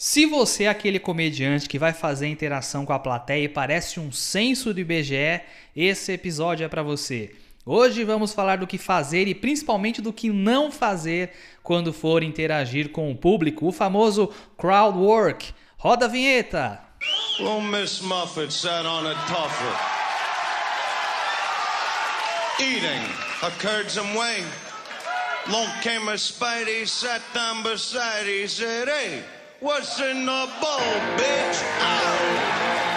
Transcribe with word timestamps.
Se 0.00 0.26
você 0.26 0.62
é 0.62 0.68
aquele 0.68 1.00
comediante 1.00 1.68
que 1.68 1.76
vai 1.76 1.92
fazer 1.92 2.28
interação 2.28 2.86
com 2.86 2.92
a 2.92 3.00
plateia 3.00 3.42
e 3.42 3.48
parece 3.48 3.98
um 3.98 4.12
censo 4.12 4.72
do 4.72 4.78
IBGE, 4.78 5.40
esse 5.74 6.12
episódio 6.12 6.64
é 6.64 6.68
para 6.68 6.84
você. 6.84 7.34
Hoje 7.66 8.04
vamos 8.04 8.32
falar 8.32 8.58
do 8.58 8.66
que 8.68 8.78
fazer 8.78 9.26
e 9.26 9.34
principalmente 9.34 10.00
do 10.00 10.12
que 10.12 10.30
não 10.30 10.70
fazer 10.70 11.32
quando 11.64 11.92
for 11.92 12.22
interagir 12.22 12.90
com 12.90 13.10
o 13.10 13.16
público, 13.16 13.66
o 13.66 13.72
famoso 13.72 14.32
crowd 14.56 14.96
work. 14.96 15.52
Roda 15.76 16.04
a 16.04 16.08
vinheta! 16.08 16.80
Well, 17.40 17.60
Miss 17.60 18.00
Muffet 18.00 18.52
sat 18.52 18.86
on 18.86 19.04
a 19.04 19.16
tuffet, 19.26 19.78
eating 22.60 23.02
a 23.42 23.50
curds 23.58 23.98
and 23.98 24.16
whey. 24.16 24.44
Long 25.50 25.66
came 25.82 26.08
a 26.08 26.16
Spidey, 26.16 26.86
sat 26.86 27.20
down 27.34 27.64
beside, 27.64 28.26
he 28.28 28.46
said, 28.46 28.86
Hey, 28.86 29.24
what's 29.60 30.00
in 30.00 30.26
the 30.26 30.48
bowl, 30.60 30.78
bitch? 31.16 31.62
Ow! 31.80 32.87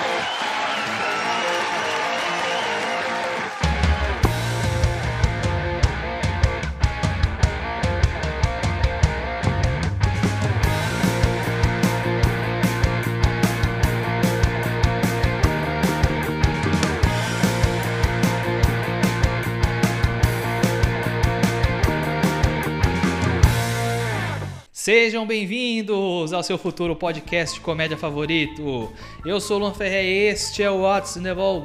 Sejam 24.83 25.27
bem-vindos 25.27 26.33
ao 26.33 26.41
seu 26.41 26.57
futuro 26.57 26.95
podcast 26.95 27.53
de 27.53 27.61
comédia 27.61 27.95
favorito. 27.95 28.91
Eu 29.23 29.39
sou 29.39 29.57
o 29.57 29.59
Luan 29.59 29.75
Ferre, 29.75 30.07
este 30.07 30.63
é 30.63 30.71
o 30.71 30.81
What's 30.81 31.17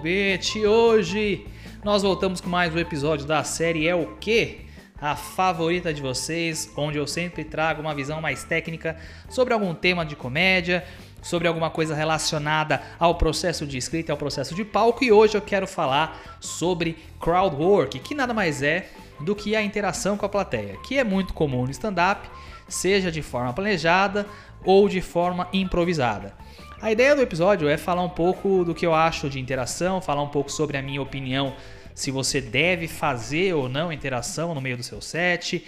Bitch 0.03 0.57
e 0.57 0.67
hoje 0.67 1.47
nós 1.83 2.03
voltamos 2.03 2.43
com 2.43 2.51
mais 2.51 2.75
um 2.75 2.79
episódio 2.79 3.25
da 3.25 3.43
série 3.43 3.89
É 3.89 3.95
o 3.95 4.17
Que? 4.17 4.67
A 5.01 5.17
favorita 5.17 5.95
de 5.95 6.03
vocês, 6.03 6.71
onde 6.77 6.99
eu 6.99 7.07
sempre 7.07 7.43
trago 7.43 7.81
uma 7.81 7.95
visão 7.95 8.21
mais 8.21 8.45
técnica 8.45 8.99
sobre 9.31 9.55
algum 9.55 9.73
tema 9.73 10.05
de 10.05 10.15
comédia, 10.15 10.85
sobre 11.23 11.49
alguma 11.49 11.71
coisa 11.71 11.95
relacionada 11.95 12.83
ao 12.99 13.15
processo 13.15 13.67
de 13.67 13.79
escrita, 13.79 14.13
ao 14.13 14.19
processo 14.19 14.55
de 14.55 14.63
palco 14.63 15.03
e 15.03 15.11
hoje 15.11 15.39
eu 15.39 15.41
quero 15.41 15.67
falar 15.67 16.37
sobre 16.39 16.99
crowd 17.19 17.57
work, 17.57 17.99
que 17.99 18.15
nada 18.15 18.35
mais 18.35 18.63
é 18.63 18.91
do 19.21 19.35
que 19.35 19.57
a 19.57 19.63
interação 19.63 20.19
com 20.19 20.27
a 20.27 20.29
plateia, 20.29 20.77
que 20.87 20.99
é 20.99 21.03
muito 21.03 21.33
comum 21.33 21.65
no 21.65 21.71
stand-up 21.71 22.29
seja 22.69 23.11
de 23.11 23.23
forma 23.23 23.53
planejada 23.53 24.27
ou 24.65 24.89
de 24.89 25.01
forma 25.01 25.49
improvisada. 25.53 26.35
A 26.81 26.93
ideia 26.93 27.17
do 27.17 27.23
episódio 27.23 27.69
é 27.69 27.77
falar 27.77 28.03
um 28.03 28.09
pouco 28.09 28.65
do 28.65 28.75
que 28.75 28.85
eu 28.85 28.95
acho 28.95 29.31
de 29.31 29.41
interação, 29.41 30.01
falar 30.01 30.23
um 30.23 30.29
pouco 30.29 30.53
sobre 30.53 30.77
a 30.77 30.83
minha 30.83 31.01
opinião 31.01 31.55
se 31.97 32.11
você 32.11 32.43
deve 32.43 32.87
fazer 32.87 33.55
ou 33.55 33.71
não 33.71 33.91
interação 33.91 34.55
no 34.55 34.61
meio 34.61 34.77
do 34.77 34.83
seu 34.83 35.01
set, 35.01 35.65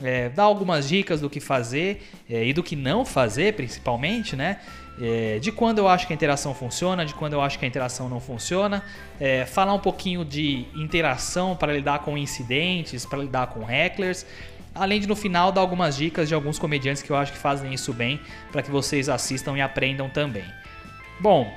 é, 0.00 0.28
dar 0.28 0.44
algumas 0.44 0.88
dicas 0.88 1.20
do 1.20 1.28
que 1.28 1.40
fazer 1.40 2.02
é, 2.30 2.46
e 2.46 2.52
do 2.52 2.62
que 2.62 2.76
não 2.76 3.04
fazer, 3.04 3.54
principalmente, 3.54 4.36
né? 4.36 4.60
É, 5.00 5.38
de 5.40 5.50
quando 5.50 5.78
eu 5.78 5.88
acho 5.88 6.06
que 6.06 6.12
a 6.12 6.16
interação 6.16 6.54
funciona, 6.54 7.04
de 7.04 7.14
quando 7.14 7.32
eu 7.32 7.40
acho 7.40 7.58
que 7.58 7.64
a 7.64 7.68
interação 7.68 8.08
não 8.08 8.20
funciona, 8.20 8.84
é, 9.18 9.44
falar 9.44 9.74
um 9.74 9.78
pouquinho 9.80 10.24
de 10.24 10.66
interação 10.76 11.56
para 11.56 11.72
lidar 11.72 12.00
com 12.00 12.16
incidentes, 12.16 13.04
para 13.04 13.18
lidar 13.18 13.48
com 13.48 13.68
hecklers 13.68 14.24
Além 14.74 15.00
de 15.00 15.06
no 15.06 15.14
final 15.14 15.52
dar 15.52 15.60
algumas 15.60 15.96
dicas 15.96 16.28
de 16.28 16.34
alguns 16.34 16.58
comediantes 16.58 17.02
que 17.02 17.10
eu 17.10 17.16
acho 17.16 17.32
que 17.32 17.38
fazem 17.38 17.74
isso 17.74 17.92
bem, 17.92 18.20
para 18.50 18.62
que 18.62 18.70
vocês 18.70 19.08
assistam 19.08 19.56
e 19.56 19.60
aprendam 19.60 20.08
também. 20.08 20.44
Bom, 21.20 21.52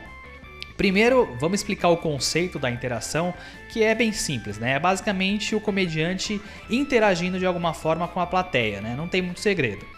primeiro 0.75 1.35
vamos 1.39 1.59
explicar 1.59 1.89
o 1.89 1.97
conceito 1.97 2.59
da 2.59 2.69
interação, 2.69 3.33
que 3.69 3.83
é 3.83 3.95
bem 3.95 4.11
simples, 4.11 4.57
né? 4.57 4.73
É 4.73 4.79
basicamente 4.79 5.55
o 5.55 5.61
comediante 5.61 6.41
interagindo 6.69 7.39
de 7.39 7.45
alguma 7.45 7.73
forma 7.73 8.07
com 8.07 8.19
a 8.19 8.27
plateia, 8.27 8.81
né? 8.81 8.95
Não 8.97 9.07
tem 9.07 9.21
muito 9.21 9.39
segredo. 9.39 9.94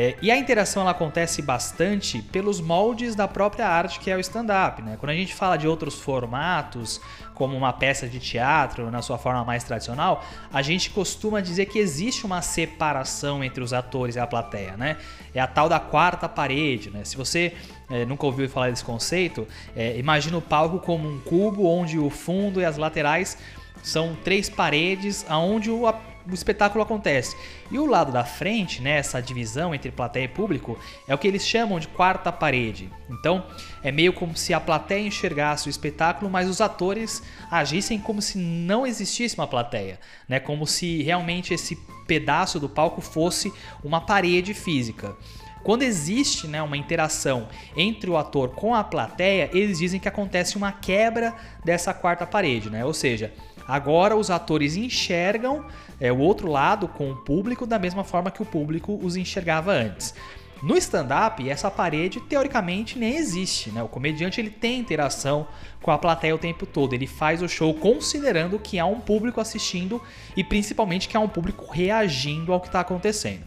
É, 0.00 0.14
e 0.22 0.30
a 0.30 0.38
interação 0.38 0.82
ela 0.82 0.92
acontece 0.92 1.42
bastante 1.42 2.22
pelos 2.22 2.60
moldes 2.60 3.16
da 3.16 3.26
própria 3.26 3.66
arte 3.66 3.98
que 3.98 4.08
é 4.08 4.14
o 4.14 4.20
stand-up. 4.20 4.80
Né? 4.80 4.96
Quando 4.96 5.10
a 5.10 5.14
gente 5.16 5.34
fala 5.34 5.56
de 5.56 5.66
outros 5.66 5.96
formatos, 5.96 7.00
como 7.34 7.56
uma 7.56 7.72
peça 7.72 8.06
de 8.06 8.20
teatro 8.20 8.92
na 8.92 9.02
sua 9.02 9.18
forma 9.18 9.44
mais 9.44 9.64
tradicional, 9.64 10.24
a 10.52 10.62
gente 10.62 10.90
costuma 10.90 11.40
dizer 11.40 11.66
que 11.66 11.80
existe 11.80 12.24
uma 12.24 12.42
separação 12.42 13.42
entre 13.42 13.60
os 13.60 13.72
atores 13.72 14.14
e 14.14 14.20
a 14.20 14.26
plateia. 14.28 14.76
Né? 14.76 14.98
É 15.34 15.40
a 15.40 15.48
tal 15.48 15.68
da 15.68 15.80
quarta 15.80 16.28
parede. 16.28 16.90
Né? 16.90 17.02
Se 17.02 17.16
você 17.16 17.56
é, 17.90 18.04
nunca 18.04 18.24
ouviu 18.24 18.48
falar 18.48 18.70
desse 18.70 18.84
conceito, 18.84 19.48
é, 19.74 19.98
imagina 19.98 20.38
o 20.38 20.40
palco 20.40 20.78
como 20.78 21.08
um 21.08 21.18
cubo 21.18 21.66
onde 21.66 21.98
o 21.98 22.08
fundo 22.08 22.60
e 22.60 22.64
as 22.64 22.76
laterais 22.76 23.36
são 23.82 24.16
três 24.22 24.48
paredes 24.48 25.26
aonde 25.28 25.72
o 25.72 25.88
o 26.28 26.34
espetáculo 26.34 26.82
acontece. 26.82 27.36
E 27.70 27.78
o 27.78 27.86
lado 27.86 28.12
da 28.12 28.24
frente, 28.24 28.82
né, 28.82 28.98
essa 28.98 29.20
divisão 29.20 29.74
entre 29.74 29.90
plateia 29.90 30.24
e 30.24 30.28
público, 30.28 30.78
é 31.06 31.14
o 31.14 31.18
que 31.18 31.26
eles 31.26 31.46
chamam 31.46 31.78
de 31.78 31.88
quarta 31.88 32.30
parede. 32.30 32.90
Então, 33.10 33.44
é 33.82 33.90
meio 33.90 34.12
como 34.12 34.36
se 34.36 34.52
a 34.52 34.60
plateia 34.60 35.06
enxergasse 35.06 35.68
o 35.68 35.70
espetáculo, 35.70 36.30
mas 36.30 36.48
os 36.48 36.60
atores 36.60 37.22
agissem 37.50 37.98
como 37.98 38.20
se 38.20 38.38
não 38.38 38.86
existisse 38.86 39.36
uma 39.36 39.46
plateia, 39.46 39.98
né? 40.28 40.38
Como 40.38 40.66
se 40.66 41.02
realmente 41.02 41.54
esse 41.54 41.76
pedaço 42.06 42.58
do 42.58 42.68
palco 42.68 43.00
fosse 43.00 43.52
uma 43.82 44.00
parede 44.00 44.54
física. 44.54 45.16
Quando 45.62 45.82
existe 45.82 46.46
né, 46.46 46.62
uma 46.62 46.76
interação 46.76 47.48
entre 47.76 48.08
o 48.08 48.16
ator 48.16 48.50
com 48.50 48.74
a 48.74 48.82
plateia, 48.84 49.50
eles 49.52 49.78
dizem 49.78 50.00
que 50.00 50.08
acontece 50.08 50.56
uma 50.56 50.72
quebra 50.72 51.34
dessa 51.64 51.92
quarta 51.92 52.26
parede, 52.26 52.70
né? 52.70 52.84
Ou 52.84 52.94
seja, 52.94 53.32
agora 53.68 54.16
os 54.16 54.30
atores 54.30 54.74
enxergam 54.74 55.66
é, 56.00 56.10
o 56.10 56.18
outro 56.18 56.50
lado 56.50 56.88
com 56.88 57.12
o 57.12 57.16
público 57.16 57.66
da 57.66 57.78
mesma 57.78 58.02
forma 58.02 58.30
que 58.30 58.42
o 58.42 58.46
público 58.46 58.98
os 59.02 59.14
enxergava 59.14 59.70
antes. 59.70 60.14
No 60.60 60.76
stand-up, 60.76 61.48
essa 61.48 61.70
parede 61.70 62.20
teoricamente 62.20 62.98
nem 62.98 63.16
existe, 63.16 63.70
né? 63.70 63.80
O 63.80 63.88
comediante 63.88 64.40
ele 64.40 64.50
tem 64.50 64.80
interação 64.80 65.46
com 65.80 65.92
a 65.92 65.98
plateia 65.98 66.34
o 66.34 66.38
tempo 66.38 66.66
todo, 66.66 66.94
ele 66.94 67.06
faz 67.06 67.42
o 67.42 67.48
show 67.48 67.72
considerando 67.74 68.58
que 68.58 68.78
há 68.78 68.84
um 68.84 68.98
público 68.98 69.40
assistindo 69.40 70.02
e 70.36 70.42
principalmente 70.42 71.08
que 71.08 71.16
há 71.16 71.20
um 71.20 71.28
público 71.28 71.70
reagindo 71.70 72.52
ao 72.52 72.60
que 72.60 72.66
está 72.66 72.80
acontecendo. 72.80 73.44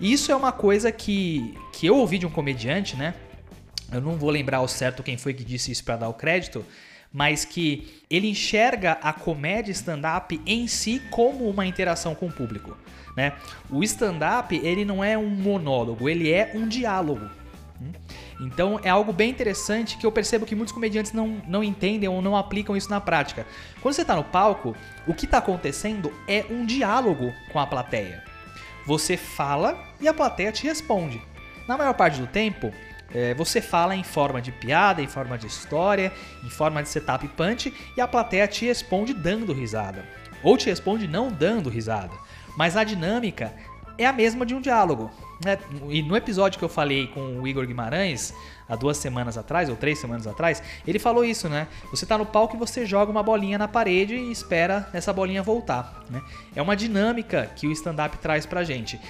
Isso 0.00 0.30
é 0.30 0.36
uma 0.36 0.52
coisa 0.52 0.92
que, 0.92 1.56
que 1.72 1.88
eu 1.88 1.96
ouvi 1.96 2.18
de 2.18 2.26
um 2.26 2.30
comediante, 2.30 2.96
né? 2.96 3.14
Eu 3.90 4.00
não 4.00 4.16
vou 4.16 4.30
lembrar 4.30 4.58
ao 4.58 4.68
certo 4.68 5.02
quem 5.02 5.16
foi 5.16 5.34
que 5.34 5.42
disse 5.42 5.72
isso 5.72 5.82
para 5.82 5.96
dar 5.96 6.08
o 6.08 6.14
crédito, 6.14 6.64
mas 7.12 7.44
que 7.44 8.02
ele 8.10 8.28
enxerga 8.28 8.92
a 9.02 9.12
comédia 9.12 9.72
stand-up 9.72 10.40
em 10.46 10.66
si 10.66 11.00
como 11.10 11.48
uma 11.48 11.66
interação 11.66 12.14
com 12.14 12.26
o 12.26 12.32
público. 12.32 12.76
Né? 13.16 13.32
O 13.70 13.82
stand-up 13.82 14.54
ele 14.56 14.84
não 14.84 15.02
é 15.02 15.16
um 15.18 15.28
monólogo, 15.28 16.08
ele 16.08 16.32
é 16.32 16.52
um 16.54 16.68
diálogo. 16.68 17.28
Hum? 17.80 17.92
Então 18.40 18.78
é 18.82 18.88
algo 18.88 19.12
bem 19.12 19.30
interessante 19.30 19.96
que 19.96 20.06
eu 20.06 20.12
percebo 20.12 20.46
que 20.46 20.54
muitos 20.54 20.72
comediantes 20.72 21.12
não, 21.12 21.42
não 21.48 21.64
entendem 21.64 22.08
ou 22.08 22.22
não 22.22 22.36
aplicam 22.36 22.76
isso 22.76 22.90
na 22.90 23.00
prática. 23.00 23.46
Quando 23.80 23.94
você 23.94 24.02
está 24.02 24.14
no 24.14 24.24
palco, 24.24 24.76
o 25.06 25.14
que 25.14 25.24
está 25.24 25.38
acontecendo 25.38 26.12
é 26.28 26.44
um 26.50 26.64
diálogo 26.64 27.32
com 27.52 27.58
a 27.58 27.66
plateia. 27.66 28.22
Você 28.86 29.16
fala 29.16 29.76
e 30.00 30.06
a 30.08 30.14
plateia 30.14 30.52
te 30.52 30.64
responde. 30.64 31.20
Na 31.66 31.76
maior 31.76 31.94
parte 31.94 32.20
do 32.20 32.26
tempo, 32.26 32.72
é, 33.14 33.34
você 33.34 33.60
fala 33.60 33.96
em 33.96 34.02
forma 34.02 34.40
de 34.40 34.52
piada, 34.52 35.00
em 35.00 35.06
forma 35.06 35.38
de 35.38 35.46
história, 35.46 36.12
em 36.44 36.50
forma 36.50 36.82
de 36.82 36.88
setup 36.88 37.26
punch 37.28 37.72
e 37.96 38.00
a 38.00 38.08
plateia 38.08 38.46
te 38.46 38.66
responde 38.66 39.14
dando 39.14 39.52
risada. 39.52 40.04
Ou 40.42 40.56
te 40.56 40.66
responde 40.66 41.08
não 41.08 41.30
dando 41.30 41.68
risada. 41.68 42.14
Mas 42.56 42.76
a 42.76 42.84
dinâmica 42.84 43.52
é 43.96 44.06
a 44.06 44.12
mesma 44.12 44.46
de 44.46 44.54
um 44.54 44.60
diálogo. 44.60 45.10
Né? 45.44 45.58
E 45.88 46.02
no 46.02 46.16
episódio 46.16 46.58
que 46.58 46.64
eu 46.64 46.68
falei 46.68 47.08
com 47.08 47.40
o 47.40 47.46
Igor 47.46 47.66
Guimarães, 47.66 48.32
há 48.68 48.76
duas 48.76 48.96
semanas 48.96 49.38
atrás, 49.38 49.68
ou 49.68 49.76
três 49.76 49.98
semanas 49.98 50.26
atrás, 50.26 50.62
ele 50.86 50.98
falou 50.98 51.24
isso, 51.24 51.48
né? 51.48 51.66
Você 51.90 52.04
tá 52.04 52.18
no 52.18 52.26
palco 52.26 52.56
e 52.56 52.58
você 52.58 52.84
joga 52.84 53.10
uma 53.10 53.22
bolinha 53.22 53.56
na 53.56 53.66
parede 53.66 54.14
e 54.14 54.30
espera 54.30 54.88
essa 54.92 55.12
bolinha 55.12 55.42
voltar. 55.42 56.04
Né? 56.10 56.20
É 56.54 56.62
uma 56.62 56.76
dinâmica 56.76 57.50
que 57.56 57.66
o 57.66 57.72
stand-up 57.72 58.18
traz 58.18 58.46
pra 58.46 58.64
gente. 58.64 59.00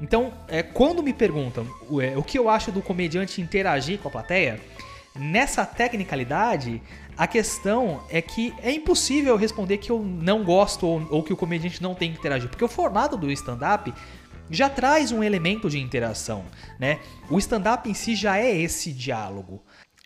Então, 0.00 0.32
é, 0.48 0.62
quando 0.62 1.02
me 1.02 1.12
perguntam 1.12 1.66
o, 1.88 2.00
é, 2.00 2.16
o 2.16 2.22
que 2.22 2.38
eu 2.38 2.48
acho 2.48 2.70
do 2.70 2.82
comediante 2.82 3.40
interagir 3.40 3.98
com 3.98 4.08
a 4.08 4.10
plateia, 4.10 4.60
nessa 5.14 5.64
tecnicalidade, 5.64 6.82
a 7.16 7.26
questão 7.26 8.02
é 8.10 8.20
que 8.20 8.52
é 8.62 8.70
impossível 8.70 9.36
responder 9.36 9.78
que 9.78 9.90
eu 9.90 10.02
não 10.02 10.44
gosto 10.44 10.86
ou, 10.86 11.06
ou 11.10 11.22
que 11.22 11.32
o 11.32 11.36
comediante 11.36 11.82
não 11.82 11.94
tem 11.94 12.12
que 12.12 12.18
interagir, 12.18 12.48
porque 12.48 12.64
o 12.64 12.68
formato 12.68 13.16
do 13.16 13.30
stand-up 13.30 13.92
já 14.50 14.68
traz 14.68 15.10
um 15.10 15.24
elemento 15.24 15.68
de 15.68 15.78
interação, 15.78 16.44
né? 16.78 17.00
O 17.30 17.38
stand-up 17.38 17.88
em 17.88 17.94
si 17.94 18.14
já 18.14 18.38
é 18.38 18.56
esse 18.56 18.92
diálogo. 18.92 19.62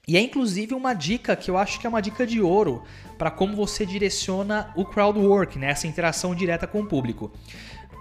E 0.09 0.17
é 0.17 0.21
inclusive 0.21 0.75
uma 0.75 0.95
dica 0.95 1.37
que 1.37 1.51
eu 1.51 1.59
acho 1.59 1.79
que 1.79 1.87
é 1.87 1.91
uma 1.91 2.01
dica 2.01 2.27
de 2.27 2.41
ouro 2.41 2.83
para 3.19 3.31
como 3.31 3.55
você 3.55 3.85
direciona 3.85 4.73
o 4.75 4.85
crowd 4.85 5.19
work, 5.19 5.59
né? 5.59 5.71
essa 5.71 5.87
interação 5.87 6.35
direta 6.35 6.67
com 6.67 6.81
o 6.81 6.87
público 6.87 7.31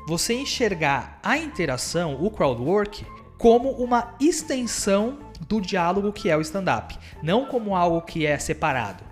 você 0.10 0.34
enxergar 0.34 1.20
a 1.22 1.38
interação, 1.38 2.18
o 2.20 2.32
crowd 2.32 2.60
work, 2.60 3.06
como 3.38 3.70
uma 3.74 4.16
extensão 4.20 5.20
do 5.48 5.62
diálogo 5.62 6.12
que 6.12 6.32
é 6.32 6.36
o 6.36 6.42
stand-up, 6.42 6.98
não 7.22 7.46
como 7.46 7.76
algo 7.76 8.02
que 8.02 8.26
é 8.26 8.40
separado. 8.40 9.04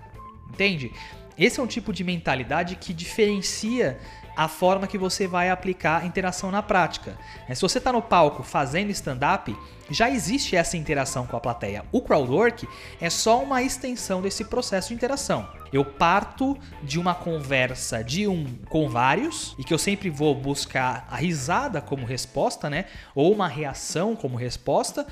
Entende? 0.50 0.92
Esse 1.38 1.60
é 1.60 1.62
um 1.62 1.68
tipo 1.68 1.92
de 1.92 2.02
mentalidade 2.02 2.74
que 2.74 2.92
diferencia 2.92 3.96
a 4.38 4.46
forma 4.46 4.86
que 4.86 4.96
você 4.96 5.26
vai 5.26 5.50
aplicar 5.50 6.00
a 6.00 6.06
interação 6.06 6.52
na 6.52 6.62
prática. 6.62 7.18
É, 7.48 7.54
se 7.56 7.60
você 7.60 7.78
está 7.78 7.90
no 7.90 8.00
palco 8.00 8.44
fazendo 8.44 8.88
stand-up, 8.90 9.52
já 9.90 10.08
existe 10.08 10.54
essa 10.54 10.76
interação 10.76 11.26
com 11.26 11.36
a 11.36 11.40
plateia. 11.40 11.84
O 11.90 12.00
crowdwork 12.00 12.68
é 13.00 13.10
só 13.10 13.42
uma 13.42 13.64
extensão 13.64 14.22
desse 14.22 14.44
processo 14.44 14.90
de 14.90 14.94
interação. 14.94 15.48
Eu 15.72 15.84
parto 15.84 16.56
de 16.84 17.00
uma 17.00 17.16
conversa 17.16 18.04
de 18.04 18.28
um 18.28 18.46
com 18.68 18.88
vários 18.88 19.56
e 19.58 19.64
que 19.64 19.74
eu 19.74 19.78
sempre 19.78 20.08
vou 20.08 20.36
buscar 20.36 21.08
a 21.10 21.16
risada 21.16 21.80
como 21.80 22.06
resposta, 22.06 22.70
né? 22.70 22.84
Ou 23.16 23.32
uma 23.32 23.48
reação 23.48 24.14
como 24.14 24.36
resposta 24.36 25.04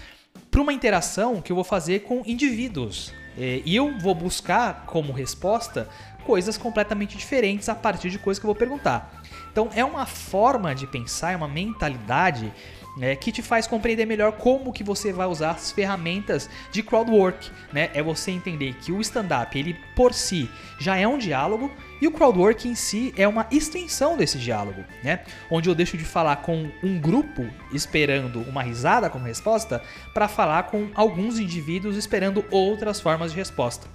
para 0.52 0.60
uma 0.60 0.72
interação 0.72 1.42
que 1.42 1.50
eu 1.50 1.56
vou 1.56 1.64
fazer 1.64 2.00
com 2.00 2.22
indivíduos. 2.24 3.12
É, 3.36 3.60
e 3.64 3.74
eu 3.74 3.98
vou 3.98 4.14
buscar 4.14 4.84
como 4.86 5.12
resposta 5.12 5.88
coisas 6.26 6.58
completamente 6.58 7.16
diferentes 7.16 7.68
a 7.68 7.74
partir 7.74 8.10
de 8.10 8.18
coisas 8.18 8.40
que 8.40 8.44
eu 8.44 8.48
vou 8.48 8.54
perguntar. 8.54 9.22
Então 9.52 9.70
é 9.74 9.84
uma 9.84 10.04
forma 10.04 10.74
de 10.74 10.86
pensar, 10.86 11.32
é 11.32 11.36
uma 11.36 11.48
mentalidade 11.48 12.52
é, 13.00 13.14
que 13.14 13.30
te 13.30 13.42
faz 13.42 13.66
compreender 13.66 14.06
melhor 14.06 14.32
como 14.32 14.72
que 14.72 14.82
você 14.82 15.12
vai 15.12 15.26
usar 15.26 15.50
as 15.50 15.70
ferramentas 15.70 16.48
de 16.70 16.82
crowdwork, 16.82 17.50
né? 17.72 17.90
É 17.94 18.02
você 18.02 18.30
entender 18.30 18.74
que 18.74 18.92
o 18.92 19.00
stand-up, 19.00 19.58
ele 19.58 19.76
por 19.94 20.12
si 20.14 20.48
já 20.78 20.96
é 20.96 21.06
um 21.06 21.18
diálogo 21.18 21.70
e 22.00 22.06
o 22.06 22.10
crowdwork 22.10 22.68
em 22.68 22.74
si 22.74 23.14
é 23.16 23.26
uma 23.26 23.46
extensão 23.50 24.16
desse 24.16 24.38
diálogo, 24.38 24.84
né? 25.02 25.20
Onde 25.50 25.68
eu 25.68 25.74
deixo 25.74 25.96
de 25.96 26.04
falar 26.04 26.36
com 26.36 26.70
um 26.82 26.98
grupo 26.98 27.46
esperando 27.72 28.40
uma 28.42 28.62
risada 28.62 29.10
como 29.10 29.26
resposta 29.26 29.82
para 30.12 30.28
falar 30.28 30.64
com 30.64 30.88
alguns 30.94 31.38
indivíduos 31.38 31.96
esperando 31.96 32.44
outras 32.50 33.00
formas 33.00 33.32
de 33.32 33.38
resposta, 33.38 33.86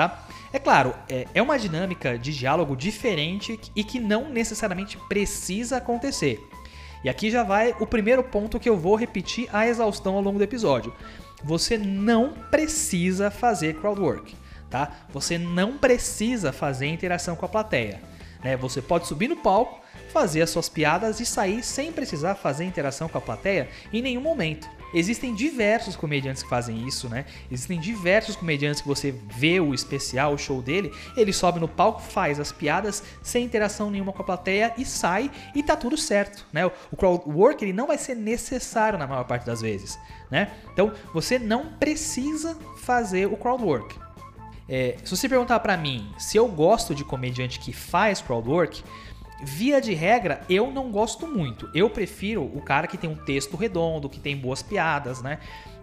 tá? 0.00 0.24
É 0.50 0.58
claro, 0.58 0.94
é, 1.10 1.26
é 1.34 1.42
uma 1.42 1.58
dinâmica 1.58 2.18
de 2.18 2.34
diálogo 2.34 2.74
diferente 2.74 3.60
e 3.76 3.84
que 3.84 4.00
não 4.00 4.30
necessariamente 4.30 4.96
precisa 5.08 5.76
acontecer. 5.76 6.40
E 7.04 7.08
aqui 7.08 7.30
já 7.30 7.42
vai 7.42 7.74
o 7.78 7.86
primeiro 7.86 8.22
ponto 8.24 8.58
que 8.58 8.68
eu 8.68 8.78
vou 8.78 8.96
repetir 8.96 9.48
a 9.52 9.66
exaustão 9.66 10.14
ao 10.14 10.22
longo 10.22 10.38
do 10.38 10.44
episódio. 10.44 10.94
Você 11.44 11.76
não 11.76 12.32
precisa 12.50 13.30
fazer 13.30 13.76
crowdwork, 13.76 14.34
tá? 14.70 14.90
Você 15.10 15.36
não 15.36 15.76
precisa 15.76 16.50
fazer 16.50 16.86
interação 16.86 17.36
com 17.36 17.44
a 17.44 17.48
plateia. 17.48 18.00
Né? 18.42 18.56
Você 18.56 18.80
pode 18.80 19.06
subir 19.06 19.28
no 19.28 19.36
palco, 19.36 19.80
fazer 20.12 20.40
as 20.40 20.50
suas 20.50 20.68
piadas 20.68 21.20
e 21.20 21.26
sair 21.26 21.62
sem 21.62 21.92
precisar 21.92 22.34
fazer 22.36 22.64
interação 22.64 23.08
com 23.08 23.18
a 23.18 23.22
plateia 23.22 23.68
em 23.92 24.00
nenhum 24.00 24.22
momento. 24.22 24.68
Existem 24.92 25.34
diversos 25.34 25.96
comediantes 25.96 26.42
que 26.42 26.48
fazem 26.48 26.86
isso, 26.86 27.08
né? 27.08 27.24
Existem 27.50 27.78
diversos 27.78 28.36
comediantes 28.36 28.80
que 28.80 28.88
você 28.88 29.14
vê 29.36 29.60
o 29.60 29.72
especial, 29.72 30.34
o 30.34 30.38
show 30.38 30.60
dele, 30.60 30.92
ele 31.16 31.32
sobe 31.32 31.60
no 31.60 31.68
palco, 31.68 32.00
faz 32.00 32.40
as 32.40 32.50
piadas 32.52 33.02
sem 33.22 33.44
interação 33.44 33.90
nenhuma 33.90 34.12
com 34.12 34.22
a 34.22 34.24
plateia 34.24 34.74
e 34.76 34.84
sai 34.84 35.30
e 35.54 35.62
tá 35.62 35.76
tudo 35.76 35.96
certo, 35.96 36.46
né? 36.52 36.66
O 36.90 36.96
crowd 36.96 37.24
work 37.26 37.64
ele 37.64 37.72
não 37.72 37.86
vai 37.86 37.98
ser 37.98 38.14
necessário 38.14 38.98
na 38.98 39.06
maior 39.06 39.24
parte 39.24 39.46
das 39.46 39.60
vezes, 39.60 39.98
né? 40.30 40.50
Então 40.72 40.92
você 41.14 41.38
não 41.38 41.72
precisa 41.74 42.56
fazer 42.78 43.26
o 43.26 43.36
crowd 43.36 43.62
work. 43.62 43.98
É, 44.72 44.96
se 45.02 45.16
você 45.16 45.28
perguntar 45.28 45.58
para 45.58 45.76
mim 45.76 46.12
se 46.16 46.36
eu 46.36 46.46
gosto 46.46 46.94
de 46.94 47.04
comediante 47.04 47.58
que 47.58 47.72
faz 47.72 48.20
crowd 48.20 48.48
work, 48.48 48.84
Via 49.42 49.80
de 49.80 49.94
regra, 49.94 50.42
eu 50.50 50.70
não 50.70 50.90
gosto 50.90 51.26
muito. 51.26 51.70
Eu 51.74 51.88
prefiro 51.88 52.42
o 52.42 52.60
cara 52.60 52.86
que 52.86 52.98
tem 52.98 53.08
um 53.08 53.16
texto 53.16 53.56
redondo, 53.56 54.08
que 54.08 54.20
tem 54.20 54.36
boas 54.36 54.62
piadas, 54.62 55.22
né? 55.22 55.38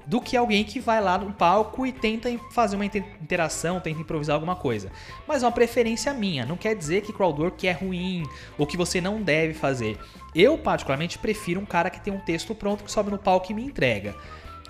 Do 0.06 0.21
que 0.21 0.38
alguém 0.38 0.63
que 0.63 0.80
vai 0.80 1.01
lá 1.01 1.18
no 1.18 1.33
palco 1.33 1.86
e 1.86 1.92
tenta 1.92 2.30
fazer 2.51 2.75
uma 2.75 2.86
interação, 2.86 3.80
tenta 3.80 4.00
improvisar 4.00 4.36
alguma 4.36 4.56
coisa. 4.56 4.89
Mas 5.27 5.44
é 5.44 5.45
uma 5.45 5.51
preferência 5.51 6.13
minha. 6.13 6.45
Não 6.45 6.56
quer 6.56 6.75
dizer 6.75 7.01
que 7.01 7.12
crowdwork 7.12 7.68
é 7.68 7.71
ruim 7.71 8.24
ou 8.57 8.65
que 8.65 8.77
você 8.77 9.01
não 9.01 9.21
deve 9.21 9.54
fazer. 9.54 9.98
Eu, 10.33 10.57
particularmente, 10.57 11.18
prefiro 11.18 11.59
um 11.59 11.65
cara 11.65 11.89
que 11.89 12.00
tem 12.00 12.13
um 12.13 12.19
texto 12.19 12.56
pronto, 12.56 12.83
que 12.83 12.92
sobe 12.92 13.12
no 13.12 13.18
palco 13.18 13.51
e 13.51 13.56
me 13.56 13.63
entrega. 13.63 14.15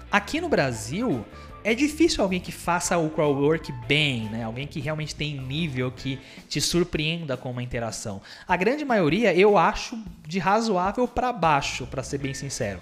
Aqui 0.09 0.39
no 0.39 0.47
Brasil, 0.47 1.25
é 1.63 1.73
difícil 1.73 2.23
alguém 2.23 2.39
que 2.39 2.51
faça 2.51 2.97
o 2.97 3.09
crowdwork 3.09 3.71
bem, 3.87 4.29
né? 4.29 4.43
Alguém 4.43 4.65
que 4.65 4.79
realmente 4.79 5.13
tem 5.13 5.37
nível 5.39 5.91
que 5.91 6.19
te 6.47 6.61
surpreenda 6.61 7.35
com 7.35 7.51
uma 7.51 7.63
interação. 7.63 8.21
A 8.47 8.55
grande 8.55 8.85
maioria 8.85 9.33
eu 9.33 9.57
acho 9.57 10.01
de 10.25 10.39
razoável 10.39 11.07
para 11.07 11.33
baixo, 11.33 11.85
para 11.87 12.03
ser 12.03 12.19
bem 12.19 12.33
sincero. 12.33 12.79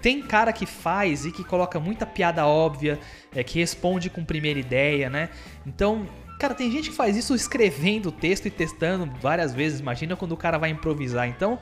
Tem 0.00 0.22
cara 0.22 0.52
que 0.52 0.64
faz 0.64 1.26
e 1.26 1.32
que 1.32 1.44
coloca 1.44 1.78
muita 1.78 2.06
piada 2.06 2.46
óbvia, 2.46 2.98
é, 3.34 3.44
que 3.44 3.58
responde 3.58 4.08
com 4.08 4.24
primeira 4.24 4.58
ideia, 4.58 5.10
né? 5.10 5.28
Então, 5.66 6.06
cara, 6.38 6.54
tem 6.54 6.70
gente 6.70 6.90
que 6.90 6.96
faz 6.96 7.16
isso 7.16 7.34
escrevendo 7.34 8.06
o 8.06 8.12
texto 8.12 8.46
e 8.46 8.50
testando 8.50 9.06
várias 9.20 9.52
vezes. 9.52 9.80
Imagina 9.80 10.16
quando 10.16 10.32
o 10.32 10.36
cara 10.36 10.56
vai 10.56 10.70
improvisar. 10.70 11.28
Então, 11.28 11.58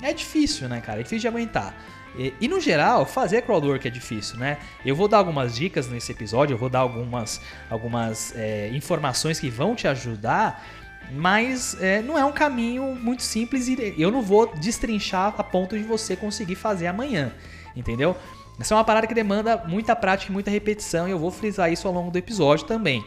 é 0.00 0.12
difícil, 0.12 0.68
né, 0.68 0.80
cara? 0.80 1.00
É 1.00 1.02
difícil 1.02 1.20
de 1.20 1.28
aguentar. 1.28 1.74
E, 2.16 2.32
e, 2.40 2.48
no 2.48 2.60
geral, 2.60 3.04
fazer 3.04 3.42
crowdwork 3.42 3.86
é 3.86 3.90
difícil, 3.90 4.38
né? 4.38 4.58
Eu 4.84 4.94
vou 4.94 5.08
dar 5.08 5.18
algumas 5.18 5.54
dicas 5.54 5.88
nesse 5.88 6.12
episódio, 6.12 6.54
eu 6.54 6.58
vou 6.58 6.68
dar 6.68 6.80
algumas, 6.80 7.40
algumas 7.68 8.34
é, 8.36 8.68
informações 8.72 9.40
que 9.40 9.50
vão 9.50 9.74
te 9.74 9.88
ajudar, 9.88 10.64
mas 11.12 11.76
é, 11.80 12.00
não 12.02 12.16
é 12.16 12.24
um 12.24 12.32
caminho 12.32 12.94
muito 12.94 13.22
simples 13.22 13.68
e 13.68 13.94
eu 13.98 14.10
não 14.10 14.22
vou 14.22 14.54
destrinchar 14.54 15.34
a 15.36 15.42
ponto 15.42 15.76
de 15.76 15.84
você 15.84 16.16
conseguir 16.16 16.54
fazer 16.54 16.86
amanhã, 16.86 17.32
entendeu? 17.76 18.16
Essa 18.58 18.74
é 18.74 18.76
uma 18.76 18.84
parada 18.84 19.06
que 19.06 19.14
demanda 19.14 19.64
muita 19.66 19.96
prática 19.96 20.30
e 20.30 20.32
muita 20.32 20.50
repetição 20.50 21.08
e 21.08 21.10
eu 21.10 21.18
vou 21.18 21.30
frisar 21.30 21.72
isso 21.72 21.88
ao 21.88 21.94
longo 21.94 22.10
do 22.10 22.18
episódio 22.18 22.66
também. 22.66 23.04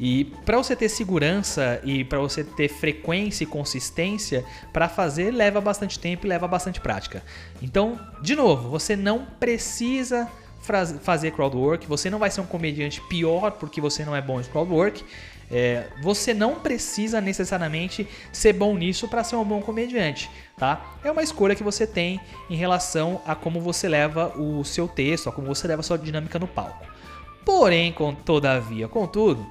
E 0.00 0.24
para 0.44 0.56
você 0.56 0.76
ter 0.76 0.88
segurança 0.88 1.80
e 1.82 2.04
para 2.04 2.18
você 2.18 2.44
ter 2.44 2.68
frequência 2.68 3.44
e 3.44 3.46
consistência 3.46 4.44
para 4.72 4.88
fazer 4.88 5.32
leva 5.32 5.60
bastante 5.60 5.98
tempo 5.98 6.26
e 6.26 6.28
leva 6.28 6.46
bastante 6.46 6.80
prática. 6.80 7.22
Então, 7.60 7.98
de 8.22 8.36
novo, 8.36 8.68
você 8.68 8.94
não 8.94 9.26
precisa 9.40 10.28
fazer 11.00 11.32
crowdwork, 11.32 11.86
você 11.86 12.10
não 12.10 12.18
vai 12.18 12.30
ser 12.30 12.40
um 12.40 12.46
comediante 12.46 13.00
pior 13.08 13.52
porque 13.52 13.80
você 13.80 14.04
não 14.04 14.14
é 14.14 14.20
bom 14.20 14.40
em 14.40 14.44
crowdwork. 14.44 15.04
É, 15.50 15.86
você 16.02 16.34
não 16.34 16.56
precisa 16.56 17.22
necessariamente 17.22 18.06
ser 18.30 18.52
bom 18.52 18.76
nisso 18.76 19.08
para 19.08 19.24
ser 19.24 19.36
um 19.36 19.44
bom 19.44 19.62
comediante, 19.62 20.30
tá? 20.58 20.98
É 21.02 21.10
uma 21.10 21.22
escolha 21.22 21.54
que 21.54 21.62
você 21.62 21.86
tem 21.86 22.20
em 22.50 22.54
relação 22.54 23.22
a 23.26 23.34
como 23.34 23.58
você 23.58 23.88
leva 23.88 24.38
o 24.38 24.62
seu 24.62 24.86
texto, 24.86 25.30
a 25.30 25.32
como 25.32 25.46
você 25.46 25.66
leva 25.66 25.80
a 25.80 25.82
sua 25.82 25.96
dinâmica 25.96 26.38
no 26.38 26.46
palco. 26.46 26.86
Porém, 27.46 27.92
com, 27.92 28.14
todavia, 28.14 28.88
contudo, 28.88 29.46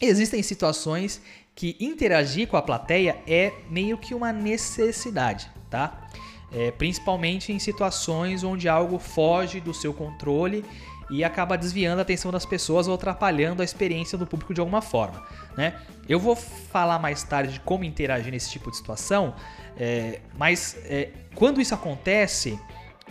Existem 0.00 0.42
situações 0.42 1.20
que 1.54 1.76
interagir 1.80 2.48
com 2.48 2.56
a 2.56 2.62
plateia 2.62 3.16
é 3.26 3.52
meio 3.70 3.96
que 3.96 4.14
uma 4.14 4.32
necessidade, 4.32 5.50
tá? 5.70 6.06
É, 6.52 6.70
principalmente 6.70 7.52
em 7.52 7.58
situações 7.58 8.44
onde 8.44 8.68
algo 8.68 8.98
foge 8.98 9.60
do 9.60 9.74
seu 9.74 9.92
controle 9.92 10.64
e 11.10 11.24
acaba 11.24 11.56
desviando 11.56 11.98
a 11.98 12.02
atenção 12.02 12.30
das 12.30 12.44
pessoas 12.44 12.88
ou 12.88 12.94
atrapalhando 12.94 13.62
a 13.62 13.64
experiência 13.64 14.18
do 14.18 14.26
público 14.26 14.52
de 14.52 14.60
alguma 14.60 14.82
forma. 14.82 15.24
Né? 15.56 15.74
Eu 16.08 16.18
vou 16.18 16.36
falar 16.36 16.98
mais 16.98 17.22
tarde 17.22 17.54
de 17.54 17.60
como 17.60 17.84
interagir 17.84 18.32
nesse 18.32 18.50
tipo 18.50 18.70
de 18.70 18.76
situação, 18.76 19.34
é, 19.76 20.20
mas 20.36 20.76
é, 20.84 21.10
quando 21.34 21.60
isso 21.60 21.74
acontece, 21.74 22.58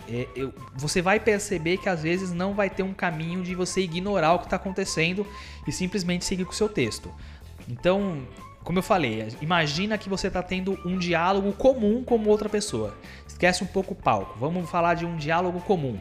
é, 0.08 0.28
eu, 0.34 0.52
você 0.74 1.02
vai 1.02 1.18
perceber 1.20 1.78
que 1.78 1.88
às 1.88 2.02
vezes 2.02 2.32
não 2.32 2.54
vai 2.54 2.70
ter 2.70 2.82
um 2.82 2.94
caminho 2.94 3.42
de 3.42 3.54
você 3.54 3.80
ignorar 3.80 4.34
o 4.34 4.38
que 4.38 4.46
está 4.46 4.56
acontecendo 4.56 5.26
e 5.66 5.72
simplesmente 5.72 6.24
seguir 6.24 6.44
com 6.44 6.52
o 6.52 6.54
seu 6.54 6.68
texto. 6.68 7.12
Então, 7.68 8.26
como 8.62 8.78
eu 8.78 8.82
falei, 8.82 9.28
imagina 9.40 9.96
que 9.96 10.08
você 10.08 10.28
está 10.28 10.42
tendo 10.42 10.78
um 10.84 10.98
diálogo 10.98 11.52
comum 11.52 12.02
com 12.02 12.22
outra 12.24 12.48
pessoa. 12.48 12.96
Esquece 13.26 13.62
um 13.62 13.66
pouco 13.66 13.92
o 13.92 13.96
palco. 13.96 14.38
Vamos 14.38 14.68
falar 14.68 14.94
de 14.94 15.04
um 15.04 15.16
diálogo 15.16 15.60
comum. 15.60 16.00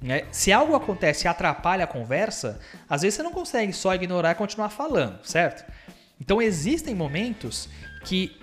Né? 0.00 0.24
Se 0.30 0.52
algo 0.52 0.74
acontece 0.74 1.26
e 1.26 1.28
atrapalha 1.28 1.84
a 1.84 1.88
conversa, 1.88 2.60
às 2.88 3.02
vezes 3.02 3.16
você 3.16 3.22
não 3.22 3.32
consegue 3.32 3.72
só 3.72 3.94
ignorar 3.94 4.32
e 4.32 4.34
continuar 4.34 4.68
falando, 4.68 5.24
certo? 5.24 5.64
Então 6.20 6.42
existem 6.42 6.94
momentos 6.94 7.68
que 8.04 8.36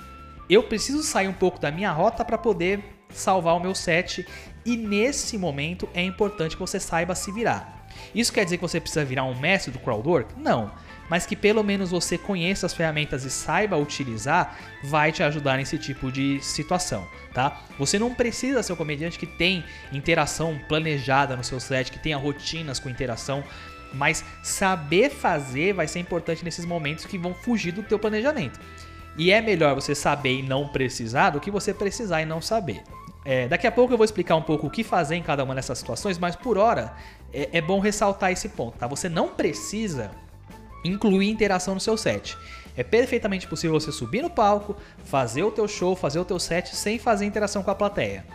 eu 0.50 0.64
preciso 0.64 1.04
sair 1.04 1.28
um 1.28 1.34
pouco 1.34 1.60
da 1.60 1.72
minha 1.72 1.92
rota 1.92 2.26
para 2.26 2.38
poder 2.38 2.84
salvar 3.14 3.56
o 3.56 3.60
meu 3.60 3.76
set 3.76 4.26
e 4.66 4.78
nesse 4.78 5.38
momento 5.38 5.90
é 5.94 6.04
importante 6.04 6.56
que 6.56 6.62
você 6.62 6.80
saiba 6.80 7.16
se 7.16 7.32
virar. 7.32 7.88
Isso 8.14 8.32
quer 8.32 8.44
dizer 8.44 8.58
que 8.58 8.62
você 8.62 8.80
precisa 8.80 9.04
virar 9.04 9.24
um 9.24 9.38
mestre 9.40 9.72
do 9.72 9.80
crowdwork? 9.80 10.34
Não. 10.38 10.72
Mas 11.10 11.26
que 11.26 11.36
pelo 11.36 11.64
menos 11.64 11.92
você 11.92 12.18
conheça 12.18 12.66
as 12.66 12.74
ferramentas 12.74 13.26
e 13.26 13.30
saiba 13.30 13.76
utilizar, 13.76 14.58
vai 14.84 15.12
te 15.12 15.22
ajudar 15.24 15.58
nesse 15.58 15.78
tipo 15.78 16.10
de 16.12 16.40
situação, 16.42 17.06
tá? 17.34 17.62
Você 17.78 18.00
não 18.00 18.14
precisa 18.14 18.64
ser 18.64 18.72
um 18.74 18.78
comediante 18.78 19.20
que 19.20 19.28
tem 19.28 19.64
interação 19.92 20.58
planejada 20.70 21.36
no 21.36 21.44
seu 21.44 21.60
set, 21.60 21.92
que 21.92 22.00
tenha 22.00 22.18
rotinas 22.18 22.80
com 22.80 22.90
interação, 22.90 23.44
mas 23.94 24.24
saber 24.42 25.10
fazer 25.10 25.74
vai 25.74 25.88
ser 25.88 26.00
importante 26.00 26.46
nesses 26.46 26.64
momentos 26.64 27.06
que 27.06 27.18
vão 27.18 27.34
fugir 27.34 27.74
do 27.74 27.84
teu 27.84 28.00
planejamento. 28.00 28.58
E 29.18 29.32
é 29.32 29.42
melhor 29.42 29.76
você 29.76 29.94
saber 29.94 30.40
e 30.40 30.42
não 30.42 30.68
precisar 30.68 31.32
do 31.32 31.40
que 31.40 31.52
você 31.52 31.74
precisar 31.74 32.22
e 32.22 32.26
não 32.26 32.42
saber. 32.42 32.84
é, 33.24 33.48
daqui 33.48 33.68
a 33.68 33.72
pouco 33.72 33.94
eu 33.94 33.98
vou 33.98 34.06
explicar 34.06 34.36
um 34.36 34.42
pouco 34.42 34.68
o 34.68 34.70
que 34.70 34.84
fazer 34.84 35.16
em 35.16 35.24
cada 35.24 35.44
uma 35.44 35.54
dessas 35.54 35.78
situações, 35.78 36.18
mas 36.18 36.36
por 36.36 36.58
hora 36.58 36.94
é, 37.34 37.50
é 37.54 37.62
bom 37.62 37.80
ressaltar 37.80 38.32
esse 38.32 38.50
ponto, 38.50 38.78
tá? 38.78 38.88
Você 38.88 39.08
não 39.08 39.30
precisa 39.30 40.12
incluir 40.84 41.30
interação 41.30 41.76
no 41.76 41.80
seu 41.80 41.96
set. 41.96 42.38
É 42.76 42.84
perfeitamente 42.84 43.48
possível 43.48 43.80
você 43.80 43.92
subir 43.92 44.22
no 44.22 44.30
palco, 44.30 44.76
fazer 45.06 45.44
o 45.44 45.52
teu 45.52 45.68
show, 45.68 45.96
fazer 45.96 46.20
o 46.20 46.26
teu 46.26 46.40
set 46.40 46.76
sem 46.76 46.98
fazer 46.98 47.26
interação 47.26 47.62
com 47.62 47.70
a 47.70 47.76
plateia. 47.76 48.26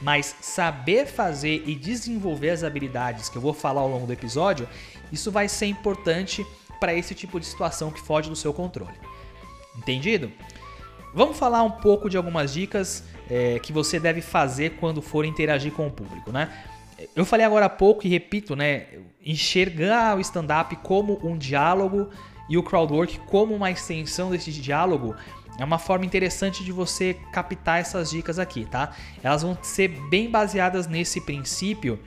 Mas 0.00 0.34
saber 0.40 1.06
fazer 1.06 1.62
e 1.64 1.76
desenvolver 1.76 2.50
as 2.50 2.64
habilidades 2.64 3.28
que 3.28 3.36
eu 3.36 3.42
vou 3.42 3.54
falar 3.54 3.82
ao 3.82 3.88
longo 3.88 4.06
do 4.06 4.12
episódio, 4.12 4.68
isso 5.12 5.30
vai 5.30 5.48
ser 5.48 5.66
importante 5.66 6.44
para 6.80 6.92
esse 6.92 7.14
tipo 7.14 7.38
de 7.38 7.46
situação 7.46 7.92
que 7.92 8.00
foge 8.00 8.28
do 8.28 8.34
seu 8.34 8.52
controle. 8.52 8.98
Entendido? 9.76 10.30
Vamos 11.14 11.38
falar 11.38 11.62
um 11.62 11.70
pouco 11.70 12.08
de 12.08 12.16
algumas 12.16 12.52
dicas 12.52 13.04
é, 13.30 13.58
que 13.58 13.72
você 13.72 14.00
deve 14.00 14.20
fazer 14.20 14.76
quando 14.80 15.02
for 15.02 15.24
interagir 15.24 15.72
com 15.72 15.86
o 15.86 15.90
público, 15.90 16.32
né? 16.32 16.50
Eu 17.14 17.24
falei 17.24 17.44
agora 17.44 17.66
há 17.66 17.70
pouco 17.70 18.06
e 18.06 18.08
repito, 18.08 18.54
né? 18.54 18.86
Enxergar 19.24 20.16
o 20.16 20.20
stand-up 20.20 20.74
como 20.76 21.18
um 21.26 21.36
diálogo 21.36 22.08
e 22.48 22.56
o 22.56 22.62
crowdwork 22.62 23.18
como 23.20 23.54
uma 23.54 23.70
extensão 23.70 24.30
desse 24.30 24.52
diálogo 24.52 25.14
é 25.58 25.64
uma 25.64 25.78
forma 25.78 26.06
interessante 26.06 26.64
de 26.64 26.72
você 26.72 27.14
captar 27.32 27.80
essas 27.80 28.10
dicas 28.10 28.38
aqui, 28.38 28.64
tá? 28.64 28.92
Elas 29.22 29.42
vão 29.42 29.56
ser 29.62 29.88
bem 30.08 30.30
baseadas 30.30 30.86
nesse 30.86 31.20
princípio 31.20 31.98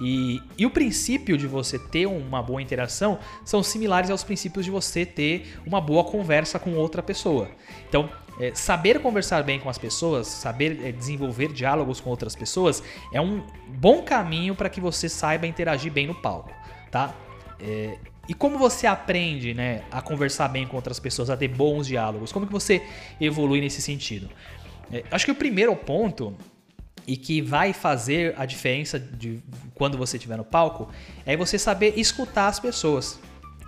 e, 0.00 0.42
e, 0.58 0.66
o 0.66 0.70
princípio 0.70 1.38
de 1.38 1.46
você 1.46 1.78
ter 1.78 2.06
uma 2.06 2.42
boa 2.42 2.60
interação 2.60 3.18
são 3.44 3.62
similares 3.62 4.10
aos 4.10 4.22
princípios 4.22 4.64
de 4.64 4.70
você 4.70 5.06
ter 5.06 5.58
uma 5.66 5.80
boa 5.80 6.04
conversa 6.04 6.58
com 6.58 6.74
outra 6.74 7.02
pessoa. 7.02 7.48
Então, 7.88 8.10
é, 8.38 8.54
saber 8.54 9.00
conversar 9.00 9.42
bem 9.42 9.58
com 9.58 9.70
as 9.70 9.78
pessoas, 9.78 10.26
saber 10.26 10.80
é, 10.84 10.92
desenvolver 10.92 11.52
diálogos 11.52 12.00
com 12.00 12.10
outras 12.10 12.36
pessoas 12.36 12.82
é 13.12 13.20
um 13.20 13.42
bom 13.68 14.02
caminho 14.02 14.54
para 14.54 14.68
que 14.68 14.80
você 14.80 15.08
saiba 15.08 15.46
interagir 15.46 15.90
bem 15.90 16.06
no 16.06 16.14
palco, 16.14 16.52
tá? 16.90 17.14
É, 17.58 17.96
e 18.28 18.34
como 18.34 18.58
você 18.58 18.86
aprende 18.86 19.54
né, 19.54 19.82
a 19.90 20.02
conversar 20.02 20.48
bem 20.48 20.66
com 20.66 20.76
outras 20.76 20.98
pessoas, 20.98 21.30
a 21.30 21.36
ter 21.36 21.48
bons 21.48 21.86
diálogos? 21.86 22.32
Como 22.32 22.46
que 22.46 22.52
você 22.52 22.82
evolui 23.20 23.60
nesse 23.60 23.80
sentido? 23.80 24.28
É, 24.92 25.04
acho 25.10 25.24
que 25.24 25.30
o 25.30 25.34
primeiro 25.34 25.74
ponto 25.74 26.36
e 27.06 27.16
que 27.16 27.40
vai 27.40 27.72
fazer 27.72 28.34
a 28.36 28.44
diferença 28.44 28.98
de 28.98 29.42
quando 29.74 29.96
você 29.96 30.16
estiver 30.16 30.36
no 30.36 30.44
palco 30.44 30.90
é 31.24 31.36
você 31.36 31.58
saber 31.58 31.94
escutar 31.96 32.48
as 32.48 32.58
pessoas. 32.58 33.18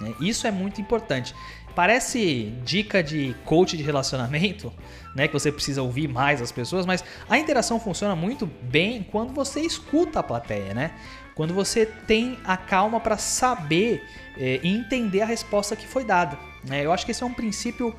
Né? 0.00 0.12
Isso 0.20 0.46
é 0.46 0.50
muito 0.50 0.80
importante. 0.80 1.34
Parece 1.74 2.52
dica 2.64 3.02
de 3.02 3.36
coach 3.44 3.76
de 3.76 3.82
relacionamento, 3.82 4.72
né? 5.14 5.28
Que 5.28 5.32
você 5.32 5.52
precisa 5.52 5.80
ouvir 5.80 6.08
mais 6.08 6.42
as 6.42 6.50
pessoas, 6.50 6.84
mas 6.84 7.04
a 7.28 7.38
interação 7.38 7.78
funciona 7.78 8.16
muito 8.16 8.46
bem 8.46 9.06
quando 9.12 9.32
você 9.32 9.60
escuta 9.60 10.18
a 10.18 10.22
plateia, 10.22 10.74
né? 10.74 10.90
Quando 11.36 11.54
você 11.54 11.86
tem 11.86 12.36
a 12.44 12.56
calma 12.56 12.98
para 12.98 13.16
saber 13.16 14.04
é, 14.36 14.58
e 14.60 14.68
entender 14.68 15.20
a 15.20 15.26
resposta 15.26 15.76
que 15.76 15.86
foi 15.86 16.04
dada. 16.04 16.36
Né? 16.64 16.84
Eu 16.84 16.92
acho 16.92 17.04
que 17.04 17.12
esse 17.12 17.22
é 17.22 17.26
um 17.26 17.32
princípio 17.32 17.94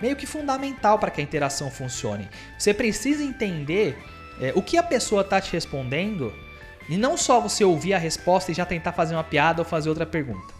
meio 0.00 0.14
que 0.14 0.26
fundamental 0.26 0.98
para 0.98 1.10
que 1.10 1.20
a 1.20 1.24
interação 1.24 1.70
funcione. 1.72 2.28
Você 2.56 2.72
precisa 2.72 3.24
entender 3.24 3.98
é, 4.40 4.52
o 4.54 4.62
que 4.62 4.76
a 4.76 4.82
pessoa 4.82 5.22
está 5.22 5.40
te 5.40 5.52
respondendo 5.52 6.32
e 6.88 6.96
não 6.96 7.16
só 7.16 7.40
você 7.40 7.64
ouvir 7.64 7.94
a 7.94 7.98
resposta 7.98 8.50
e 8.50 8.54
já 8.54 8.64
tentar 8.64 8.92
fazer 8.92 9.14
uma 9.14 9.24
piada 9.24 9.62
ou 9.62 9.64
fazer 9.64 9.88
outra 9.88 10.04
pergunta. 10.04 10.52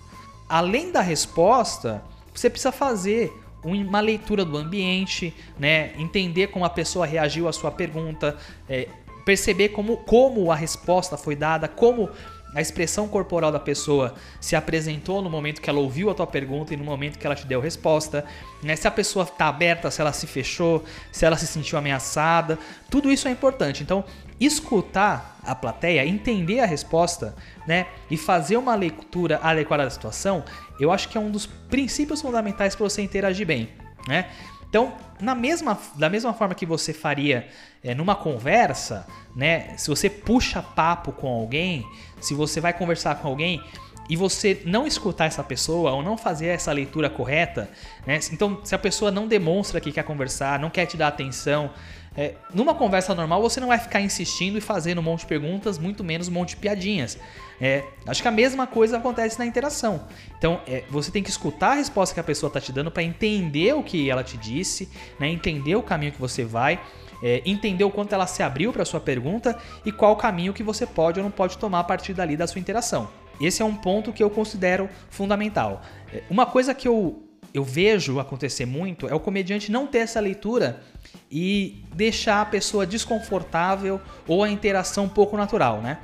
Além 0.49 0.91
da 0.91 1.01
resposta, 1.01 2.03
você 2.35 2.49
precisa 2.49 2.73
fazer 2.73 3.33
uma 3.63 4.01
leitura 4.01 4.45
do 4.45 4.57
ambiente, 4.57 5.35
né? 5.59 5.93
entender 5.97 6.49
como 6.49 6.65
a 6.65 6.71
pessoa 6.71 7.07
reagiu 7.07 7.49
à 7.49 7.53
sua 7.53 7.71
pergunta, 7.71 8.37
é, 8.69 8.89
perceber 9.25 9.71
como, 9.71 9.97
como 9.99 10.53
a 10.53 10.55
resposta 10.55 11.17
foi 11.17 11.35
dada, 11.35 11.67
como 11.67 12.11
a 12.55 12.61
expressão 12.61 13.09
corporal 13.09 13.51
da 13.51 13.59
pessoa 13.59 14.15
se 14.41 14.55
apresentou 14.55 15.21
no 15.21 15.29
momento 15.29 15.61
que 15.61 15.69
ela 15.69 15.81
ouviu 15.81 16.09
a 16.09 16.15
tua 16.15 16.27
pergunta 16.27 16.73
e 16.73 16.77
no 16.77 16.85
momento 16.85 17.19
que 17.19 17.27
ela 17.27 17.35
te 17.35 17.47
deu 17.47 17.61
resposta, 17.61 18.25
né? 18.63 18.77
Se 18.77 18.87
a 18.87 18.91
pessoa 18.91 19.25
está 19.25 19.49
aberta, 19.49 19.91
se 19.91 20.01
ela 20.01 20.13
se 20.13 20.27
fechou, 20.27 20.85
se 21.11 21.27
ela 21.27 21.37
se 21.37 21.47
sentiu 21.47 21.77
ameaçada, 21.77 22.59
tudo 22.89 23.11
isso 23.11 23.27
é 23.27 23.31
importante. 23.31 23.83
Então, 23.83 24.05
escutar 24.41 25.39
a 25.43 25.55
plateia, 25.55 26.07
entender 26.07 26.61
a 26.61 26.67
resposta, 26.67 27.35
né, 27.67 27.87
e 28.11 28.17
fazer 28.17 28.57
uma 28.57 28.75
leitura 28.75 29.39
adequada 29.43 29.85
da 29.85 29.91
situação, 29.91 30.45
eu 30.79 30.91
acho 30.91 31.09
que 31.09 31.17
é 31.17 31.21
um 31.21 31.31
dos 31.31 31.47
princípios 31.47 32.21
fundamentais 32.21 32.75
para 32.75 32.89
você 32.89 33.03
interagir 33.03 33.47
bem, 33.47 33.69
né? 34.09 34.27
Então, 34.75 34.93
na 35.21 35.37
mesma, 35.37 35.79
da 35.95 36.11
mesma 36.11 36.35
forma 36.35 36.53
que 36.53 36.67
você 36.67 36.93
faria 36.93 37.47
é, 37.81 37.95
numa 37.95 38.17
conversa, 38.17 39.07
né? 39.37 39.73
Se 39.77 39.89
você 39.89 40.11
puxa 40.11 40.61
papo 40.61 41.13
com 41.13 41.29
alguém, 41.29 41.87
se 42.21 42.35
você 42.35 42.61
vai 42.61 42.73
conversar 42.73 43.15
com 43.21 43.29
alguém 43.29 43.63
e 44.11 44.17
você 44.17 44.63
não 44.65 44.85
escutar 44.85 45.27
essa 45.27 45.45
pessoa 45.45 45.93
ou 45.93 46.03
não 46.03 46.19
fazer 46.19 46.49
essa 46.49 46.73
leitura 46.73 47.09
correta, 47.09 47.71
né? 48.05 48.19
Então, 48.33 48.63
se 48.65 48.75
a 48.75 48.79
pessoa 48.79 49.13
não 49.13 49.29
demonstra 49.29 49.81
que 49.81 49.93
quer 49.93 50.03
conversar, 50.03 50.59
não 50.59 50.71
quer 50.71 50.87
te 50.87 50.97
dar 50.97 51.07
atenção, 51.07 51.71
é, 52.17 52.35
numa 52.53 52.75
conversa 52.75 53.15
normal 53.15 53.43
você 53.43 53.61
não 53.61 53.69
vai 53.69 53.79
ficar 53.79 54.01
insistindo 54.01 54.57
e 54.57 54.61
fazendo 54.61 54.99
um 54.99 55.03
monte 55.03 55.21
de 55.21 55.27
perguntas, 55.27 55.79
muito 55.79 56.05
menos 56.05 56.29
um 56.29 56.33
monte 56.33 56.51
de 56.51 56.57
piadinhas. 56.57 57.19
É, 57.61 57.85
acho 58.07 58.23
que 58.23 58.29
a 58.29 58.33
mesma 58.33 58.67
coisa 58.67 58.99
acontece 58.99 59.39
na 59.39 59.47
interação. 59.47 60.07
Então 60.39 60.61
é, 60.67 60.85
você 60.91 61.11
tem 61.11 61.23
que 61.23 61.31
escutar 61.31 61.73
a 61.73 61.75
resposta 61.75 62.15
que 62.15 62.21
a 62.21 62.25
pessoa 62.25 62.49
está 62.49 62.61
te 62.61 62.73
dando 62.73 62.91
para 62.91 63.03
entender 63.03 63.75
o 63.75 63.83
que 63.83 64.09
ela 64.09 64.23
te 64.23 64.37
disse, 64.37 64.89
né, 65.19 65.29
entender 65.29 65.75
o 65.77 65.83
caminho 65.83 66.13
que 66.13 66.21
você 66.21 66.45
vai, 66.45 66.81
é, 67.23 67.43
entender 67.45 67.85
o 67.85 67.91
quanto 67.91 68.13
ela 68.13 68.27
se 68.27 68.43
abriu 68.43 68.73
para 68.73 68.85
sua 68.85 69.01
pergunta 69.01 69.59
e 69.85 69.91
qual 69.91 70.15
caminho 70.17 70.53
que 70.53 70.63
você 70.63 70.87
pode 70.87 71.19
ou 71.19 71.25
não 71.25 71.31
pode 71.31 71.59
tomar 71.59 71.81
a 71.81 71.85
partir 71.85 72.13
dali 72.15 72.37
da 72.37 72.47
sua 72.47 72.61
interação. 72.61 73.09
Esse 73.41 73.63
é 73.63 73.65
um 73.65 73.75
ponto 73.75 74.13
que 74.13 74.23
eu 74.23 74.31
considero 74.31 74.89
fundamental. 75.11 75.83
É, 76.13 76.23
uma 76.31 76.47
coisa 76.47 76.73
que 76.75 76.87
eu, 76.87 77.24
eu 77.55 77.63
vejo 77.63 78.19
acontecer 78.19 78.67
muito 78.67 79.07
é 79.09 79.15
o 79.15 79.21
comediante 79.21 79.71
não 79.71 79.87
ter 79.87 79.99
essa 79.99 80.19
leitura 80.19 80.83
e 81.31 81.85
deixar 81.95 82.43
a 82.43 82.45
pessoa 82.45 82.85
desconfortável 82.85 84.01
ou 84.27 84.43
a 84.43 84.51
interação 84.51 85.09
pouco 85.09 85.37
natural, 85.37 85.81
né? 85.81 85.99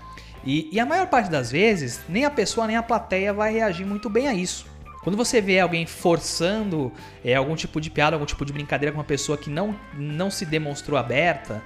E, 0.45 0.71
e, 0.73 0.81
a 0.81 0.87
maior 0.87 1.07
parte 1.09 1.29
das 1.29 1.51
vezes, 1.51 2.01
nem 2.09 2.25
a 2.25 2.31
pessoa 2.31 2.67
nem 2.67 2.77
a 2.77 2.83
plateia 2.83 3.33
vai 3.35 3.53
reagir 3.53 3.85
muito 3.85 4.09
bem 4.09 4.27
a 4.27 4.33
isso. 4.33 4.65
Quando 5.03 5.17
você 5.17 5.39
vê 5.41 5.59
alguém 5.61 5.85
forçando 5.87 6.91
é, 7.23 7.35
algum 7.35 7.55
tipo 7.55 7.79
de 7.79 7.91
piada, 7.91 8.17
algum 8.17 8.25
tipo 8.25 8.45
de 8.45 8.53
brincadeira 8.53 8.93
com 8.93 8.99
uma 8.99 9.05
pessoa 9.05 9.37
que 9.37 9.51
não, 9.51 9.79
não 9.95 10.31
se 10.31 10.47
demonstrou 10.47 10.99
aberta, 10.99 11.63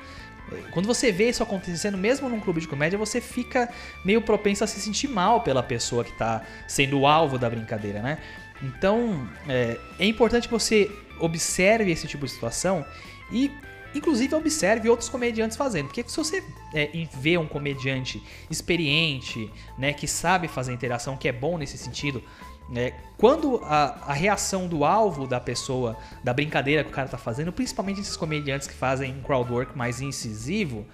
é, 0.50 0.56
quando 0.72 0.86
você 0.86 1.12
vê 1.12 1.28
isso 1.28 1.42
acontecendo, 1.42 1.96
mesmo 1.96 2.28
num 2.28 2.40
clube 2.40 2.60
de 2.60 2.66
comédia, 2.66 2.98
você 2.98 3.20
fica 3.20 3.68
meio 4.04 4.20
propenso 4.20 4.64
a 4.64 4.66
se 4.66 4.80
sentir 4.80 5.08
mal 5.08 5.42
pela 5.42 5.62
pessoa 5.62 6.02
que 6.02 6.10
está 6.10 6.42
sendo 6.66 6.98
o 6.98 7.06
alvo 7.06 7.38
da 7.38 7.48
brincadeira, 7.48 8.02
né? 8.02 8.18
Então, 8.64 9.28
é, 9.48 9.78
é 9.98 10.06
importante 10.06 10.48
que 10.48 10.52
você 10.52 10.90
observe 11.20 11.90
esse 11.90 12.06
tipo 12.06 12.24
de 12.24 12.32
situação 12.32 12.84
e, 13.30 13.50
inclusive, 13.94 14.34
observe 14.34 14.88
outros 14.88 15.08
comediantes 15.08 15.56
fazendo. 15.56 15.86
Porque 15.86 16.04
se 16.06 16.16
você 16.16 16.42
é, 16.72 16.90
vê 17.12 17.36
um 17.36 17.46
comediante 17.46 18.22
experiente, 18.50 19.50
né, 19.78 19.92
que 19.92 20.06
sabe 20.06 20.48
fazer 20.48 20.72
interação, 20.72 21.16
que 21.16 21.28
é 21.28 21.32
bom 21.32 21.58
nesse 21.58 21.76
sentido, 21.76 22.22
né, 22.68 22.94
quando 23.18 23.60
a, 23.64 24.10
a, 24.10 24.12
reação 24.14 24.66
do 24.66 24.84
alvo 24.84 25.26
da 25.26 25.38
pessoa, 25.38 25.96
da 26.22 26.32
brincadeira 26.32 26.82
que 26.82 26.90
o 26.90 26.92
cara 26.92 27.08
tá 27.08 27.18
fazendo, 27.18 27.52
principalmente 27.52 28.00
esses 28.00 28.16
comediantes 28.16 28.66
que 28.66 28.74
fazem 28.74 29.12
um 29.12 29.22
crowdwork 29.22 29.76
mais 29.76 30.00
incisivo, 30.00 30.86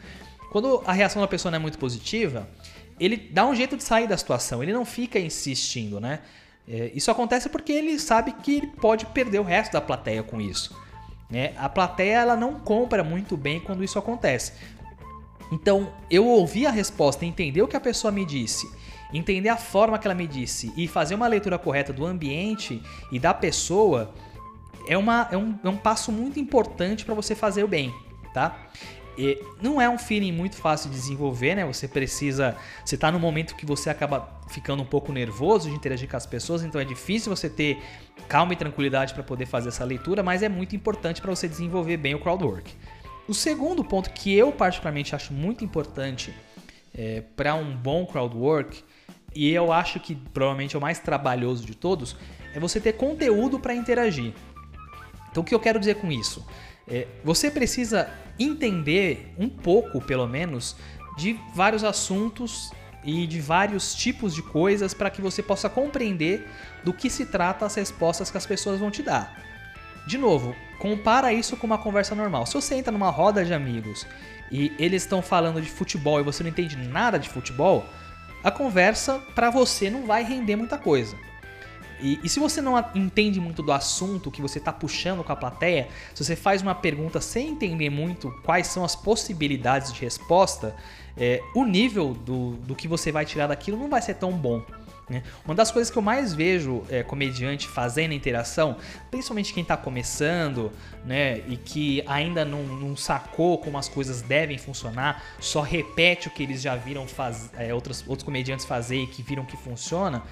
quando 0.51 0.83
a 0.85 0.93
reação 0.93 1.23
da 1.23 1.29
pessoa 1.29 1.51
não 1.51 1.57
é 1.57 1.61
muito 1.61 1.79
positiva, 1.79 2.49
ele 2.99 3.17
dá 3.17 3.47
um 3.47 3.55
jeito 3.55 3.77
de 3.77 3.85
sair 3.85 4.09
da 4.09 4.17
situação, 4.17 4.63
ele 4.63 4.73
não 4.73 4.85
fica 4.85 5.19
insistindo, 5.19 6.01
né? 6.01 6.21
É, 6.73 6.93
isso 6.95 7.11
acontece 7.11 7.49
porque 7.49 7.73
ele 7.73 7.99
sabe 7.99 8.31
que 8.31 8.59
ele 8.59 8.67
pode 8.69 9.05
perder 9.07 9.41
o 9.41 9.43
resto 9.43 9.73
da 9.73 9.81
plateia 9.81 10.23
com 10.23 10.41
isso. 10.41 10.79
Né? 11.29 11.53
A 11.57 11.69
plateia 11.69 12.21
ela 12.21 12.37
não 12.37 12.61
compra 12.61 13.03
muito 13.03 13.37
bem 13.37 13.59
quando 13.59 13.83
isso 13.83 13.99
acontece. 13.99 14.53
Então, 15.51 15.93
eu 16.09 16.25
ouvir 16.29 16.67
a 16.67 16.71
resposta, 16.71 17.27
entender 17.27 17.61
o 17.61 17.67
que 17.67 17.77
a 17.77 17.81
pessoa 17.81 18.13
me 18.13 18.25
disse, 18.25 18.71
entender 19.13 19.49
a 19.49 19.57
forma 19.57 19.99
que 19.99 20.07
ela 20.07 20.15
me 20.15 20.29
disse 20.29 20.73
e 20.77 20.87
fazer 20.87 21.17
uma 21.17 21.27
leitura 21.27 21.59
correta 21.59 21.93
do 21.93 22.07
ambiente 22.07 22.81
e 23.11 23.19
da 23.19 23.35
pessoa 23.35 24.15
é, 24.87 24.97
uma, 24.97 25.29
é, 25.33 25.37
um, 25.37 25.59
é 25.65 25.69
um 25.69 25.77
passo 25.77 26.13
muito 26.13 26.39
importante 26.39 27.05
para 27.05 27.15
você 27.15 27.35
fazer 27.35 27.65
o 27.65 27.69
bem, 27.69 27.93
tá? 28.33 28.57
E 29.21 29.39
não 29.61 29.79
é 29.79 29.87
um 29.87 29.99
feeling 29.99 30.33
muito 30.33 30.57
fácil 30.57 30.89
de 30.89 30.97
desenvolver, 30.97 31.55
né? 31.55 31.67
Você 31.67 31.87
precisa. 31.87 32.57
Você 32.83 32.97
tá 32.97 33.13
no 33.13 33.21
momento 33.21 33.55
que 33.55 33.67
você 33.67 33.91
acaba 33.91 34.41
ficando 34.49 34.83
um 34.83 34.87
pouco 34.87 35.13
nervoso 35.13 35.69
de 35.69 35.77
interagir 35.77 36.09
com 36.09 36.17
as 36.17 36.25
pessoas, 36.25 36.63
então 36.63 36.81
é 36.81 36.87
difícil 36.87 37.35
você 37.35 37.51
ter 37.51 37.83
calma 38.29 38.55
e 38.55 38.57
tranquilidade 38.57 39.13
para 39.13 39.23
poder 39.23 39.45
fazer 39.45 39.69
essa 39.69 39.85
leitura, 39.85 40.23
mas 40.23 40.43
é 40.43 40.49
muito 40.49 40.75
importante 40.75 41.21
para 41.21 41.31
você 41.31 41.47
desenvolver 41.47 41.99
bem 41.99 42.15
o 42.15 42.19
crowdwork. 42.19 42.75
O 43.29 43.35
segundo 43.35 43.85
ponto 43.85 44.09
que 44.09 44.35
eu 44.35 44.51
particularmente 44.53 45.15
acho 45.15 45.35
muito 45.35 45.63
importante 45.63 46.35
é, 46.97 47.23
para 47.37 47.55
um 47.55 47.77
bom 47.77 48.07
crowdwork, 48.07 48.83
e 49.35 49.51
eu 49.51 49.71
acho 49.71 50.01
que 50.01 50.15
provavelmente 50.15 50.75
é 50.75 50.79
o 50.79 50.83
mais 50.83 50.99
trabalhoso 50.99 51.67
de 51.67 51.75
todos, 51.75 52.17
é 52.55 52.59
você 52.59 52.81
ter 52.81 52.95
conteúdo 52.95 53.61
para 53.61 53.75
interagir. 53.75 54.33
Então 55.31 55.43
o 55.43 55.47
que 55.47 55.55
eu 55.55 55.61
quero 55.61 55.79
dizer 55.79 55.97
com 55.97 56.11
isso? 56.11 56.43
É, 56.89 57.07
você 57.23 57.51
precisa 57.51 58.11
entender 58.41 59.35
um 59.39 59.49
pouco, 59.49 60.01
pelo 60.01 60.27
menos, 60.27 60.77
de 61.17 61.39
vários 61.55 61.85
assuntos 61.85 62.73
e 63.05 63.27
de 63.27 63.41
vários 63.41 63.95
tipos 63.95 64.35
de 64.35 64.43
coisas 64.43 64.95
para 64.95 65.11
que 65.11 65.23
você 65.23 65.43
possa 65.43 65.69
compreender 65.69 66.49
do 66.85 66.93
que 66.93 67.09
se 67.11 67.27
trata 67.27 67.67
as 67.67 67.75
respostas 67.75 68.31
que 68.31 68.37
as 68.37 68.47
pessoas 68.47 68.81
vão 68.81 68.91
te 68.91 69.03
dar. 69.03 69.43
De 70.07 70.19
novo, 70.19 70.55
compara 70.79 71.33
isso 71.33 71.57
com 71.57 71.67
uma 71.67 71.79
conversa 71.79 72.15
normal. 72.15 72.47
Se 72.47 72.55
você 72.55 72.75
entra 72.75 72.93
numa 72.93 73.11
roda 73.11 73.45
de 73.45 73.53
amigos 73.53 74.07
e 74.51 74.73
eles 74.79 75.03
estão 75.03 75.23
falando 75.23 75.61
de 75.61 75.71
futebol 75.71 76.19
e 76.21 76.25
você 76.25 76.43
não 76.43 76.51
entende 76.51 76.77
nada 76.77 77.19
de 77.19 77.29
futebol, 77.29 77.85
a 78.43 78.51
conversa 78.51 79.19
para 79.35 79.51
você 79.51 79.91
não 79.91 80.07
vai 80.07 80.25
render 80.25 80.57
muita 80.57 80.79
coisa. 80.79 81.17
E, 82.03 82.21
e, 82.23 82.29
se 82.29 82.41
você 82.41 82.61
não 82.61 82.79
entende 82.95 83.41
muito 83.41 83.63
do 83.63 83.73
assunto 83.73 84.31
que 84.31 84.41
você 84.41 84.59
está 84.59 84.73
puxando 84.73 85.23
com 85.23 85.33
a 85.33 85.37
plateia, 85.37 85.89
se 86.15 86.25
você 86.25 86.37
faz 86.37 86.63
uma 86.63 86.75
pergunta 86.75 87.21
sem 87.21 87.49
entender 87.49 87.91
muito 87.91 88.31
quais 88.45 88.67
são 88.67 88.85
as 88.85 88.97
possibilidades 88.97 89.93
de 89.93 90.01
resposta, 90.01 90.75
é, 91.17 91.43
o 91.55 91.65
nível 91.65 92.15
do, 92.15 92.53
do 92.57 92.75
que 92.75 92.89
você 92.89 93.13
vai 93.13 93.25
tirar 93.25 93.49
daquilo 93.49 93.77
não 93.77 93.89
vai 93.89 94.01
ser 94.01 94.15
tão 94.15 94.33
bom. 94.33 94.65
Né? 95.11 95.25
Uma 95.45 95.57
das 95.57 95.73
coisas 95.73 95.91
que 95.91 95.99
eu 95.99 96.03
mais 96.03 96.33
vejo 96.33 96.85
é, 96.89 97.03
comediante 97.03 97.67
fazendo 97.67 98.15
interação, 98.15 98.77
principalmente 99.11 99.53
quem 99.53 99.63
está 99.63 99.77
começando 99.77 100.71
né, 101.05 101.39
e 101.49 101.57
que 101.57 102.03
ainda 102.07 102.45
não, 102.45 102.63
não, 102.63 102.97
sacou 102.97 103.59
como 103.59 103.77
as 103.77 103.89
coisas 103.89 104.23
devem 104.23 104.57
funcionar, 104.57 105.21
só 105.41 105.63
repete 105.63 106.29
o 106.29 106.31
que 106.31 106.45
eles 106.45 106.63
já 106.63 106.77
viram 106.77 107.09
faz, 107.09 107.51
é, 107.59 107.75
outros, 107.75 108.05
outros 108.07 108.23
comediantes 108.23 108.65
fazer 108.65 109.03
e 109.03 109.07
que 109.09 109.21
viram 109.21 109.45
que 109.45 109.57
funciona, 109.57 110.23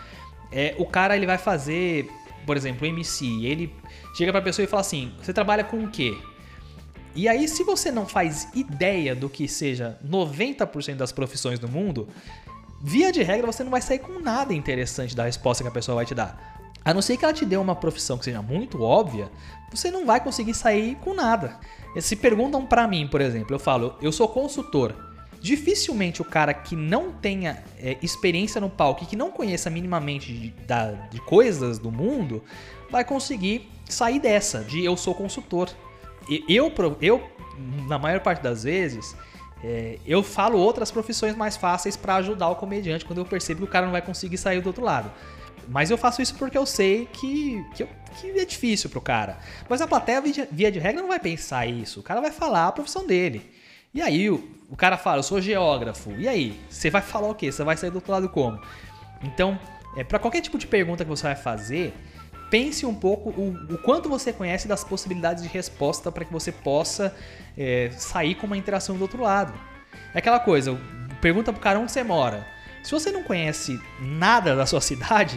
é, 0.51 0.75
o 0.79 0.87
cara 0.87 1.17
ele 1.17 1.27
vai 1.27 1.39
fazer, 1.39 2.11
por 2.47 2.57
exemplo, 2.57 2.87
o 2.87 2.91
MC, 2.91 3.45
ele 3.45 3.75
chega 4.15 4.33
para 4.33 4.41
a 4.41 4.45
pessoa 4.45 4.65
e 4.65 4.69
fala 4.69 4.81
assim: 4.81 5.13
Você 5.23 5.33
trabalha 5.33 5.65
com 5.65 5.85
o 5.85 5.91
quê? 5.91 6.17
E 7.15 7.29
aí, 7.29 7.49
se 7.49 7.65
você 7.65 7.91
não 7.91 8.07
faz 8.07 8.49
ideia 8.55 9.15
do 9.15 9.29
que 9.29 9.49
seja 9.49 9.99
90% 10.07 10.95
das 10.95 11.11
profissões 11.11 11.59
do 11.59 11.69
mundo, 11.69 12.09
via 12.81 13.11
de 13.11 13.23
regra 13.23 13.47
você 13.47 13.65
não 13.65 13.71
vai 13.71 13.81
sair 13.81 13.99
com 13.99 14.21
nada 14.21 14.55
interessante 14.55 15.17
da 15.17 15.25
resposta 15.25 15.65
que 15.65 15.69
a 15.69 15.73
pessoa 15.73 15.97
vai 15.97 16.07
te 16.07 16.15
dar. 16.15 16.59
A 16.85 16.95
não 16.95 17.03
ser 17.03 17.17
que 17.17 17.25
ela 17.25 17.35
te 17.35 17.45
dê 17.45 17.57
uma 17.57 17.75
profissão 17.75 18.17
que 18.17 18.25
seja 18.25 18.41
muito 18.41 18.83
óbvia, 18.83 19.31
você 19.71 19.91
não 19.91 20.07
vai 20.07 20.23
conseguir 20.23 20.55
sair 20.55 20.95
com 20.97 21.13
nada. 21.13 21.59
Se 22.01 22.15
perguntam 22.15 22.65
para 22.65 22.87
mim, 22.87 23.07
por 23.09 23.21
exemplo, 23.21 23.55
eu 23.55 23.59
falo, 23.59 23.97
eu 24.01 24.13
sou 24.13 24.29
consultor. 24.29 24.95
Dificilmente 25.41 26.21
o 26.21 26.25
cara 26.25 26.53
que 26.53 26.75
não 26.75 27.13
tenha 27.13 27.63
é, 27.79 27.97
experiência 28.03 28.61
no 28.61 28.69
palco 28.69 29.05
e 29.05 29.07
que 29.07 29.17
não 29.17 29.31
conheça 29.31 29.71
minimamente 29.71 30.33
de, 30.33 30.51
da, 30.67 30.91
de 30.93 31.21
coisas 31.21 31.79
do 31.79 31.93
mundo 31.93 32.43
vai 32.91 33.05
conseguir 33.05 33.71
sair 33.89 34.19
dessa, 34.19 34.65
de 34.65 34.85
eu 34.85 34.97
sou 34.97 35.15
consultor. 35.15 35.71
Eu, 36.49 36.73
eu 37.01 37.31
na 37.89 37.99
maior 37.99 38.21
parte 38.21 38.43
das 38.43 38.65
vezes, 38.65 39.17
é, 39.63 39.99
eu 40.07 40.23
falo 40.23 40.59
outras 40.59 40.91
profissões 40.91 41.35
mais 41.35 41.57
fáceis 41.57 41.97
para 41.97 42.17
ajudar 42.17 42.49
o 42.49 42.57
comediante 42.57 43.05
quando 43.05 43.19
eu 43.19 43.25
percebo 43.25 43.61
que 43.61 43.67
o 43.67 43.71
cara 43.71 43.87
não 43.87 43.93
vai 43.93 44.03
conseguir 44.03 44.39
sair 44.39 44.61
do 44.61 44.67
outro 44.67 44.85
lado. 44.85 45.11
Mas 45.69 45.91
eu 45.91 45.99
faço 45.99 46.23
isso 46.23 46.35
porque 46.37 46.57
eu 46.57 46.65
sei 46.65 47.07
que, 47.13 47.63
que, 47.75 47.83
eu, 47.83 47.89
que 48.19 48.41
é 48.41 48.45
difícil 48.45 48.89
pro 48.89 49.01
cara. 49.01 49.39
Mas 49.69 49.83
a 49.83 49.87
plateia, 49.87 50.23
via 50.51 50.73
de 50.73 50.79
regra, 50.79 51.03
não 51.03 51.09
vai 51.09 51.21
pensar 51.21 51.67
isso. 51.67 52.01
O 52.01 52.03
cara 52.03 52.21
vai 52.21 52.31
falar 52.31 52.69
a 52.69 52.73
profissão 52.73 53.07
dele. 53.07 53.51
E 53.93 54.03
aí 54.03 54.31
o, 54.31 54.49
o 54.69 54.77
cara 54.77 54.97
fala, 54.97 55.19
eu 55.19 55.23
sou 55.23 55.41
geógrafo. 55.41 56.13
E 56.13 56.29
aí? 56.29 56.61
Você 56.69 56.91
vai 56.91 57.03
falar 57.03 57.29
o 57.29 57.35
quê? 57.35 57.51
Você 57.51 57.65
vai 57.65 57.77
sair 57.77 57.91
do 57.91 57.97
outro 57.97 58.13
lado 58.13 58.29
como? 58.29 58.61
Então, 59.23 59.59
é, 59.97 60.05
para 60.05 60.19
qualquer 60.19 60.41
tipo 60.41 60.59
de 60.59 60.67
pergunta 60.67 61.05
que 61.05 61.11
você 61.11 61.25
vai 61.25 61.37
fazer, 61.37 61.95
pense 62.51 62.85
um 62.87 62.95
pouco 62.95 63.31
o, 63.31 63.75
o 63.75 63.79
quanto 63.79 64.09
você 64.09 64.33
conhece 64.33 64.69
das 64.69 64.85
possibilidades 64.85 65.43
de 65.43 65.49
resposta 65.49 66.13
para 66.13 66.25
que 66.25 66.33
você 66.33 66.53
possa 66.53 67.15
é, 67.57 67.91
sair 67.97 68.35
com 68.35 68.47
uma 68.47 68.57
interação 68.57 68.97
do 68.97 69.03
outro 69.03 69.23
lado. 69.23 69.53
É 70.15 70.19
aquela 70.19 70.41
coisa, 70.41 70.79
pergunta 71.21 71.53
pro 71.53 71.61
cara 71.61 71.79
onde 71.79 71.93
você 71.93 72.03
mora. 72.03 72.47
Se 72.83 72.93
você 72.93 73.11
não 73.11 73.23
conhece 73.23 73.81
nada 74.01 74.55
da 74.55 74.67
sua 74.67 74.81
cidade, 74.83 75.37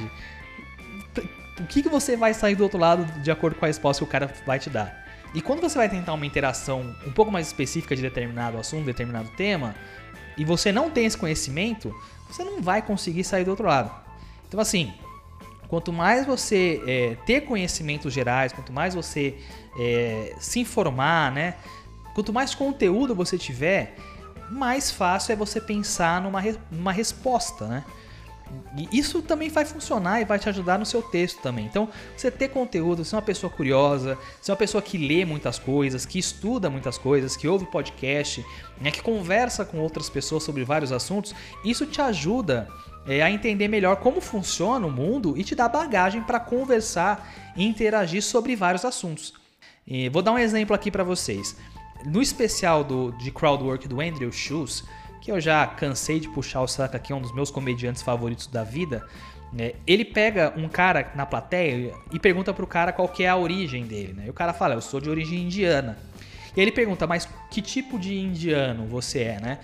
o 1.60 1.64
que, 1.68 1.84
que 1.84 1.90
você 1.90 2.16
vai 2.16 2.34
sair 2.34 2.56
do 2.56 2.64
outro 2.64 2.80
lado 2.80 3.06
de 3.22 3.32
acordo 3.32 3.56
com 3.56 3.66
a 3.66 3.68
resposta 3.68 4.04
que 4.04 4.10
o 4.10 4.12
cara 4.12 4.32
vai 4.46 4.60
te 4.60 4.70
dar? 4.70 5.02
E 5.34 5.42
quando 5.42 5.62
você 5.62 5.78
vai 5.78 5.90
tentar 5.90 6.14
uma 6.14 6.26
interação 6.26 6.96
um 7.06 7.12
pouco 7.12 7.32
mais 7.32 7.48
específica 7.48 7.96
de 7.96 8.02
determinado 8.02 8.58
assunto, 8.58 8.86
determinado 8.86 9.30
tema, 9.38 9.76
e 10.38 10.44
você 10.44 10.72
não 10.72 10.90
tem 10.90 11.06
esse 11.06 11.18
conhecimento, 11.18 11.96
você 12.28 12.44
não 12.44 12.62
vai 12.62 12.82
conseguir 12.82 13.24
sair 13.24 13.44
do 13.44 13.52
outro 13.52 13.68
lado. 13.68 13.92
Então, 14.48 14.60
assim, 14.60 14.94
Quanto 15.72 15.94
mais 15.94 16.26
você 16.26 16.84
é, 16.86 17.16
ter 17.26 17.46
conhecimentos 17.46 18.12
gerais, 18.12 18.52
quanto 18.52 18.74
mais 18.74 18.94
você 18.94 19.38
é, 19.80 20.36
se 20.38 20.60
informar, 20.60 21.32
né? 21.32 21.56
Quanto 22.14 22.34
mais 22.34 22.54
conteúdo 22.54 23.16
você 23.16 23.38
tiver, 23.38 23.96
mais 24.50 24.92
fácil 24.92 25.32
é 25.32 25.36
você 25.38 25.62
pensar 25.62 26.22
numa, 26.22 26.44
numa 26.70 26.92
resposta, 26.92 27.68
né? 27.68 27.86
E 28.78 28.98
isso 28.98 29.22
também 29.22 29.50
vai 29.50 29.66
funcionar 29.66 30.22
e 30.22 30.26
vai 30.26 30.40
te 30.40 30.48
ajudar 30.48 30.80
no 30.80 30.86
seu 30.86 31.02
texto 31.02 31.42
também. 31.42 31.66
Então, 31.66 31.90
você 32.16 32.32
ter 32.32 32.48
conteúdo, 32.50 33.04
ser 33.04 33.16
uma 33.16 33.22
pessoa 33.22 33.52
curiosa, 33.52 34.18
ser 34.42 34.52
uma 34.52 34.58
pessoa 34.58 34.82
que 34.82 34.98
lê 34.98 35.26
muitas 35.26 35.60
coisas, 35.60 36.06
que 36.06 36.18
estuda 36.18 36.70
muitas 36.70 36.98
coisas, 36.98 37.36
que 37.36 37.48
ouve 37.48 37.66
podcast, 37.66 38.46
né, 38.80 38.90
que 38.90 39.02
conversa 39.02 39.66
com 39.66 39.80
outras 39.80 40.10
pessoas 40.10 40.44
sobre 40.44 40.64
vários 40.64 40.92
assuntos, 40.92 41.36
isso 41.66 41.86
te 41.86 42.02
ajuda 42.02 42.68
é, 43.06 43.22
a 43.22 43.30
entender 43.30 43.68
melhor 43.68 43.98
como 43.98 44.22
funciona 44.22 44.86
o 44.86 44.92
mundo 44.92 45.38
e 45.38 45.44
te 45.44 45.56
dá 45.56 45.68
bagagem 45.68 46.22
para 46.22 46.40
conversar 46.40 47.54
e 47.56 47.66
interagir 47.66 48.24
sobre 48.24 48.56
vários 48.56 48.86
assuntos. 48.86 49.34
E 49.86 50.08
vou 50.10 50.22
dar 50.22 50.32
um 50.32 50.40
exemplo 50.40 50.76
aqui 50.76 50.92
para 50.92 51.04
vocês. 51.04 51.58
No 52.06 52.22
especial 52.22 52.84
do, 52.84 53.12
de 53.14 53.32
crowdwork 53.32 53.88
do 53.88 54.00
Andrew 54.00 54.32
Schultz, 54.32 54.84
que 55.22 55.32
eu 55.32 55.40
já 55.40 55.66
cansei 55.68 56.20
de 56.20 56.28
puxar 56.28 56.62
o 56.62 56.68
saco 56.68 56.98
aqui, 56.98 57.14
é 57.14 57.16
um 57.16 57.22
dos 57.22 57.34
meus 57.34 57.52
comediantes 57.52 58.02
favoritos 58.02 58.48
da 58.48 58.64
vida, 58.64 59.08
né? 59.54 59.74
ele 59.86 60.04
pega 60.04 60.54
um 60.58 60.68
cara 60.68 61.12
na 61.16 61.26
plateia 61.26 61.94
e 62.12 62.20
pergunta 62.20 62.54
pro 62.54 62.66
cara 62.66 62.92
qual 62.92 63.08
que 63.08 63.24
é 63.24 63.30
a 63.30 63.38
origem 63.38 63.86
dele. 63.86 64.14
Né? 64.14 64.24
E 64.28 64.30
o 64.30 64.34
cara 64.34 64.52
fala, 64.52 64.74
eu 64.74 64.82
sou 64.82 65.00
de 65.00 65.10
origem 65.10 65.44
indiana. 65.44 65.98
E 66.56 66.60
ele 66.60 66.72
pergunta, 66.72 67.06
mas 67.08 67.30
que 67.50 67.62
tipo 67.62 67.98
de 67.98 68.18
indiano 68.18 68.86
você 68.86 69.20
é, 69.20 69.40
né? 69.40 69.60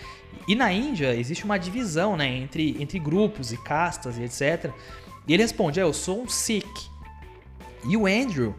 E 0.47 0.55
na 0.55 0.71
Índia 0.71 1.13
existe 1.13 1.43
uma 1.43 1.57
divisão, 1.57 2.15
né, 2.15 2.25
entre, 2.25 2.81
entre 2.81 2.97
grupos 2.97 3.51
e 3.51 3.57
castas 3.57 4.17
e 4.17 4.23
etc. 4.23 4.71
E 5.27 5.33
ele 5.33 5.43
responde, 5.43 5.79
é, 5.79 5.83
eu 5.83 5.91
sou 5.91 6.21
um 6.21 6.29
Sikh. 6.29 6.89
E 7.85 7.97
o 7.97 8.05
Andrew 8.05 8.55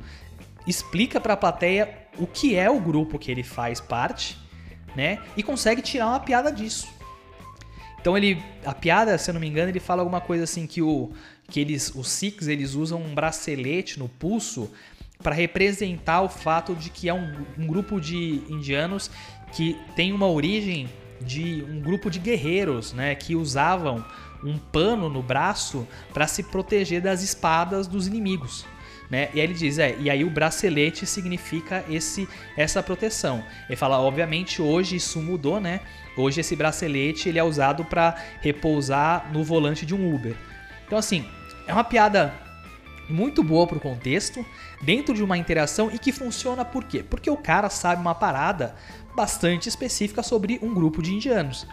explica 0.66 1.18
para 1.18 1.32
a 1.32 1.36
plateia 1.36 2.06
o 2.18 2.26
que 2.26 2.54
é 2.54 2.68
o 2.68 2.78
grupo 2.78 3.18
que 3.18 3.30
ele 3.30 3.42
faz 3.42 3.80
parte, 3.80 4.36
né? 4.98 5.20
E 5.36 5.44
consegue 5.44 5.80
tirar 5.80 6.08
uma 6.08 6.18
piada 6.18 6.50
disso. 6.50 6.88
Então 8.00 8.18
ele, 8.18 8.42
a 8.66 8.74
piada, 8.74 9.16
se 9.16 9.30
eu 9.30 9.34
não 9.34 9.40
me 9.40 9.46
engano, 9.46 9.70
ele 9.70 9.78
fala 9.78 10.02
alguma 10.02 10.20
coisa 10.20 10.42
assim 10.42 10.66
que 10.66 10.82
o 10.82 11.12
que 11.48 11.60
eles, 11.60 11.92
os 11.94 12.08
Sikhs, 12.08 12.48
eles 12.48 12.74
usam 12.74 13.00
um 13.00 13.14
bracelete 13.14 13.96
no 13.96 14.08
pulso 14.08 14.68
para 15.22 15.34
representar 15.34 16.22
o 16.22 16.28
fato 16.28 16.74
de 16.74 16.90
que 16.90 17.08
é 17.08 17.14
um, 17.14 17.46
um 17.56 17.66
grupo 17.66 18.00
de 18.00 18.42
indianos 18.48 19.08
que 19.52 19.78
tem 19.94 20.12
uma 20.12 20.26
origem 20.26 20.88
de 21.20 21.64
um 21.68 21.80
grupo 21.80 22.10
de 22.10 22.18
guerreiros, 22.18 22.92
né, 22.92 23.14
que 23.14 23.36
usavam 23.36 24.04
um 24.42 24.58
pano 24.58 25.08
no 25.08 25.22
braço 25.22 25.86
para 26.12 26.26
se 26.26 26.42
proteger 26.42 27.00
das 27.00 27.22
espadas 27.22 27.86
dos 27.86 28.08
inimigos. 28.08 28.66
Né? 29.10 29.30
E 29.32 29.40
aí 29.40 29.46
ele 29.46 29.54
diz, 29.54 29.78
é, 29.78 29.96
e 29.98 30.10
aí 30.10 30.22
o 30.22 30.28
bracelete 30.28 31.06
significa 31.06 31.84
esse 31.88 32.28
essa 32.56 32.82
proteção. 32.82 33.42
Ele 33.66 33.76
fala, 33.76 33.98
obviamente 33.98 34.60
hoje 34.60 34.96
isso 34.96 35.20
mudou, 35.20 35.58
né? 35.58 35.80
Hoje 36.16 36.40
esse 36.40 36.54
bracelete 36.54 37.28
ele 37.28 37.38
é 37.38 37.44
usado 37.44 37.84
para 37.86 38.16
repousar 38.40 39.30
no 39.32 39.42
volante 39.42 39.86
de 39.86 39.94
um 39.94 40.14
Uber. 40.14 40.36
Então 40.86 40.98
assim, 40.98 41.24
é 41.66 41.72
uma 41.72 41.84
piada 41.84 42.34
muito 43.08 43.42
boa 43.42 43.66
pro 43.66 43.80
contexto, 43.80 44.44
dentro 44.82 45.14
de 45.14 45.22
uma 45.22 45.38
interação 45.38 45.90
e 45.90 45.98
que 45.98 46.12
funciona 46.12 46.64
por 46.64 46.84
quê? 46.84 47.02
Porque 47.02 47.30
o 47.30 47.36
cara 47.36 47.70
sabe 47.70 48.02
uma 48.02 48.14
parada 48.14 48.74
bastante 49.16 49.68
específica 49.68 50.22
sobre 50.22 50.58
um 50.62 50.74
grupo 50.74 51.02
de 51.02 51.14
indianos. 51.14 51.66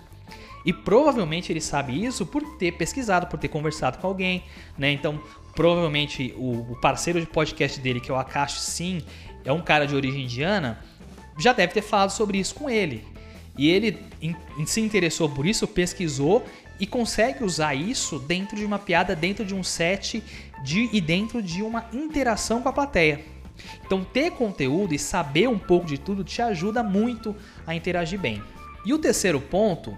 E 0.65 0.73
provavelmente 0.73 1.51
ele 1.51 1.61
sabe 1.61 2.03
isso 2.03 2.25
por 2.25 2.57
ter 2.57 2.71
pesquisado, 2.71 3.27
por 3.27 3.37
ter 3.37 3.49
conversado 3.49 3.99
com 3.99 4.07
alguém, 4.07 4.43
né? 4.77 4.91
Então, 4.91 5.21
provavelmente 5.55 6.33
o, 6.37 6.71
o 6.71 6.75
parceiro 6.81 7.19
de 7.19 7.25
podcast 7.25 7.79
dele, 7.79 7.99
que 7.99 8.11
é 8.11 8.13
o 8.13 8.17
Akash 8.17 8.59
Sim, 8.59 9.01
é 9.43 9.51
um 9.51 9.61
cara 9.61 9.87
de 9.87 9.95
origem 9.95 10.23
indiana, 10.23 10.79
já 11.37 11.53
deve 11.53 11.73
ter 11.73 11.81
falado 11.81 12.09
sobre 12.09 12.37
isso 12.37 12.55
com 12.55 12.69
ele. 12.69 13.03
E 13.57 13.69
ele 13.69 13.97
em, 14.21 14.35
em 14.57 14.65
se 14.65 14.81
interessou 14.81 15.29
por 15.29 15.45
isso, 15.45 15.67
pesquisou 15.67 16.45
e 16.79 16.85
consegue 16.85 17.43
usar 17.43 17.73
isso 17.73 18.19
dentro 18.19 18.57
de 18.57 18.65
uma 18.65 18.77
piada, 18.77 19.15
dentro 19.15 19.45
de 19.45 19.55
um 19.55 19.63
set 19.63 20.21
de, 20.63 20.89
e 20.91 20.99
dentro 20.99 21.41
de 21.41 21.61
uma 21.61 21.85
interação 21.93 22.61
com 22.61 22.69
a 22.69 22.73
plateia. 22.73 23.23
Então, 23.85 24.03
ter 24.03 24.31
conteúdo 24.31 24.93
e 24.93 24.99
saber 24.99 25.47
um 25.47 25.57
pouco 25.57 25.85
de 25.85 25.97
tudo 25.97 26.23
te 26.23 26.41
ajuda 26.41 26.83
muito 26.83 27.33
a 27.65 27.73
interagir 27.73 28.19
bem. 28.19 28.43
E 28.85 28.93
o 28.93 28.99
terceiro 28.99 29.39
ponto 29.39 29.97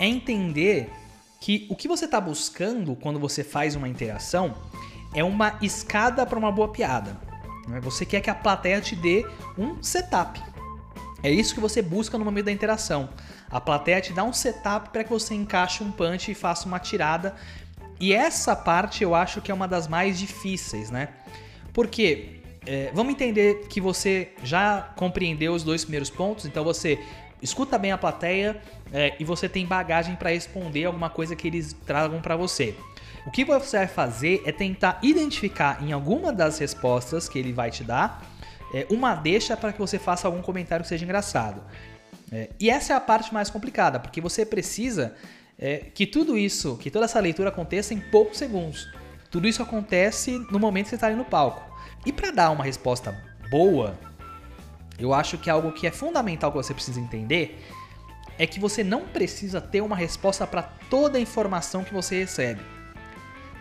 é 0.00 0.06
entender 0.06 0.90
que 1.40 1.66
o 1.68 1.76
que 1.76 1.86
você 1.86 2.06
está 2.06 2.20
buscando 2.20 2.96
quando 2.96 3.20
você 3.20 3.44
faz 3.44 3.76
uma 3.76 3.88
interação 3.88 4.54
é 5.16 5.24
uma 5.24 5.58
escada 5.62 6.24
para 6.26 6.38
uma 6.38 6.52
boa 6.52 6.68
piada. 6.68 7.18
Né? 7.66 7.80
Você 7.80 8.04
quer 8.04 8.20
que 8.20 8.28
a 8.28 8.34
plateia 8.34 8.80
te 8.80 8.94
dê 8.94 9.26
um 9.58 9.82
setup. 9.82 10.40
É 11.22 11.30
isso 11.30 11.54
que 11.54 11.60
você 11.60 11.80
busca 11.80 12.18
no 12.18 12.24
momento 12.24 12.44
da 12.44 12.52
interação. 12.52 13.08
A 13.50 13.58
plateia 13.58 14.00
te 14.00 14.12
dá 14.12 14.22
um 14.22 14.32
setup 14.32 14.90
para 14.90 15.02
que 15.02 15.10
você 15.10 15.34
encaixe 15.34 15.82
um 15.82 15.90
punch 15.90 16.30
e 16.30 16.34
faça 16.34 16.66
uma 16.66 16.78
tirada. 16.78 17.34
E 17.98 18.12
essa 18.12 18.54
parte 18.54 19.02
eu 19.02 19.14
acho 19.14 19.40
que 19.40 19.50
é 19.50 19.54
uma 19.54 19.66
das 19.66 19.88
mais 19.88 20.18
difíceis, 20.18 20.90
né? 20.90 21.08
Porque 21.72 22.40
é, 22.66 22.90
vamos 22.92 23.12
entender 23.12 23.66
que 23.68 23.80
você 23.80 24.32
já 24.42 24.92
compreendeu 24.96 25.54
os 25.54 25.64
dois 25.64 25.82
primeiros 25.82 26.10
pontos, 26.10 26.44
então 26.44 26.62
você 26.62 26.98
escuta 27.40 27.78
bem 27.78 27.92
a 27.92 27.98
plateia 27.98 28.60
é, 28.92 29.14
e 29.18 29.24
você 29.24 29.48
tem 29.48 29.64
bagagem 29.64 30.14
para 30.14 30.30
responder 30.30 30.84
alguma 30.84 31.08
coisa 31.08 31.34
que 31.34 31.46
eles 31.46 31.72
tragam 31.86 32.20
para 32.20 32.36
você. 32.36 32.76
O 33.26 33.30
que 33.30 33.44
você 33.44 33.78
vai 33.78 33.88
fazer 33.88 34.42
é 34.46 34.52
tentar 34.52 35.00
identificar 35.02 35.82
em 35.82 35.92
alguma 35.92 36.32
das 36.32 36.58
respostas 36.58 37.28
que 37.28 37.38
ele 37.38 37.52
vai 37.52 37.72
te 37.72 37.82
dar 37.82 38.24
é, 38.72 38.86
uma 38.88 39.14
deixa 39.14 39.56
para 39.56 39.72
que 39.72 39.78
você 39.78 39.98
faça 39.98 40.28
algum 40.28 40.40
comentário 40.40 40.84
que 40.84 40.88
seja 40.88 41.04
engraçado. 41.04 41.60
É, 42.30 42.50
e 42.58 42.70
essa 42.70 42.92
é 42.92 42.96
a 42.96 43.00
parte 43.00 43.34
mais 43.34 43.50
complicada, 43.50 43.98
porque 43.98 44.20
você 44.20 44.46
precisa 44.46 45.14
é, 45.58 45.78
que 45.92 46.06
tudo 46.06 46.38
isso, 46.38 46.76
que 46.76 46.90
toda 46.90 47.04
essa 47.04 47.18
leitura 47.18 47.48
aconteça 47.48 47.94
em 47.94 48.00
poucos 48.00 48.38
segundos. 48.38 48.88
Tudo 49.28 49.48
isso 49.48 49.62
acontece 49.62 50.38
no 50.50 50.58
momento 50.60 50.84
que 50.84 50.90
você 50.90 50.94
está 50.94 51.08
ali 51.08 51.16
no 51.16 51.24
palco. 51.24 51.64
E 52.04 52.12
para 52.12 52.30
dar 52.30 52.50
uma 52.50 52.62
resposta 52.62 53.16
boa, 53.50 53.98
eu 54.98 55.12
acho 55.12 55.36
que 55.36 55.50
algo 55.50 55.72
que 55.72 55.86
é 55.86 55.90
fundamental 55.90 56.52
que 56.52 56.58
você 56.58 56.72
precisa 56.72 57.00
entender 57.00 57.60
é 58.38 58.46
que 58.46 58.60
você 58.60 58.84
não 58.84 59.02
precisa 59.02 59.60
ter 59.60 59.80
uma 59.80 59.96
resposta 59.96 60.46
para 60.46 60.62
toda 60.62 61.18
a 61.18 61.20
informação 61.20 61.82
que 61.82 61.92
você 61.92 62.20
recebe. 62.20 62.75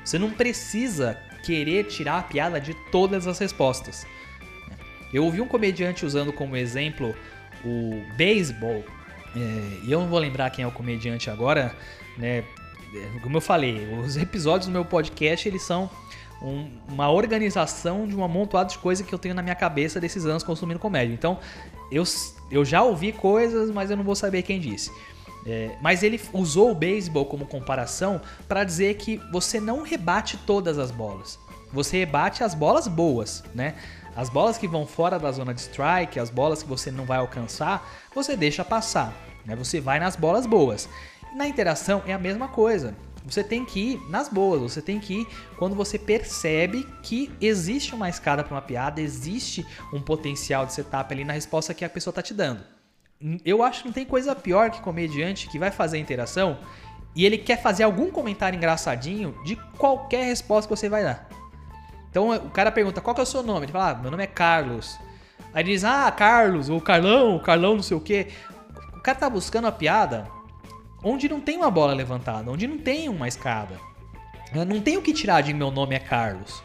Você 0.06 0.20
não 0.20 0.30
precisa 0.30 1.20
querer 1.44 1.86
tirar 1.86 2.20
a 2.20 2.24
piada 2.24 2.62
de 2.62 2.74
todas 2.92 3.28
as 3.28 3.40
respostas. 3.40 4.06
Eu 5.12 5.26
ouvi 5.26 5.42
um 5.42 5.48
comediante 5.48 6.06
usando 6.06 6.32
como 6.32 6.56
exemplo 6.56 7.16
o 7.64 8.04
beisebol, 8.16 8.84
é, 9.36 9.40
e 9.84 9.92
eu 9.92 10.00
não 10.00 10.08
vou 10.08 10.20
lembrar 10.20 10.50
quem 10.52 10.64
é 10.64 10.68
o 10.68 10.72
comediante 10.72 11.30
agora, 11.30 11.76
né? 12.18 12.44
É, 12.94 13.20
como 13.22 13.38
eu 13.38 13.42
falei, 13.42 13.94
os 14.00 14.16
episódios 14.16 14.68
do 14.68 14.72
meu 14.72 14.86
podcast 14.86 15.48
eles 15.50 15.64
são 15.64 15.90
um, 16.42 16.70
uma 16.88 17.10
organização 17.10 18.08
de 18.08 18.16
um 18.16 18.24
amontoado 18.24 18.72
de 18.72 18.78
coisas 18.78 19.06
que 19.06 19.14
eu 19.14 19.20
tenho 19.20 19.34
na 19.34 19.42
minha 19.42 19.56
cabeça 19.56 20.00
desses 20.00 20.26
anos 20.26 20.44
consumindo 20.44 20.80
comédia. 20.80 21.14
Então, 21.14 21.40
eu, 21.92 22.04
eu 22.52 22.64
já 22.64 22.84
ouvi 22.84 23.12
coisas, 23.12 23.72
mas 23.72 23.90
eu 23.90 23.98
não 23.98 24.04
vou 24.04 24.16
saber 24.16 24.44
quem 24.44 24.60
disse. 24.60 24.92
É, 25.46 25.78
mas 25.80 26.02
ele 26.02 26.20
usou 26.34 26.72
o 26.72 26.76
beisebol 26.76 27.26
como 27.26 27.46
comparação 27.46 28.20
para 28.48 28.64
dizer 28.64 28.96
que 28.96 29.18
você 29.32 29.60
não 29.60 29.84
rebate 29.84 30.38
todas 30.38 30.80
as 30.80 30.90
bolas. 30.90 31.38
Você 31.72 32.00
rebate 32.00 32.44
as 32.44 32.56
bolas 32.56 32.88
boas, 32.88 33.44
né? 33.54 33.76
As 34.16 34.30
bolas 34.30 34.58
que 34.58 34.68
vão 34.68 34.88
fora 34.88 35.20
da 35.20 35.32
zona 35.32 35.54
de 35.54 35.62
strike, 35.62 36.20
as 36.20 36.30
bolas 36.30 36.64
que 36.64 36.70
você 36.70 36.90
não 36.90 37.06
vai 37.06 37.18
alcançar, 37.18 37.86
você 38.14 38.36
deixa 38.36 38.64
passar. 38.64 39.14
Né? 39.46 39.56
Você 39.58 39.82
vai 39.82 40.00
nas 40.00 40.16
bolas 40.16 40.46
boas. 40.46 40.88
Na 41.36 41.48
interação 41.48 42.02
é 42.08 42.14
a 42.14 42.18
mesma 42.18 42.48
coisa. 42.48 42.96
Você 43.26 43.44
tem 43.44 43.66
que 43.66 43.80
ir 43.80 44.10
nas 44.10 44.30
boas, 44.30 44.62
você 44.62 44.82
tem 44.82 45.00
que 45.00 45.22
ir 45.22 45.28
quando 45.58 45.76
você 45.76 45.98
percebe 45.98 46.88
que 47.02 47.32
existe 47.42 47.94
uma 47.94 48.08
escada 48.08 48.44
para 48.44 48.54
uma 48.54 48.62
piada, 48.62 49.02
existe 49.02 49.66
um 49.92 50.00
potencial 50.00 50.66
de 50.66 50.74
setup 50.74 51.12
ali 51.12 51.26
na 51.26 51.34
resposta 51.34 51.74
que 51.74 51.84
a 51.84 51.90
pessoa 51.90 52.12
está 52.12 52.22
te 52.22 52.34
dando. 52.34 52.75
Eu 53.44 53.64
acho 53.64 53.82
que 53.82 53.88
não 53.88 53.94
tem 53.94 54.06
coisa 54.06 54.36
pior 54.36 54.70
que 54.70 54.82
comediante 54.82 55.50
que 55.50 55.58
vai 55.58 55.72
fazer 55.72 55.98
interação 55.98 56.60
e 57.16 57.26
ele 57.26 57.38
quer 57.38 57.62
fazer 57.62 57.84
algum 57.84 58.12
comentário 58.12 58.58
engraçadinho 58.58 59.36
de 59.46 59.56
qualquer 59.78 60.26
resposta 60.26 60.68
que 60.68 60.78
você 60.78 60.90
vai 60.90 61.04
dar. 61.04 61.28
Então 62.10 62.36
o 62.36 62.50
cara 62.50 62.72
pergunta 62.72 63.02
qual 63.02 63.14
que 63.14 63.22
é 63.22 63.24
o 63.24 63.28
seu 63.28 63.42
nome? 63.42 63.66
Ele 63.66 63.72
fala, 63.72 63.92
ah, 63.92 63.96
meu 63.96 64.12
nome 64.12 64.24
é 64.24 64.28
Carlos. 64.28 65.00
Aí 65.54 65.64
ele 65.64 65.72
diz, 65.72 65.84
ah, 65.86 66.12
Carlos, 66.12 66.70
ou 66.70 66.82
Carlão, 66.82 67.40
Carlão 67.40 67.76
não 67.76 67.84
sei 67.84 67.96
o 67.96 68.02
quê. 68.02 68.28
O 68.94 69.02
cara 69.02 69.18
tá 69.18 69.30
buscando 69.30 69.68
a 69.68 69.72
piada 69.72 70.28
onde 71.04 71.30
não 71.30 71.40
tem 71.40 71.58
uma 71.58 71.72
bola 71.72 71.94
levantada, 71.94 72.52
onde 72.52 72.68
não 72.68 72.78
tem 72.78 73.08
uma 73.08 73.28
escada. 73.28 73.80
Eu 74.54 74.66
não 74.66 74.82
tenho 74.82 75.02
que 75.02 75.14
tirar 75.14 75.42
de 75.42 75.54
meu 75.54 75.72
nome 75.72 75.96
é 75.96 76.00
Carlos. 76.00 76.64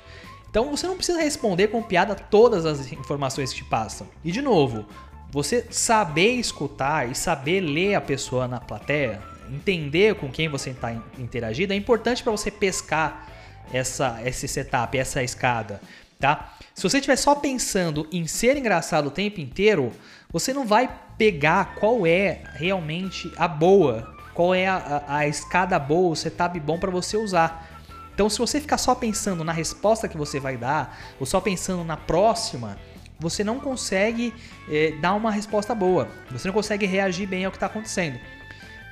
Então 0.49 0.71
você 0.71 0.87
não 0.87 0.97
precisa 0.97 1.21
responder 1.21 1.69
com 1.69 1.83
piada 1.83 2.15
todas 2.15 2.67
as 2.67 2.91
informações 2.93 3.53
que 3.53 3.59
te 3.59 3.65
passam. 3.65 4.09
E 4.25 4.33
de 4.33 4.43
novo, 4.43 4.85
você 5.31 5.67
saber 5.71 6.33
escutar 6.33 7.09
e 7.09 7.15
saber 7.15 7.61
ler 7.61 7.95
a 7.95 8.01
pessoa 8.01 8.49
na 8.49 8.59
plateia, 8.59 9.23
entender 9.49 10.17
com 10.17 10.31
quem 10.31 10.49
você 10.49 10.71
está 10.71 10.93
interagindo, 11.19 11.73
é 11.73 11.77
importante 11.77 12.23
para 12.23 12.33
você 12.33 12.51
pescar 12.51 13.29
essa, 13.73 14.21
esse 14.25 14.49
setup, 14.49 14.97
essa 14.99 15.23
escada, 15.23 15.81
tá? 16.19 16.55
Se 16.75 16.83
você 16.83 16.99
estiver 16.99 17.17
só 17.17 17.35
pensando 17.35 18.09
em 18.13 18.27
ser 18.27 18.57
engraçado 18.57 19.07
o 19.07 19.11
tempo 19.11 19.41
inteiro, 19.41 19.93
você 20.33 20.53
não 20.53 20.67
vai 20.67 20.91
pegar 21.17 21.75
qual 21.77 22.07
é 22.07 22.43
realmente 22.55 23.33
a 23.37 23.47
boa, 23.47 24.15
qual 24.35 24.55
é 24.55 24.67
a, 24.67 25.05
a, 25.07 25.17
a 25.19 25.29
escada 25.29 25.79
boa, 25.79 26.13
o 26.13 26.17
setup 26.17 26.59
bom 26.59 26.79
para 26.79 26.91
você 26.91 27.17
usar. 27.17 27.69
Então, 28.15 28.29
se 28.29 28.39
você 28.39 28.61
ficar 28.61 28.79
só 28.79 28.95
pensando 28.95 29.45
na 29.45 29.53
resposta 29.53 30.09
que 30.09 30.17
você 30.17 30.41
vai 30.41 30.57
dar, 30.57 30.99
ou 31.19 31.27
só 31.27 31.41
pensando 31.41 31.85
na 31.85 31.97
próxima, 31.97 32.77
você 33.21 33.45
não 33.45 33.61
consegue 33.61 34.35
é, 34.69 34.93
dar 34.93 35.15
uma 35.15 35.31
resposta 35.31 35.75
boa. 35.75 36.09
Você 36.31 36.49
não 36.49 36.55
consegue 36.55 36.87
reagir 36.87 37.29
bem 37.29 37.45
ao 37.45 37.51
que 37.51 37.59
está 37.59 37.67
acontecendo. 37.67 38.19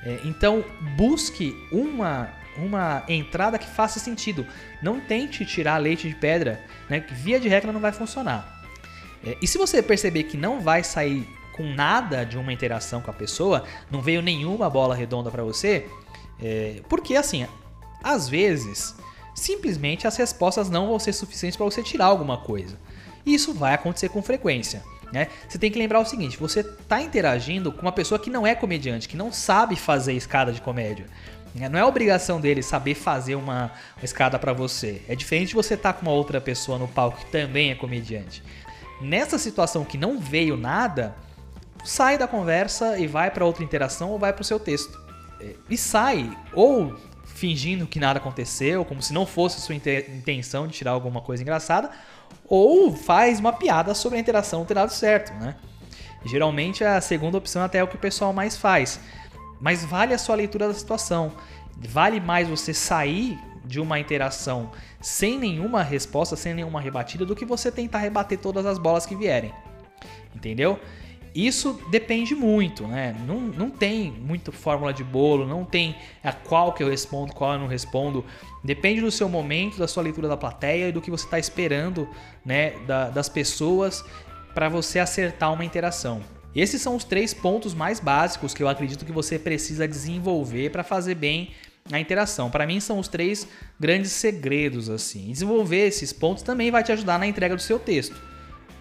É, 0.03 0.19
então, 0.23 0.63
busque 0.95 1.55
uma 1.71 2.37
uma 2.57 3.03
entrada 3.07 3.57
que 3.57 3.67
faça 3.67 3.99
sentido. 3.99 4.45
Não 4.81 4.99
tente 4.99 5.45
tirar 5.45 5.77
leite 5.77 6.09
de 6.09 6.15
pedra, 6.15 6.61
né? 6.89 6.99
Via 7.09 7.39
de 7.39 7.47
regra 7.47 7.71
não 7.71 7.79
vai 7.79 7.93
funcionar. 7.93 8.65
É, 9.23 9.37
e 9.41 9.47
se 9.47 9.57
você 9.57 9.81
perceber 9.81 10.23
que 10.23 10.35
não 10.35 10.59
vai 10.59 10.83
sair 10.83 11.25
com 11.55 11.63
nada 11.73 12.25
de 12.25 12.37
uma 12.37 12.51
interação 12.51 13.01
com 13.01 13.11
a 13.11 13.13
pessoa, 13.13 13.63
não 13.89 14.01
veio 14.01 14.21
nenhuma 14.21 14.69
bola 14.69 14.93
redonda 14.93 15.31
para 15.31 15.43
você, 15.43 15.85
porque 16.87 17.15
assim, 17.17 17.45
às 18.01 18.29
vezes, 18.29 18.95
simplesmente 19.35 20.07
as 20.07 20.15
respostas 20.17 20.69
não 20.69 20.87
vão 20.87 20.99
ser 20.99 21.13
suficientes 21.13 21.57
para 21.57 21.65
você 21.65 21.81
tirar 21.83 22.05
alguma 22.05 22.37
coisa. 22.37 22.77
E 23.25 23.33
isso 23.33 23.53
vai 23.53 23.73
acontecer 23.73 24.09
com 24.09 24.21
frequência. 24.21 24.83
Né? 25.11 25.27
Você 25.47 25.57
tem 25.57 25.71
que 25.71 25.79
lembrar 25.79 25.99
o 25.99 26.05
seguinte: 26.05 26.37
você 26.37 26.61
está 26.61 27.01
interagindo 27.01 27.71
com 27.71 27.81
uma 27.81 27.91
pessoa 27.91 28.19
que 28.19 28.29
não 28.29 28.45
é 28.45 28.53
comediante, 28.53 29.07
que 29.07 29.17
não 29.17 29.31
sabe 29.31 29.75
fazer 29.75 30.13
escada 30.13 30.51
de 30.51 30.61
comédia. 30.61 31.05
É, 31.59 31.67
não 31.67 31.79
é 31.79 31.83
obrigação 31.83 32.39
dele 32.39 32.61
saber 32.61 32.93
fazer 32.93 33.35
uma, 33.35 33.71
uma 33.97 34.03
escada 34.05 34.37
para 34.37 34.53
você. 34.53 35.01
É 35.07 35.15
diferente 35.15 35.49
de 35.49 35.55
você 35.55 35.73
estar 35.73 35.93
tá 35.93 35.99
com 35.99 36.05
uma 36.05 36.11
outra 36.11 36.39
pessoa 36.39 36.77
no 36.77 36.87
palco 36.87 37.17
que 37.17 37.25
também 37.31 37.71
é 37.71 37.75
comediante. 37.75 38.43
Nessa 39.01 39.37
situação 39.37 39.83
que 39.83 39.97
não 39.97 40.19
veio 40.19 40.55
nada, 40.55 41.15
sai 41.83 42.17
da 42.17 42.27
conversa 42.27 42.99
e 42.99 43.07
vai 43.07 43.31
para 43.31 43.45
outra 43.45 43.63
interação 43.63 44.11
ou 44.11 44.19
vai 44.19 44.31
para 44.31 44.41
o 44.41 44.45
seu 44.45 44.59
texto. 44.59 44.99
É, 45.41 45.55
e 45.69 45.77
sai 45.77 46.29
ou 46.53 46.95
fingindo 47.25 47.87
que 47.87 47.99
nada 47.99 48.19
aconteceu, 48.19 48.83
como 48.83 49.01
se 49.01 49.13
não 49.13 49.25
fosse 49.25 49.61
sua 49.61 49.73
intenção 49.73 50.67
de 50.67 50.73
tirar 50.73 50.91
alguma 50.91 51.21
coisa 51.21 51.41
engraçada, 51.41 51.89
ou 52.49 52.91
faz 52.95 53.39
uma 53.39 53.53
piada 53.53 53.93
sobre 53.93 54.17
a 54.17 54.21
interação 54.21 54.65
ter 54.65 54.73
dado 54.73 54.91
certo, 54.91 55.31
né? 55.33 55.55
Geralmente 56.25 56.83
a 56.83 56.99
segunda 56.99 57.37
opção 57.37 57.63
até 57.63 57.77
é 57.77 57.83
o 57.83 57.87
que 57.87 57.95
o 57.95 57.99
pessoal 57.99 58.33
mais 58.33 58.57
faz. 58.57 58.99
Mas 59.61 59.85
vale 59.85 60.13
a 60.13 60.17
sua 60.17 60.35
leitura 60.35 60.67
da 60.67 60.73
situação. 60.73 61.31
Vale 61.77 62.19
mais 62.19 62.47
você 62.49 62.73
sair 62.73 63.39
de 63.63 63.79
uma 63.79 63.99
interação 63.99 64.71
sem 64.99 65.37
nenhuma 65.37 65.83
resposta, 65.83 66.35
sem 66.35 66.53
nenhuma 66.53 66.81
rebatida, 66.81 67.25
do 67.25 67.35
que 67.35 67.45
você 67.45 67.71
tentar 67.71 67.99
rebater 67.99 68.39
todas 68.39 68.65
as 68.65 68.77
bolas 68.77 69.05
que 69.05 69.15
vierem. 69.15 69.53
Entendeu? 70.35 70.79
Isso 71.33 71.79
depende 71.91 72.33
muito, 72.33 72.87
né? 72.87 73.15
Não, 73.27 73.39
não 73.39 73.69
tem 73.69 74.11
muita 74.11 74.51
fórmula 74.51 74.91
de 74.91 75.03
bolo, 75.03 75.45
não 75.45 75.63
tem 75.63 75.95
a 76.23 76.33
qual 76.33 76.73
que 76.73 76.81
eu 76.81 76.89
respondo, 76.89 77.33
qual 77.33 77.53
eu 77.53 77.59
não 77.59 77.67
respondo. 77.67 78.25
Depende 78.63 79.01
do 79.01 79.11
seu 79.11 79.29
momento, 79.29 79.77
da 79.77 79.87
sua 79.87 80.03
leitura 80.03 80.27
da 80.27 80.35
plateia 80.35 80.89
e 80.89 80.91
do 80.91 81.01
que 81.01 81.09
você 81.09 81.25
está 81.25 81.39
esperando 81.39 82.09
né, 82.45 82.71
da, 82.85 83.09
das 83.09 83.29
pessoas 83.29 84.03
para 84.53 84.67
você 84.67 84.99
acertar 84.99 85.53
uma 85.53 85.63
interação. 85.63 86.21
Esses 86.53 86.81
são 86.81 86.95
os 86.95 87.03
três 87.03 87.33
pontos 87.33 87.73
mais 87.73 87.99
básicos 87.99 88.53
que 88.53 88.61
eu 88.61 88.67
acredito 88.67 89.05
que 89.05 89.11
você 89.11 89.37
precisa 89.37 89.87
desenvolver 89.87 90.71
para 90.71 90.83
fazer 90.83 91.15
bem 91.15 91.51
a 91.91 91.99
interação. 91.99 92.49
Para 92.49 92.67
mim 92.67 92.79
são 92.79 92.99
os 92.99 93.07
três 93.07 93.47
grandes 93.79 94.11
segredos 94.11 94.89
assim. 94.89 95.31
Desenvolver 95.31 95.87
esses 95.87 96.11
pontos 96.11 96.43
também 96.43 96.71
vai 96.71 96.83
te 96.83 96.91
ajudar 96.91 97.19
na 97.19 97.27
entrega 97.27 97.55
do 97.55 97.61
seu 97.61 97.79
texto. 97.79 98.15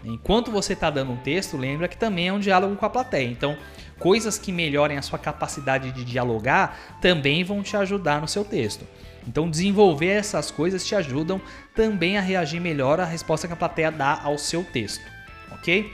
Enquanto 0.05 0.51
você 0.51 0.73
está 0.73 0.91
dando 0.91 1.13
um 1.13 1.17
texto, 1.17 1.57
lembra 1.57 1.89
que 1.89 1.97
também 1.97 2.29
é 2.29 2.33
um 2.33 2.39
diálogo 2.39 2.77
com 2.77 2.87
a 2.87 2.91
plateia. 2.91 3.29
Então, 3.29 3.57
coisas 3.99 4.39
que 4.39 4.53
melhorem 4.53 4.97
a 4.97 5.03
sua 5.03 5.19
capacidade 5.19 5.91
de 5.91 6.05
dialogar 6.05 6.99
também 7.01 7.43
vão 7.43 7.63
te 7.63 7.77
ajudar 7.77 8.21
no 8.21 8.29
seu 8.29 8.45
texto. 8.45 8.87
Então, 9.29 9.51
desenvolver 9.51 10.07
essas 10.07 10.51
coisas 10.51 10.87
te 10.87 10.95
ajudam 10.95 11.39
também 11.75 12.17
a 12.17 12.21
reagir 12.23 12.61
melhor 12.61 12.99
à 12.99 13.05
resposta 13.05 13.47
que 13.47 13.53
a 13.53 13.57
plateia 13.57 13.93
dá 13.93 14.19
ao 14.23 14.39
seu 14.39 14.65
texto, 14.65 15.05
ok? 15.53 15.93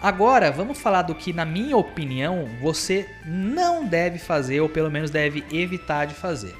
Agora, 0.00 0.50
vamos 0.50 0.80
falar 0.80 1.02
do 1.02 1.14
que, 1.14 1.30
na 1.30 1.44
minha 1.44 1.76
opinião, 1.76 2.48
você 2.58 3.06
não 3.26 3.84
deve 3.84 4.18
fazer, 4.18 4.62
ou 4.62 4.68
pelo 4.68 4.90
menos 4.90 5.10
deve 5.10 5.44
evitar 5.52 6.06
de 6.06 6.14
fazer. 6.14 6.56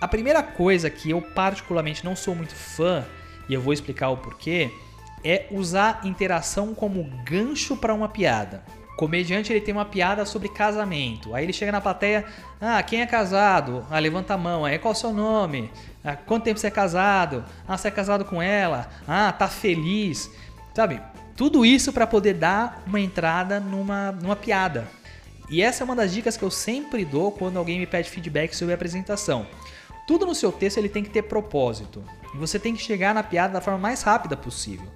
A 0.00 0.06
primeira 0.06 0.40
coisa 0.40 0.88
que 0.88 1.10
eu 1.10 1.20
particularmente 1.20 2.04
não 2.04 2.14
sou 2.14 2.36
muito 2.36 2.54
fã, 2.54 3.04
e 3.48 3.54
eu 3.54 3.60
vou 3.60 3.72
explicar 3.72 4.10
o 4.10 4.18
porquê, 4.18 4.70
é 5.24 5.48
usar 5.50 6.02
interação 6.04 6.76
como 6.76 7.02
gancho 7.24 7.76
para 7.76 7.92
uma 7.92 8.08
piada. 8.08 8.62
Comediante 8.98 9.52
ele 9.52 9.60
tem 9.60 9.72
uma 9.72 9.84
piada 9.84 10.26
sobre 10.26 10.48
casamento. 10.48 11.32
Aí 11.32 11.44
ele 11.44 11.52
chega 11.52 11.70
na 11.70 11.80
plateia, 11.80 12.24
ah, 12.60 12.82
quem 12.82 13.00
é 13.00 13.06
casado? 13.06 13.86
Ah, 13.88 14.00
levanta 14.00 14.34
a 14.34 14.36
mão. 14.36 14.64
Aí 14.64 14.76
qual 14.76 14.92
é 14.92 14.96
o 14.96 14.98
seu 14.98 15.12
nome? 15.12 15.70
Ah, 16.02 16.16
quanto 16.16 16.42
tempo 16.42 16.58
você 16.58 16.66
é 16.66 16.70
casado? 16.70 17.44
Ah, 17.68 17.78
você 17.78 17.86
é 17.86 17.90
casado 17.92 18.24
com 18.24 18.42
ela? 18.42 18.90
Ah, 19.06 19.30
tá 19.30 19.46
feliz. 19.46 20.28
Sabe? 20.74 21.00
Tudo 21.36 21.64
isso 21.64 21.92
para 21.92 22.08
poder 22.08 22.34
dar 22.34 22.82
uma 22.88 22.98
entrada 22.98 23.60
numa, 23.60 24.10
numa 24.10 24.34
piada. 24.34 24.88
E 25.48 25.62
essa 25.62 25.84
é 25.84 25.86
uma 25.86 25.94
das 25.94 26.12
dicas 26.12 26.36
que 26.36 26.42
eu 26.42 26.50
sempre 26.50 27.04
dou 27.04 27.30
quando 27.30 27.56
alguém 27.56 27.78
me 27.78 27.86
pede 27.86 28.10
feedback 28.10 28.52
sobre 28.52 28.72
a 28.72 28.74
apresentação. 28.74 29.46
Tudo 30.08 30.26
no 30.26 30.34
seu 30.34 30.50
texto 30.50 30.78
ele 30.78 30.88
tem 30.88 31.04
que 31.04 31.10
ter 31.10 31.22
propósito. 31.22 32.02
E 32.34 32.36
você 32.36 32.58
tem 32.58 32.74
que 32.74 32.82
chegar 32.82 33.14
na 33.14 33.22
piada 33.22 33.52
da 33.52 33.60
forma 33.60 33.78
mais 33.78 34.02
rápida 34.02 34.36
possível. 34.36 34.88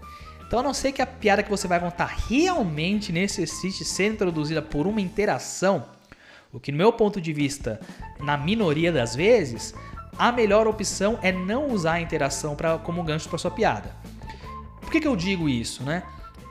Então, 0.53 0.61
a 0.61 0.65
não 0.65 0.75
ser 0.75 0.93
que 0.93 1.01
a 1.01 1.07
piada 1.07 1.43
que 1.43 1.49
você 1.49 1.67
vai 1.67 1.81
contar 1.81 2.15
realmente 2.29 3.11
necessite 3.11 3.87
ser 3.87 4.09
introduzida 4.13 4.61
por 4.61 4.87
uma 4.87 5.01
interação, 5.01 5.87
o 6.53 6.61
que, 6.61 6.71
no 6.71 6.77
meu 6.77 6.93
ponto 6.93 7.23
de 7.23 7.33
vista, 7.33 7.81
na 8.21 8.37
minoria 8.37 8.93
das 8.93 9.17
vezes, 9.17 9.75
a 10.19 10.31
melhor 10.31 10.69
opção 10.69 11.19
é 11.23 11.33
não 11.33 11.69
usar 11.69 11.95
a 11.95 12.01
interação 12.03 12.55
pra, 12.55 12.77
como 12.77 13.03
gancho 13.03 13.31
para 13.31 13.39
sua 13.39 13.51
piada. 13.51 13.97
Por 14.83 14.91
que, 14.91 15.01
que 15.01 15.09
eu 15.09 15.17
digo 15.17 15.49
isso, 15.49 15.83
né? 15.85 16.03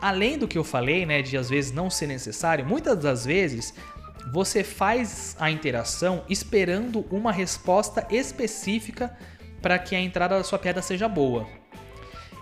Além 0.02 0.36
do 0.36 0.48
que 0.48 0.58
eu 0.58 0.64
falei, 0.64 1.06
né, 1.06 1.22
de 1.22 1.38
às 1.38 1.48
vezes 1.48 1.72
não 1.72 1.88
ser 1.88 2.08
necessário, 2.08 2.66
muitas 2.66 2.98
das 2.98 3.24
vezes 3.24 3.72
você 4.34 4.64
faz 4.64 5.36
a 5.40 5.52
interação 5.52 6.24
esperando 6.28 7.06
uma 7.12 7.32
resposta 7.32 8.08
específica 8.10 9.16
para 9.62 9.78
que 9.78 9.96
a 9.96 10.02
entrada 10.02 10.40
da 10.40 10.44
sua 10.44 10.58
piada 10.58 10.82
seja 10.82 11.08
boa. 11.08 11.61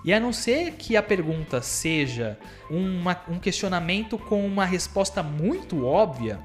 E 0.04 0.14
a 0.14 0.20
não 0.20 0.32
ser 0.32 0.74
que 0.74 0.96
a 0.96 1.04
pergunta 1.04 1.62
seja 1.62 2.38
uma, 2.70 3.20
um 3.28 3.38
questionamento 3.38 4.18
com 4.18 4.46
uma 4.46 4.66
resposta 4.66 5.22
muito 5.22 5.86
óbvia, 5.86 6.40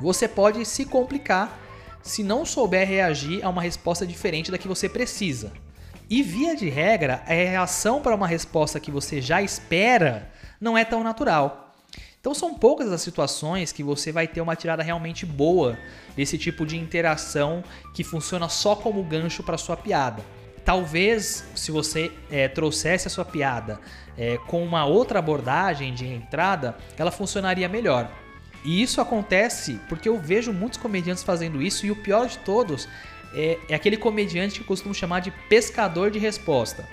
você 0.00 0.28
pode 0.28 0.64
se 0.64 0.84
complicar 0.84 1.58
se 2.02 2.22
não 2.22 2.46
souber 2.46 2.86
reagir 2.88 3.44
a 3.44 3.48
uma 3.48 3.62
resposta 3.62 4.06
diferente 4.06 4.50
da 4.50 4.58
que 4.58 4.68
você 4.68 4.88
precisa. 4.88 5.52
E 6.08 6.22
via 6.22 6.56
de 6.56 6.68
regra, 6.68 7.22
a 7.26 7.32
reação 7.32 8.00
para 8.00 8.14
uma 8.14 8.26
resposta 8.26 8.80
que 8.80 8.90
você 8.90 9.20
já 9.20 9.42
espera 9.42 10.32
não 10.60 10.78
é 10.78 10.84
tão 10.84 11.02
natural. 11.02 11.74
Então 12.20 12.34
são 12.34 12.54
poucas 12.54 12.90
as 12.90 13.00
situações 13.00 13.72
que 13.72 13.82
você 13.82 14.10
vai 14.10 14.26
ter 14.26 14.40
uma 14.40 14.56
tirada 14.56 14.82
realmente 14.82 15.26
boa 15.26 15.78
desse 16.16 16.38
tipo 16.38 16.64
de 16.64 16.76
interação 16.76 17.62
que 17.94 18.02
funciona 18.02 18.48
só 18.48 18.74
como 18.74 19.02
gancho 19.02 19.42
para 19.42 19.58
sua 19.58 19.76
piada. 19.76 20.22
Talvez 20.68 21.46
se 21.54 21.70
você 21.70 22.12
é, 22.30 22.46
trouxesse 22.46 23.06
a 23.06 23.10
sua 23.10 23.24
piada 23.24 23.80
é, 24.18 24.36
com 24.46 24.62
uma 24.62 24.84
outra 24.84 25.18
abordagem 25.18 25.94
de 25.94 26.06
entrada, 26.06 26.76
ela 26.98 27.10
funcionaria 27.10 27.66
melhor. 27.70 28.12
E 28.62 28.82
isso 28.82 29.00
acontece 29.00 29.80
porque 29.88 30.10
eu 30.10 30.18
vejo 30.18 30.52
muitos 30.52 30.78
comediantes 30.78 31.22
fazendo 31.22 31.62
isso 31.62 31.86
e 31.86 31.90
o 31.90 31.96
pior 31.96 32.26
de 32.26 32.36
todos 32.40 32.86
é, 33.32 33.56
é 33.66 33.74
aquele 33.74 33.96
comediante 33.96 34.60
que 34.60 34.66
costumo 34.66 34.92
chamar 34.92 35.20
de 35.20 35.30
pescador 35.48 36.10
de 36.10 36.18
resposta, 36.18 36.86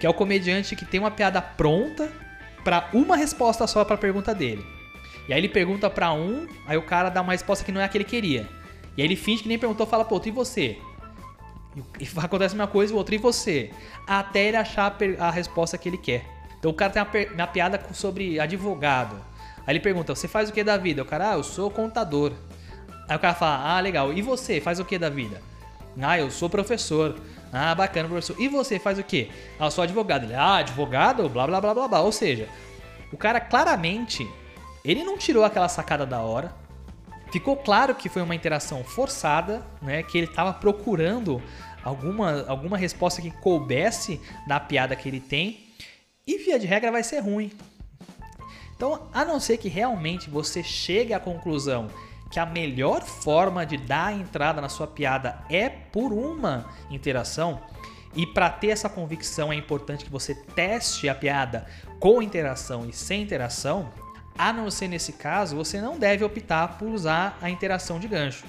que 0.00 0.04
é 0.04 0.10
o 0.10 0.14
comediante 0.14 0.74
que 0.74 0.84
tem 0.84 0.98
uma 0.98 1.12
piada 1.12 1.40
pronta 1.40 2.10
para 2.64 2.90
uma 2.92 3.16
resposta 3.16 3.68
só 3.68 3.84
para 3.84 3.94
a 3.94 3.98
pergunta 3.98 4.34
dele. 4.34 4.66
E 5.28 5.32
aí 5.32 5.38
ele 5.38 5.48
pergunta 5.48 5.88
para 5.88 6.12
um, 6.12 6.48
aí 6.66 6.76
o 6.76 6.82
cara 6.82 7.08
dá 7.08 7.22
uma 7.22 7.34
resposta 7.34 7.64
que 7.64 7.70
não 7.70 7.80
é 7.80 7.84
a 7.84 7.88
que 7.88 7.98
ele 7.98 8.04
queria. 8.04 8.48
E 8.96 9.02
aí 9.02 9.06
ele 9.06 9.14
finge 9.14 9.44
que 9.44 9.48
nem 9.48 9.60
perguntou, 9.60 9.86
fala, 9.86 10.04
pô, 10.04 10.20
e 10.26 10.30
você? 10.32 10.76
E 12.00 12.08
acontece 12.16 12.54
a 12.54 12.58
mesma 12.58 12.66
coisa, 12.66 12.94
o 12.94 12.96
outro, 12.96 13.14
e 13.14 13.18
você? 13.18 13.70
Até 14.06 14.46
ele 14.46 14.56
achar 14.56 14.96
a, 15.18 15.30
resposta 15.30 15.76
que 15.76 15.88
ele 15.88 15.98
quer. 15.98 16.24
Então 16.58 16.70
o 16.70 16.74
cara 16.74 16.92
tem 16.92 17.02
uma, 17.02 17.34
uma 17.34 17.46
piada 17.46 17.80
sobre 17.92 18.40
advogado. 18.40 19.16
Aí 19.66 19.72
ele 19.72 19.80
pergunta, 19.80 20.14
você 20.14 20.26
faz 20.26 20.48
o 20.48 20.52
que 20.52 20.64
da 20.64 20.76
vida? 20.76 21.02
O 21.02 21.04
cara, 21.04 21.32
ah, 21.32 21.34
eu 21.34 21.42
sou 21.42 21.70
contador. 21.70 22.32
Aí 23.08 23.16
o 23.16 23.20
cara 23.20 23.34
fala, 23.34 23.76
ah, 23.76 23.80
legal. 23.80 24.12
E 24.12 24.22
você, 24.22 24.60
faz 24.60 24.80
o 24.80 24.84
que 24.84 24.98
da 24.98 25.10
vida? 25.10 25.42
Ah, 26.00 26.18
eu 26.18 26.30
sou 26.30 26.48
professor. 26.48 27.16
Ah, 27.52 27.74
bacana, 27.74 28.08
professor. 28.08 28.36
E 28.38 28.48
você 28.48 28.78
faz 28.78 28.98
o 28.98 29.02
quê? 29.02 29.28
Ah, 29.58 29.66
eu 29.66 29.70
sou 29.70 29.84
advogado. 29.84 30.24
Ele, 30.24 30.34
ah, 30.34 30.56
advogado? 30.56 31.28
Blá, 31.28 31.46
blá, 31.46 31.60
blá, 31.60 31.74
blá, 31.74 31.88
blá. 31.88 32.00
Ou 32.00 32.12
seja, 32.12 32.48
o 33.12 33.16
cara 33.16 33.40
claramente, 33.40 34.28
ele 34.84 35.04
não 35.04 35.18
tirou 35.18 35.44
aquela 35.44 35.68
sacada 35.68 36.06
da 36.06 36.20
hora. 36.20 36.54
Ficou 37.32 37.56
claro 37.56 37.94
que 37.94 38.08
foi 38.08 38.22
uma 38.22 38.34
interação 38.34 38.84
forçada, 38.84 39.66
né? 39.82 40.02
Que 40.02 40.18
ele 40.18 40.26
estava 40.26 40.52
procurando 40.52 41.42
alguma, 41.86 42.44
alguma 42.48 42.76
resposta 42.76 43.22
que 43.22 43.30
coubesse 43.30 44.20
na 44.46 44.58
piada 44.58 44.96
que 44.96 45.08
ele 45.08 45.20
tem. 45.20 45.60
E 46.26 46.38
via 46.38 46.58
de 46.58 46.66
regra 46.66 46.90
vai 46.90 47.04
ser 47.04 47.20
ruim. 47.20 47.52
Então, 48.74 49.08
a 49.12 49.24
não 49.24 49.38
ser 49.38 49.56
que 49.56 49.68
realmente 49.68 50.28
você 50.28 50.62
chegue 50.62 51.14
à 51.14 51.20
conclusão 51.20 51.88
que 52.30 52.40
a 52.40 52.44
melhor 52.44 53.02
forma 53.02 53.64
de 53.64 53.76
dar 53.76 54.12
entrada 54.12 54.60
na 54.60 54.68
sua 54.68 54.88
piada 54.88 55.38
é 55.48 55.68
por 55.68 56.12
uma 56.12 56.66
interação. 56.90 57.60
E 58.16 58.26
para 58.26 58.50
ter 58.50 58.70
essa 58.70 58.88
convicção 58.88 59.52
é 59.52 59.56
importante 59.56 60.04
que 60.04 60.10
você 60.10 60.34
teste 60.34 61.08
a 61.08 61.14
piada 61.14 61.66
com 62.00 62.20
interação 62.20 62.88
e 62.88 62.92
sem 62.92 63.22
interação. 63.22 63.92
A 64.36 64.52
não 64.52 64.70
ser 64.70 64.88
nesse 64.88 65.12
caso, 65.12 65.54
você 65.54 65.80
não 65.80 65.98
deve 65.98 66.24
optar 66.24 66.76
por 66.78 66.88
usar 66.88 67.38
a 67.40 67.48
interação 67.48 68.00
de 68.00 68.08
gancho. 68.08 68.44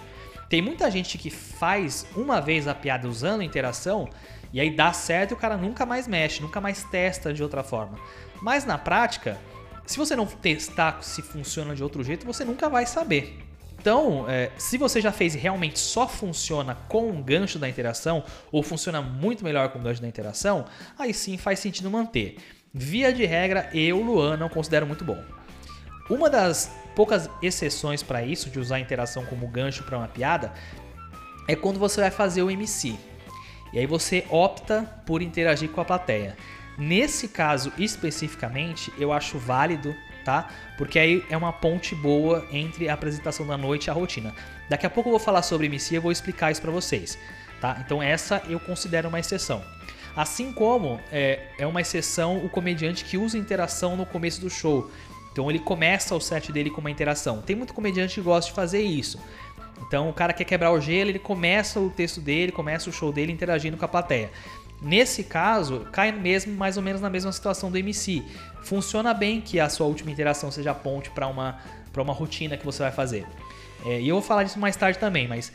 Tem 0.49 0.61
muita 0.61 0.89
gente 0.89 1.17
que 1.17 1.29
faz 1.29 2.05
uma 2.15 2.39
vez 2.39 2.67
a 2.67 2.75
piada 2.75 3.07
usando 3.07 3.41
a 3.41 3.43
interação 3.43 4.09
e 4.53 4.61
aí 4.61 4.69
dá 4.69 4.93
certo 4.93 5.31
e 5.31 5.33
o 5.33 5.37
cara 5.37 5.57
nunca 5.57 5.85
mais 5.85 6.07
mexe, 6.07 6.41
nunca 6.41 6.61
mais 6.61 6.83
testa 6.83 7.33
de 7.33 7.43
outra 7.43 7.63
forma. 7.63 7.99
Mas 8.41 8.63
na 8.63 8.77
prática, 8.77 9.37
se 9.85 9.97
você 9.97 10.15
não 10.15 10.25
testar 10.25 11.01
se 11.01 11.21
funciona 11.21 11.75
de 11.75 11.83
outro 11.83 12.03
jeito, 12.03 12.25
você 12.25 12.45
nunca 12.45 12.69
vai 12.69 12.85
saber. 12.85 13.39
Então, 13.79 14.25
é, 14.27 14.51
se 14.57 14.77
você 14.77 14.99
já 14.99 15.11
fez 15.11 15.35
e 15.35 15.37
realmente 15.37 15.79
só 15.79 16.07
funciona 16.07 16.75
com 16.89 17.09
o 17.09 17.23
gancho 17.23 17.59
da 17.59 17.69
interação, 17.69 18.23
ou 18.51 18.63
funciona 18.63 19.01
muito 19.01 19.43
melhor 19.43 19.69
com 19.69 19.79
o 19.79 19.81
gancho 19.81 20.01
da 20.01 20.07
interação, 20.07 20.65
aí 20.97 21.13
sim 21.13 21.37
faz 21.37 21.59
sentido 21.59 21.89
manter. 21.91 22.37
Via 22.73 23.13
de 23.13 23.25
regra, 23.25 23.69
eu, 23.73 24.01
Luan, 24.01 24.35
não 24.35 24.49
considero 24.49 24.85
muito 24.85 25.05
bom. 25.05 25.23
Uma 26.09 26.29
das 26.29 26.71
poucas 26.97 27.29
exceções 27.43 28.01
para 28.01 28.23
isso, 28.23 28.49
de 28.49 28.59
usar 28.59 28.77
a 28.77 28.79
interação 28.79 29.23
como 29.25 29.47
gancho 29.47 29.83
para 29.83 29.99
uma 29.99 30.07
piada, 30.07 30.51
é 31.47 31.55
quando 31.55 31.79
você 31.79 32.01
vai 32.01 32.09
fazer 32.09 32.41
o 32.41 32.49
MC. 32.49 32.97
E 33.71 33.77
aí 33.77 33.85
você 33.85 34.25
opta 34.31 34.81
por 35.05 35.21
interagir 35.21 35.69
com 35.69 35.79
a 35.79 35.85
plateia. 35.85 36.35
Nesse 36.75 37.27
caso 37.27 37.71
especificamente, 37.77 38.91
eu 38.97 39.13
acho 39.13 39.37
válido 39.37 39.95
tá? 40.27 40.49
Porque 40.77 40.99
aí 40.99 41.23
é 41.29 41.37
uma 41.37 41.53
ponte 41.53 41.95
boa 41.95 42.45
entre 42.51 42.89
a 42.89 42.93
apresentação 42.93 43.47
da 43.47 43.55
noite 43.55 43.85
e 43.85 43.89
a 43.89 43.93
rotina. 43.93 44.35
Daqui 44.69 44.85
a 44.85 44.89
pouco 44.89 45.07
eu 45.07 45.11
vou 45.11 45.19
falar 45.21 45.41
sobre 45.41 45.67
MC 45.67 45.95
e 45.95 45.99
vou 45.99 46.11
explicar 46.11 46.51
isso 46.51 46.61
para 46.61 46.69
vocês, 46.69 47.17
tá? 47.61 47.77
Então 47.79 48.03
essa 48.03 48.43
eu 48.49 48.59
considero 48.59 49.07
uma 49.07 49.21
exceção. 49.21 49.63
Assim 50.13 50.51
como 50.51 50.99
é, 51.13 51.47
é 51.57 51.65
uma 51.65 51.79
exceção 51.79 52.43
o 52.43 52.49
comediante 52.49 53.05
que 53.05 53.17
usa 53.17 53.37
interação 53.37 53.95
no 53.95 54.05
começo 54.05 54.41
do 54.41 54.49
show. 54.49 54.91
Então 55.37 55.51
ele 55.51 55.59
começa 55.59 56.15
o 56.15 56.19
set 56.19 56.51
dele 56.51 56.71
com 56.71 56.81
uma 56.81 56.89
interação. 56.89 57.43
Tem 57.43 57.55
muito 57.55 57.71
comediante 57.71 58.15
que 58.15 58.21
gosta 58.21 58.49
de 58.49 58.55
fazer 58.55 58.81
isso. 58.81 59.19
Então 59.85 60.09
o 60.09 60.13
cara 60.13 60.33
quer 60.33 60.45
quebrar 60.45 60.71
o 60.71 60.81
gelo, 60.81 61.11
ele 61.11 61.19
começa 61.19 61.79
o 61.79 61.91
texto 61.91 62.19
dele, 62.19 62.51
começa 62.51 62.89
o 62.89 62.91
show 62.91 63.13
dele 63.13 63.31
interagindo 63.31 63.77
com 63.77 63.85
a 63.85 63.87
plateia. 63.87 64.31
Nesse 64.81 65.23
caso, 65.23 65.81
cai 65.91 66.11
mesmo 66.11 66.55
mais 66.55 66.75
ou 66.75 66.81
menos 66.81 67.01
na 67.01 67.07
mesma 67.07 67.31
situação 67.31 67.69
do 67.69 67.77
MC. 67.77 68.23
Funciona 68.63 69.13
bem 69.13 69.39
que 69.39 69.59
a 69.59 69.69
sua 69.69 69.85
última 69.85 70.09
interação 70.09 70.49
seja 70.49 70.73
ponte 70.73 71.11
para 71.11 71.27
uma, 71.27 71.59
uma 71.95 72.13
rotina 72.13 72.57
que 72.57 72.65
você 72.65 72.81
vai 72.81 72.91
fazer. 72.91 73.23
É, 73.85 74.01
e 74.01 74.09
eu 74.09 74.15
vou 74.15 74.23
falar 74.23 74.43
disso 74.43 74.57
mais 74.57 74.75
tarde 74.75 74.97
também, 74.97 75.27
mas 75.27 75.51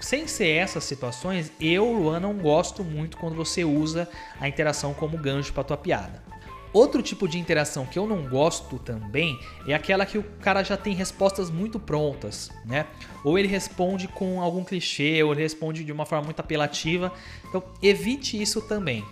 sem 0.00 0.28
ser 0.28 0.50
essas 0.50 0.84
situações, 0.84 1.50
eu, 1.60 1.92
Luan, 1.92 2.20
não 2.20 2.34
gosto 2.34 2.84
muito 2.84 3.16
quando 3.16 3.34
você 3.34 3.64
usa 3.64 4.08
a 4.40 4.46
interação 4.46 4.94
como 4.94 5.18
gancho 5.18 5.52
para 5.52 5.64
tua 5.64 5.76
piada. 5.76 6.29
Outro 6.72 7.02
tipo 7.02 7.26
de 7.26 7.38
interação 7.38 7.84
que 7.84 7.98
eu 7.98 8.06
não 8.06 8.28
gosto 8.28 8.78
também 8.78 9.40
é 9.66 9.74
aquela 9.74 10.06
que 10.06 10.18
o 10.18 10.22
cara 10.40 10.62
já 10.62 10.76
tem 10.76 10.94
respostas 10.94 11.50
muito 11.50 11.80
prontas, 11.80 12.50
né? 12.64 12.86
Ou 13.24 13.38
ele 13.38 13.48
responde 13.48 14.06
com 14.06 14.40
algum 14.40 14.62
clichê, 14.62 15.22
ou 15.22 15.32
ele 15.32 15.42
responde 15.42 15.82
de 15.82 15.90
uma 15.90 16.06
forma 16.06 16.26
muito 16.26 16.38
apelativa. 16.38 17.12
Então, 17.48 17.62
evite 17.82 18.40
isso 18.40 18.60
também. 18.62 19.04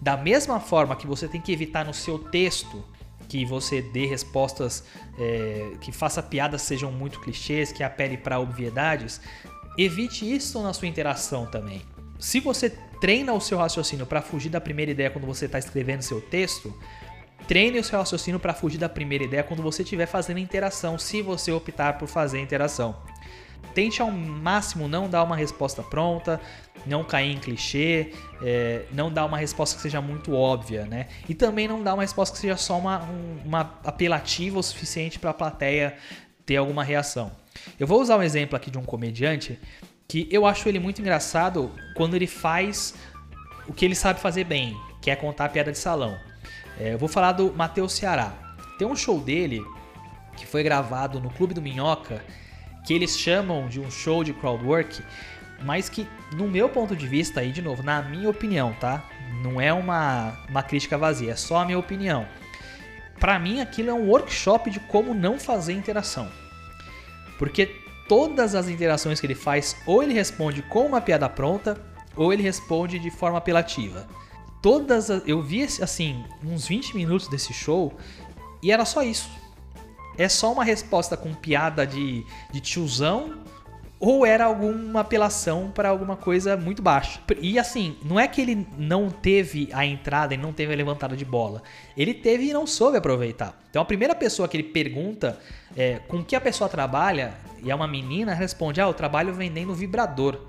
Da 0.00 0.16
mesma 0.16 0.60
forma 0.60 0.94
que 0.94 1.06
você 1.06 1.26
tem 1.26 1.40
que 1.40 1.52
evitar 1.52 1.84
no 1.84 1.94
seu 1.94 2.18
texto 2.18 2.84
que 3.28 3.46
você 3.46 3.80
dê 3.80 4.04
respostas 4.04 4.84
é, 5.18 5.72
que 5.80 5.90
faça 5.90 6.22
piadas 6.22 6.60
sejam 6.62 6.92
muito 6.92 7.18
clichês, 7.18 7.72
que 7.72 7.82
apele 7.82 8.18
para 8.18 8.38
obviedades, 8.38 9.22
evite 9.78 10.30
isso 10.30 10.62
na 10.62 10.74
sua 10.74 10.86
interação 10.86 11.46
também. 11.46 11.82
Se 12.18 12.40
você 12.40 12.70
treina 13.02 13.32
o 13.32 13.40
seu 13.40 13.58
raciocínio 13.58 14.06
para 14.06 14.22
fugir 14.22 14.48
da 14.48 14.60
primeira 14.60 14.92
ideia 14.92 15.10
quando 15.10 15.26
você 15.26 15.46
está 15.46 15.58
escrevendo 15.58 16.02
seu 16.02 16.20
texto, 16.20 16.72
treine 17.48 17.80
o 17.80 17.82
seu 17.82 17.98
raciocínio 17.98 18.38
para 18.38 18.54
fugir 18.54 18.78
da 18.78 18.88
primeira 18.88 19.24
ideia 19.24 19.42
quando 19.42 19.60
você 19.60 19.82
estiver 19.82 20.06
fazendo 20.06 20.38
interação, 20.38 20.96
se 20.96 21.20
você 21.20 21.50
optar 21.50 21.98
por 21.98 22.06
fazer 22.06 22.38
interação. 22.38 22.94
tente 23.74 24.00
ao 24.00 24.10
máximo 24.10 24.86
não 24.86 25.08
dar 25.08 25.24
uma 25.24 25.34
resposta 25.34 25.82
pronta, 25.82 26.40
não 26.86 27.02
cair 27.02 27.32
em 27.32 27.40
clichê, 27.40 28.12
é, 28.40 28.84
não 28.92 29.10
dar 29.10 29.24
uma 29.24 29.38
resposta 29.38 29.74
que 29.74 29.82
seja 29.82 30.00
muito 30.00 30.32
óbvia, 30.32 30.84
né? 30.84 31.08
E 31.28 31.34
também 31.34 31.66
não 31.66 31.82
dar 31.82 31.94
uma 31.94 32.02
resposta 32.02 32.34
que 32.34 32.40
seja 32.40 32.56
só 32.56 32.78
uma, 32.78 33.02
um, 33.02 33.38
uma 33.44 33.80
apelativa 33.82 34.60
o 34.60 34.62
suficiente 34.62 35.18
para 35.18 35.30
a 35.30 35.34
plateia 35.34 35.96
ter 36.46 36.56
alguma 36.56 36.84
reação. 36.84 37.32
Eu 37.80 37.86
vou 37.86 38.00
usar 38.00 38.16
um 38.16 38.22
exemplo 38.22 38.56
aqui 38.56 38.70
de 38.70 38.78
um 38.78 38.84
comediante 38.84 39.58
que 40.12 40.28
eu 40.30 40.44
acho 40.44 40.68
ele 40.68 40.78
muito 40.78 41.00
engraçado 41.00 41.72
quando 41.94 42.14
ele 42.14 42.26
faz 42.26 42.94
o 43.66 43.72
que 43.72 43.82
ele 43.82 43.94
sabe 43.94 44.20
fazer 44.20 44.44
bem, 44.44 44.78
que 45.00 45.10
é 45.10 45.16
contar 45.16 45.46
a 45.46 45.48
piada 45.48 45.72
de 45.72 45.78
salão. 45.78 46.20
É, 46.78 46.92
eu 46.92 46.98
vou 46.98 47.08
falar 47.08 47.32
do 47.32 47.50
Matheus 47.54 47.94
Ceará. 47.94 48.30
Tem 48.78 48.86
um 48.86 48.94
show 48.94 49.18
dele 49.18 49.64
que 50.36 50.46
foi 50.46 50.62
gravado 50.62 51.18
no 51.18 51.30
Clube 51.30 51.54
do 51.54 51.62
Minhoca, 51.62 52.22
que 52.86 52.92
eles 52.92 53.18
chamam 53.18 53.68
de 53.68 53.80
um 53.80 53.90
show 53.90 54.22
de 54.22 54.34
crowdwork, 54.34 55.02
mas 55.62 55.88
que, 55.88 56.06
no 56.34 56.46
meu 56.46 56.68
ponto 56.68 56.94
de 56.94 57.08
vista, 57.08 57.40
aí 57.40 57.50
de 57.50 57.62
novo, 57.62 57.82
na 57.82 58.02
minha 58.02 58.28
opinião, 58.28 58.74
tá? 58.78 59.02
Não 59.42 59.58
é 59.58 59.72
uma, 59.72 60.36
uma 60.46 60.62
crítica 60.62 60.98
vazia, 60.98 61.32
é 61.32 61.36
só 61.36 61.62
a 61.62 61.64
minha 61.64 61.78
opinião. 61.78 62.28
Para 63.18 63.38
mim, 63.38 63.62
aquilo 63.62 63.88
é 63.88 63.94
um 63.94 64.10
workshop 64.10 64.68
de 64.68 64.78
como 64.78 65.14
não 65.14 65.40
fazer 65.40 65.72
interação. 65.72 66.30
Porque 67.38 67.80
todas 68.08 68.54
as 68.54 68.68
interações 68.68 69.20
que 69.20 69.26
ele 69.26 69.34
faz, 69.34 69.76
ou 69.86 70.02
ele 70.02 70.12
responde 70.12 70.62
com 70.62 70.86
uma 70.86 71.00
piada 71.00 71.28
pronta, 71.28 71.80
ou 72.16 72.32
ele 72.32 72.42
responde 72.42 72.98
de 72.98 73.10
forma 73.10 73.38
apelativa. 73.38 74.06
Todas 74.60 75.10
as, 75.10 75.22
eu 75.26 75.42
vi 75.42 75.62
assim 75.64 76.24
uns 76.44 76.66
20 76.66 76.94
minutos 76.94 77.26
desse 77.28 77.52
show 77.52 77.92
e 78.62 78.70
era 78.70 78.84
só 78.84 79.02
isso. 79.02 79.30
É 80.16 80.28
só 80.28 80.52
uma 80.52 80.62
resposta 80.62 81.16
com 81.16 81.32
piada 81.32 81.86
de, 81.86 82.24
de 82.52 82.60
tiozão 82.60 83.42
ou 83.98 84.26
era 84.26 84.44
alguma 84.44 85.00
apelação 85.00 85.70
para 85.72 85.88
alguma 85.88 86.16
coisa 86.16 86.56
muito 86.56 86.82
baixa. 86.82 87.20
E 87.40 87.56
assim, 87.56 87.96
não 88.04 88.18
é 88.18 88.26
que 88.26 88.40
ele 88.40 88.66
não 88.76 89.08
teve 89.08 89.68
a 89.72 89.86
entrada 89.86 90.34
e 90.34 90.36
não 90.36 90.52
teve 90.52 90.72
a 90.72 90.76
levantada 90.76 91.16
de 91.16 91.24
bola. 91.24 91.62
Ele 91.96 92.12
teve 92.12 92.48
e 92.48 92.52
não 92.52 92.66
soube 92.66 92.98
aproveitar. 92.98 93.60
Então 93.70 93.80
a 93.80 93.84
primeira 93.84 94.12
pessoa 94.12 94.48
que 94.48 94.56
ele 94.56 94.64
pergunta 94.64 95.38
é, 95.76 95.98
com 96.08 96.22
que 96.22 96.36
a 96.36 96.40
pessoa 96.40 96.68
trabalha, 96.68 97.34
e 97.62 97.70
é 97.70 97.74
uma 97.74 97.86
menina, 97.86 98.34
responde: 98.34 98.80
Ah, 98.80 98.84
eu 98.84 98.94
trabalho 98.94 99.32
vendendo 99.32 99.74
vibrador. 99.74 100.40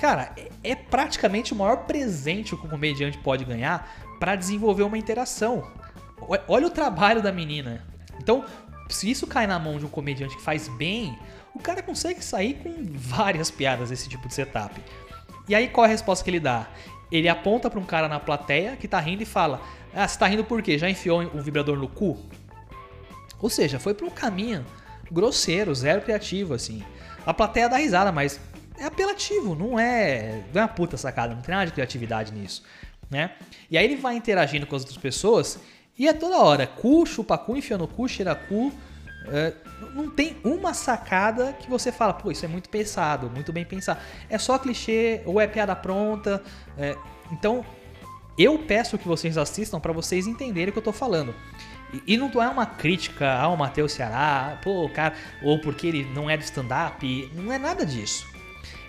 Cara, 0.00 0.32
é, 0.36 0.48
é 0.70 0.74
praticamente 0.74 1.52
o 1.52 1.56
maior 1.56 1.78
presente 1.78 2.56
que 2.56 2.66
o 2.66 2.68
comediante 2.68 3.18
pode 3.18 3.44
ganhar 3.44 3.90
para 4.18 4.36
desenvolver 4.36 4.82
uma 4.82 4.98
interação. 4.98 5.66
Olha 6.48 6.66
o 6.66 6.70
trabalho 6.70 7.22
da 7.22 7.32
menina. 7.32 7.86
Então, 8.20 8.44
se 8.88 9.10
isso 9.10 9.26
cai 9.26 9.46
na 9.46 9.58
mão 9.58 9.78
de 9.78 9.86
um 9.86 9.88
comediante 9.88 10.36
que 10.36 10.42
faz 10.42 10.68
bem, 10.68 11.16
o 11.54 11.58
cara 11.58 11.82
consegue 11.82 12.24
sair 12.24 12.54
com 12.54 12.74
várias 12.92 13.50
piadas 13.50 13.90
desse 13.90 14.08
tipo 14.08 14.26
de 14.28 14.34
setup. 14.34 14.80
E 15.48 15.54
aí 15.54 15.68
qual 15.68 15.84
é 15.84 15.88
a 15.88 15.92
resposta 15.92 16.24
que 16.24 16.30
ele 16.30 16.40
dá? 16.40 16.66
Ele 17.10 17.28
aponta 17.28 17.70
para 17.70 17.80
um 17.80 17.84
cara 17.84 18.08
na 18.08 18.20
plateia 18.20 18.76
que 18.76 18.86
tá 18.86 19.00
rindo 19.00 19.22
e 19.22 19.26
fala: 19.26 19.60
Ah, 19.94 20.06
você 20.06 20.18
tá 20.18 20.26
rindo 20.26 20.44
por 20.44 20.62
quê? 20.62 20.76
Já 20.76 20.90
enfiou 20.90 21.20
um 21.20 21.40
vibrador 21.40 21.76
no 21.76 21.88
cu? 21.88 22.18
Ou 23.40 23.48
seja, 23.50 23.78
foi 23.78 23.94
para 23.94 24.06
um 24.06 24.10
caminho 24.10 24.64
grosseiro, 25.10 25.74
zero 25.74 26.02
criativo, 26.02 26.54
assim. 26.54 26.82
A 27.24 27.32
plateia 27.32 27.68
dá 27.68 27.76
risada, 27.76 28.12
mas 28.12 28.40
é 28.78 28.84
apelativo, 28.84 29.54
não 29.54 29.78
é, 29.78 30.44
não 30.52 30.60
é 30.60 30.64
uma 30.64 30.68
puta 30.68 30.96
sacada, 30.96 31.34
não 31.34 31.42
tem 31.42 31.54
nada 31.54 31.66
de 31.66 31.72
criatividade 31.72 32.32
nisso, 32.32 32.62
né? 33.10 33.32
E 33.70 33.76
aí 33.76 33.84
ele 33.84 33.96
vai 33.96 34.16
interagindo 34.16 34.66
com 34.66 34.76
as 34.76 34.82
outras 34.82 34.98
pessoas 34.98 35.58
e 35.98 36.06
é 36.06 36.12
toda 36.12 36.38
hora, 36.38 36.66
cu, 36.66 37.04
chupa 37.04 37.36
cu, 37.36 37.56
enfia 37.56 37.76
no 37.76 37.88
cu, 37.88 38.08
cheira 38.08 38.34
cu. 38.34 38.72
É, 39.30 39.52
não 39.94 40.08
tem 40.08 40.36
uma 40.44 40.72
sacada 40.72 41.52
que 41.54 41.68
você 41.68 41.90
fala, 41.90 42.14
pô, 42.14 42.30
isso 42.30 42.44
é 42.44 42.48
muito 42.48 42.68
pensado, 42.68 43.28
muito 43.28 43.52
bem 43.52 43.64
pensado. 43.64 44.00
É 44.30 44.38
só 44.38 44.58
clichê 44.58 45.20
ou 45.26 45.40
é 45.40 45.46
piada 45.46 45.74
pronta. 45.74 46.42
É, 46.78 46.96
então, 47.32 47.66
eu 48.38 48.60
peço 48.60 48.96
que 48.96 49.08
vocês 49.08 49.36
assistam 49.36 49.80
para 49.80 49.92
vocês 49.92 50.28
entenderem 50.28 50.70
o 50.70 50.72
que 50.72 50.78
eu 50.78 50.82
tô 50.82 50.92
falando. 50.92 51.34
E, 51.92 52.14
e 52.14 52.16
não 52.16 52.30
é 52.42 52.48
uma 52.48 52.66
crítica 52.66 53.32
ao 53.32 53.56
Matheus 53.56 53.92
Ceará, 53.92 54.58
pô, 54.62 54.88
cara, 54.88 55.14
ou 55.42 55.58
porque 55.60 55.86
ele 55.86 56.04
não 56.14 56.28
é 56.28 56.36
do 56.36 56.42
stand-up, 56.42 57.30
não 57.34 57.52
é 57.52 57.58
nada 57.58 57.84
disso. 57.84 58.26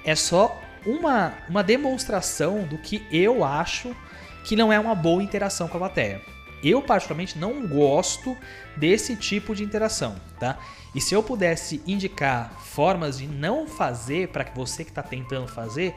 É 0.04 0.16
só 0.16 0.60
uma, 0.86 1.34
uma 1.48 1.64
demonstração 1.64 2.64
do 2.64 2.78
que 2.78 3.06
eu 3.12 3.44
acho 3.44 3.96
que 4.44 4.56
não 4.56 4.72
é 4.72 4.80
uma 4.80 4.96
boa 4.96 5.22
interação 5.22 5.68
com 5.68 5.78
a 5.78 5.82
plateia. 5.82 6.22
Eu, 6.64 6.82
particularmente, 6.82 7.38
não 7.38 7.66
gosto 7.68 8.36
desse 8.76 9.16
tipo 9.16 9.56
de 9.56 9.64
interação, 9.64 10.16
tá? 10.40 10.58
E 10.94 11.00
se 11.00 11.14
eu 11.14 11.22
pudesse 11.22 11.82
indicar 11.86 12.52
formas 12.60 13.18
de 13.18 13.28
não 13.28 13.68
fazer 13.68 14.30
para 14.30 14.44
que 14.44 14.56
você 14.56 14.84
que 14.84 14.92
está 14.92 15.04
tentando 15.04 15.48
fazer, 15.48 15.96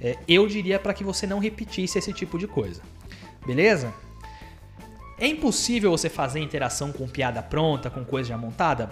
é, 0.00 0.16
eu 0.26 0.46
diria 0.48 0.78
para 0.78 0.94
que 0.94 1.04
você 1.04 1.26
não 1.26 1.38
repetisse 1.38 1.98
esse 1.98 2.12
tipo 2.12 2.38
de 2.38 2.48
coisa. 2.48 2.82
Beleza? 3.46 3.92
É 5.20 5.26
impossível 5.26 5.90
você 5.90 6.08
fazer 6.08 6.40
interação 6.40 6.90
com 6.90 7.06
piada 7.06 7.42
pronta, 7.42 7.90
com 7.90 8.02
coisa 8.02 8.30
já 8.30 8.38
montada? 8.38 8.88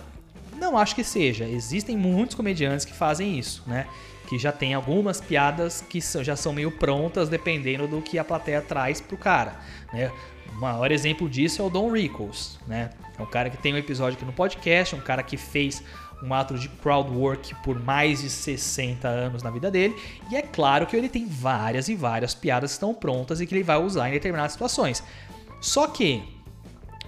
Não 0.59 0.77
acho 0.77 0.95
que 0.95 1.03
seja. 1.03 1.49
Existem 1.49 1.97
muitos 1.97 2.37
comediantes 2.37 2.85
que 2.85 2.93
fazem 2.93 3.39
isso, 3.39 3.63
né? 3.67 3.87
Que 4.29 4.39
já 4.39 4.53
tem 4.53 4.75
algumas 4.75 5.23
piadas 5.23 5.81
que 5.81 6.01
já 6.23 6.37
são 6.37 6.53
meio 6.53 6.71
prontas, 6.71 7.31
dependendo 7.31 7.89
do 7.89 8.03
que 8.03 8.19
a 8.19 8.25
plateia 8.25 8.61
traz 8.61 9.01
pro 9.01 9.17
cara, 9.17 9.59
né? 9.91 10.13
O 10.53 10.61
maior 10.61 10.93
exemplo 10.93 11.31
disso 11.31 11.63
é 11.63 11.65
o 11.65 11.71
Don 11.71 11.91
Rickles, 11.91 12.59
né? 12.67 12.91
É 13.19 13.23
um 13.23 13.27
cara 13.27 13.49
que 13.49 13.57
tem 13.57 13.73
um 13.73 13.79
episódio 13.79 14.19
aqui 14.19 14.27
no 14.27 14.33
podcast, 14.33 14.95
um 14.95 15.01
cara 15.01 15.23
que 15.23 15.39
fez 15.39 15.83
um 16.23 16.35
ato 16.35 16.59
de 16.59 16.69
crowd 16.69 17.11
work 17.11 17.55
por 17.63 17.83
mais 17.83 18.21
de 18.21 18.29
60 18.29 19.09
anos 19.09 19.43
na 19.43 19.51
vida 19.51 19.71
dele, 19.71 19.95
e 20.31 20.37
é 20.37 20.43
claro 20.43 20.87
que 20.87 20.97
ele 20.97 21.09
tem 21.09 21.27
várias 21.27 21.89
e 21.89 21.95
várias 21.95 22.35
piadas 22.35 22.73
que 22.73 22.75
estão 22.75 22.93
prontas 22.93 23.41
e 23.41 23.47
que 23.47 23.55
ele 23.55 23.63
vai 23.63 23.79
usar 23.79 24.09
em 24.09 24.13
determinadas 24.13 24.53
situações. 24.53 25.03
Só 25.61 25.87
que 25.87 26.23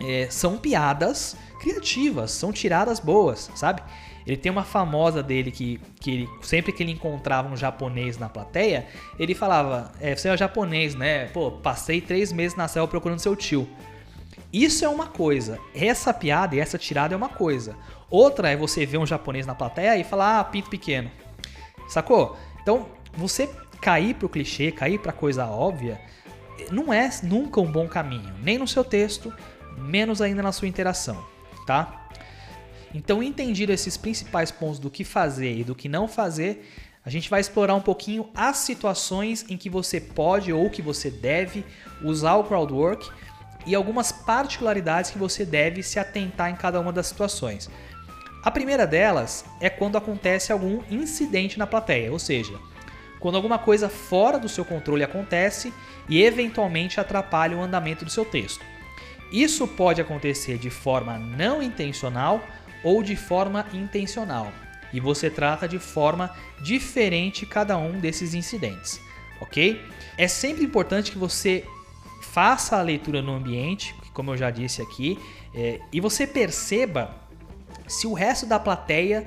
é, 0.00 0.28
são 0.30 0.56
piadas 0.56 1.36
criativas, 1.60 2.30
são 2.30 2.52
tiradas 2.52 2.98
boas, 2.98 3.50
sabe? 3.54 3.82
Ele 4.26 4.36
tem 4.36 4.50
uma 4.50 4.64
famosa 4.64 5.22
dele 5.22 5.50
que, 5.50 5.80
que 5.98 6.10
ele, 6.10 6.28
sempre 6.42 6.72
que 6.72 6.82
ele 6.82 6.92
encontrava 6.92 7.48
um 7.48 7.56
japonês 7.56 8.18
na 8.18 8.28
plateia, 8.28 8.86
ele 9.18 9.34
falava: 9.34 9.92
é, 10.00 10.14
Você 10.14 10.28
é 10.28 10.36
japonês, 10.36 10.94
né? 10.94 11.26
Pô, 11.26 11.50
passei 11.50 12.00
três 12.00 12.32
meses 12.32 12.56
na 12.56 12.68
selva 12.68 12.88
procurando 12.88 13.18
seu 13.18 13.34
tio. 13.34 13.68
Isso 14.52 14.84
é 14.84 14.88
uma 14.88 15.06
coisa. 15.06 15.58
Essa 15.74 16.12
piada 16.12 16.54
e 16.54 16.60
essa 16.60 16.76
tirada 16.76 17.14
é 17.14 17.16
uma 17.16 17.28
coisa. 17.28 17.76
Outra 18.08 18.50
é 18.50 18.56
você 18.56 18.84
ver 18.84 18.98
um 18.98 19.06
japonês 19.06 19.46
na 19.46 19.54
plateia 19.54 19.96
e 19.96 20.04
falar: 20.04 20.40
Ah, 20.40 20.44
pinto 20.44 20.70
pequeno. 20.70 21.10
Sacou? 21.88 22.36
Então, 22.62 22.86
você 23.14 23.48
cair 23.80 24.14
pro 24.14 24.28
clichê, 24.28 24.70
cair 24.70 24.98
pra 24.98 25.12
coisa 25.12 25.46
óbvia, 25.46 26.00
não 26.70 26.92
é 26.92 27.10
nunca 27.22 27.60
um 27.60 27.70
bom 27.70 27.88
caminho. 27.88 28.32
Nem 28.42 28.58
no 28.58 28.66
seu 28.66 28.84
texto, 28.84 29.32
menos 29.78 30.20
ainda 30.20 30.42
na 30.42 30.52
sua 30.52 30.68
interação, 30.68 31.24
tá? 31.66 32.08
Então, 32.94 33.22
entendido 33.22 33.72
esses 33.72 33.96
principais 33.96 34.50
pontos 34.50 34.78
do 34.78 34.90
que 34.90 35.04
fazer 35.04 35.58
e 35.58 35.64
do 35.64 35.74
que 35.74 35.88
não 35.88 36.08
fazer, 36.08 36.68
a 37.04 37.08
gente 37.08 37.30
vai 37.30 37.40
explorar 37.40 37.74
um 37.74 37.80
pouquinho 37.80 38.28
as 38.34 38.58
situações 38.58 39.46
em 39.48 39.56
que 39.56 39.70
você 39.70 40.00
pode 40.00 40.52
ou 40.52 40.68
que 40.68 40.82
você 40.82 41.10
deve 41.10 41.64
usar 42.02 42.34
o 42.34 42.44
crowdwork 42.44 43.10
e 43.66 43.74
algumas 43.74 44.10
particularidades 44.10 45.10
que 45.10 45.18
você 45.18 45.44
deve 45.44 45.82
se 45.82 45.98
atentar 45.98 46.50
em 46.50 46.56
cada 46.56 46.80
uma 46.80 46.92
das 46.92 47.06
situações. 47.06 47.70
A 48.42 48.50
primeira 48.50 48.86
delas 48.86 49.44
é 49.60 49.68
quando 49.68 49.96
acontece 49.96 50.50
algum 50.50 50.82
incidente 50.90 51.58
na 51.58 51.66
plateia, 51.66 52.10
ou 52.10 52.18
seja, 52.18 52.58
quando 53.20 53.36
alguma 53.36 53.58
coisa 53.58 53.88
fora 53.88 54.38
do 54.38 54.48
seu 54.48 54.64
controle 54.64 55.04
acontece 55.04 55.72
e 56.08 56.22
eventualmente 56.22 56.98
atrapalha 56.98 57.56
o 57.56 57.62
andamento 57.62 58.04
do 58.04 58.10
seu 58.10 58.24
texto. 58.24 58.64
Isso 59.30 59.68
pode 59.68 60.00
acontecer 60.00 60.58
de 60.58 60.70
forma 60.70 61.18
não 61.18 61.62
intencional 61.62 62.42
ou 62.82 63.02
de 63.02 63.14
forma 63.14 63.66
intencional, 63.72 64.50
e 64.92 64.98
você 64.98 65.30
trata 65.30 65.68
de 65.68 65.78
forma 65.78 66.34
diferente 66.62 67.46
cada 67.46 67.76
um 67.76 68.00
desses 68.00 68.34
incidentes, 68.34 69.00
ok? 69.40 69.80
É 70.16 70.26
sempre 70.26 70.64
importante 70.64 71.12
que 71.12 71.18
você 71.18 71.64
faça 72.22 72.76
a 72.76 72.82
leitura 72.82 73.22
no 73.22 73.32
ambiente, 73.32 73.94
como 74.12 74.32
eu 74.32 74.36
já 74.36 74.50
disse 74.50 74.82
aqui, 74.82 75.18
é, 75.54 75.80
e 75.92 76.00
você 76.00 76.26
perceba 76.26 77.14
se 77.86 78.06
o 78.06 78.12
resto 78.12 78.46
da 78.46 78.58
plateia 78.58 79.26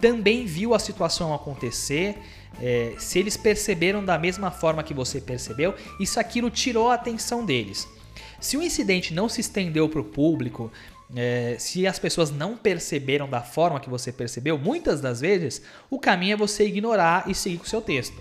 também 0.00 0.44
viu 0.44 0.74
a 0.74 0.78
situação 0.78 1.34
acontecer, 1.34 2.18
é, 2.60 2.94
se 2.98 3.18
eles 3.18 3.36
perceberam 3.36 4.04
da 4.04 4.18
mesma 4.18 4.50
forma 4.50 4.82
que 4.82 4.94
você 4.94 5.20
percebeu, 5.20 5.74
isso 6.00 6.18
aquilo 6.18 6.50
tirou 6.50 6.90
a 6.90 6.94
atenção 6.94 7.44
deles. 7.44 7.88
Se 8.40 8.56
o 8.56 8.62
incidente 8.62 9.14
não 9.14 9.28
se 9.28 9.40
estendeu 9.40 9.88
para 9.88 10.00
o 10.00 10.04
público, 10.04 10.70
é, 11.14 11.56
se 11.58 11.86
as 11.86 11.98
pessoas 11.98 12.30
não 12.30 12.56
perceberam 12.56 13.28
da 13.28 13.40
forma 13.40 13.80
que 13.80 13.90
você 13.90 14.10
percebeu, 14.10 14.58
muitas 14.58 15.00
das 15.00 15.20
vezes 15.20 15.62
o 15.88 15.98
caminho 15.98 16.34
é 16.34 16.36
você 16.36 16.66
ignorar 16.66 17.24
e 17.28 17.34
seguir 17.34 17.58
com 17.58 17.64
o 17.64 17.68
seu 17.68 17.80
texto, 17.80 18.16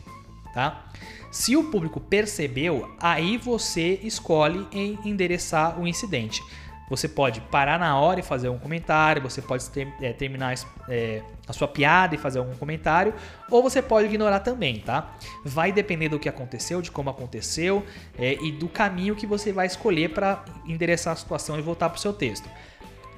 tá? 0.53 0.91
Se 1.31 1.55
o 1.55 1.65
público 1.65 1.99
percebeu, 1.99 2.89
aí 2.99 3.37
você 3.37 3.99
escolhe 4.03 4.65
em 4.71 4.97
endereçar 5.03 5.79
o 5.79 5.85
incidente. 5.85 6.41
Você 6.89 7.07
pode 7.07 7.41
parar 7.41 7.79
na 7.79 7.99
hora 7.99 8.19
e 8.19 8.23
fazer 8.23 8.47
um 8.49 8.59
comentário, 8.59 9.21
você 9.21 9.41
pode 9.41 9.67
ter, 9.69 9.91
é, 10.01 10.13
terminar 10.13 10.53
é, 10.87 11.23
a 11.47 11.53
sua 11.53 11.67
piada 11.67 12.13
e 12.13 12.17
fazer 12.17 12.39
algum 12.39 12.55
comentário, 12.55 13.13
ou 13.49 13.63
você 13.63 13.81
pode 13.81 14.07
ignorar 14.07 14.41
também, 14.41 14.79
tá? 14.79 15.15
Vai 15.43 15.71
depender 15.71 16.09
do 16.09 16.19
que 16.19 16.29
aconteceu, 16.29 16.81
de 16.81 16.91
como 16.91 17.09
aconteceu 17.09 17.83
é, 18.17 18.33
e 18.33 18.51
do 18.51 18.67
caminho 18.67 19.15
que 19.15 19.25
você 19.25 19.51
vai 19.51 19.65
escolher 19.65 20.09
para 20.09 20.45
endereçar 20.65 21.13
a 21.13 21.15
situação 21.15 21.57
e 21.57 21.61
voltar 21.61 21.89
para 21.89 21.97
o 21.97 22.01
seu 22.01 22.13
texto. 22.13 22.47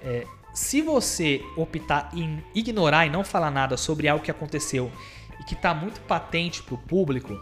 É, 0.02 0.26
se 0.54 0.82
você 0.82 1.42
optar 1.56 2.10
em 2.14 2.44
ignorar 2.56 3.06
e 3.06 3.10
não 3.10 3.24
falar 3.24 3.52
nada 3.52 3.76
sobre 3.78 4.08
algo 4.08 4.24
que 4.24 4.32
aconteceu 4.32 4.92
e 5.40 5.44
que 5.44 5.54
está 5.54 5.74
muito 5.74 6.00
patente 6.02 6.64
para 6.64 6.76
o 6.76 6.78
público, 6.78 7.38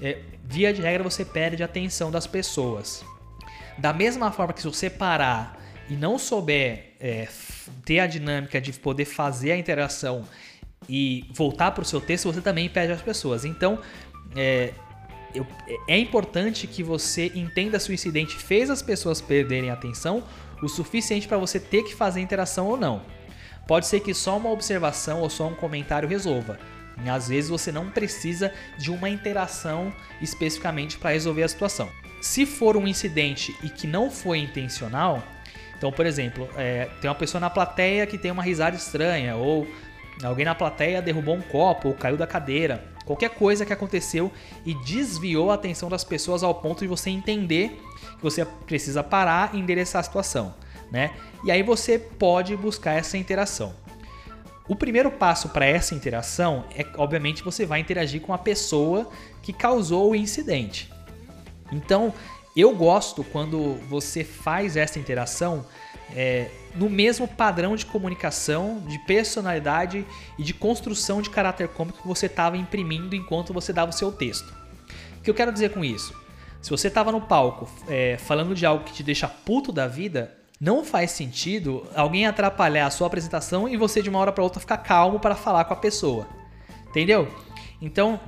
é, 0.00 0.20
via 0.42 0.72
de 0.72 0.82
regra 0.82 1.02
você 1.02 1.24
perde 1.24 1.62
a 1.62 1.66
atenção 1.66 2.10
das 2.10 2.26
pessoas. 2.26 3.04
Da 3.78 3.92
mesma 3.92 4.30
forma 4.30 4.52
que 4.52 4.60
se 4.60 4.68
você 4.68 4.88
parar 4.88 5.60
e 5.88 5.94
não 5.94 6.18
souber 6.18 6.94
é, 7.00 7.28
ter 7.84 8.00
a 8.00 8.06
dinâmica 8.06 8.60
de 8.60 8.72
poder 8.72 9.04
fazer 9.04 9.52
a 9.52 9.56
interação 9.56 10.24
e 10.88 11.24
voltar 11.32 11.72
para 11.72 11.82
o 11.82 11.84
seu 11.84 12.00
texto, 12.00 12.32
você 12.32 12.40
também 12.40 12.68
perde 12.68 12.92
as 12.92 13.02
pessoas. 13.02 13.44
Então, 13.44 13.78
é, 14.36 14.72
eu, 15.34 15.46
é 15.88 15.98
importante 15.98 16.66
que 16.66 16.82
você 16.82 17.32
entenda 17.34 17.78
se 17.78 17.90
o 17.90 17.94
incidente 17.94 18.36
fez 18.36 18.70
as 18.70 18.80
pessoas 18.80 19.20
perderem 19.20 19.70
atenção 19.70 20.22
o 20.62 20.68
suficiente 20.68 21.28
para 21.28 21.36
você 21.36 21.58
ter 21.58 21.82
que 21.82 21.94
fazer 21.94 22.20
interação 22.20 22.66
ou 22.66 22.76
não. 22.76 23.02
Pode 23.66 23.86
ser 23.86 24.00
que 24.00 24.14
só 24.14 24.36
uma 24.36 24.50
observação 24.50 25.20
ou 25.20 25.30
só 25.30 25.48
um 25.48 25.54
comentário 25.54 26.08
resolva. 26.08 26.58
Às 27.10 27.28
vezes 27.28 27.50
você 27.50 27.72
não 27.72 27.90
precisa 27.90 28.52
de 28.78 28.90
uma 28.90 29.08
interação 29.08 29.92
especificamente 30.20 30.96
para 30.96 31.10
resolver 31.10 31.42
a 31.42 31.48
situação. 31.48 31.88
Se 32.24 32.46
for 32.46 32.74
um 32.74 32.88
incidente 32.88 33.54
e 33.62 33.68
que 33.68 33.86
não 33.86 34.10
foi 34.10 34.38
intencional, 34.38 35.22
então, 35.76 35.92
por 35.92 36.06
exemplo, 36.06 36.48
é, 36.56 36.88
tem 36.98 37.10
uma 37.10 37.14
pessoa 37.14 37.38
na 37.38 37.50
plateia 37.50 38.06
que 38.06 38.16
tem 38.16 38.30
uma 38.30 38.42
risada 38.42 38.74
estranha, 38.74 39.36
ou 39.36 39.66
alguém 40.22 40.46
na 40.46 40.54
plateia 40.54 41.02
derrubou 41.02 41.34
um 41.34 41.42
copo 41.42 41.88
ou 41.88 41.94
caiu 41.94 42.16
da 42.16 42.26
cadeira, 42.26 42.82
qualquer 43.04 43.28
coisa 43.28 43.66
que 43.66 43.74
aconteceu 43.74 44.32
e 44.64 44.72
desviou 44.86 45.50
a 45.50 45.54
atenção 45.54 45.90
das 45.90 46.02
pessoas 46.02 46.42
ao 46.42 46.54
ponto 46.54 46.80
de 46.80 46.86
você 46.86 47.10
entender 47.10 47.78
que 48.16 48.22
você 48.22 48.42
precisa 48.42 49.02
parar 49.02 49.54
e 49.54 49.58
endereçar 49.58 50.00
a 50.00 50.02
situação, 50.02 50.54
né? 50.90 51.10
E 51.44 51.50
aí 51.50 51.62
você 51.62 51.98
pode 51.98 52.56
buscar 52.56 52.94
essa 52.94 53.18
interação. 53.18 53.74
O 54.66 54.74
primeiro 54.74 55.10
passo 55.10 55.50
para 55.50 55.66
essa 55.66 55.94
interação 55.94 56.64
é, 56.74 56.86
obviamente, 56.96 57.44
você 57.44 57.66
vai 57.66 57.80
interagir 57.80 58.22
com 58.22 58.32
a 58.32 58.38
pessoa 58.38 59.10
que 59.42 59.52
causou 59.52 60.12
o 60.12 60.16
incidente. 60.16 60.93
Então, 61.72 62.12
eu 62.56 62.74
gosto 62.74 63.24
quando 63.24 63.74
você 63.88 64.22
faz 64.22 64.76
essa 64.76 64.98
interação 64.98 65.66
é, 66.14 66.50
no 66.74 66.88
mesmo 66.88 67.26
padrão 67.26 67.74
de 67.74 67.86
comunicação, 67.86 68.80
de 68.86 68.98
personalidade 69.00 70.06
e 70.38 70.42
de 70.42 70.54
construção 70.54 71.20
de 71.20 71.30
caráter 71.30 71.68
cômico 71.68 72.02
que 72.02 72.08
você 72.08 72.26
estava 72.26 72.56
imprimindo 72.56 73.14
enquanto 73.14 73.52
você 73.52 73.72
dava 73.72 73.90
o 73.90 73.94
seu 73.94 74.12
texto. 74.12 74.54
O 75.18 75.22
que 75.22 75.30
eu 75.30 75.34
quero 75.34 75.52
dizer 75.52 75.70
com 75.70 75.84
isso? 75.84 76.14
Se 76.60 76.70
você 76.70 76.88
estava 76.88 77.12
no 77.12 77.20
palco 77.20 77.68
é, 77.88 78.16
falando 78.18 78.54
de 78.54 78.64
algo 78.64 78.84
que 78.84 78.92
te 78.92 79.02
deixa 79.02 79.28
puto 79.28 79.72
da 79.72 79.86
vida, 79.86 80.34
não 80.60 80.84
faz 80.84 81.10
sentido 81.10 81.86
alguém 81.94 82.26
atrapalhar 82.26 82.86
a 82.86 82.90
sua 82.90 83.06
apresentação 83.06 83.68
e 83.68 83.76
você 83.76 84.00
de 84.00 84.08
uma 84.08 84.18
hora 84.18 84.32
para 84.32 84.44
outra 84.44 84.60
ficar 84.60 84.78
calmo 84.78 85.18
para 85.18 85.34
falar 85.34 85.64
com 85.64 85.74
a 85.74 85.76
pessoa. 85.76 86.26
Entendeu? 86.88 87.28
Então, 87.82 88.20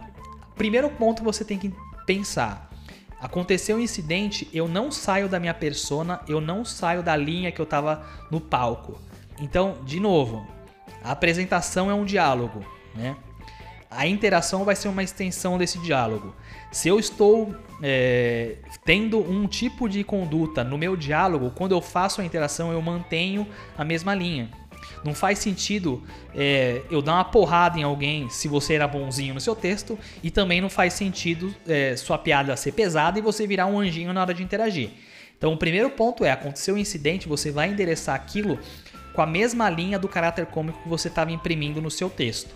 primeiro 0.54 0.90
ponto 0.90 1.22
você 1.22 1.44
tem 1.44 1.58
que 1.58 1.72
pensar. 2.04 2.70
Aconteceu 3.20 3.76
um 3.76 3.80
incidente, 3.80 4.48
eu 4.52 4.68
não 4.68 4.92
saio 4.92 5.28
da 5.28 5.40
minha 5.40 5.54
persona, 5.54 6.20
eu 6.28 6.40
não 6.40 6.64
saio 6.64 7.02
da 7.02 7.16
linha 7.16 7.50
que 7.50 7.60
eu 7.60 7.64
estava 7.64 8.06
no 8.30 8.40
palco. 8.40 9.00
Então, 9.40 9.78
de 9.84 9.98
novo, 9.98 10.46
a 11.02 11.12
apresentação 11.12 11.90
é 11.90 11.94
um 11.94 12.04
diálogo, 12.04 12.64
né? 12.94 13.16
A 13.90 14.06
interação 14.06 14.64
vai 14.64 14.76
ser 14.76 14.88
uma 14.88 15.02
extensão 15.02 15.56
desse 15.56 15.78
diálogo. 15.78 16.34
Se 16.70 16.88
eu 16.88 16.98
estou 16.98 17.54
é, 17.82 18.56
tendo 18.84 19.18
um 19.18 19.46
tipo 19.46 19.88
de 19.88 20.02
conduta 20.04 20.62
no 20.62 20.76
meu 20.76 20.96
diálogo, 20.96 21.50
quando 21.54 21.72
eu 21.72 21.80
faço 21.80 22.20
a 22.20 22.24
interação, 22.24 22.72
eu 22.72 22.82
mantenho 22.82 23.46
a 23.78 23.84
mesma 23.84 24.14
linha. 24.14 24.50
Não 25.06 25.14
faz 25.14 25.38
sentido 25.38 26.02
é, 26.34 26.82
eu 26.90 27.00
dar 27.00 27.14
uma 27.14 27.24
porrada 27.24 27.78
em 27.78 27.84
alguém 27.84 28.28
se 28.28 28.48
você 28.48 28.74
era 28.74 28.88
bonzinho 28.88 29.32
no 29.32 29.40
seu 29.40 29.54
texto, 29.54 29.96
e 30.20 30.30
também 30.30 30.60
não 30.60 30.68
faz 30.68 30.94
sentido 30.94 31.54
é, 31.66 31.96
sua 31.96 32.18
piada 32.18 32.56
ser 32.56 32.72
pesada 32.72 33.18
e 33.18 33.22
você 33.22 33.46
virar 33.46 33.66
um 33.66 33.78
anjinho 33.78 34.12
na 34.12 34.20
hora 34.20 34.34
de 34.34 34.42
interagir. 34.42 34.90
Então, 35.38 35.52
o 35.52 35.56
primeiro 35.56 35.90
ponto 35.90 36.24
é: 36.24 36.32
aconteceu 36.32 36.74
um 36.74 36.78
incidente, 36.78 37.28
você 37.28 37.52
vai 37.52 37.68
endereçar 37.68 38.16
aquilo 38.16 38.58
com 39.12 39.22
a 39.22 39.26
mesma 39.26 39.70
linha 39.70 39.98
do 39.98 40.08
caráter 40.08 40.46
cômico 40.46 40.82
que 40.82 40.88
você 40.88 41.08
estava 41.08 41.30
imprimindo 41.30 41.80
no 41.80 41.90
seu 41.90 42.10
texto. 42.10 42.54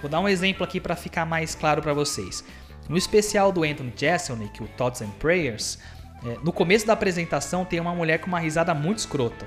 Vou 0.00 0.10
dar 0.10 0.20
um 0.20 0.28
exemplo 0.28 0.62
aqui 0.62 0.80
para 0.80 0.94
ficar 0.94 1.24
mais 1.24 1.54
claro 1.54 1.80
para 1.80 1.94
vocês. 1.94 2.44
No 2.88 2.96
especial 2.96 3.52
do 3.52 3.64
Anthony 3.64 3.92
Jeselnik, 3.96 4.62
o 4.62 4.68
Thoughts 4.68 5.00
and 5.00 5.10
Prayers, 5.18 5.78
é, 6.24 6.36
no 6.44 6.52
começo 6.52 6.86
da 6.86 6.92
apresentação 6.92 7.64
tem 7.64 7.80
uma 7.80 7.94
mulher 7.94 8.18
com 8.18 8.26
uma 8.26 8.38
risada 8.38 8.74
muito 8.74 8.98
escrota. 8.98 9.46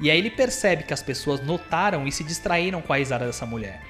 E 0.00 0.10
aí 0.10 0.18
ele 0.18 0.30
percebe 0.30 0.84
que 0.84 0.92
as 0.92 1.02
pessoas 1.02 1.40
notaram 1.40 2.06
e 2.06 2.12
se 2.12 2.24
distraíram 2.24 2.82
com 2.82 2.92
a 2.92 2.96
risada 2.96 3.26
dessa 3.26 3.46
mulher. 3.46 3.80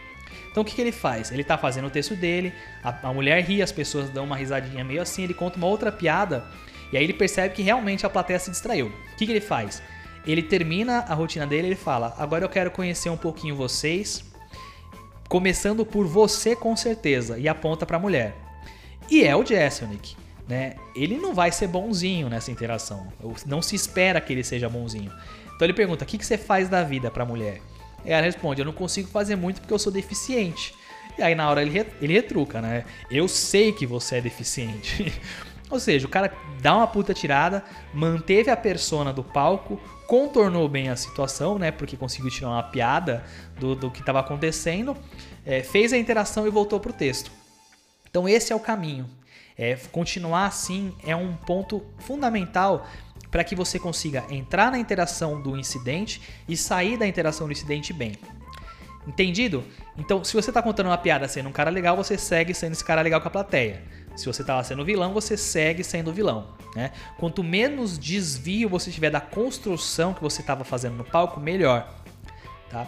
Então 0.51 0.63
o 0.63 0.67
que, 0.67 0.75
que 0.75 0.81
ele 0.81 0.93
faz? 0.93 1.33
Ele 1.33 1.43
está 1.43 1.59
fazendo 1.59 1.87
o 1.87 1.91
texto 1.91 2.15
dele, 2.15 2.53
a, 2.83 3.09
a, 3.09 3.13
mulher 3.13 3.43
ri, 3.43 3.61
as 3.61 3.73
pessoas 3.73 4.09
dão 4.11 4.25
uma 4.25 4.37
risadinha 4.37 4.85
meio 4.85 5.03
assim, 5.03 5.25
ele 5.25 5.35
conta 5.35 5.57
uma 5.57 5.67
outra 5.67 5.91
piada, 5.91 6.45
e 6.93 6.97
aí 6.97 7.03
ele 7.03 7.13
percebe 7.13 7.55
que 7.55 7.63
realmente 7.63 8.07
a 8.07 8.11
plateia 8.11 8.39
se 8.39 8.51
distraiu. 8.51 8.87
O 8.87 9.17
que, 9.17 9.27
que 9.27 9.33
ele 9.33 9.41
faz? 9.41 9.83
Ele 10.27 10.43
termina 10.43 11.01
a 11.01 11.15
rotina 11.15 11.47
dele 11.47 11.69
ele 11.69 11.77
fala: 11.77 12.15
Agora 12.19 12.45
eu 12.45 12.49
quero 12.49 12.71
conhecer 12.71 13.11
um 13.11 13.17
pouquinho 13.17 13.57
vocês, 13.57 14.25
começando 15.29 15.85
por 15.85 16.07
você 16.07 16.55
com 16.55 16.77
certeza, 16.77 17.39
e 17.39 17.49
aponta 17.49 17.85
para 17.85 17.97
a 17.97 18.01
mulher. 18.01 18.37
E 19.11 19.25
é 19.25 19.35
o 19.35 19.45
Jesselnick. 19.45 20.17
Né? 20.49 20.77
Ele 20.95 21.17
não 21.17 21.35
vai 21.35 21.51
ser 21.51 21.67
bonzinho 21.67 22.29
nessa 22.29 22.51
interação. 22.51 23.13
Não 23.47 23.63
se 23.63 23.75
espera 23.75 24.21
que 24.21 24.33
ele 24.33 24.45
seja 24.45 24.69
bonzinho. 24.69 25.11
Então 25.55 25.67
ele 25.67 25.73
pergunta: 25.73 26.05
o 26.05 26.07
que, 26.07 26.19
que 26.19 26.27
você 26.27 26.39
faz 26.39 26.69
da 26.69 26.83
vida 26.83 27.11
para 27.11 27.23
a 27.23 27.27
mulher? 27.27 27.61
E 28.05 28.11
ela 28.11 28.23
responde: 28.23 28.61
eu 28.61 28.65
não 28.65 28.73
consigo 28.73 29.09
fazer 29.09 29.37
muito 29.37 29.61
porque 29.61 29.73
eu 29.73 29.79
sou 29.79 29.93
deficiente. 29.93 30.75
E 31.17 31.23
aí 31.23 31.35
na 31.35 31.49
hora 31.49 31.63
ele, 31.63 31.87
ele 32.01 32.13
retruca, 32.13 32.61
né? 32.61 32.85
Eu 33.11 33.29
sei 33.29 33.73
que 33.73 33.87
você 33.87 34.17
é 34.17 34.21
deficiente. 34.21 35.13
Ou 35.71 35.81
seja, 35.81 36.07
o 36.07 36.11
cara 36.11 36.33
dá 36.61 36.77
uma 36.77 36.87
puta 36.87 37.15
tirada, 37.15 37.65
manteve 37.93 38.51
a 38.51 38.57
persona 38.57 39.13
do 39.13 39.25
palco, 39.25 39.81
contornou 40.07 40.69
bem 40.69 40.89
a 40.89 40.97
situação, 40.97 41.59
né? 41.59 41.71
Porque 41.71 41.97
conseguiu 41.97 42.31
tirar 42.31 42.51
uma 42.51 42.63
piada 42.63 43.25
do, 43.59 43.75
do 43.75 43.91
que 43.91 44.01
estava 44.01 44.21
acontecendo, 44.21 44.97
é, 45.47 45.63
fez 45.63 45.93
a 45.93 45.99
interação 45.99 46.47
e 46.47 46.51
voltou 46.51 46.79
pro 46.79 46.93
texto. 46.93 47.33
Então 48.09 48.29
esse 48.29 48.53
é 48.53 48.57
o 48.57 48.61
caminho. 48.61 49.09
É, 49.57 49.77
continuar 49.93 50.47
assim 50.47 50.93
é 51.07 51.15
um 51.15 51.35
ponto 51.35 51.83
fundamental 52.01 52.89
para 53.35 53.43
que 53.43 53.57
você 53.57 53.81
consiga 53.81 54.25
entrar 54.31 54.71
na 54.71 54.79
interação 54.79 55.43
do 55.43 55.57
incidente 55.57 56.23
e 56.47 56.57
sair 56.57 56.97
da 56.97 57.05
interação 57.05 57.49
do 57.49 57.53
incidente 57.53 57.93
bem. 57.93 58.13
Entendido? 59.09 59.65
Então, 59.99 60.23
se 60.23 60.33
você 60.35 60.53
está 60.53 60.63
contando 60.63 60.87
uma 60.87 60.97
piada 60.97 61.27
sendo 61.27 61.49
um 61.49 61.53
cara 61.53 61.69
legal, 61.69 61.97
você 61.97 62.17
segue 62.17 62.55
sendo 62.55 62.75
esse 62.75 62.85
cara 62.85 63.03
legal 63.03 63.21
com 63.21 63.27
a 63.27 63.31
plateia. 63.33 63.83
Se 64.15 64.27
você 64.27 64.43
estava 64.43 64.63
sendo 64.63 64.85
vilão, 64.85 65.13
você 65.13 65.37
segue 65.37 65.83
sendo 65.83 66.13
vilão. 66.13 66.55
Né? 66.77 66.93
Quanto 67.19 67.43
menos 67.43 67.99
desvio 67.99 68.69
você 68.69 68.89
tiver 68.93 69.11
da 69.11 69.21
construção 69.21 70.15
que 70.15 70.23
você 70.23 70.41
estava 70.41 70.63
fazendo 70.63 70.95
no 70.95 71.05
palco, 71.05 71.41
melhor. 71.41 71.93
Tá? 72.71 72.87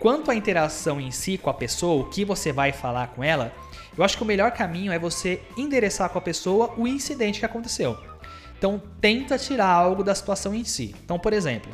Quanto 0.00 0.30
à 0.30 0.34
interação 0.34 0.98
em 0.98 1.10
si 1.10 1.36
com 1.36 1.50
a 1.50 1.54
pessoa, 1.54 2.02
o 2.02 2.08
que 2.08 2.24
você 2.24 2.50
vai 2.50 2.72
falar 2.72 3.08
com 3.08 3.22
ela, 3.22 3.52
eu 3.94 4.02
acho 4.02 4.16
que 4.16 4.22
o 4.22 4.26
melhor 4.26 4.52
caminho 4.52 4.90
é 4.90 4.98
você 4.98 5.42
endereçar 5.54 6.08
com 6.08 6.16
a 6.16 6.22
pessoa 6.22 6.72
o 6.78 6.88
incidente 6.88 7.40
que 7.40 7.44
aconteceu. 7.44 8.15
Então 8.58 8.80
tenta 9.00 9.38
tirar 9.38 9.68
algo 9.68 10.02
da 10.02 10.14
situação 10.14 10.54
em 10.54 10.64
si. 10.64 10.94
Então, 11.04 11.18
por 11.18 11.32
exemplo, 11.32 11.72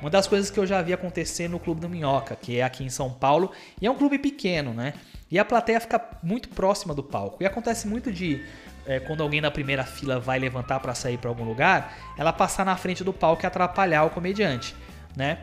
uma 0.00 0.10
das 0.10 0.26
coisas 0.26 0.50
que 0.50 0.58
eu 0.58 0.66
já 0.66 0.82
vi 0.82 0.92
acontecer 0.92 1.48
no 1.48 1.58
Clube 1.58 1.80
do 1.80 1.88
Minhoca, 1.88 2.36
que 2.36 2.58
é 2.58 2.62
aqui 2.62 2.84
em 2.84 2.90
São 2.90 3.10
Paulo, 3.10 3.50
e 3.80 3.86
é 3.86 3.90
um 3.90 3.96
clube 3.96 4.18
pequeno, 4.18 4.74
né? 4.74 4.94
E 5.30 5.38
a 5.38 5.44
plateia 5.44 5.80
fica 5.80 6.00
muito 6.22 6.48
próxima 6.50 6.94
do 6.94 7.02
palco. 7.02 7.42
E 7.42 7.46
acontece 7.46 7.88
muito 7.88 8.12
de 8.12 8.44
é, 8.86 9.00
quando 9.00 9.22
alguém 9.22 9.40
na 9.40 9.50
primeira 9.50 9.84
fila 9.84 10.20
vai 10.20 10.38
levantar 10.38 10.80
para 10.80 10.94
sair 10.94 11.18
para 11.18 11.30
algum 11.30 11.44
lugar, 11.44 11.96
ela 12.18 12.32
passar 12.32 12.64
na 12.64 12.76
frente 12.76 13.02
do 13.02 13.12
palco 13.12 13.44
e 13.44 13.46
atrapalhar 13.46 14.04
o 14.04 14.10
comediante, 14.10 14.76
né? 15.16 15.38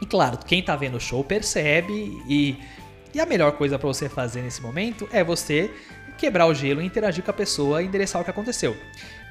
E 0.00 0.06
claro, 0.06 0.38
quem 0.38 0.62
tá 0.62 0.74
vendo 0.74 0.96
o 0.96 1.00
show 1.00 1.22
percebe 1.22 1.92
e, 2.28 2.58
e 3.12 3.20
a 3.20 3.26
melhor 3.26 3.52
coisa 3.52 3.78
para 3.78 3.86
você 3.86 4.08
fazer 4.08 4.42
nesse 4.42 4.60
momento 4.60 5.08
é 5.12 5.22
você 5.22 5.70
quebrar 6.16 6.46
o 6.46 6.54
gelo, 6.54 6.82
interagir 6.82 7.22
com 7.22 7.30
a 7.30 7.34
pessoa 7.34 7.82
e 7.82 7.86
endereçar 7.86 8.20
o 8.20 8.24
que 8.24 8.30
aconteceu. 8.30 8.76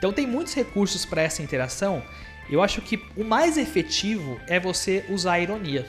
Então 0.04 0.12
tem 0.12 0.28
muitos 0.28 0.54
recursos 0.54 1.06
para 1.06 1.22
essa 1.22 1.42
interação. 1.42 2.04
Eu 2.50 2.62
acho 2.62 2.82
que 2.82 3.02
o 3.16 3.24
mais 3.24 3.58
efetivo 3.58 4.38
é 4.48 4.60
você 4.60 5.06
usar 5.08 5.36
a 5.36 5.40
ironia, 5.40 5.88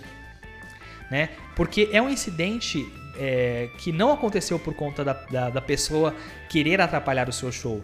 né? 1.10 1.30
Porque 1.56 1.88
é 1.90 2.00
um 2.00 2.08
incidente 2.08 2.88
é, 3.18 3.68
que 3.76 3.90
não 3.90 4.12
aconteceu 4.12 4.56
por 4.56 4.72
conta 4.72 5.04
da, 5.04 5.14
da, 5.14 5.50
da 5.50 5.60
pessoa 5.60 6.14
querer 6.48 6.80
atrapalhar 6.80 7.28
o 7.28 7.32
seu 7.32 7.50
show. 7.50 7.82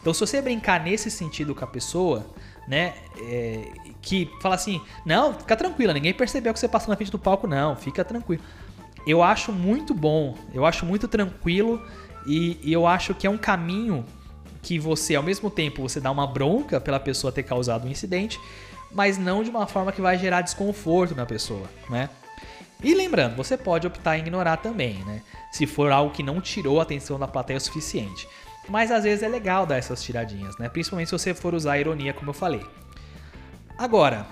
Então, 0.00 0.14
se 0.14 0.20
você 0.20 0.40
brincar 0.40 0.80
nesse 0.80 1.10
sentido 1.10 1.56
com 1.56 1.64
a 1.64 1.66
pessoa, 1.66 2.24
né, 2.68 2.94
é, 3.22 3.64
que 4.00 4.30
fala 4.40 4.54
assim, 4.54 4.80
não, 5.04 5.34
fica 5.34 5.56
tranquila, 5.56 5.92
ninguém 5.92 6.14
percebeu 6.14 6.52
que 6.52 6.60
você 6.60 6.68
passou 6.68 6.90
na 6.90 6.96
frente 6.96 7.10
do 7.10 7.18
palco, 7.18 7.48
não, 7.48 7.74
fica 7.74 8.04
tranquilo. 8.04 8.44
Eu 9.04 9.24
acho 9.24 9.50
muito 9.50 9.92
bom, 9.92 10.38
eu 10.52 10.64
acho 10.64 10.86
muito 10.86 11.08
tranquilo 11.08 11.84
e, 12.24 12.60
e 12.62 12.72
eu 12.72 12.86
acho 12.86 13.12
que 13.12 13.26
é 13.26 13.30
um 13.30 13.36
caminho 13.36 14.06
que 14.64 14.78
você, 14.78 15.14
ao 15.14 15.22
mesmo 15.22 15.50
tempo, 15.50 15.82
você 15.82 16.00
dá 16.00 16.10
uma 16.10 16.26
bronca 16.26 16.80
pela 16.80 16.98
pessoa 16.98 17.30
ter 17.30 17.42
causado 17.42 17.86
um 17.86 17.90
incidente, 17.90 18.40
mas 18.90 19.18
não 19.18 19.44
de 19.44 19.50
uma 19.50 19.66
forma 19.66 19.92
que 19.92 20.00
vai 20.00 20.18
gerar 20.18 20.40
desconforto 20.40 21.14
na 21.14 21.26
pessoa, 21.26 21.68
né? 21.90 22.08
E 22.82 22.94
lembrando, 22.94 23.36
você 23.36 23.58
pode 23.58 23.86
optar 23.86 24.16
em 24.16 24.22
ignorar 24.22 24.56
também, 24.56 24.94
né? 25.04 25.22
Se 25.52 25.66
for 25.66 25.92
algo 25.92 26.14
que 26.14 26.22
não 26.22 26.40
tirou 26.40 26.80
a 26.80 26.82
atenção 26.82 27.18
da 27.18 27.28
plateia 27.28 27.58
o 27.58 27.60
suficiente. 27.60 28.26
Mas 28.66 28.90
às 28.90 29.04
vezes 29.04 29.22
é 29.22 29.28
legal 29.28 29.66
dar 29.66 29.76
essas 29.76 30.02
tiradinhas, 30.02 30.56
né? 30.56 30.68
Principalmente 30.68 31.08
se 31.08 31.12
você 31.18 31.34
for 31.34 31.54
usar 31.54 31.74
a 31.74 31.78
ironia, 31.78 32.14
como 32.14 32.30
eu 32.30 32.34
falei. 32.34 32.64
Agora, 33.76 34.26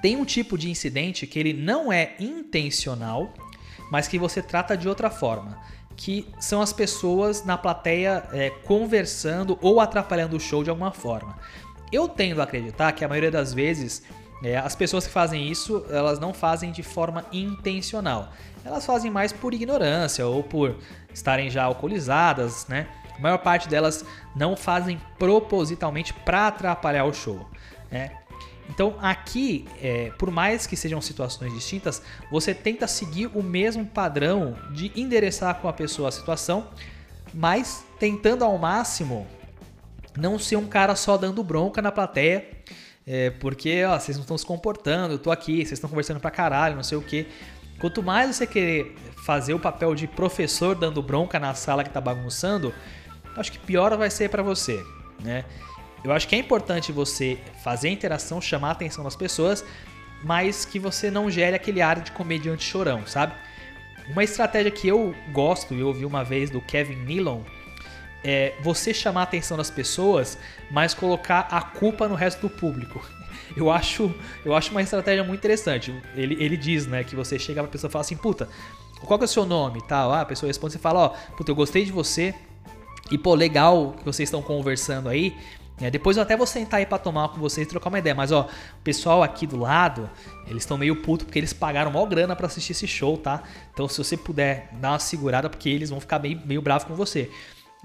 tem 0.00 0.16
um 0.16 0.24
tipo 0.24 0.56
de 0.56 0.70
incidente 0.70 1.26
que 1.26 1.38
ele 1.38 1.52
não 1.52 1.92
é 1.92 2.14
intencional, 2.18 3.34
mas 3.90 4.08
que 4.08 4.18
você 4.18 4.42
trata 4.42 4.76
de 4.76 4.88
outra 4.88 5.10
forma 5.10 5.58
que 5.96 6.26
são 6.38 6.60
as 6.60 6.72
pessoas 6.72 7.44
na 7.44 7.56
plateia 7.56 8.24
é, 8.32 8.50
conversando 8.50 9.58
ou 9.60 9.80
atrapalhando 9.80 10.36
o 10.36 10.40
show 10.40 10.62
de 10.64 10.70
alguma 10.70 10.90
forma. 10.90 11.38
Eu 11.92 12.08
tendo 12.08 12.40
a 12.40 12.44
acreditar 12.44 12.92
que 12.92 13.04
a 13.04 13.08
maioria 13.08 13.30
das 13.30 13.54
vezes 13.54 14.02
é, 14.42 14.56
as 14.56 14.74
pessoas 14.74 15.06
que 15.06 15.12
fazem 15.12 15.48
isso, 15.50 15.84
elas 15.90 16.18
não 16.18 16.34
fazem 16.34 16.70
de 16.70 16.82
forma 16.82 17.24
intencional. 17.32 18.30
Elas 18.64 18.84
fazem 18.84 19.10
mais 19.10 19.32
por 19.32 19.54
ignorância 19.54 20.26
ou 20.26 20.42
por 20.42 20.76
estarem 21.12 21.48
já 21.48 21.64
alcoolizadas, 21.64 22.66
né? 22.66 22.88
A 23.16 23.20
maior 23.20 23.38
parte 23.38 23.68
delas 23.68 24.04
não 24.34 24.56
fazem 24.56 25.00
propositalmente 25.18 26.12
para 26.12 26.48
atrapalhar 26.48 27.04
o 27.04 27.14
show, 27.14 27.48
né? 27.90 28.10
Então 28.68 28.96
aqui, 29.00 29.66
é, 29.80 30.10
por 30.18 30.30
mais 30.30 30.66
que 30.66 30.76
sejam 30.76 31.00
situações 31.00 31.52
distintas, 31.52 32.02
você 32.30 32.54
tenta 32.54 32.86
seguir 32.86 33.30
o 33.34 33.42
mesmo 33.42 33.84
padrão 33.84 34.56
de 34.70 34.90
endereçar 34.96 35.56
com 35.56 35.68
a 35.68 35.72
pessoa 35.72 36.08
a 36.08 36.12
situação, 36.12 36.68
mas 37.32 37.84
tentando 37.98 38.44
ao 38.44 38.56
máximo 38.56 39.26
não 40.16 40.38
ser 40.38 40.56
um 40.56 40.66
cara 40.66 40.94
só 40.94 41.16
dando 41.16 41.42
bronca 41.42 41.82
na 41.82 41.92
plateia, 41.92 42.48
é, 43.06 43.30
porque 43.30 43.84
ó, 43.84 43.98
vocês 43.98 44.16
não 44.16 44.22
estão 44.22 44.38
se 44.38 44.46
comportando, 44.46 45.14
eu 45.14 45.18
tô 45.18 45.30
aqui, 45.30 45.56
vocês 45.56 45.72
estão 45.72 45.90
conversando 45.90 46.20
pra 46.20 46.30
caralho, 46.30 46.76
não 46.76 46.82
sei 46.82 46.96
o 46.96 47.02
que. 47.02 47.26
Quanto 47.78 48.02
mais 48.02 48.34
você 48.34 48.46
querer 48.46 48.94
fazer 49.24 49.52
o 49.52 49.58
papel 49.58 49.94
de 49.94 50.06
professor 50.06 50.74
dando 50.74 51.02
bronca 51.02 51.38
na 51.38 51.52
sala 51.54 51.84
que 51.84 51.90
tá 51.90 52.00
bagunçando, 52.00 52.72
acho 53.36 53.52
que 53.52 53.58
pior 53.58 53.94
vai 53.96 54.10
ser 54.10 54.30
para 54.30 54.42
você, 54.42 54.82
né? 55.22 55.44
Eu 56.04 56.12
acho 56.12 56.28
que 56.28 56.36
é 56.36 56.38
importante 56.38 56.92
você 56.92 57.38
fazer 57.62 57.88
a 57.88 57.90
interação, 57.90 58.38
chamar 58.38 58.68
a 58.68 58.72
atenção 58.72 59.02
das 59.02 59.16
pessoas, 59.16 59.64
mas 60.22 60.66
que 60.66 60.78
você 60.78 61.10
não 61.10 61.30
gere 61.30 61.56
aquele 61.56 61.80
ar 61.80 62.00
de 62.00 62.12
comediante 62.12 62.62
chorão, 62.62 63.06
sabe? 63.06 63.32
Uma 64.10 64.22
estratégia 64.22 64.70
que 64.70 64.86
eu 64.86 65.14
gosto 65.32 65.72
e 65.72 65.82
ouvi 65.82 66.04
uma 66.04 66.22
vez 66.22 66.50
do 66.50 66.60
Kevin 66.60 66.96
Nealon 66.96 67.40
é 68.22 68.54
você 68.60 68.92
chamar 68.92 69.20
a 69.20 69.24
atenção 69.24 69.56
das 69.56 69.70
pessoas, 69.70 70.38
mas 70.70 70.92
colocar 70.92 71.48
a 71.50 71.62
culpa 71.62 72.06
no 72.06 72.14
resto 72.14 72.42
do 72.42 72.50
público. 72.50 73.02
Eu 73.56 73.70
acho, 73.70 74.12
eu 74.44 74.52
acho 74.54 74.72
uma 74.72 74.82
estratégia 74.82 75.22
muito 75.22 75.38
interessante. 75.38 75.94
Ele, 76.16 76.34
ele 76.42 76.56
diz, 76.56 76.86
né, 76.86 77.04
que 77.04 77.14
você 77.14 77.38
chega 77.38 77.62
pra 77.62 77.70
pessoa 77.70 77.88
e 77.88 77.92
fala 77.92 78.00
assim, 78.00 78.16
puta, 78.16 78.48
qual 79.02 79.16
que 79.16 79.24
é 79.24 79.26
o 79.26 79.28
seu 79.28 79.44
nome? 79.44 79.80
Tal, 79.82 80.10
ah, 80.12 80.22
a 80.22 80.24
pessoa 80.24 80.48
responde, 80.48 80.72
você 80.72 80.78
fala, 80.78 81.00
ó, 81.00 81.08
puta, 81.36 81.52
eu 81.52 81.54
gostei 81.54 81.84
de 81.84 81.92
você, 81.92 82.34
e 83.12 83.18
pô, 83.18 83.34
legal 83.34 83.94
que 83.98 84.04
vocês 84.04 84.26
estão 84.28 84.42
conversando 84.42 85.08
aí, 85.08 85.36
é, 85.80 85.90
depois 85.90 86.16
eu 86.16 86.22
até 86.22 86.36
vou 86.36 86.46
sentar 86.46 86.78
aí 86.78 86.86
pra 86.86 86.98
tomar 86.98 87.28
com 87.30 87.38
vocês 87.38 87.66
e 87.66 87.70
trocar 87.70 87.88
uma 87.88 87.98
ideia. 87.98 88.14
Mas, 88.14 88.30
ó, 88.30 88.42
o 88.42 88.82
pessoal 88.82 89.22
aqui 89.22 89.46
do 89.46 89.56
lado, 89.56 90.08
eles 90.46 90.62
estão 90.62 90.78
meio 90.78 91.02
puto 91.02 91.24
porque 91.24 91.38
eles 91.38 91.52
pagaram 91.52 91.90
maior 91.90 92.06
grana 92.06 92.36
para 92.36 92.46
assistir 92.46 92.72
esse 92.72 92.86
show, 92.86 93.18
tá? 93.18 93.42
Então, 93.72 93.88
se 93.88 93.98
você 93.98 94.16
puder 94.16 94.68
dar 94.74 94.92
uma 94.92 94.98
segurada, 94.98 95.50
porque 95.50 95.68
eles 95.68 95.90
vão 95.90 96.00
ficar 96.00 96.20
meio, 96.20 96.40
meio 96.44 96.62
bravos 96.62 96.84
com 96.84 96.94
você. 96.94 97.28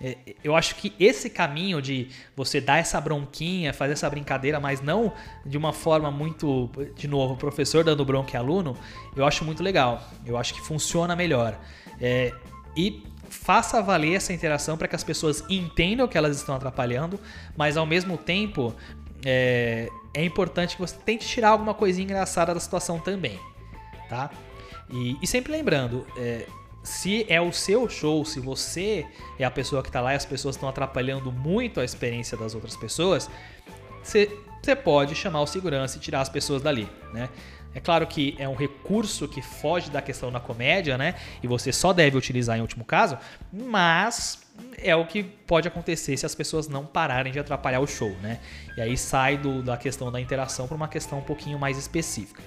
É, 0.01 0.17
eu 0.43 0.55
acho 0.55 0.75
que 0.75 0.93
esse 0.99 1.29
caminho 1.29 1.81
de 1.81 2.09
você 2.35 2.61
dar 2.61 2.77
essa 2.77 3.01
bronquinha, 3.01 3.73
fazer 3.73 3.93
essa 3.93 4.09
brincadeira, 4.09 4.59
mas 4.59 4.81
não 4.81 5.11
de 5.45 5.57
uma 5.57 5.73
forma 5.73 6.09
muito, 6.09 6.69
de 6.95 7.07
novo, 7.07 7.35
professor 7.35 7.83
dando 7.83 8.05
bronca 8.05 8.31
e 8.33 8.37
aluno, 8.37 8.77
eu 9.15 9.25
acho 9.25 9.43
muito 9.43 9.63
legal. 9.63 10.01
Eu 10.25 10.37
acho 10.37 10.53
que 10.53 10.61
funciona 10.61 11.15
melhor. 11.15 11.59
É, 11.99 12.31
e 12.77 13.03
faça 13.29 13.81
valer 13.81 14.15
essa 14.15 14.33
interação 14.33 14.77
para 14.77 14.87
que 14.87 14.95
as 14.95 15.03
pessoas 15.03 15.43
entendam 15.49 16.07
que 16.07 16.17
elas 16.17 16.35
estão 16.37 16.55
atrapalhando, 16.55 17.19
mas 17.55 17.77
ao 17.77 17.85
mesmo 17.85 18.17
tempo 18.17 18.75
é, 19.25 19.87
é 20.13 20.23
importante 20.23 20.75
que 20.75 20.81
você 20.81 20.95
tente 21.05 21.27
tirar 21.27 21.49
alguma 21.49 21.73
coisinha 21.73 22.05
engraçada 22.05 22.53
da 22.53 22.59
situação 22.59 22.99
também, 22.99 23.39
tá? 24.09 24.29
E, 24.89 25.17
e 25.21 25.27
sempre 25.27 25.51
lembrando, 25.51 26.05
é, 26.17 26.45
se 26.83 27.25
é 27.29 27.39
o 27.39 27.51
seu 27.51 27.87
show, 27.89 28.25
se 28.25 28.39
você 28.39 29.05
é 29.37 29.45
a 29.45 29.51
pessoa 29.51 29.81
que 29.81 29.89
está 29.89 30.01
lá 30.01 30.13
e 30.13 30.15
as 30.15 30.25
pessoas 30.25 30.55
estão 30.55 30.67
atrapalhando 30.67 31.31
muito 31.31 31.79
a 31.79 31.85
experiência 31.85 32.37
das 32.37 32.55
outras 32.55 32.75
pessoas, 32.75 33.29
você, 34.01 34.35
você 34.61 34.75
pode 34.75 35.13
chamar 35.15 35.41
o 35.41 35.47
segurança 35.47 35.97
e 35.97 35.99
tirar 35.99 36.21
as 36.21 36.29
pessoas 36.29 36.61
dali, 36.61 36.89
né? 37.13 37.29
É 37.73 37.79
claro 37.79 38.07
que 38.07 38.35
é 38.39 38.49
um 38.49 38.55
recurso 38.55 39.27
que 39.27 39.41
foge 39.41 39.91
da 39.91 40.01
questão 40.01 40.31
da 40.31 40.39
comédia, 40.39 40.97
né? 40.97 41.15
E 41.43 41.47
você 41.47 41.71
só 41.71 41.93
deve 41.93 42.17
utilizar 42.17 42.57
em 42.57 42.61
último 42.61 42.83
caso, 42.83 43.17
mas 43.51 44.41
é 44.77 44.95
o 44.95 45.05
que 45.05 45.23
pode 45.23 45.67
acontecer 45.67 46.17
se 46.17 46.25
as 46.25 46.33
pessoas 46.33 46.67
não 46.67 46.85
pararem 46.85 47.31
de 47.31 47.39
atrapalhar 47.39 47.79
o 47.79 47.87
show, 47.87 48.09
né? 48.21 48.39
E 48.75 48.81
aí 48.81 48.97
sai 48.97 49.37
do, 49.37 49.61
da 49.61 49.77
questão 49.77 50.11
da 50.11 50.19
interação 50.19 50.67
para 50.67 50.75
uma 50.75 50.87
questão 50.87 51.19
um 51.19 51.23
pouquinho 51.23 51.59
mais 51.59 51.77
específica. 51.77 52.41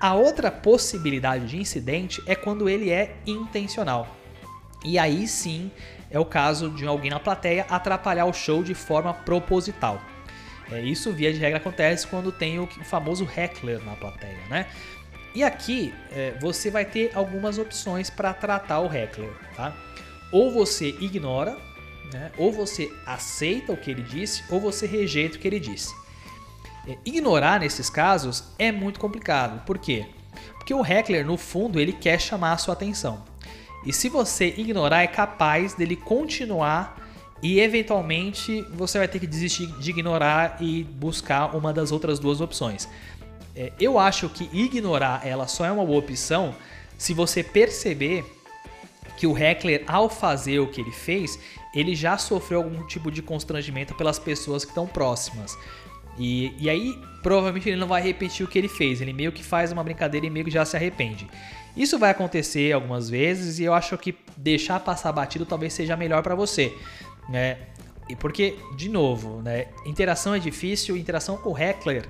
A 0.00 0.14
outra 0.14 0.50
possibilidade 0.50 1.46
de 1.46 1.58
incidente 1.58 2.22
é 2.26 2.34
quando 2.34 2.68
ele 2.68 2.90
é 2.90 3.16
intencional. 3.26 4.16
E 4.84 4.98
aí 4.98 5.26
sim 5.26 5.70
é 6.10 6.18
o 6.18 6.24
caso 6.24 6.70
de 6.70 6.86
alguém 6.86 7.10
na 7.10 7.20
plateia 7.20 7.66
atrapalhar 7.68 8.24
o 8.24 8.32
show 8.32 8.62
de 8.62 8.74
forma 8.74 9.12
proposital. 9.12 10.00
É, 10.70 10.80
isso, 10.80 11.12
via 11.12 11.32
de 11.32 11.38
regra, 11.38 11.58
acontece 11.58 12.06
quando 12.06 12.30
tem 12.30 12.58
o 12.58 12.66
famoso 12.84 13.28
heckler 13.36 13.82
na 13.84 13.96
plateia, 13.96 14.38
né? 14.50 14.66
E 15.34 15.42
aqui 15.42 15.94
é, 16.10 16.34
você 16.40 16.70
vai 16.70 16.84
ter 16.84 17.12
algumas 17.14 17.58
opções 17.58 18.10
para 18.10 18.32
tratar 18.34 18.80
o 18.80 18.92
heckler, 18.92 19.30
tá? 19.54 19.74
Ou 20.32 20.52
você 20.52 20.88
ignora, 21.00 21.56
né? 22.12 22.32
ou 22.36 22.52
você 22.52 22.92
aceita 23.06 23.72
o 23.72 23.76
que 23.76 23.90
ele 23.90 24.02
disse, 24.02 24.42
ou 24.50 24.60
você 24.60 24.86
rejeita 24.86 25.36
o 25.36 25.38
que 25.38 25.46
ele 25.46 25.60
disse. 25.60 25.94
É, 26.86 26.96
ignorar 27.04 27.60
nesses 27.60 27.90
casos 27.90 28.44
é 28.58 28.72
muito 28.72 28.98
complicado. 28.98 29.64
Por 29.64 29.78
quê? 29.78 30.06
Porque 30.54 30.72
o 30.72 30.84
heckler, 30.84 31.24
no 31.24 31.36
fundo, 31.36 31.78
ele 31.78 31.92
quer 31.92 32.20
chamar 32.20 32.52
a 32.52 32.58
sua 32.58 32.74
atenção. 32.74 33.24
E 33.86 33.92
se 33.92 34.08
você 34.08 34.48
ignorar, 34.56 35.02
é 35.02 35.06
capaz 35.06 35.74
dele 35.74 35.96
continuar 35.96 37.07
e 37.42 37.60
eventualmente 37.60 38.62
você 38.72 38.98
vai 38.98 39.08
ter 39.08 39.18
que 39.18 39.26
desistir 39.26 39.66
de 39.78 39.90
ignorar 39.90 40.56
e 40.60 40.84
buscar 40.84 41.56
uma 41.56 41.72
das 41.72 41.92
outras 41.92 42.18
duas 42.18 42.40
opções. 42.40 42.88
É, 43.54 43.72
eu 43.80 43.98
acho 43.98 44.28
que 44.28 44.48
ignorar 44.52 45.26
ela 45.26 45.46
só 45.46 45.64
é 45.64 45.70
uma 45.70 45.84
boa 45.84 45.98
opção 45.98 46.54
se 46.96 47.14
você 47.14 47.42
perceber 47.42 48.24
que 49.16 49.26
o 49.26 49.36
heckler, 49.36 49.84
ao 49.86 50.08
fazer 50.08 50.60
o 50.60 50.66
que 50.66 50.80
ele 50.80 50.92
fez, 50.92 51.38
ele 51.74 51.94
já 51.94 52.16
sofreu 52.18 52.58
algum 52.58 52.86
tipo 52.86 53.10
de 53.10 53.20
constrangimento 53.20 53.94
pelas 53.94 54.18
pessoas 54.18 54.64
que 54.64 54.70
estão 54.70 54.86
próximas. 54.86 55.56
E, 56.16 56.52
e 56.58 56.68
aí, 56.68 56.98
provavelmente, 57.22 57.68
ele 57.68 57.80
não 57.80 57.86
vai 57.86 58.02
repetir 58.02 58.44
o 58.44 58.48
que 58.48 58.58
ele 58.58 58.68
fez. 58.68 59.00
Ele 59.00 59.12
meio 59.12 59.32
que 59.32 59.42
faz 59.42 59.70
uma 59.72 59.82
brincadeira 59.82 60.26
e 60.26 60.30
meio 60.30 60.44
que 60.44 60.50
já 60.50 60.64
se 60.64 60.76
arrepende. 60.76 61.28
Isso 61.76 61.98
vai 61.98 62.10
acontecer 62.10 62.72
algumas 62.72 63.08
vezes 63.08 63.58
e 63.58 63.64
eu 63.64 63.74
acho 63.74 63.96
que 63.98 64.16
deixar 64.36 64.80
passar 64.80 65.12
batido 65.12 65.46
talvez 65.46 65.72
seja 65.72 65.96
melhor 65.96 66.22
para 66.22 66.34
você 66.34 66.74
né? 67.28 67.58
E 68.08 68.16
porque, 68.16 68.56
de 68.76 68.88
novo, 68.88 69.42
né, 69.42 69.66
interação 69.84 70.34
é 70.34 70.38
difícil, 70.38 70.96
interação 70.96 71.36
com 71.36 71.50
o 71.50 71.58
heckler 71.58 72.08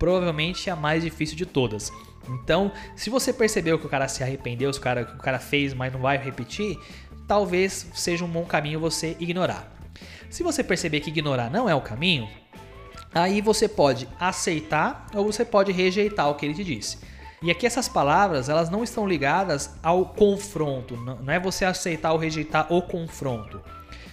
provavelmente 0.00 0.70
é 0.70 0.72
a 0.72 0.76
mais 0.76 1.04
difícil 1.04 1.36
de 1.36 1.44
todas. 1.44 1.92
Então, 2.26 2.72
se 2.96 3.10
você 3.10 3.32
percebeu 3.32 3.78
que 3.78 3.86
o 3.86 3.88
cara 3.88 4.08
se 4.08 4.22
arrependeu, 4.22 4.70
o 4.70 4.80
cara, 4.80 5.04
que 5.04 5.14
o 5.14 5.18
cara 5.18 5.38
fez, 5.38 5.74
mas 5.74 5.92
não 5.92 6.00
vai 6.00 6.16
repetir, 6.16 6.78
talvez 7.28 7.86
seja 7.94 8.24
um 8.24 8.28
bom 8.28 8.44
caminho 8.46 8.80
você 8.80 9.14
ignorar. 9.20 9.70
Se 10.30 10.42
você 10.42 10.64
perceber 10.64 11.00
que 11.00 11.10
ignorar 11.10 11.50
não 11.50 11.68
é 11.68 11.74
o 11.74 11.82
caminho, 11.82 12.28
aí 13.14 13.42
você 13.42 13.68
pode 13.68 14.08
aceitar 14.18 15.06
ou 15.14 15.30
você 15.30 15.44
pode 15.44 15.70
rejeitar 15.70 16.30
o 16.30 16.34
que 16.34 16.46
ele 16.46 16.54
te 16.54 16.64
disse. 16.64 16.98
E 17.42 17.50
aqui 17.50 17.66
essas 17.66 17.88
palavras, 17.88 18.48
elas 18.48 18.70
não 18.70 18.82
estão 18.82 19.06
ligadas 19.06 19.74
ao 19.82 20.06
confronto, 20.06 20.96
não 20.96 21.32
é 21.32 21.38
você 21.38 21.64
aceitar 21.64 22.12
ou 22.12 22.18
rejeitar 22.18 22.72
o 22.72 22.80
confronto 22.80 23.60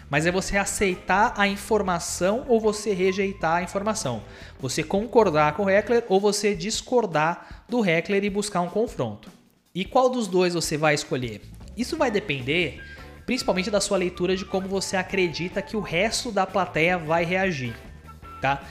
mas 0.10 0.26
é 0.26 0.32
você 0.32 0.58
aceitar 0.58 1.34
a 1.36 1.48
informação 1.48 2.46
ou 2.48 2.60
você 2.60 2.94
rejeitar 2.94 3.58
a 3.58 3.64
informação. 3.64 4.24
Você 4.60 4.84
concordar 4.84 5.54
com 5.56 5.66
o 5.66 5.70
heckler 5.70 6.04
ou 6.08 6.20
você 6.20 6.56
discordar 6.56 7.64
do 7.68 7.86
heckler 7.86 8.24
e 8.24 8.30
buscar 8.30 8.62
um 8.62 8.70
confronto. 8.70 9.30
E 9.76 9.84
qual 9.86 10.10
dos 10.10 10.28
dois 10.28 10.54
você 10.54 10.78
vai 10.78 10.94
escolher? 10.96 11.42
Isso 11.76 11.98
vai 11.98 12.10
depender 12.10 12.82
principalmente 13.28 13.70
da 13.70 13.82
sua 13.82 13.98
leitura 13.98 14.38
de 14.38 14.46
como 14.46 14.70
você 14.70 14.96
acredita 14.96 15.62
que 15.62 15.76
o 15.76 15.82
resto 15.82 16.32
da 16.32 16.48
plateia 16.48 16.98
vai 16.98 17.26
reagir, 17.26 17.76
tá? 18.42 18.64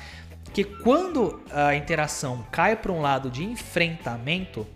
Porque 0.42 0.64
quando 0.64 1.42
a 1.52 1.74
interação 1.74 2.42
cai 2.50 2.74
para 2.74 2.90
um 2.90 3.02
lado 3.02 3.30
de 3.30 3.44
enfrentamento 3.44 4.66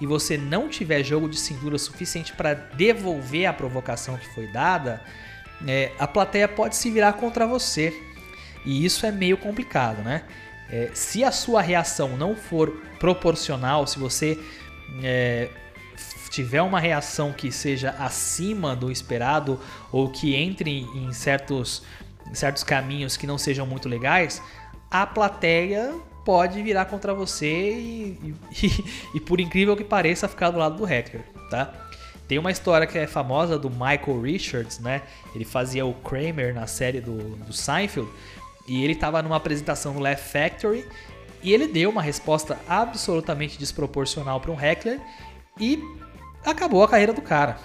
e 0.00 0.06
você 0.06 0.36
não 0.36 0.68
tiver 0.68 1.04
jogo 1.04 1.28
de 1.28 1.38
cintura 1.38 1.78
suficiente 1.78 2.32
para 2.32 2.54
devolver 2.54 3.46
a 3.46 3.52
provocação 3.52 4.16
que 4.16 4.28
foi 4.34 4.48
dada, 4.48 5.00
é, 5.66 5.92
a 5.98 6.06
plateia 6.06 6.48
pode 6.48 6.76
se 6.76 6.90
virar 6.90 7.14
contra 7.14 7.46
você. 7.46 8.02
E 8.64 8.84
isso 8.84 9.06
é 9.06 9.12
meio 9.12 9.36
complicado, 9.36 10.02
né? 10.02 10.24
É, 10.70 10.90
se 10.92 11.24
a 11.24 11.32
sua 11.32 11.62
reação 11.62 12.16
não 12.16 12.36
for 12.36 12.70
proporcional, 12.98 13.86
se 13.86 13.98
você 13.98 14.38
é, 15.02 15.48
tiver 16.28 16.60
uma 16.60 16.78
reação 16.78 17.32
que 17.32 17.50
seja 17.50 17.90
acima 17.98 18.76
do 18.76 18.90
esperado 18.90 19.58
ou 19.90 20.10
que 20.10 20.34
entre 20.34 20.80
em 20.94 21.12
certos, 21.12 21.82
certos 22.34 22.62
caminhos 22.62 23.16
que 23.16 23.26
não 23.26 23.38
sejam 23.38 23.66
muito 23.66 23.88
legais, 23.88 24.42
a 24.90 25.06
plateia 25.06 25.94
pode 26.24 26.62
virar 26.62 26.84
contra 26.84 27.14
você 27.14 27.46
e, 27.46 28.34
e, 28.62 28.84
e, 29.16 29.20
por 29.20 29.40
incrível 29.40 29.74
que 29.74 29.84
pareça, 29.84 30.28
ficar 30.28 30.50
do 30.50 30.58
lado 30.58 30.76
do 30.76 30.84
hacker, 30.84 31.22
tá? 31.48 31.87
Tem 32.28 32.38
uma 32.38 32.50
história 32.50 32.86
que 32.86 32.98
é 32.98 33.06
famosa 33.06 33.58
do 33.58 33.70
Michael 33.70 34.20
Richards, 34.20 34.78
né? 34.78 35.02
Ele 35.34 35.46
fazia 35.46 35.86
o 35.86 35.94
Kramer 35.94 36.54
na 36.54 36.66
série 36.66 37.00
do, 37.00 37.16
do 37.36 37.52
Seinfeld 37.54 38.08
e 38.68 38.84
ele 38.84 38.92
estava 38.92 39.22
numa 39.22 39.36
apresentação 39.36 39.94
no 39.94 40.00
Laugh 40.00 40.18
Factory 40.18 40.86
e 41.42 41.54
ele 41.54 41.66
deu 41.66 41.88
uma 41.88 42.02
resposta 42.02 42.58
absolutamente 42.68 43.58
desproporcional 43.58 44.40
para 44.40 44.52
um 44.52 44.60
heckler 44.60 45.00
e 45.58 45.82
acabou 46.44 46.82
a 46.82 46.88
carreira 46.88 47.14
do 47.14 47.22
cara. 47.22 47.56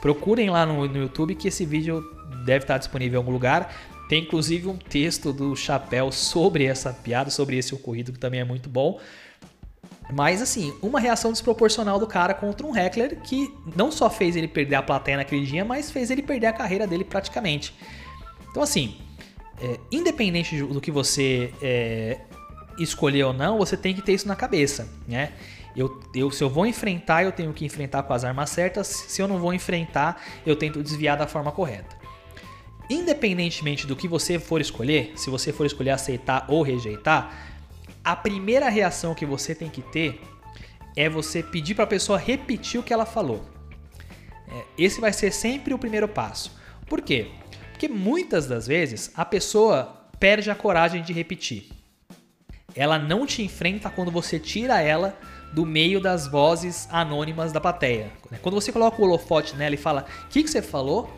Procurem 0.00 0.48
lá 0.48 0.64
no, 0.64 0.88
no 0.88 0.98
YouTube 0.98 1.34
que 1.34 1.48
esse 1.48 1.66
vídeo 1.66 2.02
deve 2.46 2.64
estar 2.64 2.78
disponível 2.78 3.18
em 3.18 3.22
algum 3.22 3.32
lugar. 3.32 3.74
Tem 4.08 4.22
inclusive 4.22 4.68
um 4.68 4.76
texto 4.76 5.32
do 5.32 5.54
Chapéu 5.54 6.10
sobre 6.10 6.64
essa 6.64 6.92
piada, 6.92 7.28
sobre 7.28 7.58
esse 7.58 7.74
ocorrido, 7.74 8.12
que 8.12 8.18
também 8.18 8.40
é 8.40 8.44
muito 8.44 8.70
bom. 8.70 8.98
Mas 10.12 10.40
assim, 10.40 10.72
uma 10.80 11.00
reação 11.00 11.32
desproporcional 11.32 11.98
do 11.98 12.06
cara 12.06 12.32
contra 12.32 12.66
um 12.66 12.76
heckler 12.76 13.20
que 13.20 13.52
não 13.74 13.90
só 13.90 14.08
fez 14.08 14.36
ele 14.36 14.46
perder 14.46 14.76
a 14.76 14.82
plateia 14.82 15.16
naquele 15.16 15.44
dia, 15.44 15.64
mas 15.64 15.90
fez 15.90 16.10
ele 16.10 16.22
perder 16.22 16.46
a 16.46 16.52
carreira 16.52 16.86
dele 16.86 17.04
praticamente. 17.04 17.74
Então 18.50 18.62
assim, 18.62 18.96
é, 19.60 19.80
independente 19.90 20.62
do 20.62 20.80
que 20.80 20.90
você 20.90 21.52
é, 21.60 22.20
escolher 22.78 23.24
ou 23.24 23.32
não, 23.32 23.58
você 23.58 23.76
tem 23.76 23.94
que 23.94 24.02
ter 24.02 24.12
isso 24.12 24.28
na 24.28 24.36
cabeça, 24.36 24.88
né? 25.08 25.32
Eu, 25.76 26.00
eu, 26.14 26.30
se 26.30 26.42
eu 26.42 26.48
vou 26.48 26.66
enfrentar, 26.66 27.22
eu 27.22 27.32
tenho 27.32 27.52
que 27.52 27.64
enfrentar 27.64 28.02
com 28.02 28.12
as 28.14 28.24
armas 28.24 28.48
certas. 28.48 28.86
Se 28.86 29.20
eu 29.20 29.28
não 29.28 29.38
vou 29.38 29.52
enfrentar, 29.52 30.22
eu 30.46 30.56
tento 30.56 30.82
desviar 30.82 31.18
da 31.18 31.26
forma 31.26 31.52
correta. 31.52 31.94
Independentemente 32.88 33.86
do 33.86 33.94
que 33.94 34.08
você 34.08 34.38
for 34.38 34.60
escolher, 34.60 35.12
se 35.16 35.28
você 35.28 35.52
for 35.52 35.66
escolher 35.66 35.90
aceitar 35.90 36.46
ou 36.48 36.62
rejeitar, 36.62 37.55
a 38.06 38.14
primeira 38.14 38.68
reação 38.68 39.16
que 39.16 39.26
você 39.26 39.52
tem 39.52 39.68
que 39.68 39.82
ter 39.82 40.20
é 40.96 41.08
você 41.08 41.42
pedir 41.42 41.74
para 41.74 41.82
a 41.82 41.88
pessoa 41.88 42.16
repetir 42.16 42.78
o 42.78 42.82
que 42.84 42.92
ela 42.92 43.04
falou. 43.04 43.44
É, 44.46 44.62
esse 44.78 45.00
vai 45.00 45.12
ser 45.12 45.32
sempre 45.32 45.74
o 45.74 45.78
primeiro 45.78 46.06
passo. 46.06 46.56
Por 46.88 47.02
quê? 47.02 47.26
Porque 47.72 47.88
muitas 47.88 48.46
das 48.46 48.64
vezes 48.64 49.10
a 49.16 49.24
pessoa 49.24 50.08
perde 50.20 50.52
a 50.52 50.54
coragem 50.54 51.02
de 51.02 51.12
repetir. 51.12 51.68
Ela 52.76 52.96
não 52.96 53.26
te 53.26 53.42
enfrenta 53.42 53.90
quando 53.90 54.12
você 54.12 54.38
tira 54.38 54.80
ela 54.80 55.18
do 55.52 55.66
meio 55.66 56.00
das 56.00 56.28
vozes 56.28 56.86
anônimas 56.92 57.50
da 57.52 57.60
plateia. 57.60 58.12
Quando 58.40 58.54
você 58.54 58.70
coloca 58.70 59.02
o 59.02 59.04
holofote 59.04 59.56
nela 59.56 59.74
e 59.74 59.78
fala 59.78 60.06
o 60.26 60.28
que, 60.28 60.44
que 60.44 60.50
você 60.50 60.62
falou, 60.62 61.12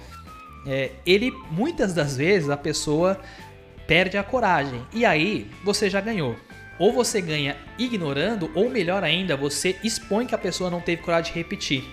é, 0.67 0.93
ele 1.05 1.33
muitas 1.51 1.93
das 1.93 2.17
vezes 2.17 2.49
a 2.49 2.57
pessoa 2.57 3.21
perde 3.87 4.17
a 4.17 4.23
coragem. 4.23 4.81
E 4.95 5.05
aí 5.05 5.51
você 5.63 5.91
já 5.91 6.01
ganhou. 6.01 6.35
Ou 6.79 6.93
você 6.93 7.21
ganha 7.21 7.57
ignorando, 7.79 8.51
ou 8.55 8.71
melhor 8.71 9.03
ainda, 9.03 9.37
você 9.37 9.77
expõe 9.83 10.27
que 10.27 10.35
a 10.35 10.39
pessoa 10.39 10.71
não 10.71 10.81
teve 10.81 11.03
coragem 11.03 11.33
de 11.33 11.39
repetir. 11.39 11.85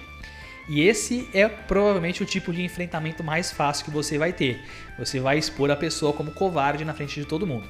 E 0.67 0.81
esse 0.81 1.29
é 1.33 1.47
provavelmente 1.47 2.23
o 2.23 2.25
tipo 2.25 2.51
de 2.51 2.63
enfrentamento 2.63 3.23
mais 3.23 3.51
fácil 3.51 3.85
que 3.85 3.91
você 3.91 4.17
vai 4.17 4.33
ter. 4.33 4.63
Você 4.97 5.19
vai 5.19 5.37
expor 5.37 5.69
a 5.69 5.75
pessoa 5.75 6.13
como 6.13 6.31
covarde 6.31 6.83
na 6.83 6.93
frente 6.93 7.19
de 7.19 7.25
todo 7.25 7.45
mundo. 7.45 7.67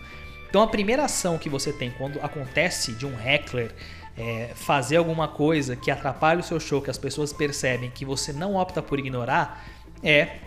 Então 0.49 0.61
a 0.61 0.67
primeira 0.67 1.03
ação 1.03 1.37
que 1.37 1.49
você 1.49 1.73
tem 1.73 1.91
quando 1.91 2.19
acontece 2.21 2.93
de 2.93 3.05
um 3.05 3.19
heckler 3.19 3.73
é, 4.17 4.51
fazer 4.55 4.95
alguma 4.95 5.27
coisa 5.27 5.75
que 5.75 5.91
atrapalhe 5.91 6.39
o 6.39 6.43
seu 6.43 6.59
show, 6.59 6.81
que 6.81 6.89
as 6.89 6.97
pessoas 6.97 7.33
percebem 7.33 7.91
que 7.91 8.05
você 8.05 8.31
não 8.31 8.55
opta 8.55 8.81
por 8.81 8.97
ignorar, 8.97 9.65
é 10.01 10.37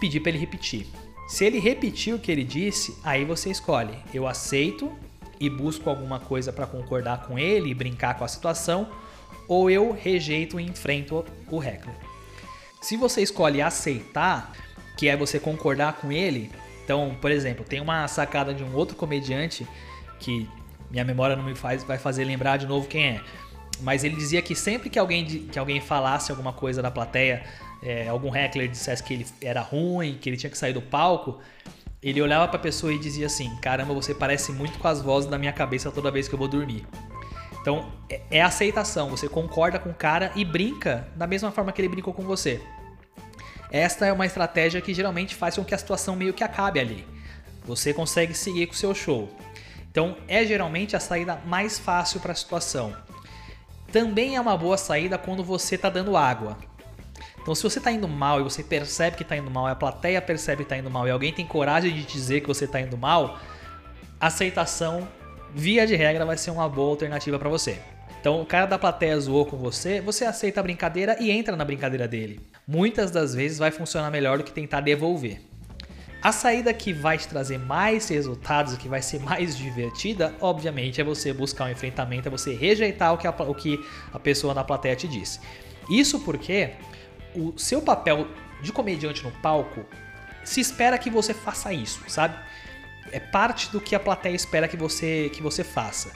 pedir 0.00 0.20
para 0.20 0.30
ele 0.30 0.38
repetir. 0.38 0.86
Se 1.28 1.44
ele 1.44 1.58
repetir 1.58 2.14
o 2.14 2.18
que 2.18 2.32
ele 2.32 2.44
disse, 2.44 2.96
aí 3.04 3.24
você 3.24 3.50
escolhe: 3.50 3.98
eu 4.14 4.26
aceito 4.26 4.90
e 5.40 5.48
busco 5.48 5.88
alguma 5.88 6.18
coisa 6.18 6.52
para 6.52 6.66
concordar 6.66 7.26
com 7.26 7.38
ele 7.38 7.70
e 7.70 7.74
brincar 7.74 8.14
com 8.18 8.24
a 8.24 8.28
situação, 8.28 8.88
ou 9.46 9.70
eu 9.70 9.92
rejeito 9.92 10.58
e 10.58 10.64
enfrento 10.64 11.24
o 11.50 11.62
heckler. 11.62 11.96
Se 12.80 12.96
você 12.96 13.22
escolhe 13.22 13.60
aceitar, 13.60 14.52
que 14.96 15.08
é 15.08 15.16
você 15.16 15.38
concordar 15.38 15.94
com 15.94 16.12
ele, 16.12 16.50
então, 16.84 17.16
por 17.20 17.30
exemplo, 17.30 17.64
tem 17.64 17.80
uma 17.80 18.06
sacada 18.08 18.54
de 18.54 18.64
um 18.64 18.74
outro 18.74 18.96
comediante 18.96 19.66
que 20.18 20.48
minha 20.90 21.04
memória 21.04 21.36
não 21.36 21.44
me 21.44 21.54
faz 21.54 21.84
vai 21.84 21.98
fazer 21.98 22.24
lembrar 22.24 22.56
de 22.56 22.66
novo 22.66 22.88
quem 22.88 23.04
é. 23.04 23.20
Mas 23.80 24.04
ele 24.04 24.16
dizia 24.16 24.42
que 24.42 24.54
sempre 24.54 24.90
que 24.90 24.98
alguém, 24.98 25.24
que 25.24 25.58
alguém 25.58 25.80
falasse 25.80 26.30
alguma 26.30 26.52
coisa 26.52 26.82
da 26.82 26.90
plateia, 26.90 27.44
é, 27.82 28.08
algum 28.08 28.34
heckler 28.34 28.68
dissesse 28.68 29.02
que 29.02 29.14
ele 29.14 29.26
era 29.40 29.60
ruim, 29.60 30.18
que 30.20 30.28
ele 30.28 30.36
tinha 30.36 30.50
que 30.50 30.58
sair 30.58 30.72
do 30.72 30.82
palco, 30.82 31.38
ele 32.02 32.22
olhava 32.22 32.46
para 32.46 32.56
a 32.56 32.62
pessoa 32.62 32.92
e 32.92 32.98
dizia 32.98 33.26
assim: 33.26 33.54
Caramba, 33.56 33.92
você 33.92 34.14
parece 34.14 34.52
muito 34.52 34.78
com 34.78 34.88
as 34.88 35.02
vozes 35.02 35.28
da 35.28 35.38
minha 35.38 35.52
cabeça 35.52 35.90
toda 35.90 36.10
vez 36.10 36.28
que 36.28 36.34
eu 36.34 36.38
vou 36.38 36.48
dormir. 36.48 36.86
Então 37.60 37.92
é, 38.08 38.20
é 38.30 38.42
aceitação, 38.42 39.10
você 39.10 39.28
concorda 39.28 39.78
com 39.78 39.90
o 39.90 39.94
cara 39.94 40.32
e 40.34 40.44
brinca 40.44 41.08
da 41.16 41.26
mesma 41.26 41.50
forma 41.50 41.72
que 41.72 41.80
ele 41.80 41.88
brincou 41.88 42.14
com 42.14 42.22
você. 42.22 42.60
Esta 43.70 44.06
é 44.06 44.12
uma 44.12 44.24
estratégia 44.24 44.80
que 44.80 44.94
geralmente 44.94 45.34
faz 45.34 45.56
com 45.56 45.64
que 45.64 45.74
a 45.74 45.78
situação 45.78 46.16
meio 46.16 46.32
que 46.32 46.42
acabe 46.42 46.80
ali. 46.80 47.06
Você 47.66 47.92
consegue 47.92 48.32
seguir 48.32 48.66
com 48.66 48.72
o 48.72 48.76
seu 48.76 48.94
show. 48.94 49.28
Então 49.90 50.16
é 50.26 50.44
geralmente 50.44 50.96
a 50.96 51.00
saída 51.00 51.36
mais 51.44 51.78
fácil 51.78 52.20
para 52.20 52.32
a 52.32 52.36
situação. 52.36 52.96
Também 53.92 54.36
é 54.36 54.40
uma 54.40 54.56
boa 54.56 54.78
saída 54.78 55.18
quando 55.18 55.42
você 55.42 55.74
está 55.74 55.90
dando 55.90 56.16
água. 56.16 56.56
Então, 57.48 57.54
se 57.54 57.62
você 57.62 57.78
está 57.78 57.90
indo 57.90 58.06
mal 58.06 58.40
e 58.40 58.42
você 58.42 58.62
percebe 58.62 59.16
que 59.16 59.22
está 59.22 59.34
indo 59.34 59.50
mal, 59.50 59.66
a 59.66 59.74
plateia 59.74 60.20
percebe 60.20 60.58
que 60.58 60.62
está 60.64 60.76
indo 60.76 60.90
mal 60.90 61.08
e 61.08 61.10
alguém 61.10 61.32
tem 61.32 61.46
coragem 61.46 61.94
de 61.94 62.04
dizer 62.04 62.42
que 62.42 62.46
você 62.46 62.66
está 62.66 62.78
indo 62.78 62.94
mal, 62.98 63.40
aceitação 64.20 65.08
via 65.54 65.86
de 65.86 65.96
regra, 65.96 66.26
vai 66.26 66.36
ser 66.36 66.50
uma 66.50 66.68
boa 66.68 66.90
alternativa 66.90 67.38
para 67.38 67.48
você. 67.48 67.78
Então, 68.20 68.42
o 68.42 68.44
cara 68.44 68.66
da 68.66 68.78
plateia 68.78 69.18
zoou 69.18 69.46
com 69.46 69.56
você, 69.56 69.98
você 69.98 70.26
aceita 70.26 70.60
a 70.60 70.62
brincadeira 70.62 71.16
e 71.18 71.30
entra 71.30 71.56
na 71.56 71.64
brincadeira 71.64 72.06
dele. 72.06 72.38
Muitas 72.66 73.10
das 73.10 73.34
vezes 73.34 73.56
vai 73.56 73.70
funcionar 73.70 74.10
melhor 74.10 74.36
do 74.36 74.44
que 74.44 74.52
tentar 74.52 74.82
devolver. 74.82 75.40
A 76.20 76.32
saída 76.32 76.74
que 76.74 76.92
vai 76.92 77.16
te 77.16 77.28
trazer 77.28 77.58
mais 77.58 78.10
resultados, 78.10 78.76
que 78.76 78.88
vai 78.88 79.00
ser 79.00 79.20
mais 79.20 79.56
divertida, 79.56 80.34
obviamente, 80.38 81.00
é 81.00 81.04
você 81.04 81.32
buscar 81.32 81.64
um 81.64 81.70
enfrentamento, 81.70 82.28
é 82.28 82.30
você 82.30 82.54
rejeitar 82.54 83.14
o 83.14 83.16
que 83.16 83.26
a, 83.26 83.30
o 83.30 83.54
que 83.54 83.82
a 84.12 84.18
pessoa 84.18 84.52
na 84.52 84.62
plateia 84.62 84.94
te 84.94 85.08
disse. 85.08 85.40
Isso 85.88 86.20
porque 86.20 86.74
o 87.38 87.58
seu 87.58 87.80
papel 87.80 88.26
de 88.60 88.72
comediante 88.72 89.22
no 89.24 89.30
palco 89.30 89.84
se 90.44 90.60
espera 90.60 90.98
que 90.98 91.10
você 91.10 91.32
faça 91.32 91.72
isso, 91.72 92.02
sabe? 92.08 92.36
é 93.12 93.20
parte 93.20 93.70
do 93.70 93.80
que 93.80 93.94
a 93.94 94.00
plateia 94.00 94.34
espera 94.34 94.68
que 94.68 94.76
você, 94.76 95.30
que 95.32 95.42
você 95.42 95.64
faça. 95.64 96.12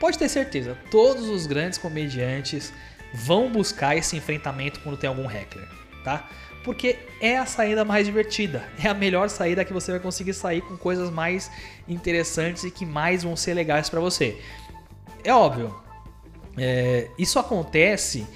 Pode 0.00 0.18
ter 0.18 0.28
certeza, 0.28 0.76
todos 0.90 1.28
os 1.28 1.46
grandes 1.46 1.78
comediantes 1.78 2.72
vão 3.14 3.50
buscar 3.50 3.96
esse 3.96 4.16
enfrentamento 4.16 4.80
quando 4.80 4.96
tem 4.96 5.08
algum 5.08 5.30
heckler, 5.30 5.68
tá? 6.02 6.28
Porque 6.64 6.98
é 7.20 7.36
a 7.38 7.46
saída 7.46 7.84
mais 7.84 8.06
divertida, 8.06 8.64
é 8.82 8.88
a 8.88 8.94
melhor 8.94 9.28
saída 9.28 9.64
que 9.64 9.72
você 9.72 9.92
vai 9.92 10.00
conseguir 10.00 10.34
sair 10.34 10.60
com 10.62 10.76
coisas 10.76 11.10
mais 11.10 11.50
interessantes 11.88 12.64
e 12.64 12.70
que 12.70 12.86
mais 12.86 13.22
vão 13.22 13.36
ser 13.36 13.54
legais 13.54 13.88
para 13.88 14.00
você. 14.00 14.40
É 15.24 15.32
óbvio, 15.32 15.74
é, 16.56 17.08
isso 17.18 17.38
acontece 17.38 18.26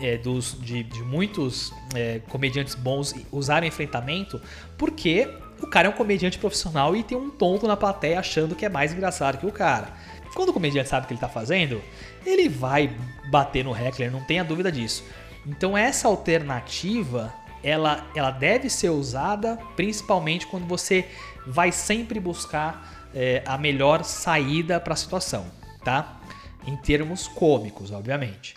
é, 0.00 0.16
dos, 0.16 0.56
de, 0.60 0.82
de 0.82 1.02
muitos 1.02 1.72
é, 1.94 2.20
comediantes 2.28 2.74
bons 2.74 3.14
usarem 3.30 3.68
enfrentamento 3.68 4.40
porque 4.76 5.28
o 5.60 5.66
cara 5.66 5.88
é 5.88 5.90
um 5.90 5.94
comediante 5.94 6.38
profissional 6.38 6.94
e 6.94 7.02
tem 7.02 7.16
um 7.16 7.30
tonto 7.30 7.66
na 7.66 7.76
plateia 7.76 8.18
achando 8.18 8.54
que 8.54 8.64
é 8.64 8.68
mais 8.68 8.92
engraçado 8.92 9.38
que 9.38 9.46
o 9.46 9.52
cara. 9.52 9.88
Quando 10.34 10.50
o 10.50 10.52
comediante 10.52 10.88
sabe 10.88 11.04
o 11.04 11.08
que 11.08 11.14
ele 11.14 11.18
está 11.18 11.28
fazendo, 11.28 11.82
ele 12.24 12.48
vai 12.48 12.94
bater 13.30 13.64
no 13.64 13.76
heckler, 13.76 14.10
não 14.10 14.22
tenha 14.22 14.44
dúvida 14.44 14.70
disso. 14.70 15.04
Então 15.46 15.76
essa 15.76 16.06
alternativa, 16.06 17.32
ela, 17.62 18.06
ela 18.14 18.30
deve 18.30 18.70
ser 18.70 18.90
usada 18.90 19.58
principalmente 19.74 20.46
quando 20.46 20.66
você 20.66 21.06
vai 21.46 21.72
sempre 21.72 22.20
buscar 22.20 23.08
é, 23.14 23.42
a 23.46 23.56
melhor 23.56 24.04
saída 24.04 24.78
para 24.78 24.92
a 24.92 24.96
situação, 24.96 25.46
tá? 25.82 26.20
Em 26.66 26.76
termos 26.76 27.26
cômicos, 27.26 27.90
obviamente. 27.90 28.54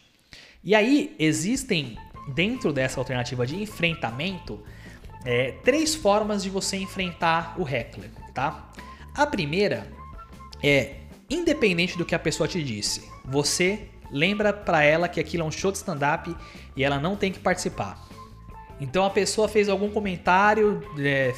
E 0.64 0.76
aí 0.76 1.16
existem 1.18 1.98
dentro 2.28 2.72
dessa 2.72 3.00
alternativa 3.00 3.46
de 3.46 3.62
enfrentamento 3.62 4.60
é, 5.26 5.54
três 5.64 5.96
formas 5.96 6.44
de 6.44 6.50
você 6.50 6.78
enfrentar 6.78 7.56
o 7.58 7.68
heckler, 7.68 8.10
tá? 8.34 8.72
A 9.14 9.26
primeira 9.26 9.88
é, 10.64 10.96
independente 11.30 11.98
do 11.98 12.06
que 12.06 12.14
a 12.14 12.20
pessoa 12.20 12.48
te 12.48 12.64
disse, 12.64 13.10
você 13.26 13.88
lembra 14.12 14.52
para 14.52 14.84
ela 14.84 15.08
que 15.08 15.20
aquilo 15.20 15.44
é 15.44 15.46
um 15.46 15.52
show 15.52 15.72
de 15.72 15.78
stand-up 15.78 16.36
e 16.76 16.84
ela 16.84 17.00
não 17.00 17.16
tem 17.16 17.32
que 17.32 17.40
participar. 17.40 18.08
Então 18.80 19.06
a 19.06 19.10
pessoa 19.10 19.48
fez 19.48 19.70
algum 19.70 19.90
comentário, 19.90 20.84
é, 21.00 21.34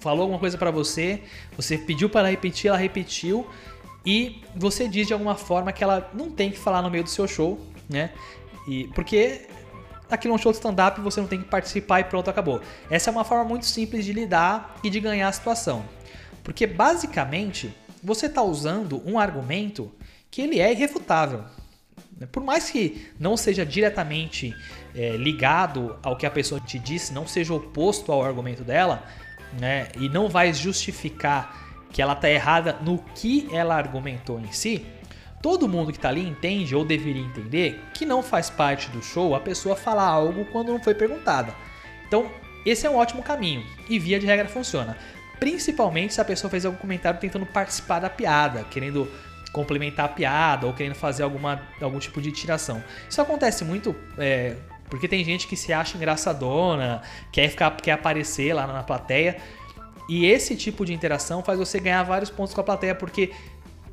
falou 0.00 0.22
alguma 0.22 0.38
coisa 0.38 0.56
para 0.56 0.70
você, 0.70 1.22
você 1.56 1.76
pediu 1.76 2.08
para 2.08 2.20
ela 2.20 2.30
repetir, 2.30 2.68
ela 2.68 2.76
repetiu 2.76 3.46
e 4.04 4.42
você 4.54 4.86
diz 4.86 5.06
de 5.06 5.12
alguma 5.12 5.34
forma 5.34 5.72
que 5.72 5.82
ela 5.82 6.10
não 6.14 6.30
tem 6.30 6.50
que 6.50 6.58
falar 6.58 6.82
no 6.82 6.90
meio 6.90 7.02
do 7.02 7.10
seu 7.10 7.26
show, 7.26 7.58
né? 7.88 8.12
E 8.66 8.88
porque 8.88 9.46
aquilo 10.10 10.32
é 10.32 10.36
um 10.36 10.38
show 10.38 10.52
de 10.52 10.58
stand-up, 10.58 11.00
você 11.00 11.20
não 11.20 11.28
tem 11.28 11.40
que 11.40 11.48
participar 11.48 12.00
e 12.00 12.04
pronto, 12.04 12.28
acabou. 12.28 12.60
Essa 12.90 13.10
é 13.10 13.12
uma 13.12 13.24
forma 13.24 13.44
muito 13.44 13.66
simples 13.66 14.04
de 14.04 14.12
lidar 14.12 14.76
e 14.82 14.90
de 14.90 15.00
ganhar 15.00 15.28
a 15.28 15.32
situação. 15.32 15.84
Porque 16.42 16.66
basicamente 16.66 17.74
você 18.02 18.26
está 18.26 18.42
usando 18.42 19.02
um 19.04 19.18
argumento 19.18 19.92
que 20.30 20.42
ele 20.42 20.60
é 20.60 20.70
irrefutável. 20.70 21.44
Por 22.32 22.42
mais 22.42 22.70
que 22.70 23.10
não 23.18 23.36
seja 23.36 23.64
diretamente 23.66 24.54
é, 24.94 25.16
ligado 25.16 25.98
ao 26.02 26.16
que 26.16 26.24
a 26.24 26.30
pessoa 26.30 26.60
te 26.60 26.78
disse, 26.78 27.12
não 27.12 27.26
seja 27.26 27.52
oposto 27.52 28.10
ao 28.10 28.24
argumento 28.24 28.64
dela, 28.64 29.04
né, 29.60 29.88
e 29.98 30.08
não 30.08 30.28
vai 30.28 30.52
justificar 30.52 31.86
que 31.90 32.00
ela 32.00 32.14
está 32.14 32.28
errada 32.30 32.78
no 32.82 32.98
que 33.14 33.48
ela 33.52 33.76
argumentou 33.76 34.40
em 34.40 34.50
si, 34.50 34.86
todo 35.46 35.68
mundo 35.68 35.92
que 35.92 35.98
está 35.98 36.08
ali 36.08 36.26
entende 36.26 36.74
ou 36.74 36.84
deveria 36.84 37.22
entender 37.22 37.80
que 37.94 38.04
não 38.04 38.20
faz 38.20 38.50
parte 38.50 38.90
do 38.90 39.00
show 39.00 39.32
a 39.32 39.38
pessoa 39.38 39.76
falar 39.76 40.02
algo 40.02 40.44
quando 40.46 40.72
não 40.72 40.82
foi 40.82 40.92
perguntada. 40.92 41.54
Então, 42.04 42.28
esse 42.64 42.84
é 42.84 42.90
um 42.90 42.96
ótimo 42.96 43.22
caminho 43.22 43.64
e 43.88 43.96
via 43.96 44.18
de 44.18 44.26
regra 44.26 44.48
funciona. 44.48 44.98
Principalmente 45.38 46.14
se 46.14 46.20
a 46.20 46.24
pessoa 46.24 46.50
fez 46.50 46.66
algum 46.66 46.76
comentário 46.76 47.20
tentando 47.20 47.46
participar 47.46 48.00
da 48.00 48.10
piada, 48.10 48.64
querendo 48.64 49.08
complementar 49.52 50.06
a 50.06 50.08
piada 50.08 50.66
ou 50.66 50.72
querendo 50.72 50.96
fazer 50.96 51.22
alguma, 51.22 51.62
algum 51.80 52.00
tipo 52.00 52.20
de 52.20 52.32
tiração. 52.32 52.82
Isso 53.08 53.22
acontece 53.22 53.64
muito 53.64 53.94
é, 54.18 54.56
porque 54.90 55.06
tem 55.06 55.22
gente 55.22 55.46
que 55.46 55.56
se 55.56 55.72
acha 55.72 55.96
engraçadona, 55.96 57.02
quer, 57.30 57.48
ficar, 57.50 57.70
quer 57.76 57.92
aparecer 57.92 58.52
lá 58.52 58.66
na 58.66 58.82
plateia. 58.82 59.36
E 60.08 60.26
esse 60.26 60.56
tipo 60.56 60.84
de 60.84 60.92
interação 60.92 61.40
faz 61.40 61.56
você 61.56 61.78
ganhar 61.78 62.02
vários 62.02 62.30
pontos 62.30 62.52
com 62.52 62.60
a 62.60 62.64
plateia, 62.64 62.96
porque 62.96 63.30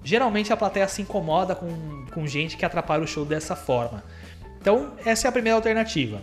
geralmente 0.03 0.51
a 0.51 0.57
plateia 0.57 0.87
se 0.87 1.01
incomoda 1.01 1.55
com, 1.55 2.05
com 2.13 2.27
gente 2.27 2.57
que 2.57 2.65
atrapalha 2.65 3.03
o 3.03 3.07
show 3.07 3.25
dessa 3.25 3.55
forma. 3.55 4.03
Então, 4.59 4.93
essa 5.05 5.27
é 5.27 5.29
a 5.29 5.31
primeira 5.31 5.55
alternativa. 5.55 6.21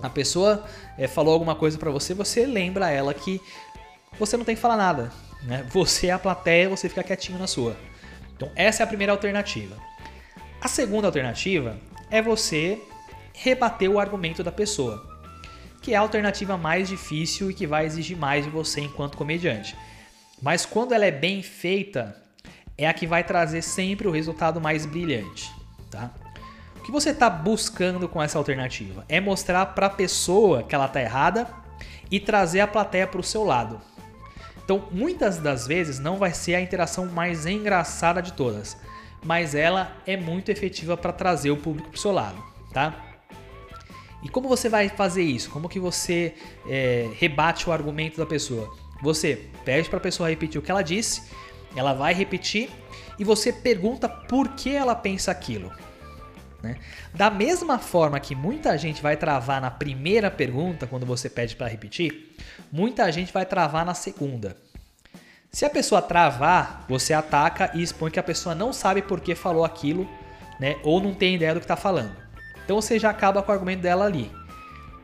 A 0.00 0.10
pessoa 0.10 0.64
é, 0.98 1.06
falou 1.06 1.32
alguma 1.32 1.54
coisa 1.54 1.78
para 1.78 1.90
você, 1.90 2.14
você 2.14 2.46
lembra 2.46 2.90
ela 2.90 3.14
que 3.14 3.40
você 4.18 4.36
não 4.36 4.44
tem 4.44 4.54
que 4.54 4.60
falar 4.60 4.76
nada. 4.76 5.12
Né? 5.42 5.66
Você 5.70 6.08
é 6.08 6.10
a 6.10 6.18
plateia, 6.18 6.68
você 6.68 6.88
fica 6.88 7.02
quietinho 7.02 7.38
na 7.38 7.46
sua. 7.46 7.76
Então, 8.36 8.50
essa 8.56 8.82
é 8.82 8.84
a 8.84 8.86
primeira 8.86 9.12
alternativa. 9.12 9.76
A 10.60 10.68
segunda 10.68 11.08
alternativa 11.08 11.78
é 12.10 12.22
você 12.22 12.80
rebater 13.32 13.90
o 13.90 13.98
argumento 13.98 14.42
da 14.42 14.52
pessoa, 14.52 15.04
que 15.82 15.92
é 15.92 15.96
a 15.96 16.00
alternativa 16.00 16.56
mais 16.56 16.88
difícil 16.88 17.50
e 17.50 17.54
que 17.54 17.66
vai 17.66 17.84
exigir 17.84 18.16
mais 18.16 18.44
de 18.44 18.50
você 18.50 18.80
enquanto 18.80 19.16
comediante. 19.16 19.76
Mas 20.40 20.64
quando 20.64 20.92
ela 20.92 21.04
é 21.04 21.10
bem 21.10 21.42
feita, 21.42 22.23
é 22.76 22.86
a 22.86 22.92
que 22.92 23.06
vai 23.06 23.22
trazer 23.22 23.62
sempre 23.62 24.08
o 24.08 24.10
resultado 24.10 24.60
mais 24.60 24.84
brilhante, 24.86 25.52
tá? 25.90 26.10
O 26.76 26.82
que 26.82 26.92
você 26.92 27.10
está 27.10 27.30
buscando 27.30 28.08
com 28.08 28.22
essa 28.22 28.36
alternativa 28.36 29.04
é 29.08 29.20
mostrar 29.20 29.66
para 29.66 29.86
a 29.86 29.90
pessoa 29.90 30.62
que 30.62 30.74
ela 30.74 30.86
está 30.86 31.00
errada 31.00 31.48
e 32.10 32.20
trazer 32.20 32.60
a 32.60 32.66
plateia 32.66 33.06
para 33.06 33.20
o 33.20 33.24
seu 33.24 33.44
lado. 33.44 33.80
Então, 34.64 34.88
muitas 34.90 35.38
das 35.38 35.66
vezes 35.66 35.98
não 35.98 36.16
vai 36.16 36.32
ser 36.32 36.54
a 36.54 36.60
interação 36.60 37.06
mais 37.06 37.46
engraçada 37.46 38.20
de 38.20 38.32
todas, 38.32 38.76
mas 39.22 39.54
ela 39.54 39.96
é 40.06 40.16
muito 40.16 40.50
efetiva 40.50 40.96
para 40.96 41.12
trazer 41.12 41.50
o 41.50 41.56
público 41.56 41.90
para 41.90 41.96
o 41.96 42.00
seu 42.00 42.12
lado, 42.12 42.42
tá? 42.72 42.94
E 44.22 44.28
como 44.28 44.48
você 44.48 44.70
vai 44.70 44.88
fazer 44.88 45.22
isso? 45.22 45.50
Como 45.50 45.68
que 45.68 45.78
você 45.78 46.34
é, 46.66 47.10
rebate 47.18 47.68
o 47.68 47.72
argumento 47.72 48.16
da 48.16 48.24
pessoa? 48.24 48.74
Você 49.02 49.48
pede 49.66 49.88
para 49.90 49.98
a 49.98 50.00
pessoa 50.00 50.30
repetir 50.30 50.58
o 50.58 50.62
que 50.62 50.70
ela 50.70 50.82
disse, 50.82 51.30
ela 51.76 51.92
vai 51.92 52.14
repetir 52.14 52.70
e 53.18 53.24
você 53.24 53.52
pergunta 53.52 54.08
por 54.08 54.48
que 54.50 54.74
ela 54.74 54.94
pensa 54.94 55.30
aquilo. 55.30 55.72
Né? 56.62 56.76
Da 57.12 57.30
mesma 57.30 57.78
forma 57.78 58.18
que 58.18 58.34
muita 58.34 58.76
gente 58.78 59.02
vai 59.02 59.16
travar 59.16 59.60
na 59.60 59.70
primeira 59.70 60.30
pergunta, 60.30 60.86
quando 60.86 61.04
você 61.04 61.28
pede 61.28 61.54
para 61.54 61.68
repetir, 61.68 62.34
muita 62.72 63.10
gente 63.12 63.32
vai 63.32 63.44
travar 63.44 63.84
na 63.84 63.94
segunda. 63.94 64.56
Se 65.52 65.64
a 65.64 65.70
pessoa 65.70 66.02
travar, 66.02 66.84
você 66.88 67.12
ataca 67.12 67.70
e 67.74 67.82
expõe 67.82 68.10
que 68.10 68.18
a 68.18 68.24
pessoa 68.24 68.54
não 68.54 68.72
sabe 68.72 69.02
por 69.02 69.20
que 69.20 69.34
falou 69.34 69.64
aquilo, 69.64 70.08
né? 70.58 70.76
ou 70.82 71.00
não 71.00 71.14
tem 71.14 71.36
ideia 71.36 71.54
do 71.54 71.60
que 71.60 71.64
está 71.64 71.76
falando. 71.76 72.16
Então 72.64 72.80
você 72.80 72.98
já 72.98 73.10
acaba 73.10 73.42
com 73.42 73.52
o 73.52 73.54
argumento 73.54 73.80
dela 73.80 74.06
ali. 74.06 74.32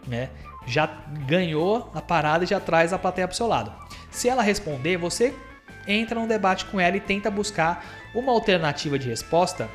Né? 0.09 0.31
Já 0.67 0.87
ganhou 1.27 1.91
a 1.95 2.01
parada 2.01 2.45
e 2.45 2.47
já 2.47 2.59
traz 2.59 2.93
a 2.93 2.99
plateia 2.99 3.29
para 3.29 3.37
seu 3.37 3.47
lado. 3.47 3.73
Se 4.11 4.29
ela 4.29 4.43
responder, 4.43 4.97
você 4.97 5.35
entra 5.87 6.19
num 6.19 6.27
debate 6.27 6.65
com 6.67 6.81
ela 6.81 6.97
e 6.97 7.01
tenta 7.01 7.31
buscar 7.31 7.85
uma 8.15 8.33
alternativa 8.33 8.99
de 8.99 9.09
resposta 9.09 9.69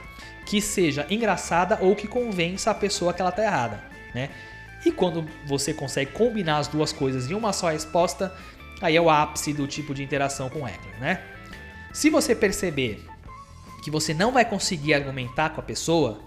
que 0.45 0.61
seja 0.61 1.05
engraçada 1.09 1.79
ou 1.81 1.95
que 1.95 2.07
convença 2.07 2.71
a 2.71 2.75
pessoa 2.75 3.13
que 3.13 3.21
ela 3.21 3.31
está 3.31 3.43
errada, 3.43 3.83
né? 4.13 4.29
E 4.85 4.91
quando 4.91 5.27
você 5.45 5.73
consegue 5.73 6.11
combinar 6.11 6.57
as 6.57 6.67
duas 6.67 6.93
coisas 6.93 7.29
em 7.29 7.33
uma 7.33 7.51
só 7.51 7.69
resposta, 7.69 8.31
aí 8.81 8.95
é 8.95 9.01
o 9.01 9.09
ápice 9.09 9.51
do 9.51 9.67
tipo 9.67 9.93
de 9.93 10.03
interação 10.03 10.49
com 10.49 10.61
o 10.61 10.67
Heckler, 10.67 10.99
né? 10.99 11.21
Se 11.91 12.09
você 12.09 12.35
perceber 12.35 13.03
que 13.83 13.89
você 13.89 14.13
não 14.13 14.31
vai 14.31 14.45
conseguir 14.45 14.93
argumentar 14.93 15.49
com 15.51 15.61
a 15.61 15.63
pessoa, 15.63 16.19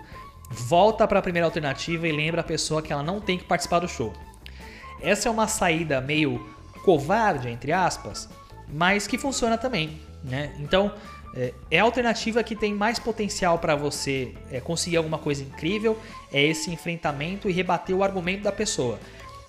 volta 0.51 1.07
para 1.07 1.19
a 1.19 1.23
primeira 1.23 1.47
alternativa 1.47 2.09
e 2.09 2.13
lembra 2.13 2.41
a 2.41 2.45
pessoa 2.45 2.83
que 2.83 2.93
ela 2.93 3.03
não 3.03 3.21
tem 3.21 3.39
que 3.39 3.45
participar 3.45 3.81
do 3.81 3.89
show. 3.89 4.13
Essa 5.01 5.29
é 5.29 5.31
uma 5.31 5.47
saída 5.47 6.01
meio 6.01 6.45
covarde, 6.85 7.49
entre 7.49 7.71
aspas, 7.73 8.29
mas 8.73 9.07
que 9.07 9.19
funciona 9.19 9.57
também, 9.57 10.01
né? 10.23 10.55
Então, 10.59 10.93
é, 11.35 11.53
é 11.71 11.81
a 11.81 11.83
alternativa 11.83 12.43
que 12.43 12.57
tem 12.57 12.75
mais 12.75 12.99
potencial 12.99 13.59
para 13.59 13.75
você 13.77 14.35
é, 14.51 14.61
conseguir 14.61 14.97
alguma 14.97 15.19
coisa 15.19 15.43
incrível, 15.43 15.99
é 16.33 16.43
esse 16.43 16.71
enfrentamento 16.71 17.49
e 17.49 17.53
rebater 17.53 17.95
o 17.95 18.03
argumento 18.03 18.43
da 18.43 18.53
pessoa, 18.53 18.99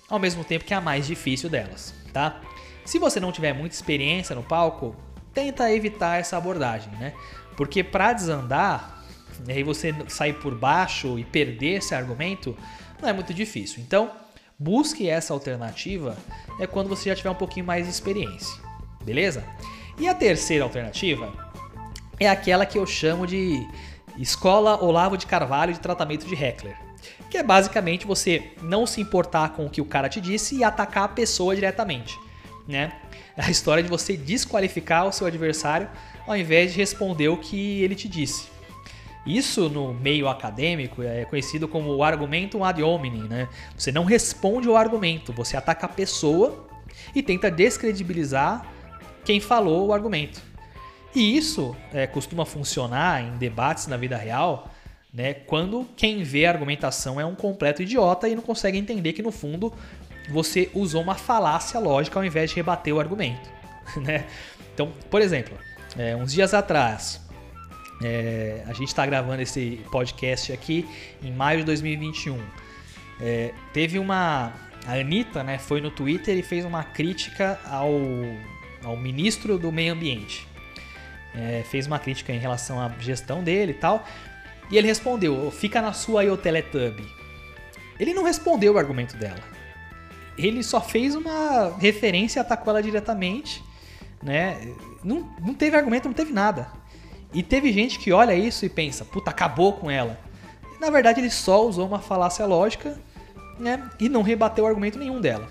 ao 0.08 0.18
mesmo 0.18 0.44
tempo 0.44 0.64
que 0.64 0.74
é 0.74 0.76
a 0.76 0.80
mais 0.80 1.06
difícil 1.06 1.48
delas, 1.48 1.94
tá? 2.12 2.40
Se 2.84 2.98
você 2.98 3.20
não 3.20 3.32
tiver 3.32 3.52
muita 3.52 3.74
experiência 3.74 4.34
no 4.34 4.42
palco, 4.42 4.96
tenta 5.32 5.72
evitar 5.72 6.18
essa 6.18 6.36
abordagem, 6.36 6.92
né? 6.96 7.14
Porque 7.56 7.84
para 7.84 8.12
desandar, 8.12 9.04
e 9.46 9.52
aí 9.52 9.62
você 9.62 9.94
sair 10.08 10.34
por 10.34 10.54
baixo 10.54 11.18
e 11.18 11.24
perder 11.24 11.78
esse 11.78 11.94
argumento, 11.94 12.56
não 13.00 13.08
é 13.08 13.12
muito 13.12 13.32
difícil. 13.32 13.80
Então, 13.80 14.10
busque 14.58 15.08
essa 15.08 15.32
alternativa 15.32 16.16
é 16.58 16.66
quando 16.66 16.88
você 16.88 17.08
já 17.10 17.16
tiver 17.16 17.30
um 17.30 17.34
pouquinho 17.34 17.64
mais 17.64 17.84
de 17.84 17.90
experiência, 17.90 18.60
beleza? 19.02 19.44
E 19.98 20.08
a 20.08 20.14
terceira 20.14 20.64
alternativa 20.64 21.32
é 22.18 22.28
aquela 22.28 22.66
que 22.66 22.78
eu 22.78 22.86
chamo 22.86 23.26
de 23.26 23.66
Escola 24.18 24.82
Olavo 24.82 25.16
de 25.16 25.26
Carvalho 25.26 25.72
de 25.72 25.80
Tratamento 25.80 26.26
de 26.26 26.34
Heckler. 26.34 26.76
Que 27.30 27.38
é 27.38 27.42
basicamente 27.42 28.06
você 28.06 28.52
não 28.62 28.86
se 28.86 29.00
importar 29.00 29.50
com 29.50 29.66
o 29.66 29.70
que 29.70 29.80
o 29.80 29.84
cara 29.84 30.08
te 30.08 30.20
disse 30.20 30.56
e 30.56 30.64
atacar 30.64 31.04
a 31.04 31.08
pessoa 31.08 31.54
diretamente. 31.54 32.18
Né? 32.66 32.92
É 33.36 33.44
a 33.44 33.50
história 33.50 33.82
de 33.82 33.88
você 33.88 34.16
desqualificar 34.16 35.06
o 35.06 35.12
seu 35.12 35.26
adversário 35.26 35.88
ao 36.26 36.36
invés 36.36 36.72
de 36.72 36.78
responder 36.78 37.28
o 37.28 37.36
que 37.36 37.82
ele 37.82 37.94
te 37.94 38.08
disse. 38.08 38.48
Isso 39.26 39.68
no 39.68 39.92
meio 39.92 40.28
acadêmico 40.28 41.02
é 41.02 41.24
conhecido 41.24 41.68
como 41.68 41.94
o 41.94 42.02
argumentum 42.02 42.64
ad 42.64 42.82
hominem, 42.82 43.22
né? 43.24 43.48
Você 43.76 43.92
não 43.92 44.04
responde 44.04 44.66
ao 44.66 44.76
argumento, 44.76 45.32
você 45.32 45.56
ataca 45.56 45.86
a 45.86 45.88
pessoa 45.88 46.66
e 47.14 47.22
tenta 47.22 47.50
descredibilizar 47.50 48.66
quem 49.24 49.40
falou 49.40 49.88
o 49.88 49.92
argumento. 49.92 50.42
E 51.14 51.36
isso 51.36 51.76
é, 51.92 52.06
costuma 52.06 52.44
funcionar 52.44 53.22
em 53.22 53.36
debates 53.36 53.86
na 53.86 53.96
vida 53.96 54.16
real, 54.16 54.70
né, 55.12 55.34
quando 55.34 55.86
quem 55.96 56.22
vê 56.22 56.46
a 56.46 56.50
argumentação 56.50 57.20
é 57.20 57.24
um 57.24 57.34
completo 57.34 57.82
idiota 57.82 58.28
e 58.28 58.36
não 58.36 58.42
consegue 58.42 58.78
entender 58.78 59.12
que 59.12 59.22
no 59.22 59.32
fundo 59.32 59.72
você 60.30 60.70
usou 60.72 61.02
uma 61.02 61.16
falácia 61.16 61.80
lógica 61.80 62.18
ao 62.18 62.24
invés 62.24 62.50
de 62.50 62.56
rebater 62.56 62.94
o 62.94 63.00
argumento. 63.00 63.48
Né? 63.96 64.24
Então, 64.72 64.92
por 65.10 65.20
exemplo, 65.20 65.58
é, 65.98 66.14
uns 66.14 66.32
dias 66.32 66.54
atrás, 66.54 67.20
é, 68.02 68.62
a 68.66 68.72
gente 68.72 68.88
está 68.88 69.04
gravando 69.04 69.42
esse 69.42 69.80
podcast 69.90 70.52
aqui 70.52 70.88
em 71.20 71.32
maio 71.32 71.58
de 71.58 71.64
2021. 71.64 72.38
É, 73.20 73.52
teve 73.72 73.98
uma. 73.98 74.52
A 74.86 74.92
Anitta 74.92 75.42
né, 75.42 75.58
foi 75.58 75.80
no 75.80 75.90
Twitter 75.90 76.38
e 76.38 76.42
fez 76.42 76.64
uma 76.64 76.82
crítica 76.82 77.60
ao, 77.66 77.92
ao 78.82 78.96
ministro 78.96 79.58
do 79.58 79.70
Meio 79.70 79.92
Ambiente 79.92 80.48
é, 81.34 81.62
fez 81.68 81.86
uma 81.86 81.98
crítica 81.98 82.32
em 82.32 82.38
relação 82.38 82.80
à 82.80 82.88
gestão 82.98 83.42
dele 83.42 83.72
e 83.72 83.74
tal. 83.74 84.04
E 84.70 84.76
ele 84.76 84.86
respondeu: 84.86 85.50
fica 85.50 85.80
na 85.80 85.92
sua 85.92 86.22
aí 86.22 86.30
o 86.30 86.36
Teletubby. 86.36 87.06
Ele 87.98 88.14
não 88.14 88.24
respondeu 88.24 88.74
o 88.74 88.78
argumento 88.78 89.16
dela. 89.16 89.42
ele 90.38 90.62
só 90.62 90.80
fez 90.80 91.14
uma 91.14 91.76
referência, 91.78 92.40
atacou 92.40 92.70
ela 92.70 92.82
diretamente, 92.82 93.62
né? 94.22 94.74
Não, 95.04 95.28
não 95.40 95.54
teve 95.54 95.76
argumento, 95.76 96.06
não 96.06 96.14
teve 96.14 96.32
nada. 96.32 96.68
E 97.32 97.42
teve 97.42 97.72
gente 97.72 97.98
que 97.98 98.10
olha 98.10 98.34
isso 98.34 98.64
e 98.64 98.68
pensa, 98.68 99.04
puta, 99.04 99.30
acabou 99.30 99.74
com 99.74 99.90
ela. 99.90 100.18
Na 100.80 100.90
verdade, 100.90 101.20
ele 101.20 101.30
só 101.30 101.64
usou 101.66 101.86
uma 101.86 102.00
falácia 102.00 102.44
lógica 102.46 102.98
né, 103.58 103.88
e 104.00 104.08
não 104.08 104.22
rebateu 104.22 104.66
argumento 104.66 104.98
nenhum 104.98 105.20
dela. 105.20 105.46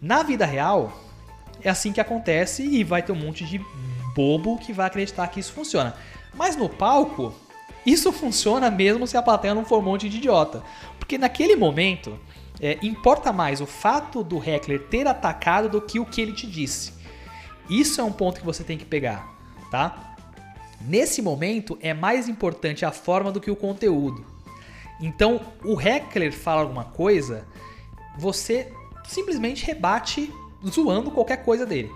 Na 0.00 0.22
vida 0.22 0.44
real, 0.44 0.92
é 1.64 1.70
assim 1.70 1.92
que 1.92 2.00
acontece 2.00 2.62
e 2.62 2.82
vai 2.84 3.02
ter 3.02 3.12
um 3.12 3.16
monte 3.16 3.44
de 3.44 3.60
bobo 4.14 4.58
que 4.58 4.72
vai 4.72 4.86
acreditar 4.86 5.26
que 5.28 5.40
isso 5.40 5.52
funciona. 5.52 5.94
Mas 6.34 6.56
no 6.56 6.68
palco, 6.68 7.34
isso 7.84 8.12
funciona 8.12 8.70
mesmo 8.70 9.06
se 9.06 9.16
a 9.16 9.22
plateia 9.22 9.54
não 9.54 9.64
for 9.64 9.78
um 9.78 9.82
monte 9.82 10.08
de 10.08 10.18
idiota. 10.18 10.62
Porque 10.98 11.18
naquele 11.18 11.56
momento, 11.56 12.18
é, 12.60 12.78
importa 12.82 13.32
mais 13.32 13.60
o 13.60 13.66
fato 13.66 14.22
do 14.22 14.38
heckler 14.38 14.80
ter 14.88 15.06
atacado 15.06 15.68
do 15.68 15.80
que 15.80 15.98
o 15.98 16.06
que 16.06 16.20
ele 16.20 16.32
te 16.32 16.46
disse. 16.46 16.92
Isso 17.68 18.00
é 18.00 18.04
um 18.04 18.12
ponto 18.12 18.40
que 18.40 18.46
você 18.46 18.62
tem 18.62 18.78
que 18.78 18.84
pegar, 18.84 19.28
tá? 19.70 20.14
Nesse 20.80 21.22
momento, 21.22 21.78
é 21.80 21.94
mais 21.94 22.28
importante 22.28 22.84
a 22.84 22.90
forma 22.90 23.30
do 23.30 23.40
que 23.40 23.50
o 23.50 23.56
conteúdo. 23.56 24.24
Então, 25.00 25.40
o 25.64 25.80
heckler 25.80 26.32
fala 26.32 26.62
alguma 26.62 26.84
coisa, 26.84 27.46
você 28.16 28.72
simplesmente 29.04 29.64
rebate 29.64 30.32
zoando 30.68 31.10
qualquer 31.10 31.44
coisa 31.44 31.66
dele. 31.66 31.90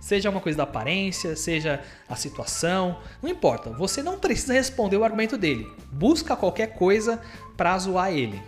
Seja 0.00 0.28
uma 0.28 0.40
coisa 0.40 0.58
da 0.58 0.64
aparência, 0.64 1.34
seja 1.34 1.82
a 2.08 2.14
situação, 2.14 2.98
não 3.22 3.30
importa. 3.30 3.70
Você 3.70 4.02
não 4.02 4.18
precisa 4.18 4.52
responder 4.52 4.96
o 4.98 5.04
argumento 5.04 5.38
dele. 5.38 5.66
Busca 5.90 6.36
qualquer 6.36 6.74
coisa 6.74 7.22
para 7.56 7.78
zoar 7.78 8.12
ele. 8.12 8.40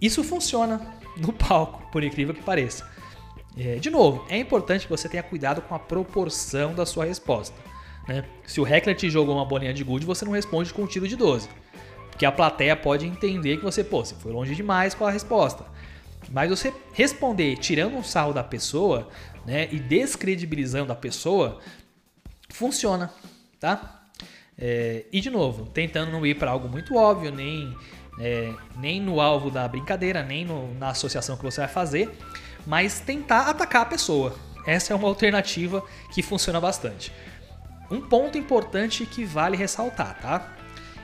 Isso 0.00 0.22
funciona 0.22 0.80
no 1.16 1.32
palco, 1.32 1.90
por 1.90 2.04
incrível 2.04 2.34
que 2.34 2.42
pareça. 2.42 2.86
É, 3.56 3.76
de 3.76 3.90
novo, 3.90 4.24
é 4.28 4.38
importante 4.38 4.86
que 4.86 4.90
você 4.90 5.08
tenha 5.08 5.22
cuidado 5.22 5.62
com 5.62 5.74
a 5.74 5.78
proporção 5.78 6.74
da 6.74 6.86
sua 6.86 7.04
resposta. 7.04 7.56
Né? 8.06 8.24
Se 8.46 8.60
o 8.60 8.66
heckler 8.66 8.96
te 8.96 9.08
jogou 9.10 9.34
uma 9.34 9.44
bolinha 9.44 9.72
de 9.72 9.82
gude, 9.82 10.06
você 10.06 10.24
não 10.24 10.32
responde 10.32 10.72
com 10.72 10.82
um 10.82 10.86
tiro 10.86 11.08
de 11.08 11.16
12. 11.16 11.48
Porque 12.10 12.26
a 12.26 12.32
plateia 12.32 12.76
pode 12.76 13.06
entender 13.06 13.56
que 13.56 13.64
você, 13.64 13.82
pô, 13.82 14.04
você 14.04 14.14
foi 14.14 14.32
longe 14.32 14.54
demais 14.54 14.94
com 14.94 15.06
a 15.06 15.10
resposta. 15.10 15.64
Mas 16.30 16.48
você 16.48 16.72
responder 16.92 17.56
tirando 17.56 17.96
um 17.96 18.04
sarro 18.04 18.32
da 18.32 18.44
pessoa 18.44 19.08
né, 19.44 19.68
e 19.72 19.78
descredibilizando 19.78 20.92
a 20.92 20.96
pessoa, 20.96 21.58
funciona, 22.48 23.12
tá? 23.58 24.04
É, 24.56 25.06
e 25.10 25.20
de 25.20 25.30
novo, 25.30 25.66
tentando 25.66 26.12
não 26.12 26.24
ir 26.24 26.34
para 26.34 26.50
algo 26.50 26.68
muito 26.68 26.94
óbvio, 26.94 27.32
nem, 27.32 27.74
é, 28.20 28.52
nem 28.76 29.00
no 29.00 29.20
alvo 29.20 29.50
da 29.50 29.66
brincadeira, 29.66 30.22
nem 30.22 30.44
no, 30.44 30.72
na 30.74 30.90
associação 30.90 31.36
que 31.36 31.42
você 31.42 31.62
vai 31.62 31.68
fazer, 31.68 32.10
mas 32.66 33.00
tentar 33.00 33.48
atacar 33.48 33.82
a 33.82 33.86
pessoa. 33.86 34.36
Essa 34.66 34.92
é 34.92 34.96
uma 34.96 35.08
alternativa 35.08 35.82
que 36.12 36.22
funciona 36.22 36.60
bastante. 36.60 37.10
Um 37.90 38.02
ponto 38.02 38.36
importante 38.36 39.06
que 39.06 39.24
vale 39.24 39.56
ressaltar, 39.56 40.20
tá? 40.20 40.56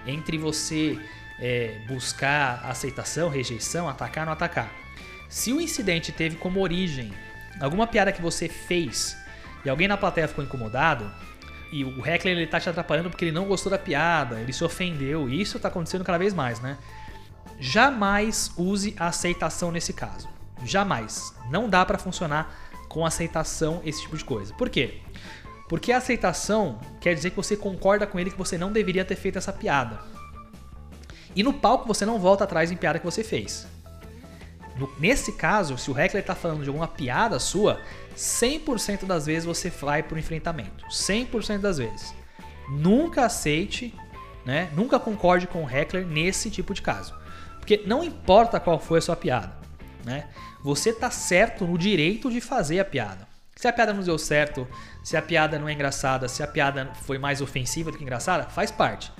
Entre 0.06 0.38
você 0.38 0.98
é, 1.40 1.80
buscar 1.88 2.60
aceitação, 2.64 3.28
rejeição, 3.28 3.88
atacar, 3.88 4.26
não 4.26 4.34
atacar. 4.34 4.85
Se 5.28 5.52
o 5.52 5.60
incidente 5.60 6.12
teve 6.12 6.36
como 6.36 6.60
origem 6.60 7.12
alguma 7.60 7.86
piada 7.86 8.12
que 8.12 8.22
você 8.22 8.48
fez 8.48 9.16
e 9.64 9.68
alguém 9.68 9.88
na 9.88 9.96
plateia 9.96 10.28
ficou 10.28 10.44
incomodado, 10.44 11.10
e 11.72 11.84
o 11.84 12.06
heckler 12.06 12.36
ele 12.36 12.46
tá 12.46 12.60
te 12.60 12.68
atrapalhando 12.68 13.10
porque 13.10 13.24
ele 13.24 13.32
não 13.32 13.46
gostou 13.46 13.70
da 13.70 13.78
piada, 13.78 14.40
ele 14.40 14.52
se 14.52 14.62
ofendeu, 14.62 15.28
e 15.28 15.40
isso 15.40 15.58
tá 15.58 15.68
acontecendo 15.68 16.04
cada 16.04 16.18
vez 16.18 16.32
mais, 16.32 16.60
né? 16.60 16.78
Jamais 17.58 18.52
use 18.56 18.94
a 18.98 19.08
aceitação 19.08 19.72
nesse 19.72 19.92
caso. 19.92 20.28
Jamais. 20.64 21.34
Não 21.50 21.68
dá 21.68 21.84
para 21.84 21.98
funcionar 21.98 22.54
com 22.88 23.04
aceitação 23.04 23.82
esse 23.84 24.02
tipo 24.02 24.16
de 24.16 24.24
coisa. 24.24 24.54
Por 24.54 24.70
quê? 24.70 25.00
Porque 25.68 25.90
a 25.90 25.96
aceitação 25.96 26.78
quer 27.00 27.14
dizer 27.14 27.30
que 27.30 27.36
você 27.36 27.56
concorda 27.56 28.06
com 28.06 28.20
ele 28.20 28.30
que 28.30 28.38
você 28.38 28.56
não 28.56 28.70
deveria 28.70 29.04
ter 29.04 29.16
feito 29.16 29.38
essa 29.38 29.52
piada. 29.52 30.00
E 31.34 31.42
no 31.42 31.52
palco 31.52 31.86
você 31.86 32.06
não 32.06 32.18
volta 32.18 32.44
atrás 32.44 32.70
em 32.70 32.76
piada 32.76 32.98
que 32.98 33.04
você 33.04 33.24
fez. 33.24 33.66
No, 34.78 34.90
nesse 34.98 35.32
caso, 35.32 35.78
se 35.78 35.90
o 35.90 35.98
heckler 35.98 36.22
está 36.22 36.34
falando 36.34 36.62
de 36.62 36.68
alguma 36.68 36.86
piada 36.86 37.38
sua, 37.38 37.80
100% 38.16 39.04
das 39.04 39.26
vezes 39.26 39.44
você 39.44 39.70
vai 39.70 40.02
para 40.02 40.16
o 40.16 40.18
enfrentamento. 40.18 40.84
100% 40.90 41.58
das 41.58 41.78
vezes. 41.78 42.14
Nunca 42.68 43.24
aceite, 43.24 43.94
né? 44.44 44.70
nunca 44.74 44.98
concorde 44.98 45.46
com 45.46 45.64
o 45.64 45.70
heckler 45.70 46.06
nesse 46.06 46.50
tipo 46.50 46.74
de 46.74 46.82
caso. 46.82 47.14
Porque 47.58 47.82
não 47.86 48.04
importa 48.04 48.60
qual 48.60 48.78
foi 48.78 48.98
a 48.98 49.02
sua 49.02 49.16
piada, 49.16 49.52
né? 50.04 50.28
você 50.62 50.90
está 50.90 51.10
certo 51.10 51.64
no 51.64 51.78
direito 51.78 52.30
de 52.30 52.40
fazer 52.40 52.78
a 52.78 52.84
piada. 52.84 53.26
Se 53.56 53.66
a 53.66 53.72
piada 53.72 53.94
não 53.94 54.02
deu 54.02 54.18
certo, 54.18 54.68
se 55.02 55.16
a 55.16 55.22
piada 55.22 55.58
não 55.58 55.68
é 55.68 55.72
engraçada, 55.72 56.28
se 56.28 56.42
a 56.42 56.46
piada 56.46 56.92
foi 57.02 57.18
mais 57.18 57.40
ofensiva 57.40 57.90
do 57.90 57.96
que 57.96 58.04
engraçada, 58.04 58.44
faz 58.44 58.70
parte. 58.70 59.10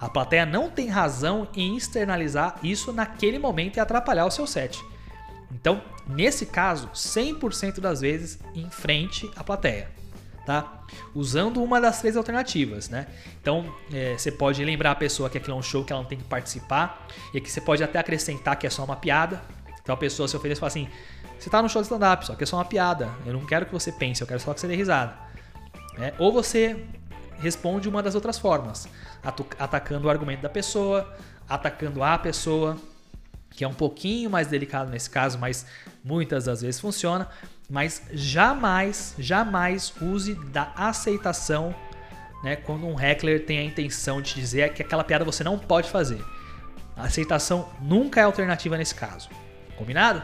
A 0.00 0.08
plateia 0.08 0.46
não 0.46 0.70
tem 0.70 0.88
razão 0.88 1.48
em 1.54 1.76
externalizar 1.76 2.58
isso 2.62 2.92
naquele 2.92 3.38
momento 3.38 3.76
e 3.76 3.80
atrapalhar 3.80 4.26
o 4.26 4.30
seu 4.30 4.46
set. 4.46 4.82
Então, 5.52 5.82
nesse 6.06 6.46
caso, 6.46 6.88
100% 6.88 7.80
das 7.80 8.00
vezes 8.00 8.38
em 8.54 8.68
frente 8.70 9.30
à 9.36 9.44
plateia, 9.44 9.90
tá? 10.46 10.80
Usando 11.14 11.62
uma 11.62 11.80
das 11.80 12.00
três 12.00 12.16
alternativas, 12.16 12.88
né? 12.88 13.06
Então, 13.40 13.72
é, 13.92 14.16
você 14.16 14.32
pode 14.32 14.64
lembrar 14.64 14.92
a 14.92 14.94
pessoa 14.94 15.28
que 15.28 15.38
aquilo 15.38 15.56
é 15.56 15.58
um 15.58 15.62
show 15.62 15.84
que 15.84 15.92
ela 15.92 16.02
não 16.02 16.08
tem 16.08 16.18
que 16.18 16.24
participar 16.24 17.06
e 17.34 17.40
que 17.40 17.50
você 17.50 17.60
pode 17.60 17.84
até 17.84 17.98
acrescentar 17.98 18.56
que 18.56 18.66
é 18.66 18.70
só 18.70 18.84
uma 18.84 18.96
piada. 18.96 19.42
Então 19.82 19.94
a 19.94 19.98
pessoa 19.98 20.28
se 20.28 20.36
oferece 20.36 20.58
e 20.58 20.60
fala 20.60 20.68
assim: 20.68 20.88
você 21.38 21.50
tá 21.50 21.60
no 21.60 21.68
show 21.68 21.82
de 21.82 21.86
stand-up, 21.86 22.24
só 22.24 22.34
que 22.34 22.44
é 22.44 22.46
só 22.46 22.56
uma 22.56 22.64
piada. 22.64 23.10
Eu 23.26 23.32
não 23.32 23.44
quero 23.44 23.66
que 23.66 23.72
você 23.72 23.90
pense, 23.90 24.20
eu 24.20 24.26
quero 24.26 24.40
só 24.40 24.54
que 24.54 24.60
você 24.60 24.68
dê 24.68 24.76
risada. 24.76 25.16
É, 25.98 26.14
ou 26.18 26.32
você 26.32 26.84
responde 27.38 27.88
uma 27.88 28.02
das 28.02 28.14
outras 28.14 28.38
formas, 28.38 28.88
atacando 29.58 30.06
o 30.06 30.10
argumento 30.10 30.40
da 30.40 30.48
pessoa, 30.48 31.12
atacando 31.48 32.02
a 32.02 32.16
pessoa, 32.16 32.76
que 33.52 33.64
é 33.64 33.68
um 33.68 33.74
pouquinho 33.74 34.30
mais 34.30 34.48
delicado 34.48 34.90
nesse 34.90 35.10
caso, 35.10 35.38
mas 35.38 35.66
muitas 36.04 36.44
das 36.44 36.62
vezes 36.62 36.80
funciona. 36.80 37.28
Mas 37.68 38.02
jamais, 38.12 39.14
jamais 39.18 39.92
use 40.00 40.34
da 40.34 40.72
aceitação 40.76 41.74
né, 42.42 42.56
quando 42.56 42.86
um 42.86 43.00
heckler 43.00 43.44
tem 43.46 43.58
a 43.58 43.64
intenção 43.64 44.20
de 44.20 44.34
dizer 44.34 44.72
que 44.72 44.82
aquela 44.82 45.04
piada 45.04 45.24
você 45.24 45.44
não 45.44 45.58
pode 45.58 45.88
fazer. 45.88 46.22
A 46.96 47.04
aceitação 47.04 47.68
nunca 47.80 48.20
é 48.20 48.24
alternativa 48.24 48.76
nesse 48.76 48.94
caso. 48.94 49.30
Combinado? 49.76 50.22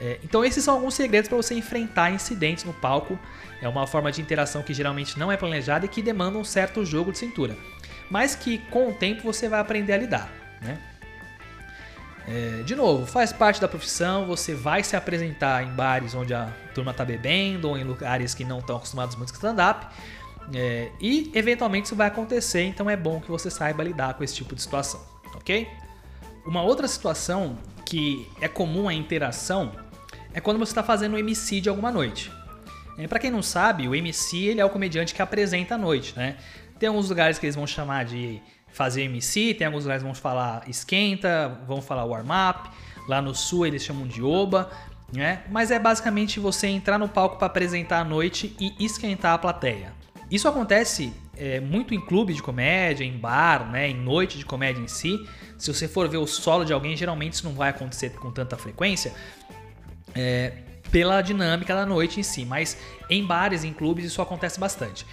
É, 0.00 0.18
então 0.22 0.44
esses 0.44 0.64
são 0.64 0.74
alguns 0.74 0.94
segredos 0.94 1.28
para 1.28 1.36
você 1.36 1.54
enfrentar 1.54 2.10
incidentes 2.10 2.64
no 2.64 2.72
palco. 2.72 3.18
É 3.60 3.68
uma 3.68 3.86
forma 3.86 4.10
de 4.10 4.20
interação 4.20 4.62
que 4.62 4.72
geralmente 4.72 5.18
não 5.18 5.30
é 5.30 5.36
planejada 5.36 5.86
e 5.86 5.88
que 5.88 6.00
demanda 6.00 6.38
um 6.38 6.44
certo 6.44 6.84
jogo 6.84 7.12
de 7.12 7.18
cintura, 7.18 7.56
mas 8.10 8.34
que 8.34 8.58
com 8.70 8.90
o 8.90 8.94
tempo 8.94 9.22
você 9.22 9.48
vai 9.48 9.60
aprender 9.60 9.92
a 9.92 9.96
lidar. 9.98 10.32
Né? 10.62 10.78
É, 12.30 12.62
de 12.62 12.76
novo, 12.76 13.06
faz 13.06 13.32
parte 13.32 13.58
da 13.58 13.66
profissão, 13.66 14.26
você 14.26 14.54
vai 14.54 14.84
se 14.84 14.94
apresentar 14.94 15.64
em 15.64 15.70
bares 15.70 16.14
onde 16.14 16.34
a 16.34 16.52
turma 16.74 16.90
está 16.90 17.02
bebendo 17.02 17.70
ou 17.70 17.78
em 17.78 17.84
lugares 17.84 18.34
que 18.34 18.44
não 18.44 18.58
estão 18.58 18.76
acostumados 18.76 19.16
muito 19.16 19.30
com 19.30 19.36
stand-up. 19.36 19.86
É, 20.54 20.90
e 21.00 21.30
eventualmente 21.34 21.86
isso 21.86 21.96
vai 21.96 22.08
acontecer, 22.08 22.62
então 22.64 22.88
é 22.88 22.96
bom 22.96 23.18
que 23.18 23.30
você 23.30 23.50
saiba 23.50 23.82
lidar 23.82 24.12
com 24.12 24.22
esse 24.22 24.34
tipo 24.34 24.54
de 24.54 24.60
situação, 24.60 25.00
ok? 25.34 25.66
Uma 26.44 26.62
outra 26.62 26.86
situação 26.86 27.56
que 27.84 28.28
é 28.42 28.48
comum 28.48 28.88
a 28.88 28.94
interação 28.94 29.72
é 30.34 30.40
quando 30.40 30.58
você 30.58 30.72
está 30.72 30.82
fazendo 30.82 31.14
um 31.14 31.18
MC 31.18 31.62
de 31.62 31.70
alguma 31.70 31.90
noite. 31.90 32.30
É, 32.98 33.06
para 33.06 33.18
quem 33.18 33.30
não 33.30 33.42
sabe, 33.42 33.88
o 33.88 33.94
MC 33.94 34.36
ele 34.36 34.60
é 34.60 34.64
o 34.64 34.70
comediante 34.70 35.14
que 35.14 35.22
apresenta 35.22 35.76
a 35.76 35.78
noite, 35.78 36.12
né? 36.14 36.36
Tem 36.78 36.90
alguns 36.90 37.08
lugares 37.08 37.38
que 37.38 37.46
eles 37.46 37.56
vão 37.56 37.66
chamar 37.66 38.04
de 38.04 38.40
fazer 38.72 39.02
MC, 39.02 39.54
tem 39.54 39.66
alguns 39.66 39.84
lugares 39.84 40.02
que 40.02 40.06
vão 40.06 40.14
falar 40.14 40.68
esquenta, 40.68 41.60
vão 41.66 41.82
falar 41.82 42.04
warm-up. 42.04 42.70
Lá 43.08 43.22
no 43.22 43.34
sul 43.34 43.66
eles 43.66 43.82
chamam 43.82 44.06
de 44.06 44.22
oba, 44.22 44.70
né? 45.12 45.42
Mas 45.50 45.70
é 45.70 45.78
basicamente 45.78 46.38
você 46.38 46.66
entrar 46.66 46.98
no 46.98 47.08
palco 47.08 47.36
para 47.36 47.46
apresentar 47.46 48.00
a 48.00 48.04
noite 48.04 48.54
e 48.60 48.84
esquentar 48.84 49.34
a 49.34 49.38
plateia. 49.38 49.92
Isso 50.30 50.46
acontece 50.46 51.12
é, 51.36 51.58
muito 51.60 51.94
em 51.94 52.00
clube 52.00 52.34
de 52.34 52.42
comédia, 52.42 53.04
em 53.04 53.16
bar, 53.16 53.70
né, 53.70 53.88
em 53.88 53.94
noite 53.94 54.36
de 54.36 54.44
comédia 54.44 54.82
em 54.82 54.88
si. 54.88 55.26
Se 55.56 55.72
você 55.72 55.88
for 55.88 56.08
ver 56.08 56.18
o 56.18 56.26
solo 56.26 56.64
de 56.64 56.72
alguém, 56.72 56.96
geralmente 56.96 57.34
isso 57.34 57.44
não 57.46 57.54
vai 57.54 57.70
acontecer 57.70 58.10
com 58.10 58.30
tanta 58.30 58.56
frequência, 58.56 59.14
é, 60.14 60.52
pela 60.90 61.22
dinâmica 61.22 61.74
da 61.74 61.86
noite 61.86 62.20
em 62.20 62.22
si. 62.22 62.44
Mas 62.44 62.76
em 63.08 63.24
bares, 63.24 63.64
em 63.64 63.72
clubes, 63.72 64.04
isso 64.04 64.20
acontece 64.20 64.60
bastante. 64.60 65.06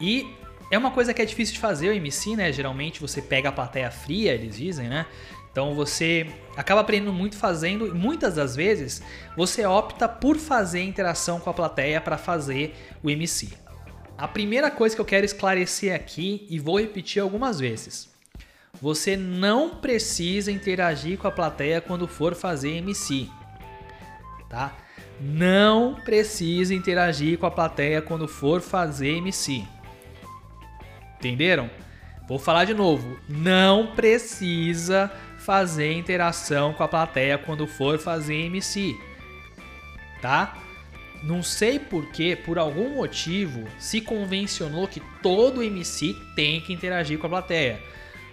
E 0.00 0.26
é 0.70 0.76
uma 0.76 0.90
coisa 0.90 1.14
que 1.14 1.22
é 1.22 1.24
difícil 1.24 1.54
de 1.54 1.60
fazer 1.60 1.88
o 1.88 1.92
MC, 1.92 2.36
né? 2.36 2.52
Geralmente 2.52 3.00
você 3.00 3.22
pega 3.22 3.48
a 3.48 3.52
plateia 3.52 3.90
fria, 3.90 4.34
eles 4.34 4.56
dizem, 4.56 4.88
né? 4.88 5.06
Então 5.50 5.74
você 5.74 6.26
acaba 6.56 6.82
aprendendo 6.82 7.12
muito 7.12 7.36
fazendo 7.36 7.86
e 7.86 7.90
muitas 7.90 8.34
das 8.34 8.54
vezes 8.54 9.02
você 9.36 9.64
opta 9.64 10.08
por 10.08 10.36
fazer 10.36 10.82
interação 10.82 11.40
com 11.40 11.50
a 11.50 11.54
plateia 11.54 12.00
para 12.00 12.18
fazer 12.18 12.76
o 13.02 13.10
MC. 13.10 13.48
A 14.16 14.28
primeira 14.28 14.70
coisa 14.70 14.94
que 14.94 15.00
eu 15.00 15.06
quero 15.06 15.24
esclarecer 15.24 15.94
aqui 15.94 16.46
e 16.50 16.58
vou 16.58 16.78
repetir 16.78 17.22
algumas 17.22 17.58
vezes. 17.58 18.08
Você 18.80 19.16
não 19.16 19.76
precisa 19.76 20.52
interagir 20.52 21.18
com 21.18 21.26
a 21.26 21.32
plateia 21.32 21.80
quando 21.80 22.06
for 22.06 22.34
fazer 22.34 22.76
MC. 22.76 23.28
tá? 24.48 24.76
Não 25.20 25.96
precisa 26.04 26.74
interagir 26.74 27.38
com 27.38 27.46
a 27.46 27.50
plateia 27.50 28.00
quando 28.00 28.28
for 28.28 28.60
fazer 28.60 29.16
MC. 29.16 29.66
Entenderam? 31.18 31.68
Vou 32.28 32.38
falar 32.38 32.64
de 32.64 32.74
novo. 32.74 33.18
Não 33.28 33.88
precisa 33.88 35.10
fazer 35.38 35.92
interação 35.92 36.72
com 36.72 36.82
a 36.82 36.88
plateia 36.88 37.38
quando 37.38 37.66
for 37.66 37.98
fazer 37.98 38.34
MC. 38.34 38.94
Tá? 40.20 40.56
Não 41.22 41.42
sei 41.42 41.78
porquê, 41.78 42.36
por 42.36 42.58
algum 42.58 42.94
motivo, 42.94 43.64
se 43.78 44.00
convencionou 44.00 44.86
que 44.86 45.00
todo 45.22 45.62
MC 45.62 46.14
tem 46.36 46.60
que 46.60 46.72
interagir 46.72 47.18
com 47.18 47.26
a 47.26 47.30
plateia. 47.30 47.80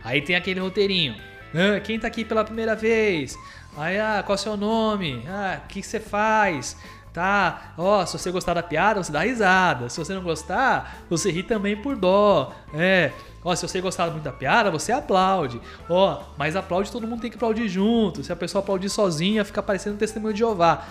Aí 0.03 0.21
tem 0.21 0.35
aquele 0.35 0.59
roteirinho. 0.59 1.15
Ah, 1.53 1.79
quem 1.79 1.99
tá 1.99 2.07
aqui 2.07 2.23
pela 2.23 2.43
primeira 2.43 2.75
vez? 2.75 3.35
Aí, 3.77 3.99
ah, 3.99 4.21
qual 4.25 4.35
é 4.35 4.39
o 4.39 4.41
seu 4.41 4.57
nome? 4.57 5.23
Ah, 5.27 5.61
o 5.63 5.67
que 5.67 5.81
você 5.81 5.99
faz? 5.99 6.77
Tá, 7.15 7.73
ó, 7.77 8.05
se 8.05 8.19
você 8.19 8.29
gostar 8.29 8.55
da 8.55 8.61
piada, 8.61 9.01
você 9.01 9.09
dá 9.09 9.21
risada. 9.21 9.87
Se 9.87 9.97
você 9.97 10.13
não 10.13 10.21
gostar, 10.21 10.97
você 11.09 11.31
ri 11.31 11.43
também 11.43 11.73
por 11.73 11.95
dó. 11.95 12.53
É, 12.73 13.13
ó, 13.41 13.55
se 13.55 13.65
você 13.65 13.79
gostar 13.79 14.11
muito 14.11 14.23
da 14.23 14.33
piada, 14.33 14.69
você 14.69 14.91
aplaude. 14.91 15.61
Ó, 15.89 16.21
mas 16.37 16.57
aplaude, 16.57 16.91
todo 16.91 17.07
mundo 17.07 17.21
tem 17.21 17.31
que 17.31 17.37
aplaudir 17.37 17.69
junto. 17.69 18.21
Se 18.21 18.33
a 18.33 18.35
pessoa 18.35 18.61
aplaudir 18.61 18.89
sozinha, 18.89 19.45
fica 19.45 19.63
parecendo 19.63 19.95
um 19.95 19.97
testemunho 19.97 20.33
de 20.33 20.39
Jeová. 20.39 20.85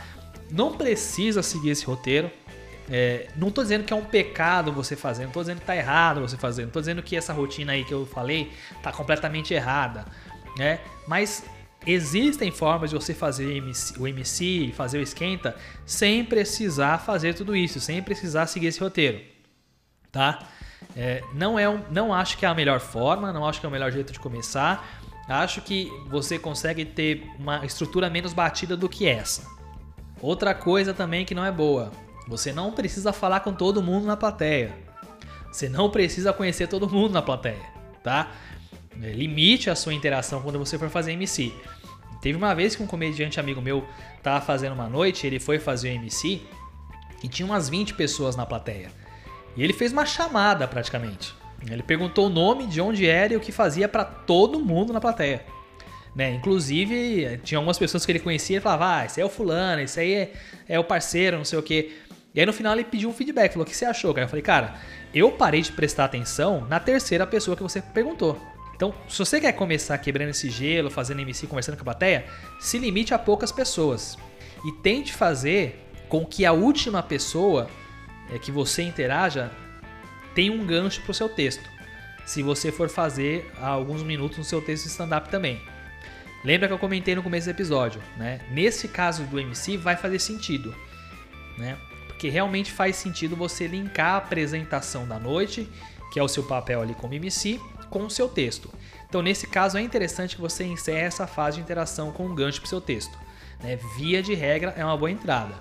Não 0.50 0.72
precisa 0.72 1.42
seguir 1.42 1.68
esse 1.68 1.84
roteiro. 1.84 2.30
É, 2.90 3.28
não 3.36 3.50
tô 3.50 3.60
dizendo 3.60 3.84
que 3.84 3.92
é 3.92 3.96
um 3.96 4.04
pecado 4.04 4.72
você 4.72 4.96
fazer, 4.96 5.24
não 5.24 5.30
tô 5.30 5.40
dizendo 5.40 5.60
que 5.60 5.66
tá 5.66 5.76
errado 5.76 6.22
você 6.22 6.38
fazer, 6.38 6.64
não 6.64 6.70
tô 6.70 6.80
dizendo 6.80 7.02
que 7.02 7.16
essa 7.16 7.32
rotina 7.34 7.72
aí 7.72 7.84
que 7.84 7.92
eu 7.92 8.04
falei 8.06 8.50
tá 8.82 8.92
completamente 8.92 9.54
errada, 9.54 10.04
né? 10.58 10.80
Mas 11.06 11.44
existem 11.87 12.51
formas 12.51 12.91
de 12.91 12.97
você 12.97 13.14
fazer 13.14 13.62
o 13.99 14.07
MC, 14.07 14.72
fazer 14.74 14.99
o 14.99 15.03
esquenta, 15.03 15.57
sem 15.85 16.24
precisar 16.24 16.99
fazer 16.99 17.35
tudo 17.35 17.55
isso, 17.55 17.80
sem 17.80 18.03
precisar 18.03 18.47
seguir 18.47 18.68
esse 18.68 18.80
roteiro, 18.80 19.20
tá? 20.11 20.47
É, 20.97 21.22
não 21.32 21.59
é 21.59 21.68
um, 21.68 21.82
não 21.91 22.12
acho 22.12 22.37
que 22.39 22.45
é 22.45 22.49
a 22.49 22.55
melhor 22.55 22.80
forma, 22.80 23.32
não 23.32 23.47
acho 23.47 23.61
que 23.61 23.66
é 23.66 23.68
o 23.68 23.72
melhor 23.72 23.91
jeito 23.91 24.12
de 24.12 24.20
começar. 24.20 25.03
Acho 25.28 25.62
que 25.62 25.91
você 26.09 26.39
consegue 26.39 26.85
ter 26.85 27.26
uma 27.39 27.64
estrutura 27.64 28.11
menos 28.11 28.32
batida 28.32 28.76
do 28.76 28.89
que 28.89 29.07
essa. 29.07 29.47
Outra 30.20 30.55
coisa 30.55 30.93
também 30.93 31.24
que 31.24 31.35
não 31.35 31.45
é 31.45 31.51
boa: 31.51 31.91
você 32.28 32.53
não 32.53 32.72
precisa 32.72 33.12
falar 33.12 33.41
com 33.41 33.53
todo 33.53 33.82
mundo 33.82 34.07
na 34.07 34.16
plateia. 34.16 34.72
Você 35.51 35.68
não 35.68 35.89
precisa 35.89 36.32
conhecer 36.32 36.66
todo 36.66 36.89
mundo 36.89 37.12
na 37.12 37.22
plateia, 37.22 37.62
tá? 38.03 38.32
É, 39.03 39.12
limite 39.12 39.70
a 39.70 39.74
sua 39.74 39.95
interação 39.95 40.42
quando 40.42 40.59
você 40.59 40.78
for 40.78 40.88
fazer 40.88 41.12
MC. 41.12 41.53
Teve 42.20 42.38
uma 42.38 42.55
vez 42.55 42.74
que 42.74 42.82
um 42.82 42.86
comediante 42.86 43.38
amigo 43.38 43.61
meu 43.61 43.86
tava 44.22 44.45
fazendo 44.45 44.72
uma 44.72 44.88
noite, 44.88 45.26
ele 45.26 45.38
foi 45.38 45.59
fazer 45.59 45.90
o 45.90 45.95
MC 45.95 46.40
e 47.22 47.28
tinha 47.28 47.45
umas 47.45 47.68
20 47.68 47.95
pessoas 47.95 48.36
na 48.36 48.47
plateia. 48.47 48.90
E 49.57 49.62
ele 49.62 49.72
fez 49.72 49.92
uma 49.92 50.07
chamada 50.07 50.66
praticamente. 50.66 51.34
Ele 51.70 51.82
perguntou 51.82 52.26
o 52.26 52.30
nome, 52.30 52.66
de 52.66 52.80
onde 52.80 53.07
era 53.07 53.32
e 53.32 53.36
o 53.36 53.40
que 53.40 53.53
fazia 53.53 53.88
para 53.88 54.05
todo 54.05 54.61
mundo 54.61 54.92
na 54.92 55.01
plateia. 55.01 55.45
Né? 56.14 56.32
Inclusive, 56.32 57.40
tinha 57.42 57.59
algumas 57.59 57.78
pessoas 57.78 58.07
que 58.07 58.12
ele 58.12 58.20
conhecia 58.20 58.59
e 58.59 58.61
falava: 58.61 58.99
Ah, 58.99 59.05
esse 59.07 59.20
é 59.20 59.24
o 59.24 59.28
fulano, 59.28 59.80
esse 59.80 59.99
aí 59.99 60.14
é, 60.14 60.32
é 60.68 60.78
o 60.78 60.84
parceiro, 60.84 61.36
não 61.36 61.45
sei 61.45 61.59
o 61.59 61.62
que. 61.62 61.92
E 62.34 62.40
aí 62.40 62.47
no 62.47 62.53
final 62.53 62.72
ele 62.74 62.84
pediu 62.84 63.09
um 63.09 63.12
feedback, 63.12 63.53
falou: 63.53 63.66
O 63.66 63.68
que 63.68 63.76
você 63.76 63.84
achou? 63.84 64.12
Cara? 64.14 64.26
Eu 64.26 64.28
falei: 64.28 64.42
Cara, 64.42 64.74
eu 65.12 65.32
parei 65.32 65.62
de 65.62 65.72
prestar 65.72 66.05
atenção 66.05 66.66
na 66.68 66.78
terceira 66.78 67.26
pessoa 67.26 67.57
que 67.57 67.62
você 67.62 67.80
perguntou. 67.80 68.40
Então, 68.74 68.94
se 69.08 69.18
você 69.18 69.40
quer 69.40 69.52
começar 69.52 69.96
quebrando 69.98 70.30
esse 70.30 70.50
gelo, 70.50 70.90
fazendo 70.90 71.20
MC, 71.20 71.46
conversando 71.46 71.76
com 71.76 71.82
a 71.82 71.84
plateia, 71.84 72.26
se 72.58 72.78
limite 72.78 73.14
a 73.14 73.18
poucas 73.18 73.52
pessoas. 73.52 74.18
E 74.64 74.72
tente 74.82 75.12
fazer 75.12 75.80
com 76.08 76.24
que 76.24 76.44
a 76.44 76.52
última 76.52 77.02
pessoa 77.02 77.68
é, 78.32 78.38
que 78.38 78.50
você 78.50 78.82
interaja 78.82 79.50
tenha 80.34 80.52
um 80.52 80.66
gancho 80.66 81.00
para 81.02 81.10
o 81.12 81.14
seu 81.14 81.28
texto. 81.28 81.68
Se 82.24 82.42
você 82.42 82.72
for 82.72 82.88
fazer 82.88 83.50
alguns 83.60 84.02
minutos 84.02 84.38
no 84.38 84.44
seu 84.44 84.60
texto 84.60 84.84
de 84.84 84.90
stand-up 84.90 85.28
também. 85.28 85.60
Lembra 86.44 86.68
que 86.68 86.74
eu 86.74 86.78
comentei 86.78 87.14
no 87.14 87.22
começo 87.22 87.46
do 87.46 87.50
episódio, 87.50 88.02
né? 88.16 88.40
Nesse 88.50 88.88
caso 88.88 89.24
do 89.24 89.38
MC 89.38 89.76
vai 89.76 89.96
fazer 89.96 90.18
sentido, 90.18 90.74
né? 91.56 91.76
Porque 92.06 92.28
realmente 92.28 92.72
faz 92.72 92.96
sentido 92.96 93.34
você 93.36 93.66
linkar 93.66 94.14
a 94.14 94.16
apresentação 94.18 95.06
da 95.06 95.18
noite, 95.18 95.68
que 96.12 96.18
é 96.18 96.22
o 96.22 96.28
seu 96.28 96.42
papel 96.42 96.82
ali 96.82 96.94
como 96.94 97.14
MC, 97.14 97.60
com 97.95 98.05
o 98.05 98.11
seu 98.11 98.28
texto. 98.28 98.68
Então, 99.09 99.22
nesse 99.22 99.47
caso, 99.47 99.78
é 99.78 99.80
interessante 99.80 100.34
que 100.34 100.42
você 100.42 100.64
encerre 100.64 101.03
essa 101.03 101.28
fase 101.28 101.59
de 101.59 101.62
interação 101.62 102.11
com 102.11 102.26
um 102.26 102.34
gancho 102.34 102.61
para 102.61 102.66
o 102.66 102.68
seu 102.68 102.80
texto. 102.80 103.16
Né? 103.62 103.78
Via 103.97 104.20
de 104.20 104.34
regra, 104.34 104.74
é 104.76 104.84
uma 104.84 104.97
boa 104.97 105.12
entrada. 105.12 105.55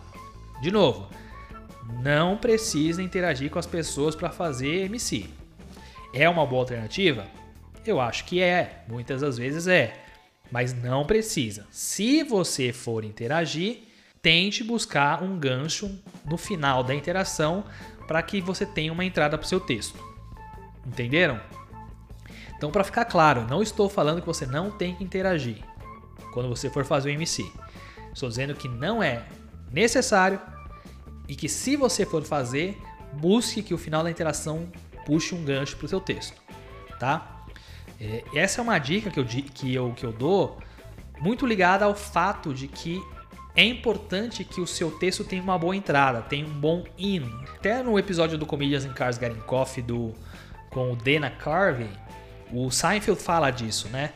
De 0.59 0.71
novo, 0.71 1.07
não 2.01 2.35
precisa 2.35 3.03
interagir 3.03 3.51
com 3.51 3.59
as 3.59 3.67
pessoas 3.67 4.15
para 4.15 4.31
fazer 4.31 4.85
MC. 4.85 5.29
É 6.11 6.27
uma 6.27 6.43
boa 6.43 6.63
alternativa? 6.63 7.27
Eu 7.85 8.01
acho 8.01 8.25
que 8.25 8.41
é, 8.41 8.83
muitas 8.87 9.21
das 9.21 9.37
vezes 9.37 9.67
é 9.67 9.99
mas 10.51 10.71
não 10.71 11.03
precisa. 11.03 11.65
Se 11.71 12.23
você 12.23 12.71
for 12.71 13.03
interagir, 13.03 13.83
tente 14.21 14.63
buscar 14.63 15.23
um 15.23 15.39
gancho 15.39 15.99
no 16.25 16.37
final 16.37 16.83
da 16.83 16.93
interação 16.93 17.63
para 18.07 18.21
que 18.21 18.39
você 18.39 18.63
tenha 18.63 18.93
uma 18.93 19.03
entrada 19.03 19.35
para 19.35 19.45
o 19.45 19.47
seu 19.47 19.59
texto. 19.59 19.97
Entenderam? 20.85 21.39
Então, 22.63 22.71
para 22.71 22.85
ficar 22.85 23.03
claro, 23.03 23.45
não 23.49 23.61
estou 23.61 23.89
falando 23.89 24.21
que 24.21 24.25
você 24.25 24.45
não 24.45 24.71
tem 24.71 24.95
que 24.95 25.03
interagir 25.03 25.57
quando 26.31 26.47
você 26.47 26.69
for 26.69 26.85
fazer 26.85 27.09
o 27.09 27.11
MC. 27.11 27.45
Estou 28.13 28.29
dizendo 28.29 28.55
que 28.55 28.69
não 28.69 29.03
é 29.03 29.25
necessário 29.69 30.39
e 31.27 31.35
que 31.35 31.49
se 31.49 31.75
você 31.75 32.05
for 32.05 32.23
fazer, 32.23 32.81
busque 33.11 33.61
que 33.61 33.73
o 33.73 33.77
final 33.77 34.01
da 34.01 34.09
interação 34.09 34.71
puxe 35.05 35.35
um 35.35 35.43
gancho 35.43 35.75
para 35.75 35.87
o 35.87 35.89
seu 35.89 35.99
texto, 35.99 36.41
tá? 36.97 37.43
É, 37.99 38.23
essa 38.33 38.61
é 38.61 38.63
uma 38.63 38.79
dica 38.79 39.11
que 39.11 39.19
eu, 39.19 39.25
que, 39.25 39.75
eu, 39.75 39.91
que 39.91 40.05
eu 40.05 40.13
dou 40.13 40.57
muito 41.19 41.45
ligada 41.45 41.83
ao 41.83 41.93
fato 41.93 42.53
de 42.53 42.69
que 42.69 43.03
é 43.57 43.65
importante 43.65 44.45
que 44.45 44.61
o 44.61 44.65
seu 44.65 44.89
texto 44.89 45.25
tenha 45.25 45.43
uma 45.43 45.59
boa 45.59 45.75
entrada, 45.75 46.21
tenha 46.21 46.45
um 46.45 46.61
bom 46.61 46.85
in. 46.97 47.29
Até 47.57 47.83
no 47.83 47.99
episódio 47.99 48.37
do 48.37 48.45
Comedians 48.45 48.85
in 48.85 48.93
Cars 48.93 49.17
Getting 49.17 49.41
Coffee 49.41 49.83
do, 49.83 50.13
com 50.69 50.93
o 50.93 50.95
Dana 50.95 51.29
Carvey, 51.29 51.89
o 52.53 52.69
Seinfeld 52.71 53.21
fala 53.21 53.49
disso, 53.51 53.87
né? 53.89 54.11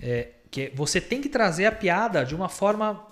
É, 0.00 0.28
que 0.50 0.72
você 0.74 1.00
tem 1.00 1.20
que 1.20 1.28
trazer 1.28 1.66
a 1.66 1.72
piada 1.72 2.24
de 2.24 2.34
uma 2.34 2.48
forma 2.48 3.04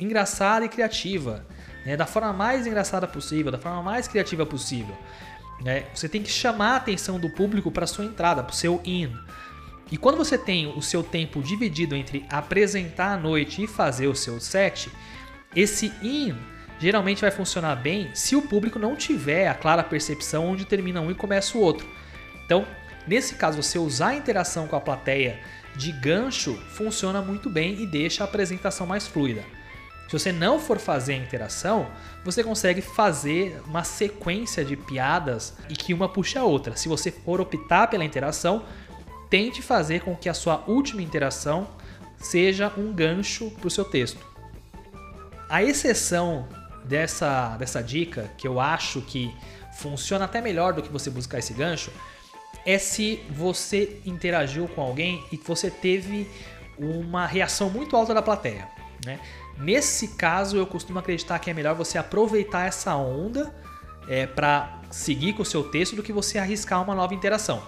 engraçada 0.00 0.64
e 0.64 0.68
criativa, 0.68 1.44
né? 1.84 1.96
da 1.96 2.06
forma 2.06 2.32
mais 2.32 2.66
engraçada 2.66 3.06
possível, 3.06 3.52
da 3.52 3.58
forma 3.58 3.82
mais 3.82 4.08
criativa 4.08 4.44
possível. 4.44 4.96
Né? 5.60 5.84
Você 5.94 6.08
tem 6.08 6.22
que 6.22 6.30
chamar 6.30 6.72
a 6.72 6.76
atenção 6.76 7.18
do 7.18 7.30
público 7.30 7.70
para 7.70 7.86
sua 7.86 8.04
entrada, 8.04 8.42
para 8.42 8.52
o 8.52 8.56
seu 8.56 8.80
in. 8.84 9.12
E 9.90 9.96
quando 9.96 10.16
você 10.16 10.36
tem 10.36 10.66
o 10.66 10.82
seu 10.82 11.02
tempo 11.02 11.42
dividido 11.42 11.94
entre 11.94 12.24
apresentar 12.28 13.12
a 13.12 13.16
noite 13.16 13.62
e 13.62 13.66
fazer 13.66 14.08
o 14.08 14.14
seu 14.14 14.40
set, 14.40 14.90
esse 15.54 15.92
in 16.02 16.34
geralmente 16.80 17.20
vai 17.20 17.30
funcionar 17.30 17.76
bem 17.76 18.10
se 18.14 18.34
o 18.34 18.42
público 18.42 18.78
não 18.78 18.96
tiver 18.96 19.46
a 19.46 19.54
clara 19.54 19.84
percepção 19.84 20.46
onde 20.46 20.64
termina 20.64 21.00
um 21.00 21.10
e 21.10 21.14
começa 21.14 21.56
o 21.56 21.60
outro. 21.60 21.88
Então, 22.44 22.66
nesse 23.06 23.34
caso, 23.34 23.62
você 23.62 23.78
usar 23.78 24.08
a 24.08 24.14
interação 24.16 24.66
com 24.66 24.76
a 24.76 24.80
plateia 24.80 25.40
de 25.76 25.92
gancho 25.92 26.56
funciona 26.70 27.20
muito 27.20 27.50
bem 27.50 27.80
e 27.80 27.86
deixa 27.86 28.22
a 28.22 28.26
apresentação 28.26 28.86
mais 28.86 29.06
fluida. 29.06 29.42
Se 30.06 30.12
você 30.12 30.32
não 30.32 30.60
for 30.60 30.78
fazer 30.78 31.14
a 31.14 31.16
interação, 31.16 31.88
você 32.24 32.44
consegue 32.44 32.80
fazer 32.80 33.60
uma 33.66 33.82
sequência 33.82 34.64
de 34.64 34.76
piadas 34.76 35.54
e 35.68 35.74
que 35.74 35.94
uma 35.94 36.08
puxa 36.08 36.40
a 36.40 36.44
outra. 36.44 36.76
Se 36.76 36.88
você 36.88 37.10
for 37.10 37.40
optar 37.40 37.88
pela 37.88 38.04
interação, 38.04 38.64
tente 39.30 39.62
fazer 39.62 40.02
com 40.02 40.14
que 40.14 40.28
a 40.28 40.34
sua 40.34 40.62
última 40.66 41.02
interação 41.02 41.68
seja 42.18 42.72
um 42.76 42.92
gancho 42.92 43.50
para 43.50 43.66
o 43.66 43.70
seu 43.70 43.84
texto. 43.84 44.24
A 45.48 45.62
exceção 45.62 46.46
dessa, 46.84 47.56
dessa 47.56 47.82
dica, 47.82 48.30
que 48.36 48.46
eu 48.46 48.60
acho 48.60 49.00
que 49.00 49.34
funciona 49.78 50.26
até 50.26 50.40
melhor 50.40 50.72
do 50.72 50.82
que 50.82 50.92
você 50.92 51.10
buscar 51.10 51.38
esse 51.38 51.52
gancho, 51.52 51.90
é 52.64 52.78
se 52.78 53.20
você 53.30 54.00
interagiu 54.06 54.66
com 54.68 54.80
alguém 54.80 55.22
e 55.30 55.36
que 55.36 55.46
você 55.46 55.70
teve 55.70 56.28
uma 56.78 57.26
reação 57.26 57.70
muito 57.70 57.96
alta 57.96 58.14
da 58.14 58.22
plateia. 58.22 58.68
Né? 59.04 59.20
Nesse 59.58 60.08
caso, 60.08 60.56
eu 60.56 60.66
costumo 60.66 60.98
acreditar 60.98 61.38
que 61.38 61.50
é 61.50 61.54
melhor 61.54 61.74
você 61.74 61.98
aproveitar 61.98 62.66
essa 62.66 62.96
onda 62.96 63.54
é, 64.08 64.26
para 64.26 64.80
seguir 64.90 65.34
com 65.34 65.42
o 65.42 65.46
seu 65.46 65.64
texto 65.64 65.94
do 65.94 66.02
que 66.02 66.12
você 66.12 66.38
arriscar 66.38 66.82
uma 66.82 66.94
nova 66.94 67.14
interação. 67.14 67.62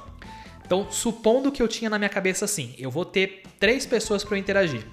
Então, 0.64 0.90
supondo 0.90 1.52
que 1.52 1.62
eu 1.62 1.68
tinha 1.68 1.88
na 1.88 1.98
minha 1.98 2.08
cabeça 2.08 2.44
assim, 2.44 2.74
eu 2.78 2.90
vou 2.90 3.04
ter 3.04 3.42
três 3.60 3.86
pessoas 3.86 4.24
para 4.24 4.36
interagir. 4.36 4.84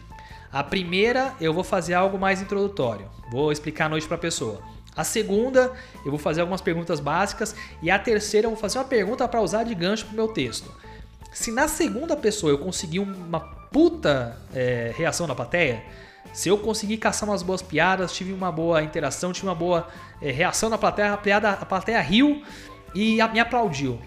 A 0.51 0.63
primeira, 0.63 1.33
eu 1.41 1.51
vou 1.51 1.63
fazer 1.63 1.95
algo 1.95 2.19
mais 2.19 2.41
introdutório, 2.41 3.09
vou 3.31 3.51
explicar 3.51 3.85
a 3.85 3.89
noite 3.89 4.07
para 4.07 4.17
a 4.17 4.19
pessoa. 4.19 4.61
A 4.95 5.03
segunda, 5.03 5.71
eu 6.05 6.11
vou 6.11 6.19
fazer 6.19 6.41
algumas 6.41 6.61
perguntas 6.61 6.99
básicas 6.99 7.55
e 7.81 7.89
a 7.89 7.97
terceira, 7.97 8.45
eu 8.45 8.51
vou 8.51 8.59
fazer 8.59 8.77
uma 8.77 8.85
pergunta 8.85 9.27
para 9.27 9.41
usar 9.41 9.63
de 9.63 9.73
gancho 9.73 10.05
para 10.05 10.13
o 10.13 10.15
meu 10.15 10.27
texto. 10.27 10.71
Se 11.31 11.51
na 11.51 11.67
segunda 11.67 12.15
pessoa 12.15 12.51
eu 12.51 12.59
conseguir 12.59 12.99
uma 12.99 13.39
puta 13.39 14.37
é, 14.53 14.93
reação 14.95 15.25
da 15.25 15.33
plateia, 15.33 15.83
Se 16.31 16.49
eu 16.49 16.57
conseguir 16.57 16.97
caçar 16.97 17.27
umas 17.27 17.43
boas 17.43 17.61
piadas, 17.61 18.13
tive 18.13 18.31
uma 18.31 18.51
boa 18.51 18.81
interação, 18.81 19.33
tive 19.33 19.47
uma 19.47 19.55
boa 19.55 19.87
é, 20.21 20.31
reação 20.31 20.69
na 20.69 20.77
plateia, 20.77 21.13
a, 21.13 21.17
piada, 21.17 21.51
a 21.51 21.65
plateia 21.65 21.99
riu 21.99 22.43
e 22.95 23.19
a, 23.19 23.27
me 23.27 23.39
aplaudiu. 23.39 23.99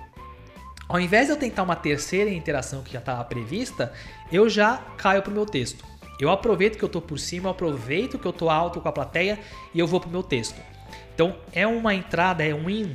Ao 0.88 0.98
invés 1.00 1.26
de 1.26 1.32
eu 1.32 1.36
tentar 1.36 1.62
uma 1.62 1.76
terceira 1.76 2.30
interação 2.30 2.82
que 2.82 2.92
já 2.92 3.00
estava 3.00 3.22
prevista, 3.24 3.92
eu 4.30 4.48
já 4.48 4.78
caio 4.96 5.22
pro 5.22 5.32
meu 5.32 5.44
texto. 5.44 5.84
Eu 6.18 6.30
aproveito 6.30 6.78
que 6.78 6.84
eu 6.84 6.88
estou 6.88 7.02
por 7.02 7.18
cima, 7.18 7.48
eu 7.48 7.50
aproveito 7.52 8.18
que 8.18 8.26
eu 8.26 8.30
estou 8.30 8.48
alto 8.48 8.80
com 8.80 8.88
a 8.88 8.92
plateia 8.92 9.38
e 9.74 9.78
eu 9.78 9.86
vou 9.86 10.00
pro 10.00 10.08
meu 10.08 10.22
texto. 10.22 10.60
Então 11.16 11.34
é 11.50 11.66
uma 11.66 11.94
entrada, 11.94 12.44
é 12.44 12.54
um 12.54 12.68
in 12.68 12.94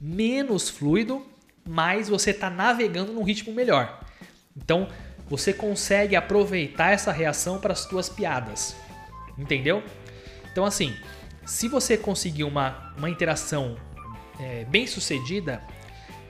menos 0.00 0.70
fluido, 0.70 1.26
mas 1.68 2.08
você 2.08 2.30
está 2.30 2.48
navegando 2.48 3.12
num 3.12 3.24
ritmo 3.24 3.52
melhor. 3.52 4.04
Então 4.56 4.88
você 5.28 5.52
consegue 5.52 6.14
aproveitar 6.14 6.92
essa 6.92 7.10
reação 7.10 7.58
para 7.58 7.72
as 7.72 7.80
suas 7.80 8.08
piadas. 8.08 8.76
Entendeu? 9.36 9.82
Então, 10.52 10.64
assim, 10.64 10.96
se 11.44 11.66
você 11.66 11.96
conseguir 11.96 12.44
uma, 12.44 12.94
uma 12.96 13.10
interação 13.10 13.76
é, 14.38 14.64
bem 14.66 14.86
sucedida, 14.86 15.60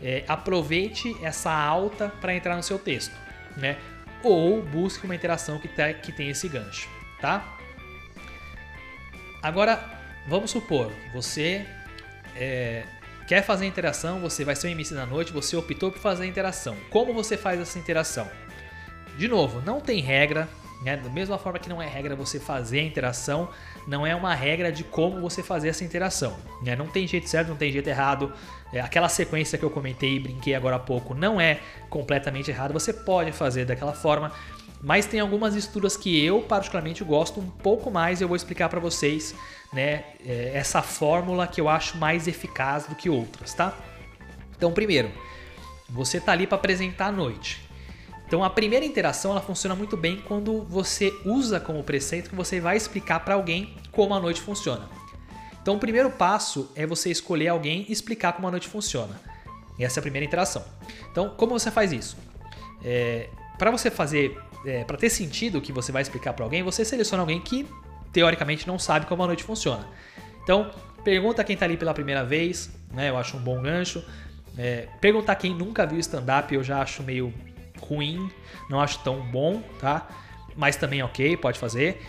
é, 0.02 0.24
aproveite 0.26 1.14
essa 1.22 1.52
alta 1.52 2.08
para 2.08 2.34
entrar 2.34 2.56
no 2.56 2.62
seu 2.62 2.78
texto, 2.78 3.14
né? 3.58 3.76
Ou 4.22 4.62
busque 4.62 5.04
uma 5.04 5.14
interação 5.14 5.58
que, 5.58 5.68
tá, 5.68 5.92
que 5.92 6.12
tem 6.12 6.30
esse 6.30 6.48
gancho, 6.48 6.88
tá? 7.20 7.56
Agora, 9.42 9.95
vamos 10.26 10.50
supor, 10.50 10.92
você 11.12 11.66
é, 12.34 12.84
quer 13.26 13.42
fazer 13.42 13.66
interação, 13.66 14.20
você 14.20 14.44
vai 14.44 14.54
ser 14.54 14.68
um 14.68 14.70
MC 14.70 14.94
da 14.94 15.06
noite, 15.06 15.32
você 15.32 15.56
optou 15.56 15.90
por 15.90 16.00
fazer 16.00 16.26
interação. 16.26 16.76
Como 16.90 17.12
você 17.12 17.36
faz 17.36 17.60
essa 17.60 17.78
interação? 17.78 18.28
De 19.16 19.28
novo, 19.28 19.60
não 19.62 19.80
tem 19.80 20.00
regra, 20.00 20.48
né? 20.82 20.96
Da 20.96 21.08
mesma 21.08 21.38
forma 21.38 21.58
que 21.58 21.68
não 21.68 21.80
é 21.80 21.88
regra 21.88 22.14
você 22.14 22.38
fazer 22.38 22.80
a 22.80 22.82
interação, 22.82 23.48
não 23.86 24.06
é 24.06 24.14
uma 24.14 24.34
regra 24.34 24.70
de 24.70 24.84
como 24.84 25.20
você 25.20 25.42
fazer 25.42 25.68
essa 25.68 25.84
interação. 25.84 26.36
Né? 26.62 26.76
Não 26.76 26.86
tem 26.86 27.06
jeito 27.06 27.28
certo, 27.28 27.48
não 27.48 27.56
tem 27.56 27.72
jeito 27.72 27.88
errado. 27.88 28.32
É, 28.72 28.80
aquela 28.80 29.08
sequência 29.08 29.58
que 29.58 29.64
eu 29.64 29.70
comentei 29.70 30.16
e 30.16 30.20
brinquei 30.20 30.54
agora 30.54 30.76
há 30.76 30.80
pouco 30.80 31.14
não 31.14 31.40
é 31.40 31.60
completamente 31.88 32.50
errado. 32.50 32.72
Você 32.72 32.92
pode 32.92 33.32
fazer 33.32 33.64
daquela 33.64 33.92
forma, 33.92 34.32
mas 34.86 35.04
tem 35.04 35.18
algumas 35.18 35.56
estruturas 35.56 35.96
que 35.96 36.24
eu 36.24 36.42
particularmente 36.42 37.02
gosto 37.02 37.40
um 37.40 37.50
pouco 37.50 37.90
mais. 37.90 38.20
Eu 38.20 38.28
vou 38.28 38.36
explicar 38.36 38.68
para 38.68 38.78
vocês, 38.78 39.34
né? 39.72 40.04
É, 40.24 40.52
essa 40.54 40.80
fórmula 40.80 41.44
que 41.48 41.60
eu 41.60 41.68
acho 41.68 41.98
mais 41.98 42.28
eficaz 42.28 42.86
do 42.86 42.94
que 42.94 43.10
outras, 43.10 43.52
tá? 43.52 43.76
Então, 44.56 44.70
primeiro, 44.72 45.10
você 45.90 46.20
tá 46.20 46.30
ali 46.30 46.46
para 46.46 46.54
apresentar 46.54 47.06
à 47.06 47.12
noite. 47.12 47.68
Então 48.28 48.44
a 48.44 48.50
primeira 48.50 48.86
interação 48.86 49.32
ela 49.32 49.40
funciona 49.40 49.74
muito 49.74 49.96
bem 49.96 50.18
quando 50.18 50.62
você 50.62 51.12
usa 51.24 51.58
como 51.58 51.82
preceito 51.82 52.30
que 52.30 52.36
você 52.36 52.60
vai 52.60 52.76
explicar 52.76 53.24
para 53.24 53.34
alguém 53.34 53.74
como 53.90 54.14
a 54.14 54.20
noite 54.20 54.40
funciona. 54.40 54.88
Então 55.60 55.74
o 55.74 55.78
primeiro 55.80 56.10
passo 56.10 56.70
é 56.76 56.86
você 56.86 57.10
escolher 57.10 57.48
alguém 57.48 57.86
e 57.88 57.92
explicar 57.92 58.34
como 58.34 58.46
a 58.46 58.52
noite 58.52 58.68
funciona. 58.68 59.20
E 59.78 59.84
essa 59.84 59.98
é 59.98 60.00
a 60.00 60.02
primeira 60.02 60.24
interação. 60.24 60.64
Então 61.10 61.30
como 61.30 61.58
você 61.58 61.72
faz 61.72 61.92
isso? 61.92 62.16
É, 62.84 63.28
para 63.58 63.70
você 63.70 63.90
fazer, 63.90 64.36
é, 64.64 64.84
para 64.84 64.96
ter 64.96 65.10
sentido 65.10 65.58
o 65.58 65.60
que 65.60 65.72
você 65.72 65.92
vai 65.92 66.02
explicar 66.02 66.32
para 66.32 66.44
alguém, 66.44 66.62
você 66.62 66.84
seleciona 66.84 67.22
alguém 67.22 67.40
que 67.40 67.66
teoricamente 68.12 68.66
não 68.66 68.78
sabe 68.78 69.06
como 69.06 69.22
a 69.22 69.26
noite 69.26 69.44
funciona. 69.44 69.86
Então 70.42 70.70
pergunta 71.04 71.44
quem 71.44 71.54
está 71.54 71.66
ali 71.66 71.76
pela 71.76 71.94
primeira 71.94 72.24
vez, 72.24 72.70
né? 72.92 73.10
Eu 73.10 73.16
acho 73.16 73.36
um 73.36 73.40
bom 73.40 73.60
gancho. 73.62 74.04
É, 74.58 74.88
perguntar 75.00 75.34
quem 75.36 75.54
nunca 75.54 75.86
viu 75.86 75.98
stand-up 75.98 76.54
eu 76.54 76.64
já 76.64 76.80
acho 76.80 77.02
meio 77.02 77.32
ruim, 77.80 78.30
não 78.70 78.80
acho 78.80 78.98
tão 79.00 79.20
bom, 79.20 79.62
tá? 79.78 80.08
Mas 80.56 80.76
também 80.76 81.02
ok, 81.02 81.36
pode 81.36 81.58
fazer. 81.58 82.00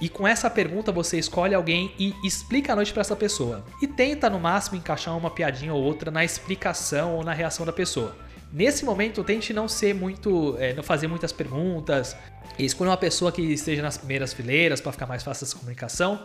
E 0.00 0.08
com 0.08 0.26
essa 0.26 0.48
pergunta 0.48 0.90
você 0.90 1.18
escolhe 1.18 1.54
alguém 1.54 1.92
e 1.98 2.14
explica 2.24 2.72
a 2.72 2.76
noite 2.76 2.92
para 2.92 3.02
essa 3.02 3.14
pessoa. 3.14 3.64
E 3.82 3.86
tenta 3.86 4.30
no 4.30 4.40
máximo 4.40 4.78
encaixar 4.78 5.14
uma 5.16 5.30
piadinha 5.30 5.74
ou 5.74 5.82
outra 5.82 6.10
na 6.10 6.24
explicação 6.24 7.16
ou 7.16 7.24
na 7.24 7.34
reação 7.34 7.66
da 7.66 7.72
pessoa. 7.72 8.16
Nesse 8.52 8.84
momento, 8.84 9.22
tente 9.22 9.52
não 9.52 9.68
ser 9.68 9.94
muito. 9.94 10.56
É, 10.58 10.74
não 10.74 10.82
fazer 10.82 11.06
muitas 11.06 11.32
perguntas. 11.32 12.16
Escolha 12.58 12.90
uma 12.90 12.96
pessoa 12.96 13.30
que 13.30 13.42
esteja 13.42 13.82
nas 13.82 13.96
primeiras 13.96 14.32
fileiras 14.32 14.80
para 14.80 14.92
ficar 14.92 15.06
mais 15.06 15.22
fácil 15.22 15.44
essa 15.44 15.56
comunicação. 15.56 16.22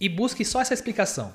E 0.00 0.08
busque 0.08 0.44
só 0.44 0.60
essa 0.60 0.74
explicação. 0.74 1.32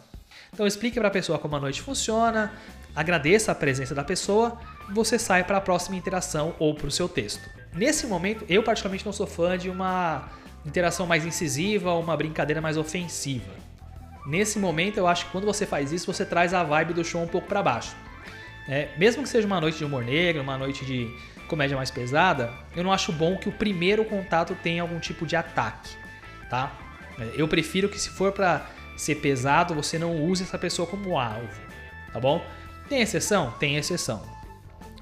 Então 0.53 0.65
explique 0.65 0.99
para 0.99 1.07
a 1.07 1.11
pessoa 1.11 1.38
como 1.38 1.55
a 1.55 1.59
noite 1.59 1.81
funciona, 1.81 2.53
agradeça 2.95 3.51
a 3.51 3.55
presença 3.55 3.93
da 3.93 4.03
pessoa, 4.03 4.57
você 4.93 5.19
sai 5.19 5.43
para 5.43 5.57
a 5.57 5.61
próxima 5.61 5.97
interação 5.97 6.55
ou 6.59 6.73
para 6.73 6.88
o 6.88 6.91
seu 6.91 7.09
texto. 7.09 7.41
Nesse 7.73 8.07
momento, 8.07 8.45
eu 8.47 8.63
particularmente 8.63 9.05
não 9.05 9.11
sou 9.11 9.27
fã 9.27 9.57
de 9.57 9.69
uma 9.69 10.29
interação 10.65 11.05
mais 11.05 11.25
incisiva 11.25 11.91
ou 11.91 12.01
uma 12.01 12.15
brincadeira 12.15 12.61
mais 12.61 12.77
ofensiva. 12.77 13.51
Nesse 14.25 14.57
momento, 14.57 14.97
eu 14.97 15.07
acho 15.07 15.25
que 15.25 15.31
quando 15.31 15.45
você 15.45 15.65
faz 15.65 15.91
isso, 15.91 16.11
você 16.11 16.25
traz 16.25 16.53
a 16.53 16.63
vibe 16.63 16.93
do 16.93 17.03
show 17.03 17.21
um 17.21 17.27
pouco 17.27 17.47
para 17.47 17.61
baixo. 17.61 17.95
É, 18.68 18.89
mesmo 18.97 19.24
que 19.24 19.30
seja 19.30 19.45
uma 19.45 19.61
noite 19.61 19.78
de 19.78 19.86
humor 19.86 20.03
negro, 20.03 20.41
uma 20.41 20.57
noite 20.57 20.86
de 20.86 21.09
comédia 21.47 21.78
mais 21.78 21.91
pesada, 21.91 22.51
eu 22.76 22.84
não 22.84 22.91
acho 22.91 23.11
bom 23.11 23.38
que 23.38 23.47
o 23.47 23.51
primeiro 23.51 24.03
contato 24.05 24.55
tenha 24.63 24.82
algum 24.82 24.99
tipo 24.99 25.26
de 25.26 25.36
ataque, 25.36 25.91
tá? 26.49 26.76
É, 27.20 27.34
eu 27.36 27.47
prefiro 27.47 27.88
que 27.88 27.99
se 27.99 28.09
for 28.09 28.32
para 28.32 28.66
ser 28.97 29.16
pesado, 29.16 29.76
você 29.76 29.99
não 29.99 30.24
use 30.24 30.43
essa 30.43 30.57
pessoa 30.57 30.88
como 30.88 31.20
alvo, 31.20 31.61
tá 32.11 32.20
bom? 32.20 32.43
Tem 32.89 33.01
exceção? 33.01 33.51
Tem 33.59 33.76
exceção. 33.78 34.24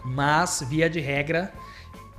Mas, 0.04 0.66
via 0.68 0.90
de 0.90 1.00
regra, 1.00 1.54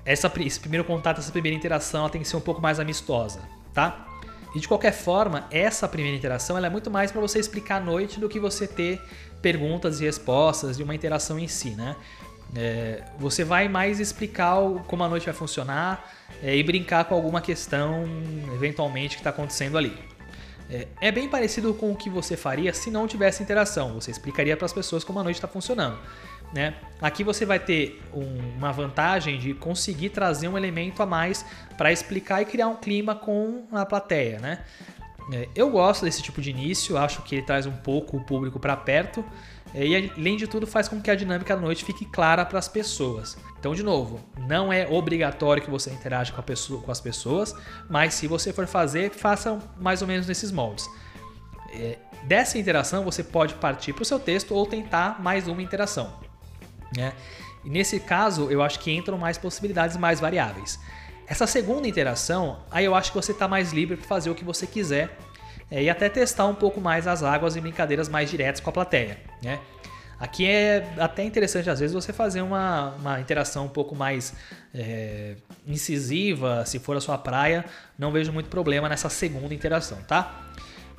essa, 0.04 0.32
esse 0.40 0.60
primeiro 0.60 0.84
contato, 0.84 1.18
essa 1.18 1.32
primeira 1.32 1.56
interação, 1.56 2.08
tem 2.08 2.22
que 2.22 2.28
ser 2.28 2.36
um 2.36 2.40
pouco 2.40 2.60
mais 2.60 2.80
amistosa, 2.80 3.40
tá? 3.72 4.06
E 4.54 4.60
de 4.60 4.68
qualquer 4.68 4.92
forma, 4.92 5.46
essa 5.50 5.88
primeira 5.88 6.16
interação 6.16 6.56
é 6.56 6.70
muito 6.70 6.90
mais 6.90 7.10
para 7.10 7.20
você 7.20 7.38
explicar 7.38 7.76
a 7.76 7.80
noite 7.80 8.20
do 8.20 8.28
que 8.28 8.38
você 8.38 8.68
ter 8.68 9.02
perguntas 9.44 10.00
e 10.00 10.04
respostas 10.04 10.74
de 10.78 10.82
uma 10.82 10.94
interação 10.94 11.38
em 11.38 11.46
si, 11.46 11.70
né? 11.70 11.94
É, 12.56 13.02
você 13.18 13.44
vai 13.44 13.68
mais 13.68 14.00
explicar 14.00 14.58
o, 14.58 14.80
como 14.84 15.04
a 15.04 15.08
noite 15.08 15.26
vai 15.26 15.34
funcionar 15.34 16.10
é, 16.42 16.56
e 16.56 16.62
brincar 16.62 17.04
com 17.04 17.14
alguma 17.14 17.42
questão 17.42 18.04
eventualmente 18.54 19.16
que 19.16 19.20
está 19.20 19.28
acontecendo 19.30 19.76
ali. 19.76 19.92
É, 20.70 20.88
é, 20.98 21.12
bem 21.12 21.28
parecido 21.28 21.74
com 21.74 21.92
o 21.92 21.96
que 21.96 22.08
você 22.08 22.38
faria 22.38 22.72
se 22.72 22.90
não 22.90 23.06
tivesse 23.06 23.42
interação. 23.42 23.92
Você 23.94 24.10
explicaria 24.10 24.56
para 24.56 24.64
as 24.64 24.72
pessoas 24.72 25.04
como 25.04 25.18
a 25.18 25.22
noite 25.22 25.36
está 25.36 25.48
funcionando. 25.48 25.98
Né? 26.54 26.74
Aqui 27.02 27.22
você 27.22 27.44
vai 27.44 27.58
ter 27.58 28.00
um, 28.14 28.56
uma 28.56 28.72
vantagem 28.72 29.38
de 29.38 29.52
conseguir 29.52 30.10
trazer 30.10 30.48
um 30.48 30.56
elemento 30.56 31.02
a 31.02 31.06
mais 31.06 31.44
para 31.76 31.92
explicar 31.92 32.40
e 32.40 32.46
criar 32.46 32.68
um 32.68 32.76
clima 32.76 33.14
com 33.14 33.66
a 33.72 33.84
plateia. 33.84 34.38
Né? 34.38 34.64
É, 35.32 35.48
eu 35.54 35.70
gosto 35.70 36.04
desse 36.04 36.22
tipo 36.22 36.40
de 36.40 36.50
início, 36.50 36.98
acho 36.98 37.22
que 37.22 37.36
ele 37.36 37.42
traz 37.42 37.66
um 37.66 37.76
pouco 37.76 38.16
o 38.16 38.20
público 38.20 38.58
para 38.58 38.76
perto. 38.76 39.24
É, 39.74 39.86
e 39.86 40.10
além 40.10 40.36
de 40.36 40.46
tudo, 40.46 40.66
faz 40.66 40.88
com 40.88 41.00
que 41.00 41.10
a 41.10 41.14
dinâmica 41.14 41.54
da 41.54 41.60
noite 41.60 41.84
fique 41.84 42.04
clara 42.04 42.44
para 42.44 42.58
as 42.58 42.68
pessoas. 42.68 43.36
Então, 43.58 43.74
de 43.74 43.82
novo, 43.82 44.20
não 44.46 44.72
é 44.72 44.86
obrigatório 44.86 45.62
que 45.62 45.70
você 45.70 45.90
interaja 45.90 46.32
com, 46.32 46.42
pessoa, 46.42 46.82
com 46.82 46.92
as 46.92 47.00
pessoas, 47.00 47.54
mas 47.88 48.14
se 48.14 48.26
você 48.26 48.52
for 48.52 48.66
fazer, 48.66 49.10
faça 49.10 49.58
mais 49.80 50.02
ou 50.02 50.08
menos 50.08 50.26
nesses 50.26 50.52
moldes. 50.52 50.88
É, 51.72 51.98
dessa 52.24 52.58
interação, 52.58 53.02
você 53.02 53.24
pode 53.24 53.54
partir 53.54 53.92
para 53.92 54.02
o 54.02 54.04
seu 54.04 54.20
texto 54.20 54.54
ou 54.54 54.66
tentar 54.66 55.20
mais 55.20 55.48
uma 55.48 55.62
interação. 55.62 56.12
Né? 56.96 57.12
E 57.64 57.70
nesse 57.70 57.98
caso, 57.98 58.50
eu 58.50 58.62
acho 58.62 58.78
que 58.78 58.92
entram 58.92 59.16
mais 59.16 59.38
possibilidades 59.38 59.96
mais 59.96 60.20
variáveis. 60.20 60.78
Essa 61.26 61.46
segunda 61.46 61.88
interação, 61.88 62.58
aí 62.70 62.84
eu 62.84 62.94
acho 62.94 63.10
que 63.10 63.16
você 63.16 63.32
está 63.32 63.48
mais 63.48 63.72
livre 63.72 63.96
para 63.96 64.06
fazer 64.06 64.30
o 64.30 64.34
que 64.34 64.44
você 64.44 64.66
quiser 64.66 65.16
é, 65.70 65.82
e 65.82 65.90
até 65.90 66.08
testar 66.08 66.46
um 66.46 66.54
pouco 66.54 66.80
mais 66.80 67.06
as 67.06 67.22
águas 67.22 67.56
e 67.56 67.60
brincadeiras 67.60 68.08
mais 68.08 68.30
diretas 68.30 68.60
com 68.60 68.70
a 68.70 68.72
plateia. 68.72 69.18
Né? 69.42 69.58
Aqui 70.20 70.46
é 70.46 70.94
até 70.98 71.24
interessante 71.24 71.68
às 71.68 71.80
vezes 71.80 71.94
você 71.94 72.12
fazer 72.12 72.42
uma, 72.42 72.94
uma 72.98 73.20
interação 73.20 73.64
um 73.64 73.68
pouco 73.68 73.94
mais 73.96 74.34
é, 74.74 75.36
incisiva, 75.66 76.64
se 76.66 76.78
for 76.78 76.96
a 76.96 77.00
sua 77.00 77.18
praia, 77.18 77.64
não 77.98 78.12
vejo 78.12 78.32
muito 78.32 78.48
problema 78.48 78.88
nessa 78.88 79.08
segunda 79.08 79.54
interação, 79.54 79.98
tá? 80.06 80.42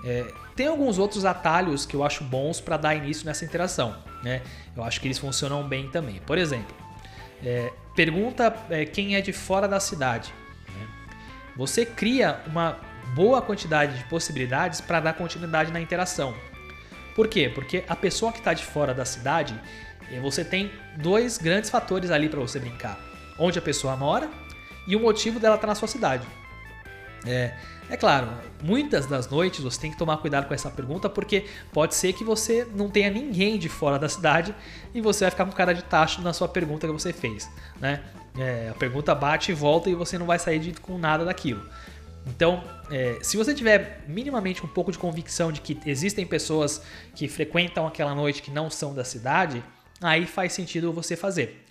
É, 0.05 0.25
tem 0.55 0.67
alguns 0.67 0.99
outros 0.99 1.25
atalhos 1.25 1.85
que 1.85 1.95
eu 1.95 2.03
acho 2.03 2.23
bons 2.23 2.59
para 2.59 2.77
dar 2.77 2.93
início 2.93 3.25
nessa 3.25 3.45
interação, 3.45 3.95
né? 4.21 4.41
Eu 4.75 4.83
acho 4.83 4.99
que 4.99 5.07
eles 5.07 5.17
funcionam 5.17 5.67
bem 5.67 5.89
também. 5.89 6.21
Por 6.25 6.37
exemplo, 6.37 6.75
é, 7.43 7.71
pergunta 7.95 8.55
é, 8.69 8.85
quem 8.85 9.15
é 9.15 9.21
de 9.21 9.33
fora 9.33 9.67
da 9.67 9.79
cidade. 9.79 10.33
Né? 10.67 10.87
Você 11.55 11.85
cria 11.85 12.41
uma 12.47 12.79
boa 13.13 13.41
quantidade 13.41 13.97
de 13.97 14.03
possibilidades 14.05 14.81
para 14.81 14.99
dar 14.99 15.13
continuidade 15.13 15.71
na 15.71 15.79
interação. 15.79 16.35
Por 17.15 17.27
quê? 17.27 17.49
Porque 17.53 17.83
a 17.87 17.95
pessoa 17.95 18.31
que 18.31 18.39
está 18.39 18.53
de 18.53 18.63
fora 18.63 18.93
da 18.93 19.05
cidade, 19.05 19.59
eh, 20.11 20.19
você 20.19 20.43
tem 20.43 20.71
dois 20.97 21.37
grandes 21.37 21.69
fatores 21.69 22.11
ali 22.11 22.27
para 22.27 22.39
você 22.39 22.59
brincar: 22.59 22.99
onde 23.39 23.57
a 23.57 23.61
pessoa 23.61 23.95
mora 23.95 24.29
e 24.85 24.95
o 24.95 24.99
motivo 24.99 25.39
dela 25.39 25.55
estar 25.55 25.67
tá 25.67 25.71
na 25.71 25.75
sua 25.75 25.87
cidade. 25.87 26.27
É, 27.25 27.55
é 27.89 27.95
claro, 27.95 28.27
muitas 28.63 29.05
das 29.05 29.29
noites 29.29 29.63
você 29.63 29.79
tem 29.79 29.91
que 29.91 29.97
tomar 29.97 30.17
cuidado 30.17 30.47
com 30.47 30.53
essa 30.53 30.71
pergunta, 30.71 31.09
porque 31.09 31.45
pode 31.71 31.93
ser 31.93 32.13
que 32.13 32.23
você 32.23 32.67
não 32.75 32.89
tenha 32.89 33.09
ninguém 33.09 33.59
de 33.59 33.69
fora 33.69 33.99
da 33.99 34.09
cidade 34.09 34.55
e 34.93 35.01
você 35.01 35.25
vai 35.25 35.31
ficar 35.31 35.45
com 35.45 35.51
cara 35.51 35.73
de 35.73 35.83
tacho 35.83 36.21
na 36.21 36.33
sua 36.33 36.47
pergunta 36.47 36.87
que 36.87 36.93
você 36.93 37.13
fez. 37.13 37.49
Né? 37.79 38.01
É, 38.37 38.69
a 38.69 38.73
pergunta 38.73 39.13
bate 39.13 39.51
e 39.51 39.55
volta 39.55 39.89
e 39.89 39.95
você 39.95 40.17
não 40.17 40.25
vai 40.25 40.39
sair 40.39 40.59
de, 40.59 40.73
com 40.73 40.97
nada 40.97 41.23
daquilo. 41.23 41.63
Então, 42.27 42.63
é, 42.89 43.19
se 43.21 43.37
você 43.37 43.53
tiver 43.53 44.03
minimamente 44.07 44.65
um 44.65 44.67
pouco 44.67 44.91
de 44.91 44.97
convicção 44.97 45.51
de 45.51 45.61
que 45.61 45.77
existem 45.85 46.25
pessoas 46.25 46.81
que 47.13 47.27
frequentam 47.27 47.85
aquela 47.85 48.15
noite 48.15 48.41
que 48.41 48.49
não 48.49 48.69
são 48.69 48.95
da 48.95 49.03
cidade, 49.03 49.63
aí 50.01 50.25
faz 50.25 50.53
sentido 50.53 50.91
você 50.91 51.15
fazer, 51.15 51.65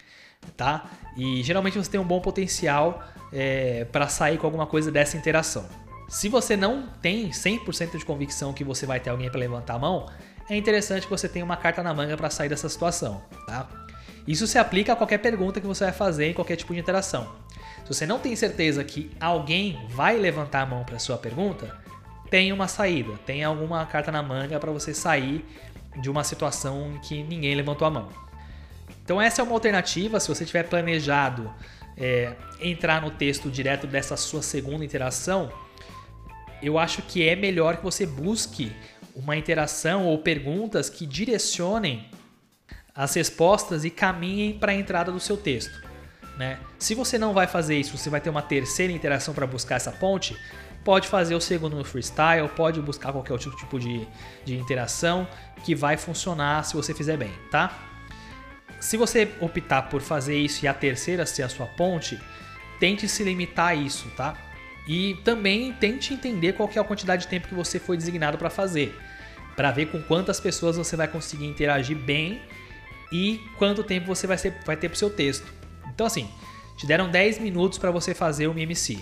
tá? 0.57 0.89
E 1.17 1.43
geralmente 1.43 1.77
você 1.77 1.91
tem 1.91 1.99
um 1.99 2.05
bom 2.05 2.21
potencial 2.21 3.03
é, 3.33 3.85
para 3.87 4.07
sair 4.07 4.39
com 4.39 4.47
alguma 4.47 4.67
coisa 4.67 4.93
dessa 4.93 5.17
interação. 5.17 5.69
Se 6.09 6.29
você 6.29 6.57
não 6.57 6.87
tem 7.01 7.31
100% 7.31 7.99
de 7.99 8.05
convicção 8.05 8.53
que 8.53 8.63
você 8.63 8.87
vai 8.87 9.01
ter 9.01 9.11
alguém 9.11 9.31
para 9.31 9.41
levantar 9.41 9.75
a 9.75 9.79
mão, 9.79 10.07
é 10.49 10.57
interessante 10.57 11.05
que 11.05 11.11
você 11.11 11.29
tenha 11.29 11.45
uma 11.45 11.57
carta 11.57 11.83
na 11.83 11.95
manga 11.95 12.17
para 12.17 12.31
sair 12.31 12.49
dessa 12.49 12.69
situação, 12.69 13.23
tá? 13.47 13.69
Isso 14.27 14.47
se 14.47 14.59
aplica 14.59 14.93
a 14.93 14.97
qualquer 14.97 15.19
pergunta 15.19 15.61
que 15.61 15.67
você 15.67 15.85
vai 15.85 15.93
fazer 15.93 16.31
em 16.31 16.33
qualquer 16.33 16.57
tipo 16.57 16.73
de 16.73 16.81
interação. 16.81 17.31
Se 17.85 17.89
você 17.89 18.07
não 18.07 18.19
tem 18.19 18.35
certeza 18.35 18.83
que 18.83 19.11
alguém 19.21 19.87
vai 19.91 20.17
levantar 20.17 20.63
a 20.63 20.67
mão 20.67 20.85
para 20.85 20.99
sua 20.99 21.19
pergunta, 21.19 21.77
tenha 22.31 22.55
uma 22.55 22.69
saída, 22.69 23.13
tenha 23.27 23.47
alguma 23.49 23.85
carta 23.87 24.11
na 24.11 24.23
manga 24.23 24.59
para 24.59 24.71
você 24.71 24.95
sair 24.95 25.45
de 26.01 26.11
uma 26.11 26.25
situação 26.25 26.93
em 26.95 26.99
que 26.99 27.23
ninguém 27.23 27.55
levantou 27.55 27.87
a 27.87 27.91
mão. 27.91 28.09
Então 29.05 29.21
essa 29.21 29.43
é 29.43 29.45
uma 29.45 29.53
alternativa 29.53 30.19
se 30.19 30.29
você 30.29 30.45
tiver 30.45 30.65
planejado 30.65 31.53
é, 31.97 32.35
entrar 32.61 33.03
no 33.03 33.11
texto 33.11 33.51
direto 33.51 33.87
dessa 33.87 34.17
sua 34.17 34.43
segunda 34.43 34.85
interação. 34.85 35.53
Eu 36.65 36.79
acho 36.79 37.03
que 37.03 37.29
é 37.29 37.37
melhor 37.37 37.77
que 37.77 37.85
você 37.85 38.07
busque 38.07 38.73
uma 39.15 39.37
interação 39.37 40.07
ou 40.07 40.17
perguntas 40.19 40.89
que 40.89 41.05
direcionem 41.07 42.09
as 42.95 43.13
respostas 43.15 43.85
e 43.85 43.91
caminhem 43.91 44.59
para 44.59 44.73
a 44.73 44.75
entrada 44.75 45.13
do 45.13 45.21
seu 45.21 45.37
texto. 45.37 45.85
Né? 46.39 46.59
Se 46.79 46.95
você 46.95 47.19
não 47.19 47.35
vai 47.35 47.47
fazer 47.47 47.79
isso, 47.79 47.99
você 47.99 48.09
vai 48.09 48.19
ter 48.19 48.31
uma 48.31 48.41
terceira 48.41 48.91
interação 48.91 49.35
para 49.35 49.47
buscar 49.47 49.77
essa 49.77 49.93
ponte, 49.93 50.35
pode 50.83 51.07
fazer 51.07 51.35
o 51.35 51.41
segundo 51.41 51.77
no 51.77 51.85
freestyle, 51.85 52.49
pode 52.49 52.81
buscar 52.81 53.13
qualquer 53.13 53.35
outro 53.35 53.55
tipo 53.57 53.79
de, 53.79 54.09
de 54.43 54.57
interação 54.57 55.29
que 55.65 55.75
vai 55.75 55.99
funcionar 55.99 56.65
se 56.65 56.75
você 56.75 56.95
fizer 56.95 57.19
bem, 57.19 57.33
tá? 57.51 57.79
Se 58.81 58.97
você 58.97 59.31
optar 59.39 59.83
por 59.83 60.01
fazer 60.01 60.39
isso 60.39 60.65
e 60.65 60.69
a 60.69 60.73
terceira 60.73 61.27
ser 61.27 61.43
a 61.43 61.49
sua 61.49 61.67
ponte, 61.67 62.19
tente 62.81 63.07
se 63.07 63.23
limitar 63.23 63.69
a 63.69 63.75
isso, 63.75 64.09
tá? 64.17 64.35
E 64.87 65.15
também 65.25 65.73
tente 65.73 66.13
entender 66.13 66.53
qual 66.53 66.71
é 66.75 66.79
a 66.79 66.85
quantidade 66.85 67.23
de 67.23 67.29
tempo 67.29 67.49
que 67.49 67.55
você 67.55 67.79
foi 67.79 67.97
designado 67.97 68.37
para 68.37 68.51
fazer, 68.51 68.95
para 69.57 69.71
ver 69.71 69.87
com 69.87 70.03
quantas 70.03 70.39
pessoas 70.39 70.77
você 70.77 70.97
vai 70.97 71.09
conseguir 71.09 71.47
interagir 71.47 71.97
bem 71.97 72.43
e 73.11 73.41
quanto 73.57 73.83
tempo 73.83 74.07
você 74.07 74.27
vai, 74.27 74.37
ser, 74.37 74.55
vai 74.67 74.77
ter 74.77 74.89
para 74.89 74.97
o 74.97 74.99
seu 74.99 75.11
texto. 75.11 75.53
Então, 75.89 76.07
assim, 76.07 76.29
te 76.77 76.87
deram 76.87 77.09
10 77.11 77.39
minutos 77.39 77.79
para 77.79 77.91
você 77.91 78.15
fazer 78.15 78.47
o 78.47 78.51
MMC. 78.51 78.99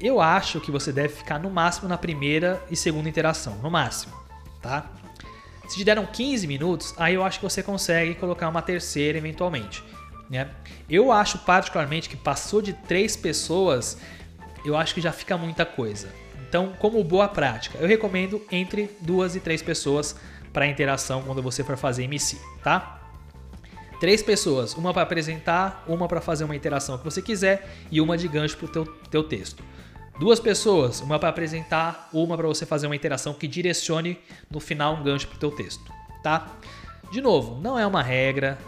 Eu 0.00 0.20
acho 0.20 0.60
que 0.60 0.70
você 0.70 0.92
deve 0.92 1.14
ficar 1.14 1.38
no 1.38 1.50
máximo 1.50 1.88
na 1.88 1.98
primeira 1.98 2.62
e 2.70 2.76
segunda 2.76 3.08
interação, 3.08 3.56
no 3.56 3.70
máximo, 3.70 4.14
tá? 4.62 4.90
Se 5.68 5.76
te 5.76 5.84
deram 5.84 6.04
15 6.06 6.46
minutos, 6.46 6.94
aí 6.96 7.14
eu 7.14 7.22
acho 7.22 7.38
que 7.38 7.44
você 7.44 7.62
consegue 7.62 8.14
colocar 8.16 8.48
uma 8.48 8.62
terceira 8.62 9.18
eventualmente. 9.18 9.84
Né? 10.28 10.48
Eu 10.88 11.12
acho 11.12 11.38
particularmente 11.38 12.08
que 12.08 12.16
passou 12.16 12.60
de 12.60 12.72
três 12.72 13.16
pessoas, 13.16 13.98
eu 14.64 14.76
acho 14.76 14.94
que 14.94 15.00
já 15.00 15.12
fica 15.12 15.36
muita 15.36 15.64
coisa. 15.64 16.08
Então, 16.48 16.72
como 16.78 17.02
boa 17.04 17.28
prática, 17.28 17.78
eu 17.78 17.86
recomendo 17.86 18.42
entre 18.50 18.90
duas 19.00 19.36
e 19.36 19.40
três 19.40 19.62
pessoas 19.62 20.16
para 20.52 20.66
interação 20.66 21.22
quando 21.22 21.42
você 21.42 21.62
for 21.62 21.76
fazer 21.76 22.04
MC, 22.04 22.38
tá? 22.62 23.00
Três 24.00 24.22
pessoas, 24.22 24.74
uma 24.74 24.92
para 24.92 25.02
apresentar, 25.02 25.84
uma 25.86 26.08
para 26.08 26.20
fazer 26.20 26.44
uma 26.44 26.56
interação 26.56 26.98
que 26.98 27.04
você 27.04 27.20
quiser 27.20 27.68
e 27.90 28.00
uma 28.00 28.16
de 28.16 28.26
gancho 28.26 28.56
para 28.56 28.66
o 28.66 28.68
teu, 28.68 28.84
teu 29.10 29.22
texto. 29.22 29.62
Duas 30.18 30.40
pessoas, 30.40 31.00
uma 31.00 31.18
para 31.18 31.28
apresentar, 31.28 32.08
uma 32.12 32.36
para 32.36 32.48
você 32.48 32.66
fazer 32.66 32.86
uma 32.86 32.96
interação 32.96 33.32
que 33.32 33.46
direcione 33.46 34.18
no 34.50 34.58
final 34.58 34.96
um 34.96 35.02
gancho 35.02 35.28
para 35.28 35.36
o 35.36 35.38
teu 35.38 35.50
texto, 35.50 35.84
tá? 36.22 36.56
De 37.12 37.20
novo, 37.20 37.60
não 37.60 37.78
é 37.78 37.86
uma 37.86 38.02
regra, 38.02 38.58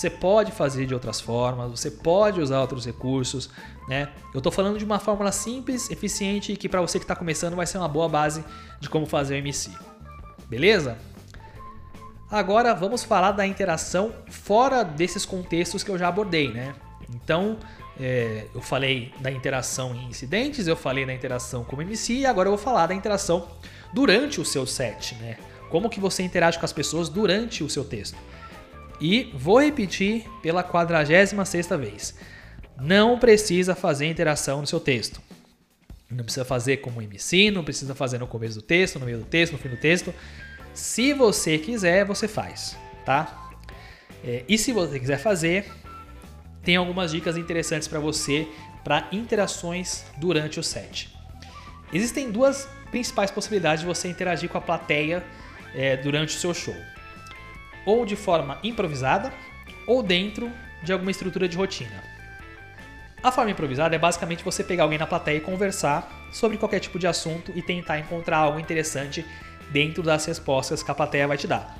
você 0.00 0.08
pode 0.08 0.52
fazer 0.52 0.86
de 0.86 0.94
outras 0.94 1.20
formas, 1.20 1.70
você 1.70 1.90
pode 1.90 2.40
usar 2.40 2.60
outros 2.60 2.86
recursos, 2.86 3.50
né? 3.88 4.08
Eu 4.32 4.38
estou 4.38 4.52
falando 4.52 4.78
de 4.78 4.84
uma 4.84 5.00
fórmula 5.00 5.32
simples, 5.32 5.90
eficiente 5.90 6.52
e 6.52 6.56
que 6.56 6.68
para 6.68 6.80
você 6.80 6.98
que 7.00 7.04
está 7.04 7.16
começando 7.16 7.56
vai 7.56 7.66
ser 7.66 7.78
uma 7.78 7.88
boa 7.88 8.08
base 8.08 8.44
de 8.78 8.88
como 8.88 9.06
fazer 9.06 9.34
o 9.34 9.38
MC. 9.38 9.70
Beleza? 10.48 10.98
Agora 12.30 12.74
vamos 12.74 13.02
falar 13.02 13.32
da 13.32 13.44
interação 13.44 14.14
fora 14.28 14.84
desses 14.84 15.24
contextos 15.24 15.82
que 15.82 15.90
eu 15.90 15.98
já 15.98 16.06
abordei, 16.06 16.52
né? 16.52 16.74
Então, 17.12 17.58
é, 17.98 18.46
eu 18.54 18.60
falei 18.60 19.12
da 19.18 19.32
interação 19.32 19.96
em 19.96 20.08
incidentes, 20.08 20.68
eu 20.68 20.76
falei 20.76 21.04
da 21.04 21.12
interação 21.12 21.64
como 21.64 21.82
MC 21.82 22.18
e 22.18 22.26
agora 22.26 22.46
eu 22.46 22.52
vou 22.52 22.58
falar 22.62 22.86
da 22.86 22.94
interação 22.94 23.48
durante 23.92 24.40
o 24.40 24.44
seu 24.44 24.64
set, 24.64 25.16
né? 25.16 25.38
Como 25.70 25.90
que 25.90 25.98
você 25.98 26.22
interage 26.22 26.56
com 26.56 26.64
as 26.64 26.72
pessoas 26.72 27.08
durante 27.08 27.64
o 27.64 27.68
seu 27.68 27.84
texto. 27.84 28.16
E 29.00 29.30
vou 29.34 29.60
repetir 29.60 30.24
pela 30.42 30.62
46 30.62 31.32
vez. 31.78 32.14
Não 32.80 33.18
precisa 33.18 33.74
fazer 33.74 34.06
interação 34.06 34.60
no 34.60 34.66
seu 34.66 34.80
texto. 34.80 35.20
Não 36.10 36.24
precisa 36.24 36.44
fazer 36.44 36.78
como 36.78 37.02
MC, 37.02 37.50
não 37.50 37.62
precisa 37.62 37.94
fazer 37.94 38.18
no 38.18 38.26
começo 38.26 38.54
do 38.56 38.62
texto, 38.62 38.98
no 38.98 39.04
meio 39.04 39.18
do 39.18 39.24
texto, 39.24 39.52
no 39.52 39.58
fim 39.58 39.68
do 39.68 39.76
texto. 39.76 40.14
Se 40.72 41.12
você 41.12 41.58
quiser, 41.58 42.04
você 42.04 42.26
faz, 42.26 42.76
tá? 43.04 43.50
É, 44.24 44.44
e 44.48 44.56
se 44.56 44.72
você 44.72 44.98
quiser 44.98 45.18
fazer, 45.18 45.70
tem 46.62 46.76
algumas 46.76 47.10
dicas 47.12 47.36
interessantes 47.36 47.86
para 47.86 48.00
você 48.00 48.48
para 48.82 49.08
interações 49.12 50.04
durante 50.16 50.58
o 50.58 50.62
set. 50.62 51.14
Existem 51.92 52.30
duas 52.30 52.68
principais 52.90 53.30
possibilidades 53.30 53.80
de 53.80 53.86
você 53.86 54.08
interagir 54.08 54.48
com 54.48 54.58
a 54.58 54.60
plateia 54.60 55.22
é, 55.74 55.96
durante 55.96 56.36
o 56.36 56.38
seu 56.38 56.54
show: 56.54 56.76
ou 57.84 58.04
de 58.04 58.16
forma 58.16 58.58
improvisada, 58.62 59.32
ou 59.86 60.02
dentro 60.02 60.50
de 60.82 60.92
alguma 60.92 61.10
estrutura 61.10 61.48
de 61.48 61.56
rotina. 61.56 62.02
A 63.22 63.32
forma 63.32 63.50
improvisada 63.50 63.96
é 63.96 63.98
basicamente 63.98 64.44
você 64.44 64.62
pegar 64.62 64.84
alguém 64.84 64.98
na 64.98 65.06
plateia 65.06 65.38
e 65.38 65.40
conversar 65.40 66.28
sobre 66.30 66.56
qualquer 66.56 66.78
tipo 66.78 66.98
de 66.98 67.06
assunto 67.06 67.52
e 67.54 67.62
tentar 67.62 67.98
encontrar 67.98 68.38
algo 68.38 68.60
interessante 68.60 69.24
dentro 69.70 70.02
das 70.02 70.24
respostas 70.24 70.82
que 70.82 70.90
a 70.90 70.94
plateia 70.94 71.26
vai 71.26 71.36
te 71.36 71.46
dar. 71.46 71.76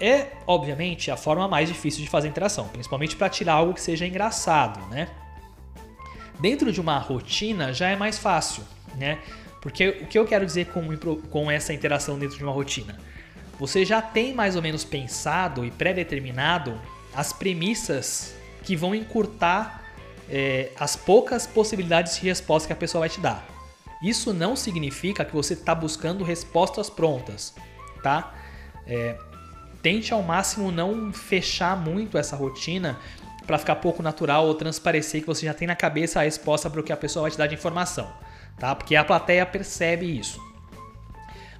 É, 0.00 0.28
obviamente, 0.46 1.10
a 1.10 1.16
forma 1.16 1.46
mais 1.48 1.68
difícil 1.68 2.02
de 2.02 2.08
fazer 2.08 2.28
interação, 2.28 2.68
principalmente 2.68 3.16
para 3.16 3.28
tirar 3.28 3.54
algo 3.54 3.74
que 3.74 3.80
seja 3.80 4.06
engraçado, 4.06 4.80
né? 4.88 5.08
Dentro 6.38 6.70
de 6.70 6.80
uma 6.80 6.98
rotina 6.98 7.72
já 7.72 7.88
é 7.88 7.96
mais 7.96 8.18
fácil, 8.18 8.62
né? 8.96 9.18
Porque 9.60 9.88
o 9.88 10.06
que 10.06 10.18
eu 10.18 10.26
quero 10.26 10.44
dizer 10.44 10.66
com, 10.66 10.96
com 11.30 11.50
essa 11.50 11.72
interação 11.72 12.18
dentro 12.18 12.36
de 12.36 12.44
uma 12.44 12.52
rotina? 12.52 12.98
Você 13.58 13.84
já 13.84 14.02
tem 14.02 14.34
mais 14.34 14.56
ou 14.56 14.62
menos 14.62 14.84
pensado 14.84 15.64
e 15.64 15.70
pré-determinado 15.70 16.78
as 17.14 17.32
premissas 17.32 18.34
que 18.62 18.76
vão 18.76 18.94
encurtar 18.94 19.82
é, 20.28 20.70
as 20.78 20.96
poucas 20.96 21.46
possibilidades 21.46 22.16
de 22.16 22.26
resposta 22.26 22.66
que 22.66 22.72
a 22.72 22.76
pessoa 22.76 23.00
vai 23.00 23.08
te 23.08 23.20
dar. 23.20 23.46
Isso 24.02 24.34
não 24.34 24.54
significa 24.54 25.24
que 25.24 25.32
você 25.32 25.54
está 25.54 25.74
buscando 25.74 26.22
respostas 26.22 26.90
prontas, 26.90 27.54
tá? 28.02 28.34
É, 28.86 29.16
tente 29.80 30.12
ao 30.12 30.22
máximo 30.22 30.70
não 30.70 31.12
fechar 31.12 31.76
muito 31.76 32.18
essa 32.18 32.36
rotina 32.36 32.98
para 33.46 33.58
ficar 33.58 33.76
pouco 33.76 34.02
natural 34.02 34.46
ou 34.46 34.54
transparecer 34.54 35.22
que 35.22 35.26
você 35.26 35.46
já 35.46 35.54
tem 35.54 35.66
na 35.66 35.76
cabeça 35.76 36.20
a 36.20 36.24
resposta 36.24 36.68
para 36.68 36.80
o 36.80 36.82
que 36.82 36.92
a 36.92 36.96
pessoa 36.96 37.22
vai 37.22 37.30
te 37.30 37.38
dar 37.38 37.46
de 37.46 37.54
informação, 37.54 38.12
tá? 38.58 38.74
Porque 38.74 38.96
a 38.96 39.04
plateia 39.04 39.46
percebe 39.46 40.06
isso. 40.06 40.40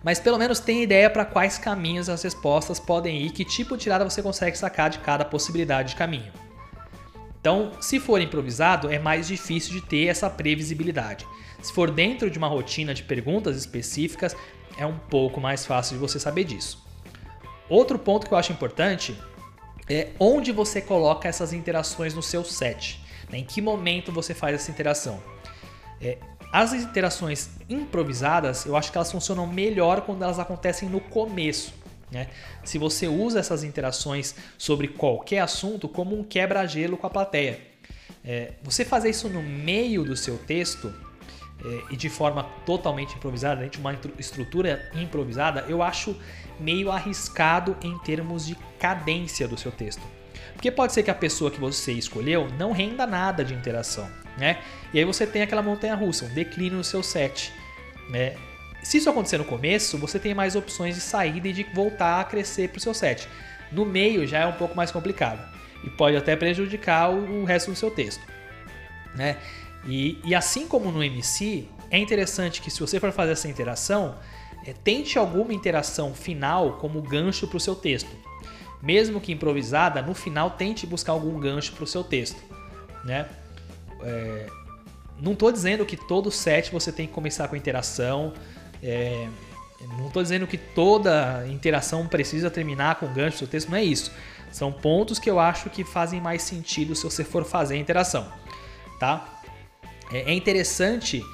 Mas 0.06 0.20
pelo 0.20 0.38
menos 0.38 0.60
tenha 0.60 0.84
ideia 0.84 1.10
para 1.10 1.24
quais 1.24 1.58
caminhos 1.58 2.08
as 2.08 2.22
respostas 2.22 2.78
podem 2.78 3.22
ir, 3.22 3.30
que 3.30 3.44
tipo 3.44 3.76
de 3.76 3.82
tirada 3.82 4.08
você 4.08 4.22
consegue 4.22 4.56
sacar 4.56 4.88
de 4.88 5.00
cada 5.00 5.24
possibilidade 5.24 5.88
de 5.88 5.96
caminho. 5.96 6.32
Então, 7.40 7.72
se 7.80 7.98
for 7.98 8.20
improvisado, 8.20 8.88
é 8.88 9.00
mais 9.00 9.26
difícil 9.26 9.72
de 9.72 9.80
ter 9.80 10.06
essa 10.06 10.30
previsibilidade. 10.30 11.26
Se 11.60 11.72
for 11.72 11.90
dentro 11.90 12.30
de 12.30 12.38
uma 12.38 12.46
rotina 12.46 12.94
de 12.94 13.02
perguntas 13.02 13.56
específicas, 13.56 14.36
é 14.78 14.86
um 14.86 14.96
pouco 14.96 15.40
mais 15.40 15.66
fácil 15.66 15.94
de 15.96 16.00
você 16.00 16.20
saber 16.20 16.44
disso. 16.44 16.86
Outro 17.68 17.98
ponto 17.98 18.28
que 18.28 18.32
eu 18.32 18.38
acho 18.38 18.52
importante 18.52 19.20
é 19.88 20.10
onde 20.20 20.52
você 20.52 20.80
coloca 20.80 21.28
essas 21.28 21.52
interações 21.52 22.14
no 22.14 22.22
seu 22.22 22.44
set. 22.44 23.00
Né? 23.28 23.38
Em 23.38 23.44
que 23.44 23.60
momento 23.60 24.12
você 24.12 24.34
faz 24.34 24.54
essa 24.54 24.70
interação? 24.70 25.20
É, 26.00 26.16
as 26.56 26.72
interações 26.72 27.50
improvisadas, 27.68 28.64
eu 28.64 28.74
acho 28.76 28.90
que 28.90 28.96
elas 28.96 29.12
funcionam 29.12 29.46
melhor 29.46 30.00
quando 30.00 30.22
elas 30.22 30.38
acontecem 30.38 30.88
no 30.88 31.00
começo. 31.00 31.74
Né? 32.10 32.28
Se 32.64 32.78
você 32.78 33.06
usa 33.06 33.40
essas 33.40 33.62
interações 33.62 34.34
sobre 34.56 34.88
qualquer 34.88 35.40
assunto 35.40 35.86
como 35.86 36.18
um 36.18 36.24
quebra-gelo 36.24 36.96
com 36.96 37.06
a 37.06 37.10
plateia. 37.10 37.60
É, 38.24 38.54
você 38.62 38.86
fazer 38.86 39.10
isso 39.10 39.28
no 39.28 39.42
meio 39.42 40.02
do 40.02 40.16
seu 40.16 40.38
texto 40.38 40.90
é, 41.62 41.92
e 41.92 41.96
de 41.96 42.08
forma 42.08 42.44
totalmente 42.64 43.14
improvisada, 43.14 43.60
dentro 43.60 43.78
de 43.78 43.86
uma 43.86 43.94
estrutura 44.18 44.90
improvisada, 44.94 45.66
eu 45.68 45.82
acho 45.82 46.16
meio 46.58 46.90
arriscado 46.90 47.76
em 47.82 47.98
termos 47.98 48.46
de 48.46 48.54
cadência 48.80 49.46
do 49.46 49.58
seu 49.58 49.70
texto. 49.70 50.02
Porque 50.54 50.70
pode 50.70 50.94
ser 50.94 51.02
que 51.02 51.10
a 51.10 51.14
pessoa 51.14 51.50
que 51.50 51.60
você 51.60 51.92
escolheu 51.92 52.48
não 52.58 52.72
renda 52.72 53.06
nada 53.06 53.44
de 53.44 53.52
interação, 53.52 54.10
né? 54.36 54.58
E 54.92 54.98
aí 54.98 55.04
você 55.04 55.26
tem 55.26 55.42
aquela 55.42 55.62
montanha 55.62 55.94
russa, 55.94 56.26
um 56.26 56.28
declínio 56.28 56.78
no 56.78 56.84
seu 56.84 57.02
set, 57.02 57.52
né? 58.08 58.36
Se 58.82 58.98
isso 58.98 59.10
acontecer 59.10 59.38
no 59.38 59.44
começo, 59.44 59.98
você 59.98 60.18
tem 60.18 60.32
mais 60.32 60.54
opções 60.54 60.94
de 60.94 61.00
saída 61.00 61.48
e 61.48 61.52
de 61.52 61.64
voltar 61.74 62.20
a 62.20 62.24
crescer 62.24 62.68
para 62.68 62.78
o 62.78 62.80
seu 62.80 62.94
set. 62.94 63.28
No 63.72 63.84
meio 63.84 64.26
já 64.26 64.40
é 64.40 64.46
um 64.46 64.52
pouco 64.52 64.76
mais 64.76 64.92
complicado 64.92 65.42
e 65.82 65.90
pode 65.90 66.16
até 66.16 66.36
prejudicar 66.36 67.10
o, 67.10 67.44
resto 67.44 67.70
do 67.70 67.76
seu 67.76 67.90
texto, 67.90 68.24
né? 69.14 69.38
E, 69.86 70.20
e, 70.24 70.34
assim 70.34 70.66
como 70.66 70.90
no 70.90 71.02
MC, 71.02 71.68
é 71.90 71.98
interessante 71.98 72.60
que 72.60 72.70
se 72.70 72.80
você 72.80 72.98
for 72.98 73.12
fazer 73.12 73.32
essa 73.32 73.48
interação, 73.48 74.16
é, 74.64 74.72
tente 74.72 75.16
alguma 75.16 75.52
interação 75.52 76.12
final 76.12 76.74
como 76.78 77.00
gancho 77.00 77.46
para 77.46 77.56
o 77.56 77.60
seu 77.60 77.74
texto. 77.74 78.10
Mesmo 78.82 79.20
que 79.20 79.32
improvisada, 79.32 80.02
no 80.02 80.12
final 80.12 80.50
tente 80.50 80.86
buscar 80.86 81.12
algum 81.12 81.38
gancho 81.38 81.72
para 81.72 81.84
o 81.84 81.86
seu 81.86 82.02
texto, 82.02 82.40
né? 83.04 83.28
É, 84.02 84.47
não 85.20 85.32
estou 85.32 85.51
dizendo 85.51 85.85
que 85.85 85.97
todo 85.97 86.31
set 86.31 86.70
você 86.70 86.93
tem 86.93 87.06
que 87.06 87.12
começar 87.12 87.48
com 87.48 87.56
interação. 87.56 88.32
É, 88.82 89.28
não 89.98 90.09
estou 90.09 90.23
dizendo 90.23 90.47
que 90.47 90.56
toda 90.56 91.47
interação 91.48 92.06
precisa 92.06 92.51
terminar 92.51 92.97
com 92.97 93.12
gancho 93.12 93.44
do 93.44 93.48
texto, 93.48 93.68
não 93.70 93.78
é 93.78 93.85
isso. 93.85 94.10
São 94.51 94.73
pontos 94.73 95.18
que 95.18 95.28
eu 95.28 95.39
acho 95.39 95.70
que 95.70 95.85
fazem 95.85 96.20
mais 96.20 96.43
sentido 96.43 96.94
se 96.94 97.05
você 97.05 97.24
for 97.24 97.44
fazer 97.44 97.74
a 97.74 97.78
interação, 97.78 98.31
tá? 98.98 99.43
É, 100.12 100.32
é 100.32 100.35
interessante 100.35 101.24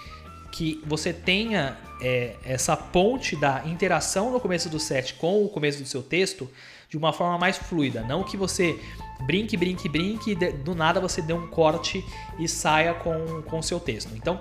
que 0.50 0.82
você 0.86 1.12
tenha 1.12 1.78
é, 2.00 2.34
essa 2.44 2.76
ponte 2.76 3.36
da 3.36 3.62
interação 3.64 4.30
no 4.30 4.40
começo 4.40 4.68
do 4.68 4.78
set 4.78 5.14
com 5.14 5.44
o 5.44 5.48
começo 5.48 5.82
do 5.82 5.88
seu 5.88 6.02
texto 6.02 6.50
de 6.92 6.98
uma 6.98 7.10
forma 7.10 7.38
mais 7.38 7.56
fluida, 7.56 8.02
não 8.02 8.22
que 8.22 8.36
você 8.36 8.78
brinque, 9.22 9.56
brinque, 9.56 9.88
brinque 9.88 10.32
e 10.32 10.34
do 10.34 10.74
nada 10.74 11.00
você 11.00 11.22
dê 11.22 11.32
um 11.32 11.46
corte 11.46 12.04
e 12.38 12.46
saia 12.46 12.92
com 12.92 13.58
o 13.58 13.62
seu 13.62 13.80
texto. 13.80 14.14
Então, 14.14 14.38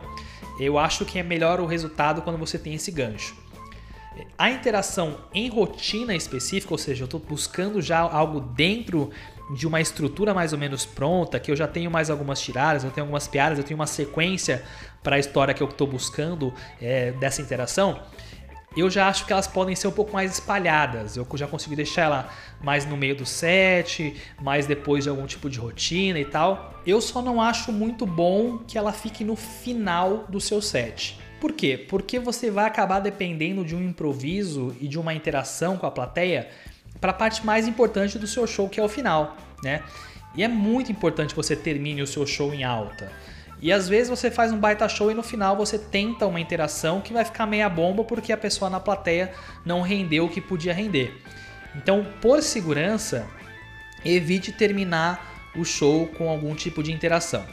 eu 0.60 0.78
acho 0.78 1.06
que 1.06 1.18
é 1.18 1.24
melhor 1.24 1.62
o 1.62 1.66
resultado 1.66 2.22
quando 2.22 2.38
você 2.38 2.60
tem 2.60 2.74
esse 2.74 2.92
gancho. 2.92 3.34
A 4.38 4.52
interação 4.52 5.20
em 5.34 5.48
rotina 5.48 6.14
específica, 6.14 6.74
ou 6.74 6.78
seja, 6.78 7.04
eu 7.04 7.06
estou 7.06 7.22
buscando 7.22 7.82
já 7.82 8.00
algo 8.00 8.42
dentro 8.42 9.12
de 9.56 9.66
uma 9.66 9.80
estrutura 9.80 10.34
mais 10.34 10.52
ou 10.52 10.60
menos 10.60 10.86
pronta, 10.86 11.40
que 11.40 11.52
eu 11.52 11.56
já 11.56 11.70
tenho 11.70 11.90
mais 11.90 12.10
algumas 12.10 12.42
tiradas, 12.42 12.84
eu 12.84 12.92
tenho 12.92 13.06
algumas 13.06 13.30
piadas, 13.30 13.60
eu 13.60 13.64
tenho 13.64 13.80
uma 13.80 13.88
sequência 13.88 14.62
para 15.02 15.16
a 15.16 15.20
história 15.20 15.54
que 15.54 15.64
eu 15.64 15.70
estou 15.70 15.88
buscando 15.88 16.54
é, 16.82 17.14
dessa 17.14 17.42
interação, 17.42 18.02
eu 18.76 18.90
já 18.90 19.08
acho 19.08 19.26
que 19.26 19.34
elas 19.34 19.48
podem 19.48 19.76
ser 19.76 19.88
um 19.88 19.92
pouco 19.92 20.14
mais 20.14 20.32
espalhadas. 20.32 21.18
Eu 21.18 21.28
já 21.34 21.46
consigo 21.46 21.76
deixar 21.76 22.04
ela 22.04 22.30
mais 22.62 22.86
no 22.86 22.96
meio 22.96 23.16
do 23.16 23.26
set, 23.26 24.16
mais 24.42 24.66
depois 24.66 25.04
de 25.04 25.10
algum 25.10 25.26
tipo 25.26 25.50
de 25.50 25.60
rotina 25.60 26.20
e 26.20 26.26
tal. 26.26 26.82
Eu 26.86 27.02
só 27.02 27.22
não 27.22 27.42
acho 27.42 27.72
muito 27.72 28.06
bom 28.06 28.60
que 28.60 28.78
ela 28.78 28.94
fique 28.94 29.24
no 29.24 29.36
final 29.36 30.26
do 30.30 30.40
seu 30.40 30.62
set. 30.62 31.20
Por 31.42 31.52
quê? 31.52 31.86
Porque 31.90 32.18
você 32.20 32.50
vai 32.50 32.66
acabar 32.66 33.00
dependendo 33.00 33.66
de 33.66 33.76
um 33.76 33.84
improviso 33.84 34.76
e 34.80 34.88
de 34.88 34.98
uma 34.98 35.14
interação 35.14 35.76
com 35.76 35.86
a 35.86 35.92
plateia 35.92 36.48
para 37.02 37.12
a 37.12 37.16
parte 37.16 37.46
mais 37.46 37.68
importante 37.68 38.18
do 38.18 38.28
seu 38.28 38.46
show, 38.48 38.70
que 38.70 38.80
é 38.80 38.84
o 38.84 38.88
final, 38.88 39.36
né? 39.64 39.82
E 40.36 40.44
é 40.44 40.48
muito 40.48 40.92
importante 40.92 41.30
que 41.32 41.36
você 41.36 41.56
termine 41.56 42.02
o 42.02 42.08
seu 42.08 42.26
show 42.26 42.54
em 42.54 42.64
alta. 42.64 43.12
E 43.62 43.72
às 43.72 43.88
vezes 43.88 44.10
você 44.10 44.32
faz 44.32 44.52
um 44.52 44.58
baita 44.58 44.90
show 44.90 45.12
e 45.12 45.14
no 45.14 45.22
final 45.22 45.56
você 45.56 45.78
tenta 45.78 46.26
uma 46.26 46.40
interação 46.40 47.00
que 47.00 47.14
vai 47.14 47.24
ficar 47.24 47.46
meia 47.46 47.70
bomba 47.70 48.04
porque 48.04 48.34
a 48.34 48.38
pessoa 48.38 48.72
na 48.72 48.80
plateia 48.80 49.32
não 49.64 49.82
rendeu 49.82 50.26
o 50.26 50.30
que 50.30 50.42
podia 50.42 50.74
render. 50.74 51.22
Então, 51.76 52.06
por 52.20 52.42
segurança, 52.42 53.28
evite 54.04 54.52
terminar 54.52 55.52
o 55.56 55.64
show 55.64 56.08
com 56.08 56.28
algum 56.30 56.56
tipo 56.56 56.82
de 56.82 56.92
interação. 56.92 57.46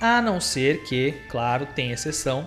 A 0.00 0.20
não 0.20 0.40
ser 0.40 0.82
que, 0.82 1.14
claro, 1.28 1.66
tem 1.66 1.92
exceção, 1.92 2.46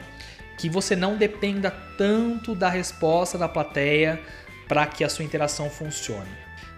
que 0.58 0.70
você 0.70 0.96
não 0.96 1.18
dependa 1.18 1.72
tanto 1.98 2.54
da 2.54 2.70
resposta 2.70 3.36
da 3.36 3.50
plateia 3.50 4.22
para 4.68 4.86
que 4.86 5.04
a 5.04 5.10
sua 5.10 5.26
interação 5.26 5.70
funcione. 5.70 6.30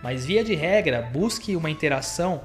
Mas 0.02 0.26
via 0.26 0.44
de 0.44 0.56
regra, 0.56 1.02
busque 1.02 1.56
uma 1.56 1.70
interação 1.70 2.42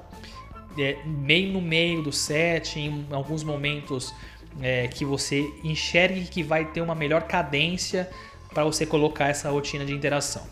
é, 0.79 0.99
meio 1.05 1.53
no 1.53 1.61
meio 1.61 2.03
do 2.03 2.13
set, 2.13 2.79
em 2.79 3.07
alguns 3.11 3.43
momentos 3.43 4.15
é, 4.61 4.89
que 4.89 5.05
você 5.05 5.45
enxergue 5.63 6.25
que 6.27 6.43
vai 6.43 6.65
ter 6.65 6.81
uma 6.81 6.95
melhor 6.95 7.23
cadência 7.23 8.09
para 8.53 8.65
você 8.65 8.87
colocar 8.87 9.29
essa 9.29 9.51
rotina 9.51 9.85
de 9.85 9.93
interação. 9.93 10.47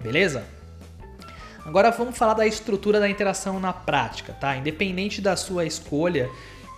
Beleza? 0.00 0.46
Agora 1.64 1.90
vamos 1.90 2.16
falar 2.16 2.34
da 2.34 2.46
estrutura 2.46 3.00
da 3.00 3.08
interação 3.08 3.58
na 3.58 3.72
prática, 3.72 4.32
tá? 4.32 4.56
Independente 4.56 5.20
da 5.20 5.34
sua 5.36 5.64
escolha 5.64 6.30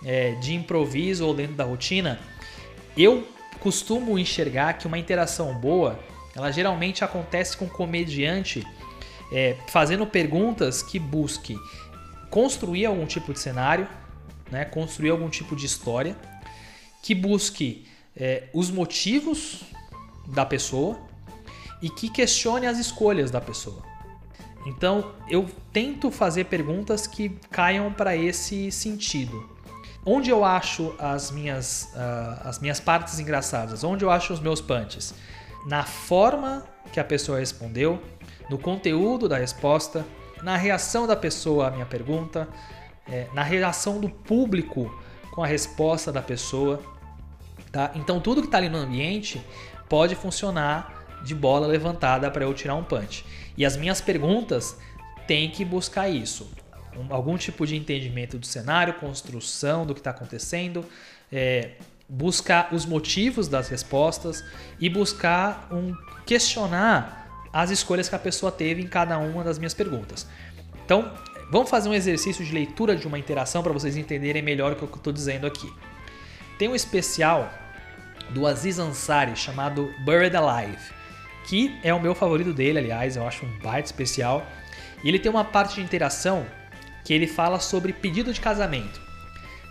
é, 0.05 0.32
de 0.36 0.55
improviso 0.55 1.26
ou 1.26 1.34
dentro 1.34 1.55
da 1.55 1.64
rotina, 1.64 2.18
eu 2.96 3.26
costumo 3.60 4.18
enxergar 4.18 4.74
que 4.74 4.86
uma 4.86 4.98
interação 4.98 5.55
boa, 5.55 5.98
ela 6.34 6.50
geralmente 6.50 7.05
acontece 7.05 7.56
com 7.56 7.66
o 7.66 7.70
comediante 7.70 8.66
é, 9.30 9.56
fazendo 9.68 10.06
perguntas 10.06 10.82
que 10.82 10.98
busque 10.98 11.56
construir 12.30 12.86
algum 12.86 13.06
tipo 13.06 13.32
de 13.32 13.40
cenário, 13.40 13.88
né, 14.50 14.64
construir 14.64 15.10
algum 15.10 15.28
tipo 15.28 15.55
de 15.55 15.66
história, 15.66 16.16
que 17.02 17.14
busque 17.14 17.86
é, 18.16 18.48
os 18.52 18.70
motivos 18.70 19.62
da 20.26 20.44
pessoa 20.44 20.98
e 21.80 21.88
que 21.88 22.09
questione 22.09 22.66
as 22.66 22.78
escolhas 22.78 23.30
da 23.30 23.40
pessoa. 23.40 23.82
Então 24.66 25.12
eu 25.28 25.48
tento 25.72 26.10
fazer 26.10 26.44
perguntas 26.44 27.06
que 27.06 27.30
caiam 27.50 27.92
para 27.92 28.16
esse 28.16 28.70
sentido. 28.70 29.48
Onde 30.05 30.30
eu 30.30 30.44
acho 30.44 30.94
as 30.98 31.30
minhas, 31.30 31.90
uh, 31.94 32.48
as 32.48 32.59
minhas 32.59 32.80
partes 32.80 33.18
engraçadas? 33.18 33.84
Onde 33.84 34.05
eu 34.05 34.10
acho 34.10 34.32
os 34.32 34.40
meus 34.40 34.60
punches? 34.60 35.14
Na 35.66 35.84
forma 35.84 36.64
que 36.92 36.98
a 36.98 37.05
pessoa 37.05 37.38
respondeu, 37.38 38.00
no 38.48 38.59
conteúdo 38.59 39.28
da 39.28 39.36
resposta, 39.36 40.05
na 40.43 40.56
reação 40.56 41.06
da 41.06 41.16
pessoa 41.16 41.69
à 41.69 41.70
minha 41.70 41.86
pergunta, 41.86 42.48
é, 43.09 43.27
na 43.32 43.43
reação 43.43 44.01
do 44.01 44.09
público 44.09 44.93
com 45.32 45.43
a 45.43 45.47
resposta 45.47 46.12
da 46.12 46.23
pessoa. 46.23 46.82
Tá? 47.73 47.90
Então 47.94 48.20
tudo 48.20 48.40
que 48.40 48.48
está 48.48 48.59
ali 48.59 48.69
no 48.69 48.78
ambiente 48.78 49.44
pode 49.89 50.15
funcionar 50.15 51.06
de 51.24 51.35
bola 51.35 51.66
levantada 51.66 52.31
para 52.31 52.44
eu 52.44 52.55
tirar 52.55 52.74
um 52.74 52.85
punch. 52.85 53.24
E 53.56 53.65
as 53.65 53.77
minhas 53.77 54.01
perguntas 54.01 54.77
têm 55.27 55.51
que 55.51 55.65
buscar 55.65 56.09
isso 56.09 56.48
algum 57.09 57.36
tipo 57.36 57.66
de 57.66 57.77
entendimento 57.77 58.39
do 58.39 58.47
cenário, 58.47 58.94
construção 58.94 59.86
do 59.86 59.94
que 59.94 60.01
está 60.01 60.10
acontecendo, 60.10 60.85
é, 61.31 61.73
buscar 62.09 62.74
os 62.74 62.86
motivos 62.86 63.48
das 63.48 63.69
respostas 63.69 64.44
e 64.81 64.89
buscar 64.89 65.69
um 65.70 65.94
questionar 66.27 67.27
as 67.52 67.70
escolhas 67.70 68.08
que 68.08 68.14
a 68.14 68.18
pessoa 68.18 68.52
teve 68.52 68.82
em 68.82 68.86
cada 68.86 69.18
uma 69.18 69.42
das 69.44 69.58
minhas 69.58 69.74
perguntas. 69.74 70.26
Então, 70.84 71.12
vamos 71.50 71.68
fazer 71.68 71.88
um 71.88 71.94
exercício 71.94 72.44
de 72.44 72.52
leitura 72.52 72.96
de 72.96 73.06
uma 73.06 73.18
interação 73.18 73.62
para 73.62 73.72
vocês 73.72 73.96
entenderem 73.96 74.42
melhor 74.42 74.72
o 74.72 74.76
que 74.76 74.82
eu 74.82 74.88
estou 74.88 75.12
dizendo 75.12 75.46
aqui. 75.46 75.72
Tem 76.58 76.68
um 76.68 76.74
especial 76.74 77.52
do 78.30 78.46
Aziz 78.46 78.78
Ansari 78.78 79.36
chamado 79.36 79.92
Buried 80.04 80.36
Alive, 80.36 80.78
que 81.46 81.78
é 81.82 81.94
o 81.94 82.00
meu 82.00 82.14
favorito 82.14 82.52
dele, 82.52 82.78
aliás, 82.78 83.16
eu 83.16 83.26
acho 83.26 83.46
um 83.46 83.58
baita 83.58 83.86
especial. 83.86 84.46
E 85.02 85.08
ele 85.08 85.18
tem 85.18 85.30
uma 85.30 85.44
parte 85.44 85.76
de 85.76 85.80
interação 85.80 86.46
que 87.04 87.14
ele 87.14 87.26
fala 87.26 87.58
sobre 87.60 87.92
pedido 87.92 88.32
de 88.32 88.40
casamento. 88.40 89.00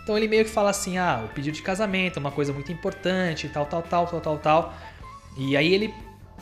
Então 0.02 0.16
ele 0.16 0.26
meio 0.26 0.44
que 0.44 0.50
fala 0.50 0.70
assim: 0.70 0.98
ah, 0.98 1.22
o 1.24 1.28
pedido 1.34 1.54
de 1.54 1.62
casamento 1.62 2.16
é 2.16 2.20
uma 2.20 2.32
coisa 2.32 2.52
muito 2.52 2.72
importante, 2.72 3.48
tal, 3.48 3.66
tal, 3.66 3.82
tal, 3.82 4.06
tal, 4.06 4.20
tal, 4.20 4.38
tal. 4.38 4.74
E 5.36 5.56
aí 5.56 5.72
ele 5.72 5.94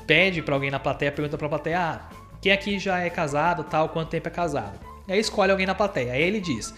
pede 0.06 0.42
para 0.42 0.54
alguém 0.54 0.70
na 0.70 0.78
plateia, 0.78 1.10
pergunta 1.12 1.36
para 1.36 1.46
a 1.46 1.50
plateia: 1.50 1.80
ah, 1.80 2.08
quem 2.40 2.52
aqui 2.52 2.78
já 2.78 3.00
é 3.00 3.10
casado, 3.10 3.64
tal, 3.64 3.88
quanto 3.88 4.10
tempo 4.10 4.28
é 4.28 4.30
casado? 4.30 4.78
E 5.08 5.12
aí 5.12 5.20
escolhe 5.20 5.50
alguém 5.50 5.66
na 5.66 5.74
plateia. 5.74 6.12
Aí 6.12 6.22
ele 6.22 6.40
diz: 6.40 6.74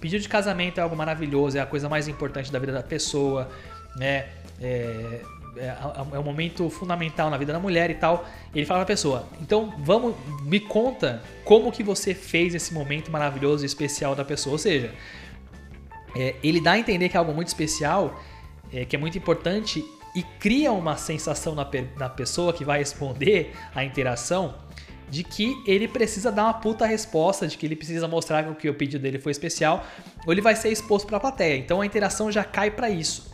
pedido 0.00 0.22
de 0.22 0.28
casamento 0.28 0.78
é 0.78 0.82
algo 0.82 0.96
maravilhoso, 0.96 1.56
é 1.58 1.60
a 1.60 1.66
coisa 1.66 1.88
mais 1.88 2.08
importante 2.08 2.50
da 2.50 2.58
vida 2.58 2.72
da 2.72 2.82
pessoa, 2.82 3.48
né? 3.96 4.26
É, 4.60 5.20
é, 5.56 5.76
é, 6.12 6.18
um 6.18 6.22
momento 6.22 6.68
fundamental 6.68 7.30
na 7.30 7.36
vida 7.36 7.52
da 7.52 7.60
mulher 7.60 7.90
e 7.90 7.94
tal. 7.94 8.26
E 8.54 8.58
ele 8.58 8.66
fala 8.66 8.80
pra 8.80 8.86
pessoa: 8.86 9.26
então 9.40 9.74
vamos, 9.78 10.14
me 10.42 10.60
conta 10.60 11.22
como 11.44 11.70
que 11.70 11.82
você 11.82 12.14
fez 12.14 12.54
esse 12.54 12.74
momento 12.74 13.10
maravilhoso 13.10 13.64
e 13.64 13.66
especial 13.66 14.14
da 14.14 14.24
pessoa. 14.24 14.52
Ou 14.52 14.58
seja, 14.58 14.92
é, 16.16 16.34
ele 16.42 16.60
dá 16.60 16.72
a 16.72 16.78
entender 16.78 17.08
que 17.08 17.16
é 17.16 17.18
algo 17.18 17.32
muito 17.32 17.48
especial, 17.48 18.20
é, 18.72 18.84
que 18.84 18.96
é 18.96 18.98
muito 18.98 19.16
importante 19.16 19.84
e 20.14 20.22
cria 20.22 20.72
uma 20.72 20.96
sensação 20.96 21.54
na, 21.54 21.68
na 21.98 22.08
pessoa 22.08 22.52
que 22.52 22.64
vai 22.64 22.78
responder 22.78 23.52
a 23.74 23.84
interação 23.84 24.54
de 25.10 25.22
que 25.22 25.62
ele 25.66 25.86
precisa 25.86 26.32
dar 26.32 26.44
uma 26.44 26.54
puta 26.54 26.86
resposta, 26.86 27.46
de 27.46 27.56
que 27.58 27.66
ele 27.66 27.76
precisa 27.76 28.08
mostrar 28.08 28.54
que 28.54 28.68
o 28.68 28.74
pedido 28.74 29.02
dele 29.02 29.18
foi 29.18 29.32
especial, 29.32 29.84
ou 30.26 30.32
ele 30.32 30.40
vai 30.40 30.56
ser 30.56 30.70
exposto 30.70 31.06
para 31.06 31.18
a 31.18 31.20
plateia. 31.20 31.56
Então 31.56 31.80
a 31.80 31.86
interação 31.86 32.32
já 32.32 32.44
cai 32.44 32.70
para 32.70 32.88
isso. 32.90 33.32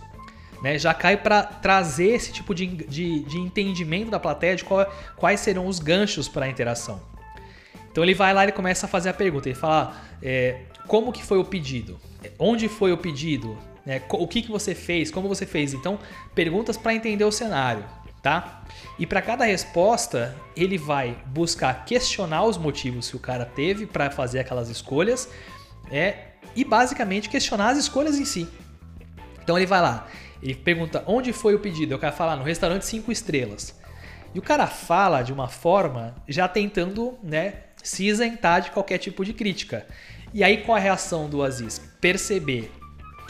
né, 0.62 0.78
já 0.78 0.92
cai 0.92 1.16
para 1.16 1.42
trazer 1.42 2.08
esse 2.08 2.32
tipo 2.32 2.54
de, 2.54 2.66
de, 2.66 3.20
de, 3.20 3.38
entendimento 3.38 4.10
da 4.10 4.20
plateia 4.20 4.56
de 4.56 4.62
qual, 4.62 4.86
quais 5.16 5.40
serão 5.40 5.66
os 5.66 5.78
ganchos 5.78 6.28
para 6.28 6.44
a 6.44 6.48
interação. 6.48 7.00
Então 7.90 8.04
ele 8.04 8.14
vai 8.14 8.34
lá 8.34 8.46
e 8.46 8.52
começa 8.52 8.84
a 8.84 8.88
fazer 8.88 9.08
a 9.08 9.14
pergunta. 9.14 9.48
Ele 9.48 9.56
fala 9.56 9.96
é, 10.22 10.60
como 10.86 11.12
que 11.12 11.22
foi 11.22 11.38
o 11.38 11.44
pedido, 11.44 11.98
onde 12.38 12.68
foi 12.68 12.92
o 12.92 12.98
pedido, 12.98 13.56
né, 13.84 14.02
o 14.10 14.26
que, 14.26 14.42
que 14.42 14.50
você 14.50 14.74
fez, 14.74 15.10
como 15.10 15.28
você 15.28 15.46
fez. 15.46 15.74
Então 15.74 15.98
perguntas 16.34 16.76
para 16.76 16.94
entender 16.94 17.24
o 17.24 17.32
cenário, 17.32 17.84
tá? 18.22 18.62
E 18.98 19.06
para 19.06 19.22
cada 19.22 19.44
resposta 19.44 20.36
ele 20.56 20.78
vai 20.78 21.16
buscar 21.26 21.84
questionar 21.84 22.44
os 22.44 22.56
motivos 22.56 23.10
que 23.10 23.16
o 23.16 23.20
cara 23.20 23.44
teve 23.44 23.86
para 23.86 24.10
fazer 24.10 24.40
aquelas 24.40 24.68
escolhas, 24.68 25.28
é 25.90 26.30
e 26.54 26.64
basicamente 26.64 27.28
questionar 27.28 27.70
as 27.70 27.78
escolhas 27.78 28.18
em 28.18 28.24
si. 28.24 28.48
Então 29.42 29.56
ele 29.56 29.66
vai 29.66 29.80
lá, 29.80 30.06
ele 30.42 30.54
pergunta 30.54 31.04
onde 31.06 31.32
foi 31.32 31.54
o 31.54 31.58
pedido. 31.58 31.92
Eu 31.92 31.98
quero 31.98 32.14
falar 32.14 32.36
no 32.36 32.42
restaurante 32.42 32.86
5 32.86 33.10
estrelas. 33.12 33.78
E 34.34 34.38
o 34.38 34.42
cara 34.42 34.66
fala 34.66 35.22
de 35.22 35.32
uma 35.32 35.48
forma 35.48 36.14
já 36.28 36.46
tentando 36.46 37.18
né, 37.22 37.54
se 37.82 38.06
isentar 38.06 38.60
de 38.62 38.70
qualquer 38.70 38.98
tipo 38.98 39.24
de 39.24 39.32
crítica. 39.32 39.86
E 40.32 40.44
aí 40.44 40.58
qual 40.58 40.76
a 40.76 40.80
reação 40.80 41.28
do 41.28 41.42
Aziz? 41.42 41.80
Perceber 42.00 42.70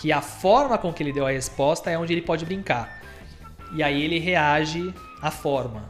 que 0.01 0.11
a 0.11 0.23
forma 0.23 0.79
com 0.79 0.91
que 0.95 1.03
ele 1.03 1.13
deu 1.13 1.27
a 1.27 1.31
resposta 1.31 1.91
é 1.91 1.99
onde 1.99 2.15
ele 2.15 2.23
pode 2.23 2.47
brincar. 2.47 3.03
E 3.75 3.83
aí 3.83 4.03
ele 4.03 4.19
reage 4.19 4.95
à 5.21 5.31
forma. 5.31 5.85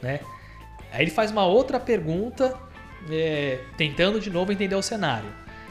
Né? 0.00 0.20
Aí 0.90 1.02
ele 1.02 1.10
faz 1.10 1.30
uma 1.30 1.44
outra 1.44 1.78
pergunta, 1.78 2.58
é, 3.10 3.60
tentando 3.76 4.18
de 4.18 4.30
novo 4.30 4.50
entender 4.50 4.74
o 4.74 4.82
cenário. 4.82 5.28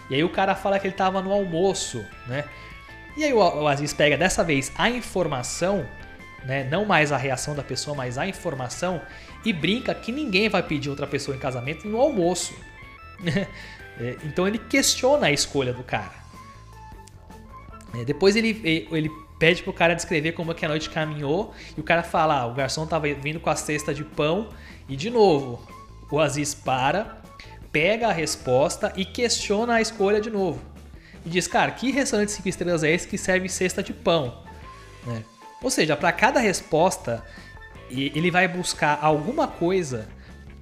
E 0.07 0.13
aí 0.13 0.23
o 0.23 0.29
cara 0.29 0.53
fala 0.53 0.77
que 0.77 0.85
ele 0.85 0.93
estava 0.93 1.19
no 1.19 1.31
almoço, 1.31 2.05
né? 2.27 2.43
E 3.17 3.23
aí 3.23 3.33
o 3.33 3.67
Aziz 3.67 3.91
pega 3.91 4.15
dessa 4.15 4.43
vez 4.43 4.71
a 4.77 4.89
informação, 4.89 5.85
né, 6.45 6.63
não 6.63 6.85
mais 6.85 7.11
a 7.11 7.17
reação 7.17 7.55
da 7.55 7.63
pessoa, 7.63 7.95
mas 7.95 8.17
a 8.17 8.25
informação, 8.25 9.01
e 9.43 9.51
brinca 9.51 9.93
que 9.93 10.11
ninguém 10.11 10.47
vai 10.47 10.63
pedir 10.63 10.89
outra 10.89 11.07
pessoa 11.07 11.35
em 11.35 11.39
casamento 11.39 11.87
no 11.87 11.99
almoço. 11.99 12.53
É, 13.99 14.15
então 14.23 14.47
ele 14.47 14.57
questiona 14.57 15.27
a 15.27 15.31
escolha 15.31 15.73
do 15.73 15.83
cara. 15.83 16.20
É, 17.93 18.05
depois 18.05 18.35
ele, 18.35 18.87
ele 18.91 19.11
pede 19.37 19.63
pro 19.63 19.73
cara 19.73 19.93
descrever 19.93 20.31
como 20.33 20.51
é 20.51 20.55
que 20.55 20.65
a 20.65 20.69
noite 20.69 20.89
caminhou 20.89 21.53
e 21.75 21.79
o 21.79 21.83
cara 21.83 22.03
fala, 22.03 22.41
ah, 22.41 22.45
o 22.47 22.53
garçom 22.53 22.85
tava 22.85 23.13
vindo 23.13 23.39
com 23.39 23.49
a 23.49 23.55
cesta 23.55 23.93
de 23.93 24.03
pão 24.03 24.49
e 24.87 24.95
de 24.95 25.09
novo 25.09 25.67
o 26.11 26.19
Aziz 26.19 26.53
para, 26.53 27.21
pega 27.71 28.07
a 28.07 28.11
resposta 28.11 28.93
e 28.95 29.03
questiona 29.03 29.75
a 29.75 29.81
escolha 29.81 30.21
de 30.21 30.29
novo 30.29 30.71
e 31.25 31.29
diz, 31.29 31.47
cara, 31.47 31.71
que 31.71 31.91
restaurante 31.91 32.31
5 32.31 32.49
estrelas 32.49 32.83
é 32.83 32.91
esse 32.91 33.07
que 33.07 33.17
serve 33.17 33.47
cesta 33.47 33.83
de 33.83 33.93
pão? 33.93 34.43
Né? 35.05 35.23
Ou 35.61 35.69
seja, 35.69 35.95
para 35.95 36.11
cada 36.11 36.39
resposta, 36.39 37.23
ele 37.89 38.31
vai 38.31 38.47
buscar 38.47 38.99
alguma 39.01 39.47
coisa 39.47 40.07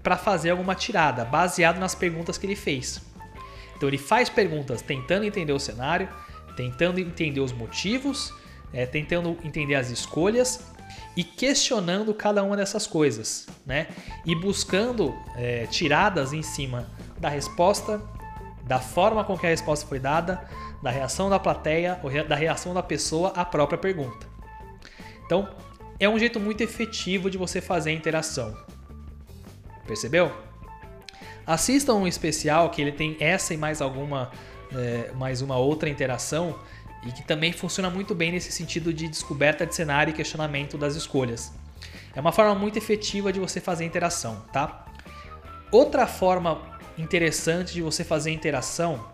para 0.03 0.17
fazer 0.17 0.49
alguma 0.49 0.75
tirada, 0.75 1.23
baseado 1.23 1.79
nas 1.79 1.95
perguntas 1.95 2.37
que 2.37 2.45
ele 2.45 2.55
fez. 2.55 3.01
Então 3.75 3.87
ele 3.87 3.97
faz 3.97 4.29
perguntas 4.29 4.81
tentando 4.81 5.25
entender 5.25 5.53
o 5.53 5.59
cenário, 5.59 6.09
tentando 6.55 6.99
entender 6.99 7.39
os 7.39 7.51
motivos, 7.51 8.33
é, 8.73 8.85
tentando 8.85 9.37
entender 9.43 9.75
as 9.75 9.89
escolhas 9.89 10.65
e 11.15 11.23
questionando 11.23 12.13
cada 12.13 12.43
uma 12.43 12.55
dessas 12.55 12.87
coisas, 12.87 13.47
né? 13.65 13.87
E 14.25 14.35
buscando 14.35 15.15
é, 15.35 15.65
tiradas 15.67 16.33
em 16.33 16.41
cima 16.41 16.87
da 17.19 17.29
resposta 17.29 18.01
da 18.69 18.79
forma 18.79 19.23
com 19.23 19.35
que 19.35 19.47
a 19.47 19.49
resposta 19.49 19.87
foi 19.87 19.99
dada, 19.99 20.47
da 20.81 20.91
reação 20.91 21.27
da 21.27 21.39
plateia 21.39 21.99
ou 22.03 22.11
da 22.23 22.35
reação 22.35 22.71
da 22.71 22.83
pessoa 22.83 23.29
à 23.29 23.43
própria 23.43 23.79
pergunta. 23.79 24.27
Então, 25.25 25.49
é 25.99 26.07
um 26.07 26.19
jeito 26.19 26.39
muito 26.39 26.61
efetivo 26.61 27.31
de 27.31 27.37
você 27.37 27.59
fazer 27.61 27.89
a 27.89 27.93
interação. 27.93 28.55
Percebeu? 29.87 30.31
Assista 31.47 31.95
um 31.95 32.07
especial 32.07 32.69
que 32.69 32.79
ele 32.79 32.91
tem 32.91 33.17
essa 33.19 33.55
e 33.55 33.57
mais 33.57 33.81
alguma, 33.81 34.31
é, 34.73 35.11
mais 35.13 35.41
uma 35.41 35.57
outra 35.57 35.89
interação 35.89 36.57
e 37.05 37.11
que 37.11 37.23
também 37.23 37.51
funciona 37.51 37.89
muito 37.89 38.13
bem 38.13 38.31
nesse 38.31 38.51
sentido 38.51 38.93
de 38.93 39.07
descoberta 39.07 39.65
de 39.65 39.73
cenário 39.73 40.11
e 40.11 40.13
questionamento 40.13 40.77
das 40.77 40.95
escolhas. 40.95 41.51
É 42.15 42.19
uma 42.19 42.31
forma 42.31 42.55
muito 42.55 42.77
efetiva 42.77 43.31
de 43.31 43.39
você 43.39 43.61
fazer 43.61 43.85
interação, 43.85 44.43
tá? 44.51 44.85
Outra 45.71 46.07
forma 46.07 46.61
interessante 46.97 47.73
de 47.73 47.81
você 47.81 48.03
fazer 48.03 48.31
interação 48.31 49.05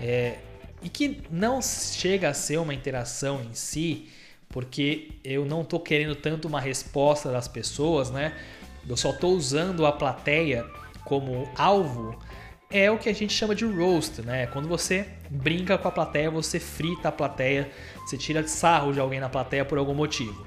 é, 0.00 0.38
e 0.82 0.88
que 0.88 1.22
não 1.30 1.60
chega 1.62 2.30
a 2.30 2.34
ser 2.34 2.58
uma 2.58 2.74
interação 2.74 3.42
em 3.42 3.54
si, 3.54 4.08
porque 4.48 5.12
eu 5.22 5.44
não 5.44 5.62
estou 5.62 5.78
querendo 5.78 6.16
tanto 6.16 6.48
uma 6.48 6.60
resposta 6.60 7.30
das 7.30 7.46
pessoas, 7.46 8.10
né? 8.10 8.34
Eu 8.88 8.96
só 8.96 9.10
estou 9.10 9.36
usando 9.36 9.86
a 9.86 9.92
plateia 9.92 10.66
como 11.04 11.48
alvo. 11.56 12.18
É 12.72 12.88
o 12.88 12.98
que 12.98 13.08
a 13.08 13.12
gente 13.12 13.32
chama 13.32 13.52
de 13.52 13.64
roast, 13.64 14.22
né? 14.22 14.46
Quando 14.46 14.68
você 14.68 15.08
brinca 15.28 15.76
com 15.76 15.88
a 15.88 15.90
plateia, 15.90 16.30
você 16.30 16.60
frita 16.60 17.08
a 17.08 17.12
plateia, 17.12 17.68
você 17.96 18.16
tira 18.16 18.46
sarro 18.46 18.92
de 18.92 19.00
alguém 19.00 19.18
na 19.18 19.28
plateia 19.28 19.64
por 19.64 19.76
algum 19.76 19.92
motivo. 19.92 20.46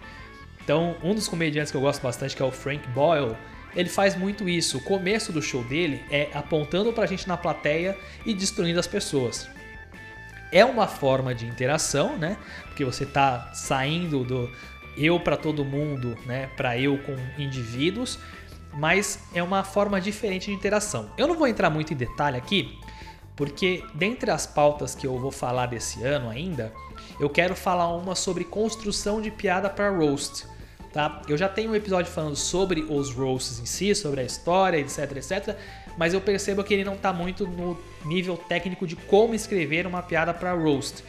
Então, 0.63 0.95
um 1.03 1.13
dos 1.13 1.27
comediantes 1.27 1.69
que 1.69 1.75
eu 1.75 1.81
gosto 1.81 2.01
bastante, 2.01 2.33
que 2.33 2.41
é 2.41 2.45
o 2.45 2.51
Frank 2.51 2.87
Boyle, 2.91 3.35
ele 3.75 3.89
faz 3.89 4.15
muito 4.15 4.47
isso. 4.47 4.77
O 4.77 4.81
começo 4.81 5.33
do 5.33 5.41
show 5.41 5.65
dele 5.65 6.01
é 6.09 6.29
apontando 6.33 6.93
pra 6.93 7.05
gente 7.05 7.27
na 7.27 7.35
plateia 7.35 7.97
e 8.25 8.33
destruindo 8.33 8.79
as 8.79 8.87
pessoas. 8.87 9.49
É 10.49 10.63
uma 10.63 10.87
forma 10.87 11.35
de 11.35 11.45
interação, 11.45 12.15
né? 12.17 12.37
Porque 12.67 12.85
você 12.85 13.05
tá 13.05 13.51
saindo 13.53 14.23
do 14.23 14.49
eu 14.95 15.19
para 15.19 15.35
todo 15.35 15.65
mundo, 15.65 16.17
né, 16.25 16.49
para 16.55 16.77
eu 16.77 16.97
com 16.99 17.15
indivíduos, 17.37 18.19
mas 18.75 19.19
é 19.33 19.41
uma 19.41 19.63
forma 19.63 20.01
diferente 20.01 20.47
de 20.47 20.53
interação. 20.53 21.09
Eu 21.17 21.27
não 21.27 21.35
vou 21.35 21.47
entrar 21.47 21.69
muito 21.69 21.93
em 21.93 21.95
detalhe 21.95 22.37
aqui, 22.37 22.79
porque 23.35 23.83
dentre 23.93 24.31
as 24.31 24.45
pautas 24.45 24.95
que 24.95 25.07
eu 25.07 25.17
vou 25.17 25.31
falar 25.31 25.67
desse 25.67 26.03
ano 26.03 26.29
ainda, 26.29 26.73
eu 27.19 27.29
quero 27.29 27.55
falar 27.55 27.87
uma 27.95 28.15
sobre 28.15 28.43
construção 28.43 29.21
de 29.21 29.31
piada 29.31 29.69
para 29.69 29.89
roast. 29.89 30.45
Tá? 30.91 31.23
Eu 31.27 31.35
já 31.35 31.49
tenho 31.49 31.71
um 31.71 31.75
episódio 31.75 32.11
falando 32.11 32.35
sobre 32.35 32.81
os 32.81 33.11
roasts 33.11 33.59
em 33.59 33.65
si, 33.65 33.95
sobre 33.95 34.21
a 34.21 34.23
história, 34.23 34.77
etc, 34.77 35.17
etc, 35.17 35.57
mas 35.97 36.13
eu 36.13 36.21
percebo 36.21 36.63
que 36.63 36.73
ele 36.73 36.83
não 36.83 36.93
está 36.93 37.11
muito 37.11 37.47
no 37.47 37.77
nível 38.05 38.37
técnico 38.37 38.85
de 38.85 38.95
como 38.95 39.33
escrever 39.33 39.87
uma 39.87 40.03
piada 40.03 40.33
para 40.33 40.53
roast. 40.53 41.03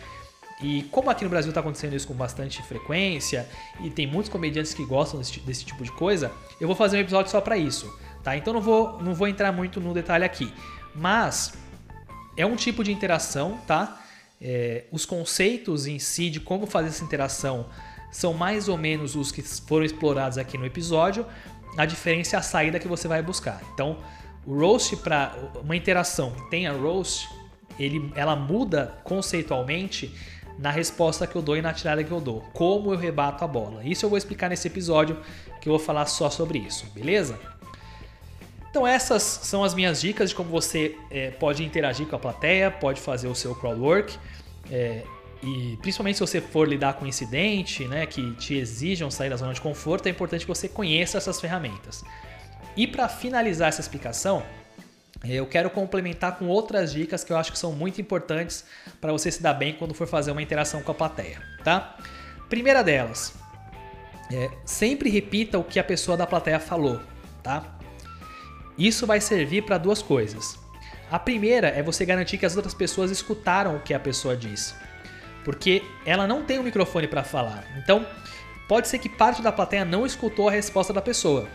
E 0.63 0.83
como 0.85 1.11
aqui 1.11 1.25
no 1.25 1.31
Brasil 1.31 1.51
está 1.51 1.61
acontecendo 1.61 1.95
isso 1.95 2.07
com 2.07 2.15
bastante 2.15 2.63
frequência 2.63 3.49
e 3.81 3.91
tem 3.91 4.07
muitos 4.07 4.31
comediantes 4.31 4.73
que 4.73 4.85
gostam 4.85 5.19
desse, 5.19 5.41
desse 5.41 5.65
tipo 5.65 5.83
de 5.83 5.91
coisa, 5.93 6.31
eu 6.61 6.67
vou 6.67 6.77
fazer 6.77 6.97
um 6.97 7.01
episódio 7.01 7.31
só 7.31 7.41
para 7.41 7.57
isso, 7.57 7.93
tá? 8.23 8.37
Então 8.37 8.53
não 8.53 8.61
vou, 8.61 9.03
não 9.03 9.15
vou 9.15 9.27
entrar 9.27 9.51
muito 9.53 9.81
no 9.81 9.93
detalhe 9.93 10.25
aqui, 10.25 10.53
mas 10.95 11.55
é 12.37 12.47
um 12.47 12.57
tipo 12.57 12.85
de 12.85 12.93
interação, 12.93 13.59
tá? 13.67 14.01
É, 14.41 14.85
os 14.93 15.05
conceitos 15.05 15.87
em 15.87 15.99
si 15.99 16.31
de 16.31 16.41
como 16.41 16.67
fazer 16.67 16.89
essa 16.89 17.05
interação 17.05 17.67
são 18.11 18.33
mais 18.33 18.69
ou 18.69 18.79
menos 18.79 19.17
os 19.17 19.33
que 19.33 19.43
foram 19.43 19.85
explorados 19.85 20.39
aqui 20.39 20.57
no 20.57 20.65
episódio. 20.65 21.27
A 21.77 21.85
diferença 21.85 22.37
é 22.37 22.39
a 22.39 22.43
saída 22.43 22.79
que 22.79 22.87
você 22.87 23.09
vai 23.09 23.21
buscar. 23.23 23.61
Então, 23.73 23.99
o 24.47 24.55
roast 24.57 24.97
para 24.99 25.35
uma 25.63 25.75
interação 25.75 26.31
que 26.31 26.51
tenha 26.51 26.73
roast, 26.73 27.29
ele, 27.79 28.13
ela 28.15 28.37
muda 28.37 29.01
conceitualmente 29.03 30.15
na 30.59 30.71
resposta 30.71 31.27
que 31.27 31.37
eu 31.37 31.43
dou 31.43 31.57
e 31.57 31.63
na 31.63 31.73
tirada 31.73 32.03
que 32.03 32.11
eu 32.11 32.21
dou. 32.21 32.43
Como 32.53 32.93
eu 32.93 32.99
rebato 32.99 33.45
a 33.45 33.47
bola. 33.47 33.85
Isso 33.85 34.05
eu 34.05 34.11
vou 34.11 34.19
explicar 34.19 34.49
nesse 34.49 34.69
episódio 34.69 35.19
que 35.61 35.69
eu 35.69 35.73
vou 35.73 35.81
falar 35.81 36.07
só 36.07 36.31
sobre 36.31 36.59
isso, 36.59 36.87
beleza? 36.95 37.39
Então 38.71 38.87
essas 38.87 39.23
são 39.23 39.63
as 39.63 39.75
minhas 39.75 40.01
dicas 40.01 40.31
de 40.31 40.37
como 40.37 40.51
você 40.51 40.97
é, 41.11 41.31
pode 41.31 41.65
interagir 41.65 42.07
com 42.07 42.17
a 42.17 42.19
plateia, 42.19 42.71
pode 42.71 43.01
fazer 43.01 43.29
o 43.29 43.35
seu 43.35 43.55
crowdwork. 43.55 44.19
É, 44.71 45.03
e 45.43 45.77
principalmente 45.81 46.17
se 46.17 46.21
você 46.21 46.41
for 46.41 46.67
lidar 46.67 46.95
com 46.95 47.07
incidente, 47.07 47.87
né, 47.87 48.07
que 48.07 48.33
te 48.35 48.55
exijam 48.55 49.11
sair 49.11 49.31
da 49.31 49.37
zona 49.37 49.53
de 49.53 49.61
conforto, 49.61 50.07
é 50.07 50.11
importante 50.11 50.41
que 50.41 50.49
você 50.49 50.69
conheça 50.69 51.19
essas 51.19 51.41
ferramentas. 51.41 52.03
E 52.77 52.87
para 52.87 53.09
finalizar 53.09 53.69
essa 53.69 53.81
explicação, 53.81 54.43
eu 55.33 55.47
quero 55.47 55.71
complementar 55.71 56.39
com 56.39 56.47
outras 56.47 56.93
dicas 56.93 57.25
que 57.25 57.33
eu 57.33 57.37
acho 57.37 57.53
que 57.53 57.59
são 57.59 57.73
muito 57.73 58.01
importantes 58.01 58.65
para 59.01 59.13
você 59.13 59.31
se 59.31 59.43
dar 59.43 59.55
bem 59.55 59.75
quando 59.75 59.95
for 59.95 60.07
fazer 60.07 60.31
uma 60.31 60.43
interação 60.43 60.83
com 60.83 60.91
a 60.91 60.95
plateia, 60.95 61.41
tá? 61.63 61.97
Primeira 62.49 62.83
delas, 62.83 63.35
é, 64.33 64.51
sempre 64.65 65.09
repita 65.09 65.59
o 65.59 65.65
que 65.65 65.79
a 65.79 65.85
pessoa 65.85 66.17
da 66.17 66.27
plateia 66.27 66.61
falou, 66.61 67.01
tá? 67.43 67.77
Isso 68.77 69.07
vai 69.07 69.21
servir 69.21 69.63
para 69.63 69.79
duas 69.79 70.03
coisas. 70.03 70.59
A 71.11 71.19
primeira 71.19 71.69
é 71.69 71.83
você 71.83 72.05
garantir 72.05 72.39
que 72.39 72.47
as 72.47 72.57
outras 72.57 72.75
pessoas 72.75 73.11
escutaram 73.11 73.77
o 73.77 73.81
que 73.81 73.95
a 73.95 74.01
pessoa 74.01 74.37
disse 74.37 74.75
porque 75.45 75.85
ela 76.07 76.27
não 76.27 76.43
tem 76.43 76.59
o 76.59 76.63
um 76.63 76.65
microfone 76.65 77.07
para 77.07 77.23
falar. 77.23 77.65
Então, 77.77 78.05
pode 78.67 78.89
ser 78.89 78.99
que 78.99 79.09
parte 79.09 79.43
da 79.43 79.53
plateia 79.53 79.85
não 79.85 80.07
escutou 80.07 80.49
a 80.49 80.53
resposta 80.53 80.93
da 80.93 81.03
pessoa. 81.03 81.47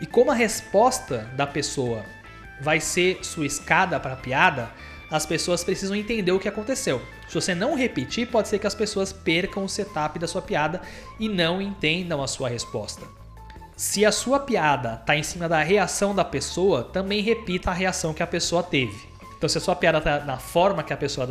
E 0.00 0.06
como 0.06 0.32
a 0.32 0.34
resposta 0.34 1.30
da 1.36 1.46
pessoa 1.46 2.04
vai 2.60 2.80
ser 2.80 3.24
sua 3.24 3.46
escada 3.46 3.98
para 3.98 4.14
a 4.14 4.16
piada, 4.16 4.70
as 5.10 5.26
pessoas 5.26 5.62
precisam 5.62 5.94
entender 5.94 6.32
o 6.32 6.38
que 6.38 6.48
aconteceu. 6.48 7.02
Se 7.28 7.34
você 7.34 7.54
não 7.54 7.76
repetir, 7.76 8.28
pode 8.28 8.48
ser 8.48 8.58
que 8.58 8.66
as 8.66 8.74
pessoas 8.74 9.12
percam 9.12 9.64
o 9.64 9.68
setup 9.68 10.18
da 10.18 10.26
sua 10.26 10.40
piada 10.40 10.80
e 11.20 11.28
não 11.28 11.60
entendam 11.60 12.22
a 12.22 12.26
sua 12.26 12.48
resposta. 12.48 13.06
Se 13.76 14.06
a 14.06 14.12
sua 14.12 14.40
piada 14.40 14.98
está 15.00 15.16
em 15.16 15.22
cima 15.22 15.48
da 15.48 15.62
reação 15.62 16.14
da 16.14 16.24
pessoa, 16.24 16.84
também 16.84 17.20
repita 17.20 17.70
a 17.70 17.74
reação 17.74 18.14
que 18.14 18.22
a 18.22 18.26
pessoa 18.26 18.62
teve. 18.62 19.12
Então, 19.36 19.48
se 19.48 19.58
a 19.58 19.60
sua 19.60 19.74
piada 19.74 19.98
está 19.98 20.20
na 20.20 20.38
forma 20.38 20.84
que 20.84 20.92
a 20.92 20.96
pessoa 20.96 21.26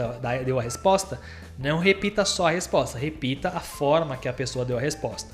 deu 0.46 0.60
a 0.60 0.62
resposta, 0.62 1.20
não 1.58 1.80
repita 1.80 2.26
só 2.26 2.48
a 2.48 2.52
resposta, 2.52 3.00
repita 3.00 3.50
a 3.50 3.62
forma 3.62 4.18
que 4.18 4.28
a 4.28 4.34
pessoa 4.34 4.66
deu 4.66 4.78
a 4.78 4.82
resposta. 4.82 5.34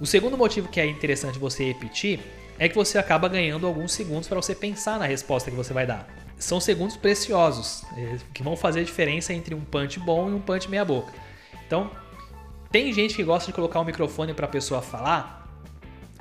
O 0.00 0.06
segundo 0.06 0.38
motivo 0.38 0.68
que 0.68 0.80
é 0.80 0.86
interessante 0.86 1.38
você 1.38 1.64
repetir 1.64 2.20
é 2.58 2.68
que 2.68 2.74
você 2.74 2.98
acaba 2.98 3.28
ganhando 3.28 3.66
alguns 3.66 3.92
segundos 3.92 4.28
para 4.28 4.40
você 4.40 4.54
pensar 4.54 4.98
na 4.98 5.06
resposta 5.06 5.50
que 5.50 5.56
você 5.56 5.72
vai 5.72 5.86
dar. 5.86 6.08
São 6.38 6.60
segundos 6.60 6.96
preciosos, 6.96 7.84
eh, 7.96 8.16
que 8.32 8.42
vão 8.42 8.56
fazer 8.56 8.80
a 8.80 8.84
diferença 8.84 9.32
entre 9.32 9.54
um 9.54 9.60
punch 9.60 9.98
bom 10.00 10.28
e 10.28 10.32
um 10.32 10.40
punch 10.40 10.68
meia 10.68 10.84
boca. 10.84 11.12
Então, 11.66 11.90
tem 12.70 12.92
gente 12.92 13.14
que 13.14 13.24
gosta 13.24 13.46
de 13.46 13.52
colocar 13.52 13.80
o 13.80 13.84
microfone 13.84 14.34
para 14.34 14.46
a 14.46 14.48
pessoa 14.48 14.82
falar 14.82 15.38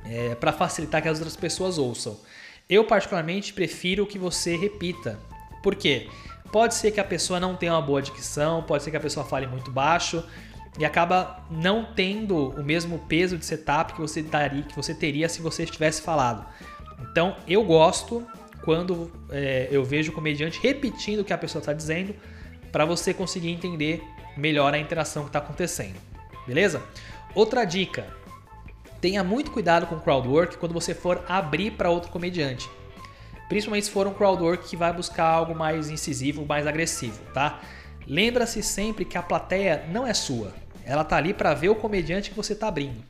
é, 0.06 0.36
para 0.36 0.54
facilitar 0.54 1.02
que 1.02 1.08
as 1.08 1.18
outras 1.18 1.36
pessoas 1.36 1.78
ouçam. 1.78 2.18
Eu, 2.70 2.84
particularmente, 2.86 3.54
prefiro 3.54 4.06
que 4.06 4.18
você 4.18 4.56
repita. 4.56 5.20
Por 5.62 5.76
quê? 5.76 6.10
Pode 6.52 6.76
ser 6.76 6.92
que 6.92 7.00
a 7.00 7.04
pessoa 7.04 7.40
não 7.40 7.56
tenha 7.56 7.74
uma 7.74 7.82
boa 7.82 8.02
dicção, 8.02 8.64
pode 8.64 8.84
ser 8.84 8.92
que 8.92 8.98
a 8.98 9.00
pessoa 9.00 9.26
fale 9.26 9.48
muito 9.48 9.70
baixo, 9.72 10.24
e 10.78 10.86
acaba 10.86 11.44
não 11.50 11.86
tendo 11.96 12.50
o 12.50 12.64
mesmo 12.64 13.00
peso 13.00 13.38
de 13.38 13.46
setup 13.46 13.94
que 13.94 14.02
você, 14.02 14.22
daria, 14.22 14.64
que 14.64 14.76
você 14.76 14.94
teria 14.94 15.28
se 15.28 15.42
você 15.42 15.66
tivesse 15.66 16.02
falado. 16.02 16.46
Então 17.12 17.36
eu 17.48 17.64
gosto 17.64 18.26
quando 18.64 19.12
é, 19.30 19.68
eu 19.72 19.84
vejo 19.84 20.12
o 20.12 20.16
comediante 20.16 20.60
repetindo 20.62 21.22
o 21.22 21.26
que 21.26 21.34
a 21.34 21.38
pessoa 21.38 21.60
está 21.60 21.74
dizendo 21.74 22.16
para 22.72 22.86
você 22.86 23.14
conseguir 23.14 23.50
entender 23.50 24.04
melhor 24.36 24.74
a 24.74 24.78
interação 24.78 25.24
que 25.24 25.30
está 25.30 25.40
acontecendo. 25.40 25.96
Beleza? 26.46 26.82
Outra 27.34 27.66
dica: 27.66 28.06
tenha 29.02 29.24
muito 29.24 29.52
cuidado 29.52 29.88
com 29.88 29.96
o 29.96 30.02
crowdwork 30.02 30.58
quando 30.58 30.74
você 30.74 30.94
for 30.94 31.24
abrir 31.28 31.72
para 31.72 31.90
outro 31.90 32.12
comediante. 32.12 32.70
Principalmente 33.48 33.86
se 33.86 33.92
for 33.92 34.06
um 34.08 34.14
crowdwork 34.14 34.68
que 34.68 34.76
vai 34.76 34.92
buscar 34.92 35.26
algo 35.26 35.56
mais 35.56 35.90
incisivo, 35.90 36.46
mais 36.46 36.68
agressivo, 36.68 37.20
tá? 37.34 37.62
Lembra-se 38.06 38.62
sempre 38.62 39.06
que 39.06 39.18
a 39.18 39.22
plateia 39.22 39.86
não 39.90 40.06
é 40.06 40.14
sua. 40.14 40.54
Ela 40.88 41.04
tá 41.04 41.18
ali 41.18 41.34
para 41.34 41.54
ver 41.54 41.68
o 41.68 41.76
comediante 41.76 42.30
que 42.30 42.36
você 42.36 42.56
tá 42.56 42.70
abrindo. 42.70 43.04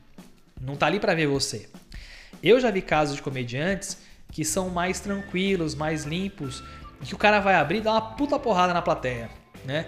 Não 0.60 0.74
tá 0.74 0.86
ali 0.86 0.98
para 0.98 1.14
ver 1.14 1.28
você. 1.28 1.68
Eu 2.42 2.58
já 2.58 2.72
vi 2.72 2.82
casos 2.82 3.14
de 3.14 3.22
comediantes 3.22 3.98
que 4.32 4.44
são 4.44 4.68
mais 4.68 4.98
tranquilos, 4.98 5.76
mais 5.76 6.04
limpos, 6.04 6.62
que 7.02 7.14
o 7.14 7.18
cara 7.18 7.38
vai 7.38 7.54
abrir 7.54 7.78
e 7.78 7.80
dá 7.80 7.92
uma 7.92 8.00
puta 8.00 8.36
porrada 8.38 8.74
na 8.74 8.82
plateia, 8.82 9.30
né? 9.64 9.86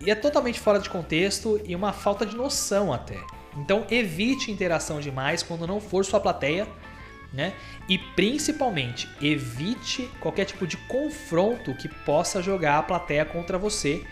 E 0.00 0.10
é 0.10 0.14
totalmente 0.14 0.58
fora 0.58 0.78
de 0.78 0.88
contexto 0.88 1.60
e 1.66 1.76
uma 1.76 1.92
falta 1.92 2.24
de 2.24 2.34
noção 2.34 2.92
até. 2.92 3.18
Então 3.56 3.86
evite 3.90 4.50
interação 4.50 4.98
demais 4.98 5.42
quando 5.42 5.66
não 5.66 5.80
for 5.80 6.04
sua 6.04 6.20
plateia, 6.20 6.66
né? 7.32 7.52
E 7.88 7.98
principalmente 7.98 9.06
evite 9.20 10.10
qualquer 10.20 10.46
tipo 10.46 10.66
de 10.66 10.78
confronto 10.78 11.74
que 11.74 11.88
possa 11.88 12.42
jogar 12.42 12.78
a 12.78 12.82
plateia 12.82 13.24
contra 13.24 13.58
você, 13.58 14.02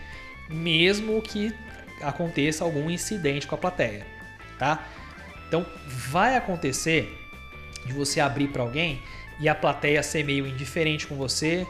mesmo 0.49 1.19
que 1.21 1.53
aconteça 2.01 2.63
algum 2.63 2.89
incidente 2.89 3.47
com 3.47 3.55
a 3.55 3.57
plateia, 3.57 4.05
tá? 4.57 4.87
Então 5.47 5.65
vai 5.87 6.35
acontecer 6.35 7.17
de 7.85 7.93
você 7.93 8.19
abrir 8.19 8.49
para 8.49 8.61
alguém 8.61 9.01
e 9.39 9.47
a 9.47 9.55
plateia 9.55 10.01
ser 10.03 10.23
meio 10.23 10.45
indiferente 10.45 11.07
com 11.07 11.15
você, 11.15 11.65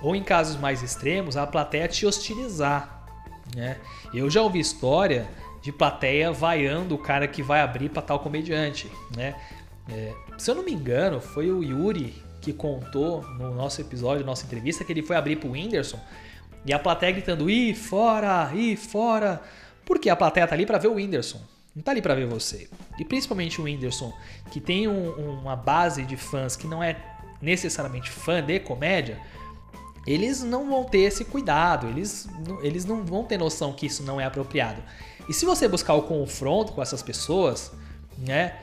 ou 0.00 0.14
em 0.14 0.22
casos 0.22 0.56
mais 0.56 0.82
extremos, 0.82 1.36
a 1.36 1.46
plateia 1.46 1.88
te 1.88 2.06
hostilizar, 2.06 3.06
né? 3.54 3.78
Eu 4.12 4.28
já 4.28 4.42
ouvi 4.42 4.60
história 4.60 5.28
de 5.60 5.72
plateia 5.72 6.32
vaiando 6.32 6.94
o 6.94 6.98
cara 6.98 7.26
que 7.28 7.42
vai 7.42 7.60
abrir 7.60 7.88
para 7.88 8.02
tal 8.02 8.18
comediante, 8.18 8.90
né? 9.16 9.34
É, 9.88 10.12
se 10.38 10.50
eu 10.50 10.54
não 10.54 10.64
me 10.64 10.72
engano, 10.72 11.20
foi 11.20 11.50
o 11.50 11.62
Yuri 11.62 12.22
que 12.40 12.52
contou 12.52 13.22
no 13.22 13.54
nosso 13.54 13.80
episódio, 13.80 14.26
nossa 14.26 14.44
entrevista, 14.44 14.84
que 14.84 14.92
ele 14.92 15.02
foi 15.02 15.16
abrir 15.16 15.36
pro 15.36 15.50
Whindersson 15.50 15.98
e 16.64 16.72
a 16.72 16.78
plateia 16.78 17.12
gritando: 17.12 17.50
"Ih, 17.50 17.74
fora! 17.74 18.50
Ih, 18.54 18.76
fora!" 18.76 19.42
Porque 19.84 20.08
a 20.08 20.16
plateia 20.16 20.46
tá 20.46 20.54
ali 20.54 20.64
para 20.64 20.78
ver 20.78 20.88
o 20.88 20.94
Whindersson, 20.94 21.40
não 21.74 21.82
tá 21.82 21.90
ali 21.90 22.00
para 22.00 22.14
ver 22.14 22.26
você. 22.26 22.68
E 22.98 23.04
principalmente 23.04 23.60
o 23.60 23.64
Whindersson, 23.64 24.12
que 24.50 24.60
tem 24.60 24.86
um, 24.86 25.40
uma 25.40 25.56
base 25.56 26.04
de 26.04 26.16
fãs 26.16 26.56
que 26.56 26.66
não 26.66 26.82
é 26.82 26.96
necessariamente 27.40 28.10
fã 28.10 28.42
de 28.42 28.60
comédia, 28.60 29.20
eles 30.06 30.42
não 30.42 30.68
vão 30.68 30.84
ter 30.84 31.00
esse 31.00 31.24
cuidado, 31.24 31.88
eles, 31.88 32.28
eles 32.62 32.84
não 32.84 33.04
vão 33.04 33.24
ter 33.24 33.38
noção 33.38 33.72
que 33.72 33.86
isso 33.86 34.02
não 34.02 34.20
é 34.20 34.24
apropriado. 34.24 34.82
E 35.28 35.32
se 35.32 35.44
você 35.44 35.68
buscar 35.68 35.94
o 35.94 36.02
confronto 36.02 36.72
com 36.72 36.82
essas 36.82 37.02
pessoas, 37.02 37.72
né, 38.18 38.56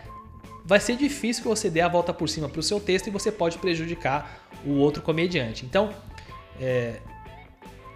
vai 0.66 0.80
ser 0.80 0.98
difícil 0.98 1.44
que 1.44 1.50
você 1.50 1.70
dê 1.70 1.82
a 1.82 1.88
volta 1.88 2.14
por 2.14 2.28
cima 2.28 2.50
para 2.50 2.60
o 2.60 2.64
seu 2.64 2.80
texto 2.80 3.08
e 3.08 3.10
você 3.10 3.32
pode 3.32 3.58
prejudicar 3.58 4.48
o 4.66 4.74
outro 4.74 5.02
comediante. 5.02 5.66
Então, 5.66 5.94
é, 6.60 7.00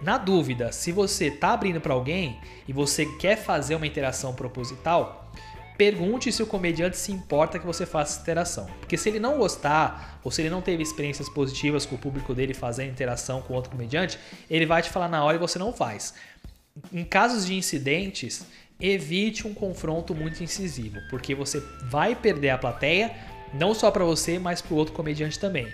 na 0.04 0.18
dúvida, 0.18 0.70
se 0.70 0.92
você 0.92 1.28
está 1.28 1.54
abrindo 1.54 1.80
para 1.80 1.94
alguém 1.94 2.38
e 2.68 2.74
você 2.74 3.06
quer 3.06 3.36
fazer 3.36 3.74
uma 3.74 3.86
interação 3.86 4.34
proposital, 4.34 5.32
pergunte 5.78 6.30
se 6.30 6.42
o 6.42 6.46
comediante 6.46 6.98
se 6.98 7.10
importa 7.10 7.58
que 7.58 7.64
você 7.64 7.86
faça 7.86 8.12
essa 8.12 8.20
interação. 8.20 8.66
Porque 8.80 8.98
se 8.98 9.08
ele 9.08 9.18
não 9.18 9.38
gostar, 9.38 10.20
ou 10.22 10.30
se 10.30 10.42
ele 10.42 10.50
não 10.50 10.60
teve 10.60 10.82
experiências 10.82 11.26
positivas 11.30 11.86
com 11.86 11.94
o 11.94 11.98
público 11.98 12.34
dele 12.34 12.52
fazendo 12.52 12.90
interação 12.90 13.40
com 13.40 13.54
outro 13.54 13.70
comediante, 13.70 14.18
ele 14.50 14.66
vai 14.66 14.82
te 14.82 14.90
falar 14.90 15.08
na 15.08 15.24
hora 15.24 15.38
e 15.38 15.40
você 15.40 15.58
não 15.58 15.72
faz. 15.72 16.12
Em 16.92 17.02
casos 17.02 17.46
de 17.46 17.54
incidentes, 17.54 18.44
evite 18.78 19.48
um 19.48 19.54
confronto 19.54 20.14
muito 20.14 20.44
incisivo, 20.44 20.98
porque 21.08 21.34
você 21.34 21.60
vai 21.84 22.14
perder 22.14 22.50
a 22.50 22.58
plateia, 22.58 23.10
não 23.54 23.72
só 23.72 23.90
para 23.90 24.04
você, 24.04 24.38
mas 24.38 24.60
para 24.60 24.74
o 24.74 24.76
outro 24.76 24.92
comediante 24.92 25.38
também. 25.38 25.66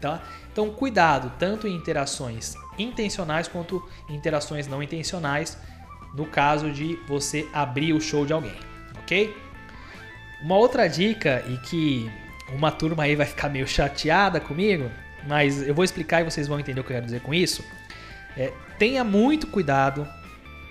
Tá? 0.00 0.22
Então, 0.50 0.70
cuidado 0.70 1.32
tanto 1.38 1.68
em 1.68 1.74
interações 1.74 2.54
intencionais 2.78 3.48
quanto 3.48 3.86
interações 4.08 4.66
não 4.66 4.82
intencionais, 4.82 5.58
no 6.14 6.26
caso 6.26 6.70
de 6.70 6.96
você 7.06 7.48
abrir 7.52 7.92
o 7.92 8.00
show 8.00 8.24
de 8.24 8.32
alguém, 8.32 8.56
ok? 8.98 9.36
Uma 10.42 10.56
outra 10.56 10.88
dica 10.88 11.44
e 11.48 11.56
que 11.58 12.10
uma 12.52 12.70
turma 12.70 13.04
aí 13.04 13.16
vai 13.16 13.26
ficar 13.26 13.48
meio 13.48 13.66
chateada 13.66 14.40
comigo, 14.40 14.90
mas 15.26 15.66
eu 15.66 15.74
vou 15.74 15.84
explicar 15.84 16.20
e 16.20 16.24
vocês 16.24 16.46
vão 16.46 16.60
entender 16.60 16.80
o 16.80 16.84
que 16.84 16.90
eu 16.90 16.96
quero 16.96 17.06
dizer 17.06 17.20
com 17.20 17.32
isso. 17.32 17.64
É, 18.36 18.52
tenha 18.78 19.02
muito 19.02 19.46
cuidado 19.46 20.06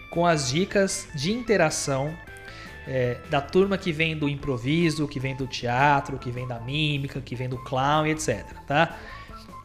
com 0.10 0.26
as 0.26 0.50
dicas 0.50 1.08
de 1.16 1.32
interação 1.32 2.16
é, 2.88 3.18
da 3.30 3.42
turma 3.42 3.78
que 3.78 3.92
vem 3.92 4.16
do 4.16 4.28
improviso, 4.28 5.08
que 5.08 5.20
vem 5.20 5.36
do 5.36 5.48
teatro, 5.48 6.20
que 6.20 6.30
vem 6.30 6.48
da 6.48 6.60
mímica, 6.60 7.20
que 7.22 7.36
vem 7.36 7.50
do 7.50 7.58
clown, 7.58 8.06
etc. 8.06 8.46
Tá? 8.68 8.98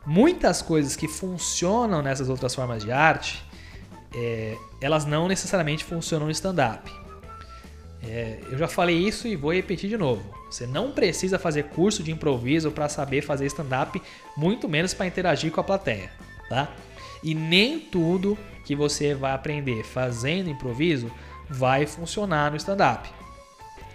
Muitas 0.09 0.63
coisas 0.63 0.97
que 0.97 1.07
funcionam 1.07 2.01
nessas 2.01 2.31
outras 2.31 2.55
formas 2.55 2.83
de 2.83 2.91
arte, 2.91 3.45
é, 4.15 4.57
elas 4.81 5.05
não 5.05 5.29
necessariamente 5.29 5.85
funcionam 5.85 6.25
no 6.25 6.33
stand-up. 6.33 6.91
É, 8.03 8.39
eu 8.51 8.57
já 8.57 8.67
falei 8.67 8.97
isso 8.97 9.29
e 9.29 9.37
vou 9.37 9.53
repetir 9.53 9.91
de 9.91 9.99
novo. 9.99 10.25
Você 10.51 10.67
não 10.67 10.93
precisa 10.93 11.39
fazer 11.39 11.65
curso 11.65 12.03
de 12.03 12.11
improviso 12.11 12.71
para 12.71 12.89
saber 12.89 13.21
fazer 13.21 13.45
stand-up, 13.49 14.01
muito 14.35 14.67
menos 14.67 14.95
para 14.95 15.07
interagir 15.07 15.53
com 15.53 15.61
a 15.61 15.65
plateia, 15.65 16.11
tá? 16.49 16.73
E 17.23 17.35
nem 17.35 17.79
tudo 17.79 18.39
que 18.65 18.75
você 18.75 19.15
vai 19.15 19.33
aprender 19.33 19.85
fazendo 19.85 20.49
improviso 20.49 21.13
vai 21.51 21.85
funcionar 21.85 22.51
no 22.51 22.57
stand-up. 22.57 23.11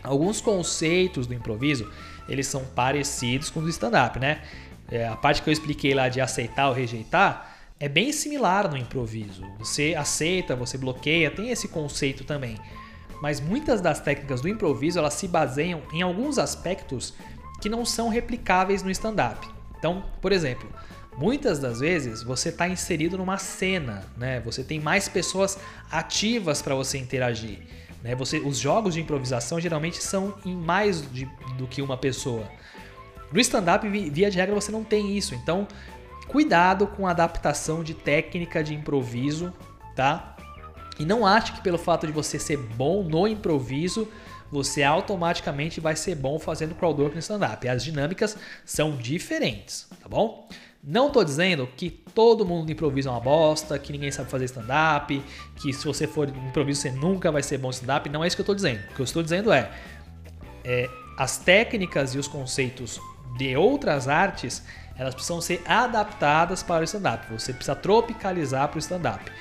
Alguns 0.04 0.40
conceitos 0.40 1.26
do 1.26 1.34
improviso, 1.34 1.92
eles 2.30 2.46
são 2.46 2.64
parecidos 2.76 3.50
com 3.50 3.62
o 3.62 3.70
stand-up, 3.70 4.20
né? 4.20 4.44
É, 4.90 5.08
a 5.08 5.16
parte 5.16 5.42
que 5.42 5.50
eu 5.50 5.54
expliquei 5.54 5.94
lá 5.94 6.10
de 6.10 6.22
aceitar 6.22 6.68
ou 6.68 6.74
rejeitar 6.74 7.56
é 7.80 7.90
bem 7.90 8.12
similar 8.12 8.70
no 8.70 8.78
improviso. 8.78 9.44
Você 9.60 9.96
aceita, 9.98 10.56
você 10.56 10.78
bloqueia, 10.78 11.32
tem 11.32 11.50
esse 11.50 11.68
conceito 11.68 12.24
também. 12.24 12.58
Mas 13.22 13.40
muitas 13.40 13.82
das 13.82 14.00
técnicas 14.00 14.42
do 14.42 14.50
improviso, 14.50 15.00
elas 15.00 15.14
se 15.14 15.28
baseiam 15.28 15.82
em 15.92 16.02
alguns 16.02 16.38
aspectos 16.38 17.14
que 17.62 17.70
não 17.70 17.86
são 17.86 18.10
replicáveis 18.10 18.84
no 18.84 18.92
stand-up. 18.92 19.48
Então, 19.78 20.04
por 20.22 20.32
exemplo, 20.32 20.70
Muitas 21.18 21.60
das 21.60 21.80
vezes 21.80 22.24
você 22.24 22.50
está 22.50 22.68
inserido 22.68 23.18
numa 23.18 23.38
cena, 23.38 24.04
né? 24.18 24.40
Você 24.42 24.64
tem 24.64 24.80
mais 24.80 25.08
pessoas 25.08 25.58
ativas 25.92 26.62
para 26.62 26.74
você 26.74 26.98
interagir. 26.98 27.60
Né? 28.02 28.16
Você, 28.16 28.40
os 28.40 28.58
jogos 28.58 28.96
de 28.96 29.02
improvisação 29.02 29.60
geralmente 29.60 30.02
são 30.02 30.34
em 30.44 30.56
mais 30.56 31.02
de, 31.12 31.26
do 31.58 31.68
que 31.68 31.82
uma 31.82 31.98
pessoa. 31.98 32.50
No 33.34 33.40
stand-up, 33.40 33.90
via 33.90 34.30
de 34.30 34.38
regra, 34.38 34.54
você 34.54 34.72
não 34.72 34.84
tem 34.84 35.18
isso. 35.18 35.34
Então, 35.34 35.68
cuidado 36.28 36.86
com 36.86 37.08
a 37.08 37.12
adaptação 37.12 37.84
de 37.84 37.96
técnica 37.96 38.64
de 38.64 38.76
improviso, 38.76 39.52
tá? 39.96 40.38
E 41.00 41.06
não 41.06 41.26
ache 41.26 41.52
que 41.54 41.62
pelo 41.62 41.80
fato 41.80 42.06
de 42.06 42.14
você 42.14 42.38
ser 42.38 42.58
bom 42.58 43.04
no 43.04 43.28
improviso, 43.28 44.08
você 44.52 44.84
automaticamente 44.84 45.82
vai 45.82 45.96
ser 45.96 46.14
bom 46.14 46.38
fazendo 46.38 46.76
crowdwork 46.76 47.16
no 47.16 47.20
stand-up. 47.20 47.68
As 47.68 47.84
dinâmicas 47.84 48.38
são 48.64 48.96
diferentes, 48.96 49.88
tá 50.00 50.08
bom? 50.08 50.48
Não 50.84 51.10
tô 51.10 51.24
dizendo 51.24 51.68
que 51.76 51.90
todo 51.90 52.46
mundo 52.46 52.72
improvisa 52.72 53.10
uma 53.10 53.20
bosta, 53.20 53.80
que 53.80 53.92
ninguém 53.92 54.12
sabe 54.12 54.30
fazer 54.30 54.46
stand-up, 54.46 55.24
que 55.56 55.74
se 55.74 55.86
você 55.88 56.06
for 56.06 56.30
improviso 56.30 56.82
você 56.82 56.92
nunca 56.92 57.32
vai 57.32 57.42
ser 57.42 57.58
bom 57.58 57.72
stand-up. 57.72 58.08
Não 58.10 58.24
é 58.24 58.28
isso 58.28 58.36
que 58.36 58.44
eu 58.44 58.46
tô 58.46 58.54
dizendo. 58.54 58.82
O 58.92 58.94
que 58.94 59.00
eu 59.00 59.06
estou 59.06 59.24
dizendo 59.24 59.52
é, 59.52 59.72
é 60.64 60.88
as 61.18 61.40
técnicas 61.40 62.14
e 62.14 62.20
os 62.20 62.28
conceitos 62.28 63.00
de 63.38 63.56
outras 63.56 64.08
artes 64.08 64.64
elas 64.96 65.14
precisam 65.14 65.42
ser 65.42 65.62
adaptadas 65.66 66.62
para 66.62 66.82
o 66.82 66.84
stand-up. 66.84 67.26
Você 67.32 67.52
precisa 67.52 67.76
tropicalizar 67.76 68.68
para 68.68 68.78
o 68.78 68.80
stand-up. 68.80 69.32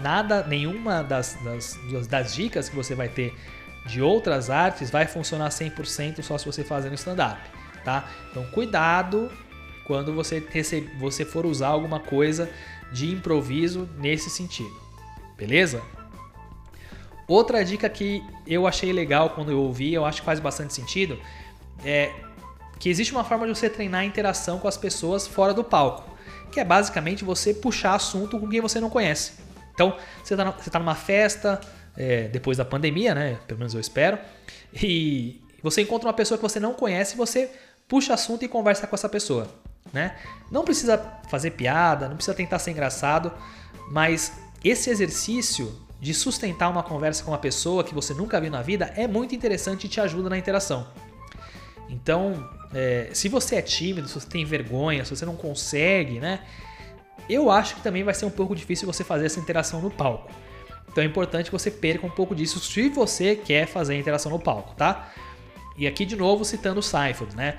Nada, 0.00 0.44
nenhuma 0.44 1.02
das, 1.02 1.38
das, 1.44 1.78
das, 2.08 2.34
dicas 2.34 2.68
que 2.68 2.74
você 2.74 2.94
vai 2.94 3.08
ter 3.08 3.34
de 3.86 4.02
outras 4.02 4.50
artes 4.50 4.90
vai 4.90 5.06
funcionar 5.06 5.50
100% 5.50 6.22
só 6.22 6.36
se 6.36 6.46
você 6.46 6.64
fazer 6.64 6.88
no 6.88 6.94
stand-up, 6.94 7.40
tá? 7.84 8.08
Então 8.30 8.44
cuidado 8.46 9.30
quando 9.86 10.12
você, 10.12 10.44
recebe, 10.50 10.90
você 10.98 11.24
for 11.24 11.46
usar 11.46 11.68
alguma 11.68 12.00
coisa 12.00 12.50
de 12.92 13.10
improviso 13.10 13.88
nesse 13.98 14.30
sentido, 14.30 14.74
beleza? 15.36 15.82
Outra 17.26 17.64
dica 17.64 17.88
que 17.88 18.22
eu 18.46 18.66
achei 18.66 18.92
legal 18.92 19.30
quando 19.30 19.50
eu 19.50 19.60
ouvi, 19.60 19.94
eu 19.94 20.04
acho 20.04 20.20
que 20.20 20.26
faz 20.26 20.40
bastante 20.40 20.74
sentido, 20.74 21.18
é 21.84 22.12
que 22.82 22.88
existe 22.88 23.12
uma 23.12 23.22
forma 23.22 23.46
de 23.46 23.56
você 23.56 23.70
treinar 23.70 24.00
a 24.00 24.04
interação 24.04 24.58
com 24.58 24.66
as 24.66 24.76
pessoas 24.76 25.24
fora 25.24 25.54
do 25.54 25.62
palco, 25.62 26.18
que 26.50 26.58
é 26.58 26.64
basicamente 26.64 27.22
você 27.22 27.54
puxar 27.54 27.94
assunto 27.94 28.40
com 28.40 28.48
quem 28.48 28.60
você 28.60 28.80
não 28.80 28.90
conhece. 28.90 29.34
Então, 29.72 29.96
você 30.20 30.34
está 30.34 30.50
tá 30.50 30.78
numa 30.80 30.96
festa, 30.96 31.60
é, 31.96 32.26
depois 32.26 32.58
da 32.58 32.64
pandemia, 32.64 33.14
né? 33.14 33.38
Pelo 33.46 33.60
menos 33.60 33.72
eu 33.72 33.78
espero, 33.78 34.18
e 34.74 35.40
você 35.62 35.82
encontra 35.82 36.08
uma 36.08 36.12
pessoa 36.12 36.36
que 36.36 36.42
você 36.42 36.58
não 36.58 36.74
conhece 36.74 37.14
e 37.14 37.16
você 37.16 37.52
puxa 37.86 38.14
assunto 38.14 38.44
e 38.44 38.48
conversa 38.48 38.84
com 38.84 38.96
essa 38.96 39.08
pessoa, 39.08 39.46
né? 39.92 40.16
Não 40.50 40.64
precisa 40.64 40.98
fazer 41.28 41.52
piada, 41.52 42.08
não 42.08 42.16
precisa 42.16 42.34
tentar 42.34 42.58
ser 42.58 42.72
engraçado, 42.72 43.30
mas 43.92 44.32
esse 44.64 44.90
exercício 44.90 45.72
de 46.00 46.12
sustentar 46.12 46.68
uma 46.68 46.82
conversa 46.82 47.22
com 47.22 47.30
uma 47.30 47.38
pessoa 47.38 47.84
que 47.84 47.94
você 47.94 48.12
nunca 48.12 48.40
viu 48.40 48.50
na 48.50 48.60
vida 48.60 48.92
é 48.96 49.06
muito 49.06 49.36
interessante 49.36 49.84
e 49.84 49.88
te 49.88 50.00
ajuda 50.00 50.28
na 50.28 50.36
interação. 50.36 50.88
Então, 51.88 52.48
é, 52.74 53.10
se 53.12 53.28
você 53.28 53.56
é 53.56 53.62
tímido, 53.62 54.08
se 54.08 54.14
você 54.14 54.26
tem 54.26 54.44
vergonha, 54.44 55.04
se 55.04 55.14
você 55.14 55.26
não 55.26 55.36
consegue, 55.36 56.18
né? 56.18 56.40
Eu 57.28 57.50
acho 57.50 57.76
que 57.76 57.82
também 57.82 58.02
vai 58.02 58.14
ser 58.14 58.24
um 58.24 58.30
pouco 58.30 58.54
difícil 58.54 58.86
você 58.86 59.04
fazer 59.04 59.26
essa 59.26 59.38
interação 59.38 59.80
no 59.80 59.90
palco. 59.90 60.30
Então 60.90 61.02
é 61.02 61.06
importante 61.06 61.46
que 61.46 61.52
você 61.52 61.70
perca 61.70 62.06
um 62.06 62.10
pouco 62.10 62.34
disso 62.34 62.60
se 62.60 62.88
você 62.88 63.36
quer 63.36 63.66
fazer 63.66 63.94
a 63.94 63.96
interação 63.96 64.30
no 64.30 64.38
palco, 64.38 64.74
tá? 64.74 65.10
E 65.76 65.86
aqui 65.86 66.04
de 66.04 66.16
novo 66.16 66.44
citando 66.44 66.80
o 66.80 66.82
Seinfeld, 66.82 67.34
né? 67.34 67.58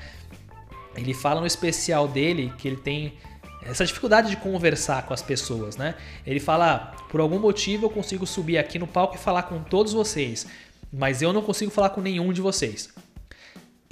Ele 0.96 1.14
fala 1.14 1.42
no 1.42 1.48
especial 1.48 2.08
dele 2.08 2.54
que 2.58 2.68
ele 2.68 2.78
tem 2.78 3.14
essa 3.66 3.86
dificuldade 3.86 4.30
de 4.30 4.38
conversar 4.38 5.04
com 5.06 5.14
as 5.14 5.22
pessoas, 5.22 5.78
né? 5.78 5.96
Ele 6.26 6.40
fala, 6.40 6.96
por 7.10 7.22
algum 7.22 7.40
motivo 7.40 7.86
eu 7.86 7.90
consigo 7.90 8.28
subir 8.28 8.58
aqui 8.58 8.78
no 8.78 8.86
palco 8.86 9.16
e 9.16 9.18
falar 9.18 9.44
com 9.44 9.64
todos 9.64 9.94
vocês, 9.94 10.46
mas 10.92 11.22
eu 11.22 11.34
não 11.34 11.42
consigo 11.42 11.72
falar 11.72 11.90
com 11.90 12.02
nenhum 12.02 12.32
de 12.32 12.42
vocês. 12.42 12.94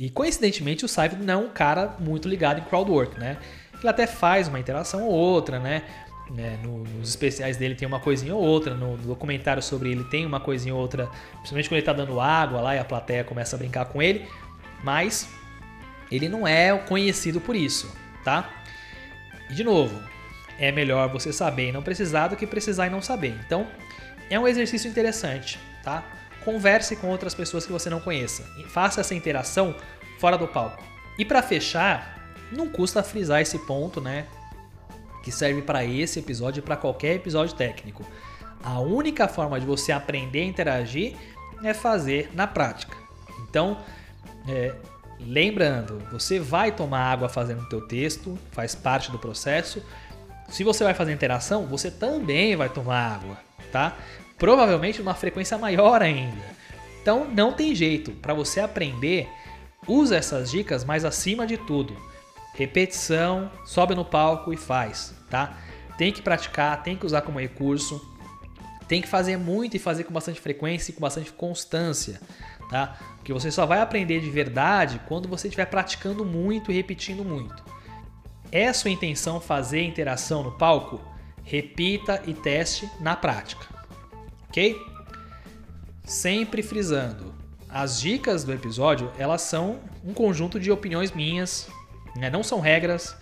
E 0.01 0.09
coincidentemente 0.09 0.83
o 0.83 0.87
Seinfeld 0.87 1.23
não 1.23 1.33
é 1.33 1.37
um 1.37 1.49
cara 1.49 1.95
muito 1.99 2.27
ligado 2.27 2.59
em 2.59 2.63
crowdwork, 2.63 3.19
né? 3.19 3.37
Ele 3.79 3.87
até 3.87 4.07
faz 4.07 4.47
uma 4.47 4.59
interação 4.59 5.03
ou 5.03 5.11
outra, 5.11 5.59
né? 5.59 5.83
né? 6.31 6.57
nos 6.63 7.07
especiais 7.07 7.55
dele 7.55 7.75
tem 7.75 7.87
uma 7.87 7.99
coisinha 7.99 8.33
ou 8.33 8.41
outra, 8.41 8.73
no 8.73 8.97
documentário 8.97 9.61
sobre 9.61 9.91
ele 9.91 10.03
tem 10.05 10.25
uma 10.25 10.39
coisinha 10.39 10.73
ou 10.73 10.81
outra, 10.81 11.07
principalmente 11.33 11.69
quando 11.69 11.77
ele 11.77 11.85
tá 11.85 11.93
dando 11.93 12.19
água 12.19 12.61
lá 12.61 12.75
e 12.75 12.79
a 12.79 12.83
plateia 12.83 13.23
começa 13.23 13.55
a 13.55 13.59
brincar 13.59 13.85
com 13.85 14.01
ele, 14.01 14.27
mas 14.83 15.29
ele 16.11 16.27
não 16.27 16.47
é 16.47 16.75
conhecido 16.75 17.39
por 17.39 17.55
isso, 17.55 17.95
tá? 18.23 18.49
E 19.51 19.53
de 19.53 19.63
novo, 19.63 20.01
é 20.57 20.71
melhor 20.71 21.09
você 21.09 21.31
saber 21.31 21.69
e 21.69 21.71
não 21.71 21.83
precisar 21.83 22.29
do 22.29 22.35
que 22.35 22.47
precisar 22.47 22.87
e 22.87 22.89
não 22.89 23.03
saber. 23.03 23.35
Então, 23.45 23.67
é 24.31 24.39
um 24.39 24.47
exercício 24.47 24.89
interessante, 24.89 25.59
tá? 25.83 26.03
Converse 26.43 26.95
com 26.95 27.07
outras 27.07 27.33
pessoas 27.33 27.65
que 27.65 27.71
você 27.71 27.89
não 27.89 27.99
conheça. 27.99 28.43
Faça 28.67 29.01
essa 29.01 29.15
interação 29.15 29.75
fora 30.19 30.37
do 30.37 30.47
palco. 30.47 30.83
E 31.17 31.25
para 31.25 31.41
fechar, 31.41 32.35
não 32.51 32.69
custa 32.69 33.03
frisar 33.03 33.41
esse 33.41 33.59
ponto, 33.59 34.01
né? 34.01 34.25
Que 35.23 35.31
serve 35.31 35.61
para 35.61 35.85
esse 35.85 36.19
episódio 36.19 36.59
e 36.59 36.63
para 36.63 36.75
qualquer 36.75 37.15
episódio 37.15 37.55
técnico. 37.55 38.05
A 38.63 38.79
única 38.79 39.27
forma 39.27 39.59
de 39.59 39.65
você 39.65 39.91
aprender 39.91 40.41
a 40.41 40.45
interagir 40.45 41.15
é 41.63 41.73
fazer 41.73 42.29
na 42.33 42.47
prática. 42.47 42.95
Então, 43.39 43.77
é, 44.47 44.73
lembrando, 45.19 45.99
você 46.11 46.39
vai 46.39 46.71
tomar 46.71 47.11
água 47.11 47.29
fazendo 47.29 47.61
o 47.63 47.69
teu 47.69 47.87
texto, 47.87 48.37
faz 48.51 48.75
parte 48.75 49.11
do 49.11 49.19
processo. 49.19 49.83
Se 50.49 50.63
você 50.63 50.83
vai 50.83 50.93
fazer 50.93 51.13
interação, 51.13 51.65
você 51.65 51.89
também 51.89 52.55
vai 52.55 52.69
tomar 52.69 53.15
água, 53.15 53.37
tá? 53.71 53.95
Provavelmente 54.41 54.97
numa 54.97 55.13
frequência 55.13 55.55
maior 55.55 56.01
ainda. 56.01 56.41
Então 56.99 57.29
não 57.29 57.53
tem 57.53 57.75
jeito, 57.75 58.11
para 58.13 58.33
você 58.33 58.59
aprender, 58.59 59.29
usa 59.87 60.15
essas 60.15 60.49
dicas, 60.49 60.83
mas 60.83 61.05
acima 61.05 61.45
de 61.45 61.57
tudo, 61.57 61.95
repetição, 62.55 63.51
sobe 63.63 63.93
no 63.93 64.03
palco 64.03 64.51
e 64.51 64.57
faz, 64.57 65.13
tá? 65.29 65.59
Tem 65.95 66.11
que 66.11 66.23
praticar, 66.23 66.81
tem 66.81 66.97
que 66.97 67.05
usar 67.05 67.21
como 67.21 67.39
recurso, 67.39 68.03
tem 68.87 68.99
que 68.99 69.07
fazer 69.07 69.37
muito 69.37 69.77
e 69.77 69.79
fazer 69.79 70.05
com 70.05 70.13
bastante 70.13 70.41
frequência 70.41 70.89
e 70.89 70.95
com 70.95 71.01
bastante 71.01 71.31
constância, 71.31 72.19
tá? 72.67 72.97
Porque 73.17 73.31
você 73.31 73.51
só 73.51 73.67
vai 73.67 73.79
aprender 73.79 74.21
de 74.21 74.29
verdade 74.31 74.99
quando 75.07 75.29
você 75.29 75.49
estiver 75.49 75.67
praticando 75.67 76.25
muito 76.25 76.71
e 76.71 76.75
repetindo 76.75 77.23
muito. 77.23 77.63
É 78.51 78.73
sua 78.73 78.89
intenção 78.89 79.39
fazer 79.39 79.83
interação 79.83 80.41
no 80.41 80.51
palco? 80.53 80.99
Repita 81.43 82.23
e 82.25 82.33
teste 82.33 82.89
na 82.99 83.15
prática 83.15 83.70
ok? 84.51 84.85
Sempre 86.03 86.61
frisando, 86.61 87.33
as 87.69 88.01
dicas 88.01 88.43
do 88.43 88.51
episódio 88.51 89.09
elas 89.17 89.43
são 89.43 89.79
um 90.03 90.13
conjunto 90.13 90.59
de 90.59 90.69
opiniões 90.69 91.13
minhas, 91.13 91.69
né? 92.17 92.29
não 92.29 92.43
são 92.43 92.59
regras, 92.59 93.15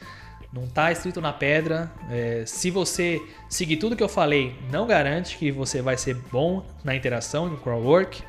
não 0.51 0.63
está 0.63 0.91
escrito 0.91 1.21
na 1.21 1.31
pedra. 1.31 1.91
É, 2.09 2.43
se 2.47 2.71
você 2.71 3.21
seguir 3.47 3.77
tudo 3.77 3.95
que 3.95 4.01
eu 4.01 4.09
falei, 4.09 4.55
não 4.71 4.87
garante 4.87 5.37
que 5.37 5.51
você 5.51 5.83
vai 5.83 5.97
ser 5.97 6.15
bom 6.15 6.65
na 6.83 6.95
interação, 6.95 7.47
no 7.47 7.57
crowdwork. 7.57 8.23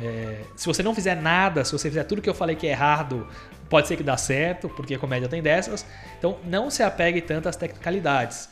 É, 0.00 0.40
se 0.56 0.66
você 0.66 0.82
não 0.82 0.94
fizer 0.94 1.14
nada, 1.14 1.62
se 1.66 1.72
você 1.72 1.90
fizer 1.90 2.04
tudo 2.04 2.22
que 2.22 2.30
eu 2.30 2.34
falei 2.34 2.56
que 2.56 2.66
é 2.66 2.70
errado, 2.70 3.28
pode 3.68 3.88
ser 3.88 3.98
que 3.98 4.02
dá 4.02 4.16
certo, 4.16 4.70
porque 4.70 4.94
a 4.94 4.98
comédia 4.98 5.28
tem 5.28 5.42
dessas. 5.42 5.84
Então 6.18 6.38
não 6.46 6.70
se 6.70 6.82
apegue 6.82 7.20
tanto 7.20 7.46
às 7.46 7.56
tecnicalidades. 7.56 8.48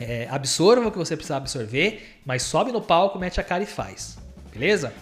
É, 0.00 0.26
absorva 0.30 0.88
o 0.88 0.92
que 0.92 0.98
você 0.98 1.16
precisa 1.16 1.36
absorver, 1.36 2.18
mas 2.24 2.42
sobe 2.42 2.72
no 2.72 2.80
palco, 2.80 3.18
mete 3.18 3.40
a 3.40 3.44
cara 3.44 3.62
e 3.62 3.66
faz. 3.66 4.18
Beleza? 4.52 4.92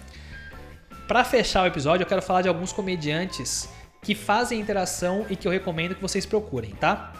Para 1.08 1.24
fechar 1.24 1.64
o 1.64 1.66
episódio, 1.66 2.04
eu 2.04 2.08
quero 2.08 2.22
falar 2.22 2.42
de 2.42 2.48
alguns 2.48 2.72
comediantes 2.72 3.68
que 4.02 4.14
fazem 4.14 4.60
interação 4.60 5.26
e 5.30 5.36
que 5.36 5.46
eu 5.46 5.52
recomendo 5.52 5.94
que 5.94 6.02
vocês 6.02 6.26
procurem, 6.26 6.70
tá? 6.72 7.12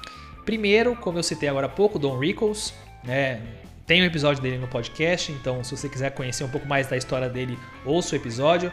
Primeiro, 0.44 0.96
como 0.96 1.18
eu 1.18 1.22
citei 1.22 1.48
agora 1.48 1.66
há 1.66 1.68
pouco, 1.68 1.98
Don 1.98 2.18
Rickles, 2.18 2.74
né? 3.04 3.40
Tem 3.86 4.02
um 4.02 4.04
episódio 4.04 4.42
dele 4.42 4.58
no 4.58 4.68
podcast, 4.68 5.32
então 5.32 5.62
se 5.62 5.76
você 5.76 5.88
quiser 5.88 6.10
conhecer 6.10 6.44
um 6.44 6.48
pouco 6.48 6.66
mais 6.66 6.86
da 6.86 6.96
história 6.96 7.28
dele, 7.28 7.58
ouça 7.84 8.14
o 8.14 8.18
episódio. 8.18 8.72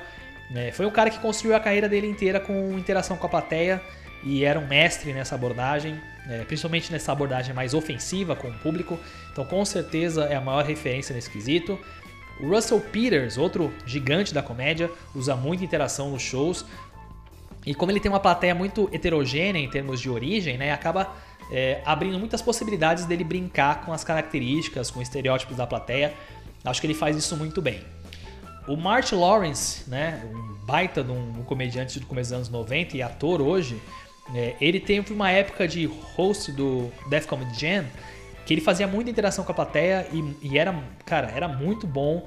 É, 0.56 0.72
foi 0.72 0.86
um 0.86 0.92
cara 0.92 1.10
que 1.10 1.20
construiu 1.20 1.56
a 1.56 1.60
carreira 1.60 1.88
dele 1.88 2.08
inteira 2.08 2.40
com 2.40 2.78
interação 2.78 3.18
com 3.18 3.26
a 3.26 3.30
plateia 3.30 3.82
e 4.24 4.44
era 4.44 4.60
um 4.60 4.68
mestre 4.68 5.14
nessa 5.14 5.36
abordagem, 5.36 6.00
é, 6.30 6.44
principalmente 6.44 6.92
nessa 6.92 7.12
abordagem 7.12 7.54
mais 7.54 7.74
ofensiva 7.74 8.36
com 8.36 8.50
o 8.50 8.54
público. 8.54 9.00
Então, 9.32 9.44
com 9.44 9.66
certeza, 9.66 10.26
é 10.26 10.36
a 10.36 10.42
maior 10.42 10.64
referência 10.64 11.14
nesse 11.14 11.30
quesito. 11.30 11.80
O 12.40 12.48
Russell 12.48 12.80
Peters, 12.80 13.38
outro 13.38 13.74
gigante 13.86 14.34
da 14.34 14.42
comédia, 14.42 14.90
usa 15.16 15.36
muita 15.36 15.64
interação 15.64 16.12
nos 16.12 16.22
shows. 16.22 16.66
E 17.66 17.74
como 17.74 17.92
ele 17.92 18.00
tem 18.00 18.10
uma 18.10 18.20
plateia 18.20 18.56
muito 18.56 18.90
heterogênea 18.94 19.60
em 19.60 19.70
termos 19.70 20.00
de 20.00 20.10
origem, 20.10 20.58
né, 20.58 20.72
acaba 20.72 21.14
é, 21.52 21.82
abrindo 21.84 22.18
muitas 22.18 22.42
possibilidades 22.42 23.06
dele 23.06 23.24
brincar 23.24 23.82
com 23.82 23.92
as 23.92 24.04
características, 24.04 24.90
com 24.90 25.02
estereótipos 25.02 25.58
da 25.58 25.68
plateia. 25.68 26.14
Acho 26.64 26.80
que 26.80 26.88
ele 26.88 26.94
faz 26.94 27.18
isso 27.18 27.36
muito 27.36 27.62
bem. 27.62 27.82
O 28.68 28.78
Martin 28.78 29.16
Lawrence, 29.16 29.90
né, 29.90 30.24
um 30.32 30.66
baita 30.66 31.04
de 31.04 31.12
um, 31.12 31.40
um 31.40 31.44
comediante 31.44 32.00
do 32.00 32.06
começo 32.06 32.30
dos 32.30 32.36
anos 32.36 32.50
90 32.50 32.96
e 32.96 33.02
ator 33.02 33.42
hoje, 33.42 33.82
é, 34.34 34.56
ele 34.62 34.80
teve 34.80 35.14
uma 35.14 35.32
época 35.32 35.68
de 35.68 35.86
host 36.16 36.52
do 36.52 36.92
Death 37.10 37.26
Comedy 37.26 37.60
Jam 37.60 37.86
que 38.46 38.54
ele 38.54 38.62
fazia 38.62 38.88
muita 38.88 39.12
interação 39.12 39.44
com 39.44 39.52
a 39.52 39.56
plateia 39.56 40.08
e, 40.12 40.48
e, 40.48 40.58
era, 40.58 40.76
cara, 41.06 41.32
era 41.36 41.48
muito 41.48 41.86
bom 41.86 42.26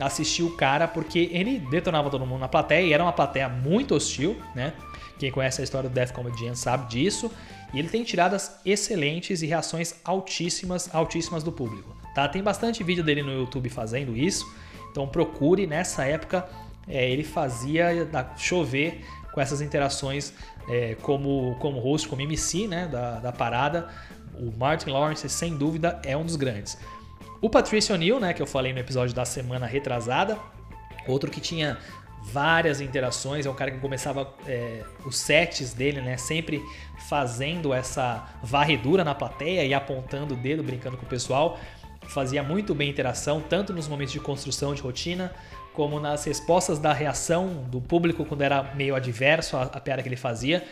assistir 0.00 0.42
o 0.42 0.56
cara 0.56 0.86
porque 0.86 1.30
ele 1.32 1.58
detonava 1.58 2.10
todo 2.10 2.24
mundo 2.26 2.40
na 2.40 2.48
plateia 2.48 2.86
e 2.86 2.92
era 2.92 3.02
uma 3.02 3.12
plateia 3.12 3.48
muito 3.48 3.94
hostil, 3.94 4.36
né? 4.54 4.72
Quem 5.18 5.30
conhece 5.30 5.60
a 5.60 5.64
história 5.64 5.88
do 5.88 5.92
Death 5.92 6.12
Comedy 6.12 6.44
Jam 6.44 6.54
sabe 6.54 6.88
disso. 6.88 7.30
E 7.72 7.78
ele 7.78 7.88
tem 7.88 8.04
tiradas 8.04 8.52
excelentes 8.64 9.42
e 9.42 9.46
reações 9.46 9.96
altíssimas, 10.04 10.92
altíssimas 10.94 11.42
do 11.42 11.50
público. 11.50 11.96
Tá? 12.14 12.28
Tem 12.28 12.42
bastante 12.42 12.84
vídeo 12.84 13.02
dele 13.02 13.22
no 13.22 13.32
YouTube 13.32 13.68
fazendo 13.68 14.16
isso. 14.16 14.46
Então 14.90 15.08
procure 15.08 15.66
nessa 15.66 16.04
época 16.04 16.48
é, 16.86 17.10
ele 17.10 17.24
fazia 17.24 18.08
chover 18.36 19.04
com 19.32 19.40
essas 19.40 19.60
interações 19.60 20.32
é, 20.68 20.96
como, 21.02 21.56
como 21.60 21.78
host, 21.78 22.08
como 22.08 22.22
MC 22.22 22.66
né, 22.66 22.86
da, 22.86 23.20
da 23.20 23.32
parada. 23.32 23.88
O 24.34 24.50
Martin 24.56 24.90
Lawrence, 24.90 25.28
sem 25.28 25.56
dúvida, 25.56 26.00
é 26.04 26.16
um 26.16 26.24
dos 26.24 26.36
grandes. 26.36 26.76
O 27.40 27.48
Patricio 27.50 27.94
O'Neill, 27.94 28.18
né, 28.18 28.32
que 28.32 28.42
eu 28.42 28.46
falei 28.46 28.72
no 28.72 28.78
episódio 28.78 29.14
da 29.14 29.24
semana 29.24 29.66
retrasada, 29.66 30.38
outro 31.06 31.30
que 31.30 31.40
tinha 31.40 31.78
várias 32.24 32.80
interações, 32.80 33.44
é 33.44 33.50
um 33.50 33.54
cara 33.54 33.70
que 33.70 33.78
começava 33.78 34.32
é, 34.46 34.82
os 35.04 35.18
sets 35.18 35.74
dele, 35.74 36.00
né, 36.00 36.16
sempre 36.16 36.62
fazendo 37.08 37.72
essa 37.74 38.26
varredura 38.42 39.04
na 39.04 39.14
plateia 39.14 39.64
e 39.64 39.74
apontando 39.74 40.34
o 40.34 40.36
dedo, 40.36 40.62
brincando 40.62 40.96
com 40.96 41.04
o 41.04 41.08
pessoal. 41.08 41.58
Fazia 42.08 42.42
muito 42.42 42.74
bem 42.74 42.90
interação, 42.90 43.40
tanto 43.40 43.72
nos 43.72 43.88
momentos 43.88 44.12
de 44.12 44.20
construção 44.20 44.74
de 44.74 44.80
rotina, 44.80 45.32
como 45.74 46.00
nas 46.00 46.24
respostas 46.24 46.78
da 46.78 46.92
reação 46.92 47.64
do 47.68 47.80
público 47.80 48.24
quando 48.24 48.42
era 48.42 48.62
meio 48.74 48.94
adverso 48.94 49.56
à, 49.56 49.64
à 49.64 49.80
piada 49.80 50.02
que 50.02 50.08
ele 50.08 50.16
fazia. 50.16 50.64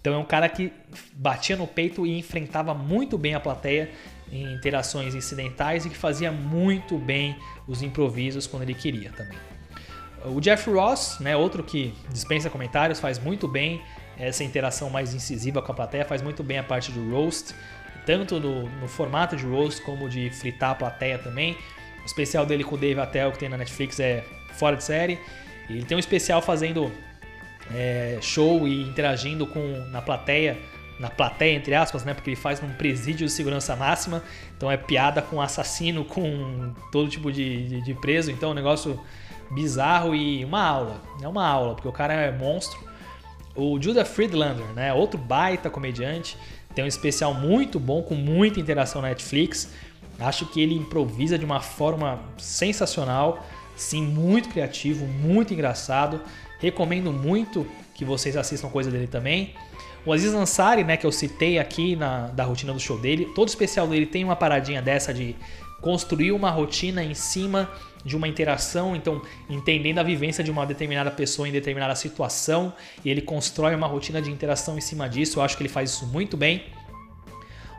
Então 0.00 0.14
é 0.14 0.18
um 0.18 0.24
cara 0.24 0.48
que 0.48 0.72
batia 1.12 1.56
no 1.56 1.66
peito 1.66 2.06
e 2.06 2.18
enfrentava 2.18 2.74
muito 2.74 3.16
bem 3.16 3.34
a 3.34 3.40
plateia 3.40 3.90
em 4.30 4.52
interações 4.54 5.14
incidentais 5.14 5.86
e 5.86 5.90
que 5.90 5.96
fazia 5.96 6.32
muito 6.32 6.98
bem 6.98 7.36
os 7.66 7.82
improvisos 7.82 8.46
quando 8.46 8.62
ele 8.62 8.74
queria 8.74 9.10
também. 9.10 9.38
O 10.24 10.40
Jeff 10.40 10.70
Ross, 10.70 11.18
né, 11.20 11.36
outro 11.36 11.62
que 11.62 11.92
dispensa 12.10 12.48
comentários, 12.48 13.00
faz 13.00 13.18
muito 13.18 13.48
bem 13.48 13.82
essa 14.18 14.44
interação 14.44 14.88
mais 14.88 15.14
incisiva 15.14 15.60
com 15.60 15.72
a 15.72 15.74
plateia, 15.74 16.04
faz 16.04 16.22
muito 16.22 16.42
bem 16.42 16.58
a 16.58 16.62
parte 16.62 16.92
do 16.92 17.10
roast, 17.10 17.54
tanto 18.06 18.38
no, 18.38 18.68
no 18.68 18.88
formato 18.88 19.36
de 19.36 19.44
roast 19.44 19.82
como 19.82 20.08
de 20.08 20.30
fritar 20.30 20.70
a 20.70 20.74
plateia 20.74 21.18
também. 21.18 21.56
O 22.02 22.06
especial 22.06 22.44
dele 22.46 22.64
com 22.64 22.74
o 22.74 22.78
Dave 22.78 23.00
Attell 23.00 23.32
que 23.32 23.38
tem 23.38 23.48
na 23.48 23.56
Netflix 23.56 23.98
é 24.00 24.24
fora 24.52 24.76
de 24.76 24.84
série. 24.84 25.18
E 25.68 25.74
ele 25.74 25.84
tem 25.84 25.96
um 25.96 26.00
especial 26.00 26.42
fazendo 26.42 26.92
é, 27.74 28.18
show 28.20 28.66
e 28.66 28.82
interagindo 28.82 29.46
com 29.46 29.60
na 29.90 30.02
plateia 30.02 30.58
na 31.02 31.10
plateia, 31.10 31.56
entre 31.56 31.74
aspas, 31.74 32.04
né? 32.04 32.14
Porque 32.14 32.30
ele 32.30 32.36
faz 32.36 32.60
num 32.60 32.72
presídio 32.74 33.26
de 33.26 33.32
segurança 33.32 33.74
máxima. 33.74 34.22
Então 34.56 34.70
é 34.70 34.76
piada 34.76 35.20
com 35.20 35.40
assassino, 35.40 36.04
com 36.04 36.72
todo 36.92 37.08
tipo 37.08 37.32
de, 37.32 37.68
de, 37.68 37.82
de 37.82 37.94
preso. 37.94 38.30
Então 38.30 38.50
é 38.50 38.52
um 38.52 38.54
negócio 38.54 39.00
bizarro 39.50 40.14
e 40.14 40.44
uma 40.44 40.62
aula. 40.62 41.02
É 41.20 41.26
uma 41.26 41.44
aula, 41.44 41.74
porque 41.74 41.88
o 41.88 41.92
cara 41.92 42.14
é 42.14 42.30
monstro. 42.30 42.78
O 43.56 43.80
Judah 43.80 44.04
Friedlander, 44.04 44.66
né? 44.74 44.92
Outro 44.92 45.18
baita 45.18 45.68
comediante. 45.68 46.38
Tem 46.74 46.84
um 46.84 46.88
especial 46.88 47.34
muito 47.34 47.80
bom, 47.80 48.02
com 48.02 48.14
muita 48.14 48.60
interação 48.60 49.02
na 49.02 49.08
Netflix. 49.08 49.72
Acho 50.20 50.46
que 50.46 50.60
ele 50.60 50.74
improvisa 50.74 51.36
de 51.36 51.44
uma 51.44 51.60
forma 51.60 52.20
sensacional. 52.38 53.44
Sim, 53.76 54.02
muito 54.02 54.48
criativo, 54.48 55.06
muito 55.06 55.52
engraçado. 55.52 56.20
Recomendo 56.58 57.12
muito 57.12 57.66
que 57.94 58.04
vocês 58.04 58.36
assistam 58.36 58.68
coisa 58.68 58.90
dele 58.90 59.06
também. 59.06 59.54
O 60.04 60.12
Aziz 60.12 60.32
Ansari, 60.34 60.82
né, 60.82 60.96
que 60.96 61.06
eu 61.06 61.12
citei 61.12 61.58
aqui 61.58 61.94
na 61.94 62.28
da 62.28 62.44
rotina 62.44 62.72
do 62.72 62.80
show 62.80 62.98
dele, 62.98 63.26
todo 63.34 63.48
especial 63.48 63.86
dele 63.86 64.06
tem 64.06 64.24
uma 64.24 64.34
paradinha 64.34 64.82
dessa 64.82 65.14
de 65.14 65.36
construir 65.80 66.32
uma 66.32 66.50
rotina 66.50 67.02
em 67.02 67.14
cima 67.14 67.70
de 68.04 68.16
uma 68.16 68.26
interação, 68.26 68.96
então 68.96 69.22
entendendo 69.48 69.98
a 69.98 70.02
vivência 70.02 70.42
de 70.42 70.50
uma 70.50 70.66
determinada 70.66 71.10
pessoa 71.10 71.48
em 71.48 71.52
determinada 71.52 71.94
situação, 71.94 72.72
e 73.04 73.10
ele 73.10 73.20
constrói 73.20 73.74
uma 73.74 73.86
rotina 73.86 74.20
de 74.20 74.30
interação 74.30 74.76
em 74.76 74.80
cima 74.80 75.08
disso. 75.08 75.38
Eu 75.38 75.42
acho 75.42 75.56
que 75.56 75.62
ele 75.62 75.68
faz 75.68 75.90
isso 75.90 76.06
muito 76.06 76.36
bem. 76.36 76.64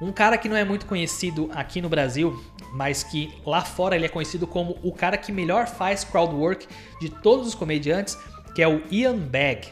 Um 0.01 0.11
cara 0.11 0.37
que 0.37 0.49
não 0.49 0.55
é 0.55 0.63
muito 0.63 0.85
conhecido 0.85 1.49
aqui 1.53 1.81
no 1.81 1.89
Brasil, 1.89 2.41
mas 2.73 3.03
que 3.03 3.33
lá 3.45 3.61
fora 3.61 3.95
ele 3.95 4.05
é 4.05 4.09
conhecido 4.09 4.47
como 4.47 4.77
o 4.81 4.91
cara 4.91 5.15
que 5.15 5.31
melhor 5.31 5.67
faz 5.67 6.03
crowd 6.03 6.33
work 6.33 6.67
de 6.99 7.09
todos 7.09 7.47
os 7.47 7.55
comediantes, 7.55 8.17
que 8.55 8.61
é 8.61 8.67
o 8.67 8.81
Ian 8.91 9.17
Bagg, 9.17 9.67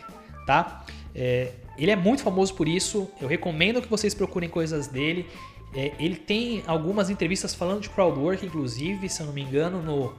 tá? 0.46 0.86
É, 1.16 1.52
ele 1.78 1.92
é 1.92 1.96
muito 1.96 2.22
famoso 2.22 2.54
por 2.54 2.68
isso. 2.68 3.10
Eu 3.20 3.28
recomendo 3.28 3.82
que 3.82 3.88
vocês 3.88 4.14
procurem 4.14 4.50
coisas 4.50 4.88
dele. 4.88 5.28
É, 5.74 5.94
ele 6.00 6.16
tem 6.16 6.64
algumas 6.68 7.10
entrevistas 7.10 7.56
falando 7.56 7.82
de 7.82 7.90
crowdwork, 7.90 8.46
inclusive, 8.46 9.10
se 9.10 9.22
eu 9.22 9.26
não 9.26 9.34
me 9.34 9.42
engano, 9.42 9.82
no 9.82 10.14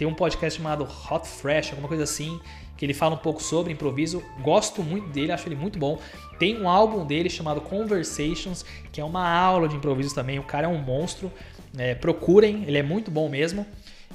tem 0.00 0.08
um 0.08 0.14
podcast 0.14 0.56
chamado 0.56 0.88
Hot 1.10 1.28
Fresh, 1.28 1.72
alguma 1.72 1.86
coisa 1.86 2.04
assim, 2.04 2.40
que 2.74 2.86
ele 2.86 2.94
fala 2.94 3.16
um 3.16 3.18
pouco 3.18 3.42
sobre 3.42 3.70
improviso. 3.70 4.22
Gosto 4.40 4.82
muito 4.82 5.10
dele, 5.10 5.30
acho 5.30 5.46
ele 5.46 5.56
muito 5.56 5.78
bom. 5.78 5.98
Tem 6.38 6.58
um 6.58 6.66
álbum 6.66 7.04
dele 7.04 7.28
chamado 7.28 7.60
Conversations, 7.60 8.64
que 8.90 8.98
é 8.98 9.04
uma 9.04 9.28
aula 9.28 9.68
de 9.68 9.76
improviso 9.76 10.14
também. 10.14 10.38
O 10.38 10.42
cara 10.42 10.66
é 10.66 10.68
um 10.70 10.78
monstro. 10.78 11.30
É, 11.78 11.94
procurem, 11.94 12.64
ele 12.66 12.78
é 12.78 12.82
muito 12.82 13.10
bom 13.10 13.28
mesmo. 13.28 13.66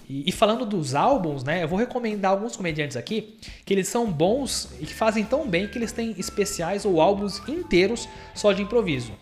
E, 0.07 0.29
e, 0.29 0.31
falando 0.31 0.65
dos 0.65 0.93
álbuns, 0.93 1.43
né, 1.43 1.63
eu 1.63 1.67
vou 1.67 1.79
recomendar 1.79 2.31
alguns 2.31 2.55
comediantes 2.55 2.95
aqui 2.95 3.37
que 3.65 3.73
eles 3.73 3.87
são 3.87 4.11
bons 4.11 4.69
e 4.79 4.85
que 4.85 4.93
fazem 4.93 5.23
tão 5.23 5.47
bem 5.47 5.67
que 5.67 5.77
eles 5.77 5.91
têm 5.91 6.13
especiais 6.17 6.85
ou 6.85 7.01
álbuns 7.01 7.41
inteiros 7.47 8.07
só 8.35 8.51
de 8.51 8.61
improviso. 8.61 9.13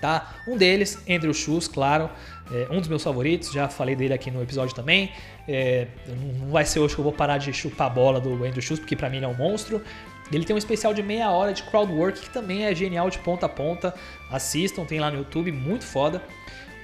Tá? 0.00 0.36
Um 0.46 0.56
deles, 0.56 0.98
Andrew 1.08 1.34
Schultz, 1.34 1.66
claro, 1.66 2.08
é 2.50 2.68
um 2.70 2.78
dos 2.78 2.88
meus 2.88 3.02
favoritos, 3.02 3.52
já 3.52 3.68
falei 3.68 3.96
dele 3.96 4.14
aqui 4.14 4.30
no 4.30 4.40
episódio 4.40 4.74
também. 4.74 5.12
É, 5.46 5.88
não 6.40 6.50
vai 6.50 6.64
ser 6.64 6.78
hoje 6.78 6.94
que 6.94 7.00
eu 7.00 7.04
vou 7.04 7.12
parar 7.12 7.38
de 7.38 7.52
chupar 7.52 7.88
a 7.88 7.90
bola 7.90 8.20
do 8.20 8.32
Andrew 8.44 8.62
Schultz, 8.62 8.80
porque 8.80 8.96
para 8.96 9.10
mim 9.10 9.16
ele 9.16 9.26
é 9.26 9.28
um 9.28 9.36
monstro. 9.36 9.82
Ele 10.32 10.44
tem 10.44 10.54
um 10.54 10.58
especial 10.58 10.94
de 10.94 11.02
meia 11.02 11.30
hora 11.30 11.52
de 11.52 11.62
crowdwork 11.64 12.20
que 12.20 12.30
também 12.30 12.64
é 12.64 12.74
genial 12.74 13.10
de 13.10 13.18
ponta 13.18 13.46
a 13.46 13.48
ponta. 13.48 13.94
Assistam, 14.30 14.84
tem 14.84 15.00
lá 15.00 15.10
no 15.10 15.18
YouTube, 15.18 15.50
muito 15.52 15.84
foda. 15.84 16.22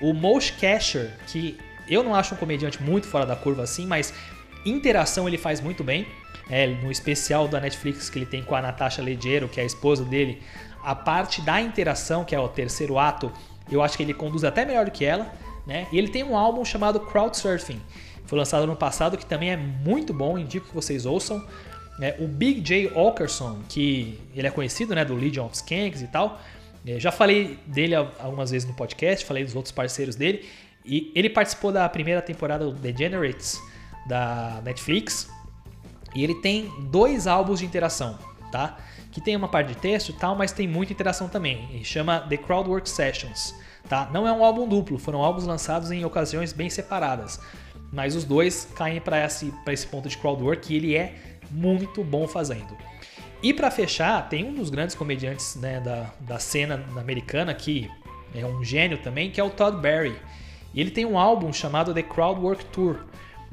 O 0.01 0.13
Mosh 0.13 0.51
Casher, 0.51 1.11
que 1.27 1.59
eu 1.89 2.03
não 2.03 2.15
acho 2.15 2.35
um 2.35 2.39
comediante 2.39 2.83
muito 2.83 3.07
fora 3.07 3.27
da 3.27 3.37
curva 3.37 3.63
assim, 3.63 3.87
mas 3.87 4.13
interação 4.65 5.29
ele 5.29 5.39
faz 5.39 5.61
muito 5.61 5.85
bem. 5.85 6.07
É, 6.51 6.67
no 6.67 6.93
especial 6.93 7.49
da 7.49 7.59
Netflix 7.59 8.11
que 8.11 8.19
ele 8.19 8.27
tem 8.27 8.43
com 8.43 8.55
a 8.55 8.61
Natasha 8.61 9.01
Leggero, 9.01 9.49
que 9.49 9.59
é 9.59 9.63
a 9.63 9.67
esposa 9.67 10.05
dele, 10.05 10.43
a 10.83 10.95
parte 10.95 11.41
da 11.41 11.59
interação, 11.59 12.23
que 12.23 12.35
é 12.35 12.39
o 12.39 12.49
terceiro 12.49 12.99
ato, 12.99 13.33
eu 13.73 13.83
acho 13.83 13.97
que 13.97 14.03
ele 14.03 14.13
conduz 14.13 14.45
até 14.45 14.63
melhor 14.67 14.85
do 14.85 14.91
que 14.91 15.07
ela. 15.07 15.33
Né? 15.67 15.87
E 15.91 15.97
ele 15.97 16.09
tem 16.09 16.23
um 16.23 16.37
álbum 16.37 16.63
chamado 16.63 17.01
Crowdsurfing, 17.01 17.81
foi 18.27 18.39
lançado 18.39 18.67
no 18.67 18.77
passado, 18.77 19.17
que 19.17 19.25
também 19.25 19.51
é 19.51 19.57
muito 19.57 20.13
bom, 20.13 20.39
indico 20.39 20.69
que 20.69 20.75
vocês 20.75 21.07
ouçam. 21.07 21.43
É, 22.01 22.17
o 22.19 22.27
Big 22.27 22.61
J. 22.61 22.91
Okerson, 22.95 23.61
que 23.69 24.21
ele 24.35 24.47
é 24.47 24.51
conhecido 24.51 24.95
né, 24.95 25.05
do 25.05 25.15
Legion 25.15 25.47
of 25.47 25.55
Skanks 25.55 26.03
e 26.03 26.09
tal, 26.09 26.41
é, 26.87 27.01
já 27.01 27.11
falei 27.11 27.59
dele 27.67 27.95
algumas 27.95 28.51
vezes 28.51 28.69
no 28.69 28.75
podcast, 28.75 29.25
falei 29.25 29.45
dos 29.45 29.57
outros 29.57 29.73
parceiros 29.73 30.17
dele. 30.17 30.47
E 30.85 31.11
ele 31.15 31.31
participou 31.31 31.73
da 31.73 31.89
primeira 31.89 32.21
temporada 32.21 32.67
do 32.67 32.73
Degenerates 32.73 33.61
da 34.07 34.61
Netflix. 34.63 35.31
E 36.15 36.23
ele 36.23 36.35
tem 36.37 36.71
dois 36.91 37.27
álbuns 37.27 37.61
de 37.61 37.65
interação, 37.65 38.19
tá? 38.53 38.79
Que 39.11 39.21
tem 39.21 39.35
uma 39.35 39.49
parte 39.49 39.69
de 39.69 39.77
texto 39.77 40.11
e 40.11 40.13
tal, 40.13 40.37
mas 40.37 40.53
tem 40.53 40.69
muita 40.69 40.93
interação 40.93 41.29
também. 41.29 41.69
Ele 41.73 41.85
chama 41.85 42.21
The 42.21 42.37
Crowdwork 42.37 42.89
Sessions, 42.89 43.55
tá? 43.89 44.11
Não 44.13 44.29
é 44.29 44.33
um 44.33 44.45
álbum 44.45 44.69
duplo, 44.69 44.99
foram 44.99 45.23
álbuns 45.23 45.47
lançados 45.47 45.91
em 45.91 46.05
ocasiões 46.05 46.53
bem 46.53 46.69
separadas. 46.69 47.41
Mas 47.91 48.15
os 48.15 48.25
dois 48.25 48.69
caem 48.77 49.01
para 49.01 49.25
esse, 49.25 49.53
esse 49.69 49.87
ponto 49.87 50.09
de 50.09 50.19
crowdwork 50.19 50.73
e 50.73 50.77
ele 50.77 50.97
é 50.97 51.15
muito 51.51 52.05
bom 52.05 52.29
fazendo. 52.29 52.77
E 53.45 53.53
para 53.53 53.71
fechar, 53.71 54.27
tem 54.31 54.43
um 54.43 54.55
dos 54.55 54.71
grandes 54.71 54.97
comediantes 54.97 55.57
né, 55.57 55.79
da, 55.79 56.11
da 56.19 56.39
cena 56.39 56.83
americana 56.97 57.53
que 57.53 57.91
é 58.35 58.47
um 58.47 58.65
gênio 58.65 58.97
também, 58.97 59.31
que 59.31 59.39
é 59.39 59.45
o 59.45 59.51
Todd 59.51 59.77
Barry. 59.83 60.17
E 60.73 60.81
ele 60.81 60.91
tem 60.91 61.05
um 61.05 61.19
álbum 61.19 61.53
chamado 61.53 61.93
The 61.93 62.03
Crowdwork 62.03 62.65
Tour, 62.65 63.01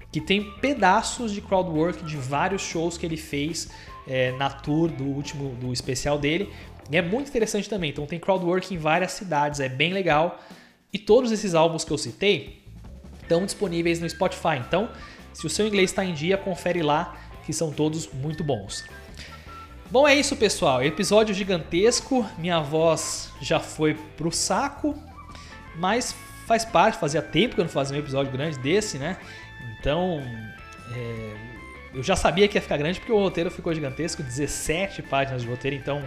que 0.09 0.21
tem 0.21 0.49
pedaços 0.59 1.33
de 1.33 1.41
crowdwork 1.41 2.05
de 2.05 2.15
vários 2.15 2.61
shows 2.61 2.97
que 2.97 3.05
ele 3.05 3.17
fez 3.17 3.69
é, 4.07 4.31
na 4.37 4.49
tour 4.49 4.89
do 4.89 5.03
último 5.03 5.55
do 5.55 5.73
especial 5.73 6.17
dele. 6.17 6.49
E 6.89 6.95
é 6.95 7.01
muito 7.01 7.27
interessante 7.27 7.67
também. 7.67 7.89
Então 7.89 8.05
tem 8.05 8.17
crowdwork 8.17 8.73
em 8.73 8.77
várias 8.77 9.11
cidades, 9.11 9.59
é 9.59 9.67
bem 9.67 9.91
legal. 9.91 10.39
E 10.93 10.97
todos 10.97 11.33
esses 11.33 11.53
álbuns 11.53 11.83
que 11.83 11.91
eu 11.91 11.97
citei 11.97 12.63
estão 13.21 13.45
disponíveis 13.45 13.99
no 13.99 14.09
Spotify. 14.09 14.55
Então, 14.65 14.89
se 15.33 15.45
o 15.45 15.49
seu 15.49 15.67
inglês 15.67 15.89
está 15.89 16.05
em 16.05 16.13
dia, 16.13 16.37
confere 16.37 16.81
lá, 16.81 17.17
que 17.45 17.51
são 17.51 17.73
todos 17.73 18.07
muito 18.07 18.41
bons. 18.41 18.85
Bom, 19.91 20.07
é 20.07 20.15
isso, 20.15 20.37
pessoal. 20.37 20.81
Episódio 20.81 21.35
gigantesco. 21.35 22.25
Minha 22.37 22.61
voz 22.61 23.29
já 23.41 23.59
foi 23.59 23.93
pro 24.15 24.31
saco, 24.31 24.97
mas 25.75 26.15
faz 26.47 26.63
parte, 26.63 26.97
fazia 26.97 27.21
tempo 27.21 27.55
que 27.55 27.59
eu 27.59 27.65
não 27.65 27.69
fazia 27.69 27.97
um 27.97 27.99
episódio 27.99 28.31
grande 28.31 28.57
desse, 28.57 28.97
né? 28.97 29.17
Então, 29.77 30.23
é, 30.95 31.33
eu 31.93 32.01
já 32.01 32.15
sabia 32.15 32.47
que 32.47 32.57
ia 32.57 32.61
ficar 32.61 32.77
grande 32.77 33.01
porque 33.01 33.11
o 33.11 33.19
roteiro 33.19 33.51
ficou 33.51 33.73
gigantesco 33.73 34.23
17 34.23 35.01
páginas 35.01 35.41
de 35.41 35.49
roteiro, 35.49 35.75
então 35.75 36.01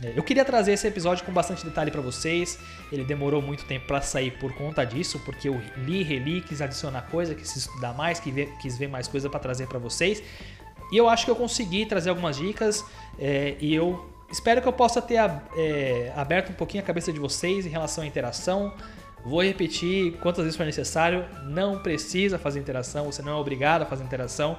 é, 0.00 0.12
eu 0.14 0.22
queria 0.22 0.44
trazer 0.44 0.72
esse 0.74 0.86
episódio 0.86 1.24
com 1.24 1.32
bastante 1.32 1.64
detalhe 1.64 1.90
para 1.90 2.00
vocês. 2.00 2.56
Ele 2.92 3.04
demorou 3.04 3.42
muito 3.42 3.64
tempo 3.64 3.86
para 3.86 4.00
sair 4.00 4.30
por 4.38 4.54
conta 4.54 4.84
disso, 4.84 5.20
porque 5.24 5.48
eu 5.48 5.60
li, 5.76 6.04
reli, 6.04 6.40
quis 6.40 6.62
adicionar 6.62 7.02
coisa, 7.10 7.34
quis 7.34 7.56
estudar 7.56 7.94
mais, 7.94 8.20
quis 8.20 8.32
ver, 8.32 8.48
quis 8.60 8.78
ver 8.78 8.88
mais 8.88 9.08
coisa 9.08 9.28
para 9.28 9.40
trazer 9.40 9.66
para 9.66 9.80
vocês. 9.80 10.22
E 10.92 10.96
eu 10.96 11.08
acho 11.08 11.24
que 11.24 11.30
eu 11.30 11.36
consegui 11.36 11.86
trazer 11.86 12.10
algumas 12.10 12.36
dicas 12.36 12.84
é, 13.18 13.56
e 13.60 13.74
eu 13.74 14.06
espero 14.30 14.60
que 14.60 14.68
eu 14.68 14.72
possa 14.72 15.00
ter 15.00 15.16
é, 15.56 16.12
aberto 16.16 16.50
um 16.50 16.54
pouquinho 16.54 16.82
a 16.82 16.86
cabeça 16.86 17.12
de 17.12 17.18
vocês 17.18 17.66
em 17.66 17.70
relação 17.70 18.04
à 18.04 18.06
interação, 18.06 18.72
Vou 19.24 19.42
repetir 19.42 20.12
quantas 20.22 20.44
vezes 20.44 20.56
for 20.56 20.64
necessário. 20.64 21.24
Não 21.44 21.78
precisa 21.78 22.38
fazer 22.38 22.60
interação, 22.60 23.06
você 23.06 23.22
não 23.22 23.32
é 23.32 23.34
obrigado 23.34 23.82
a 23.82 23.86
fazer 23.86 24.04
interação. 24.04 24.58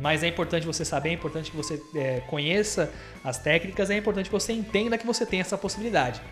Mas 0.00 0.22
é 0.22 0.28
importante 0.28 0.66
você 0.66 0.84
saber, 0.84 1.10
é 1.10 1.12
importante 1.12 1.50
que 1.50 1.56
você 1.56 1.80
é, 1.94 2.20
conheça 2.20 2.90
as 3.22 3.38
técnicas, 3.38 3.90
é 3.90 3.96
importante 3.96 4.26
que 4.26 4.32
você 4.32 4.52
entenda 4.52 4.96
que 4.96 5.06
você 5.06 5.26
tem 5.26 5.40
essa 5.40 5.58
possibilidade, 5.58 6.22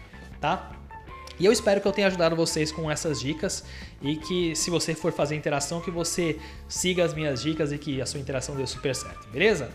tá? 0.41 0.73
E 1.39 1.45
eu 1.45 1.53
espero 1.53 1.81
que 1.81 1.87
eu 1.87 1.93
tenha 1.93 2.07
ajudado 2.07 2.35
vocês 2.35 2.73
com 2.73 2.91
essas 2.91 3.21
dicas 3.21 3.65
e 4.03 4.17
que 4.17 4.57
se 4.57 4.71
você 4.71 4.95
for 4.95 5.13
fazer 5.13 5.37
interação, 5.37 5.81
que 5.81 5.91
você 5.91 6.39
siga 6.69 7.05
as 7.05 7.15
minhas 7.15 7.43
dicas 7.43 7.73
e 7.73 7.79
que 7.79 8.01
a 8.01 8.07
sua 8.07 8.21
interação 8.21 8.57
dê 8.57 8.67
super 8.67 8.95
certo, 8.95 9.29
beleza? 9.29 9.71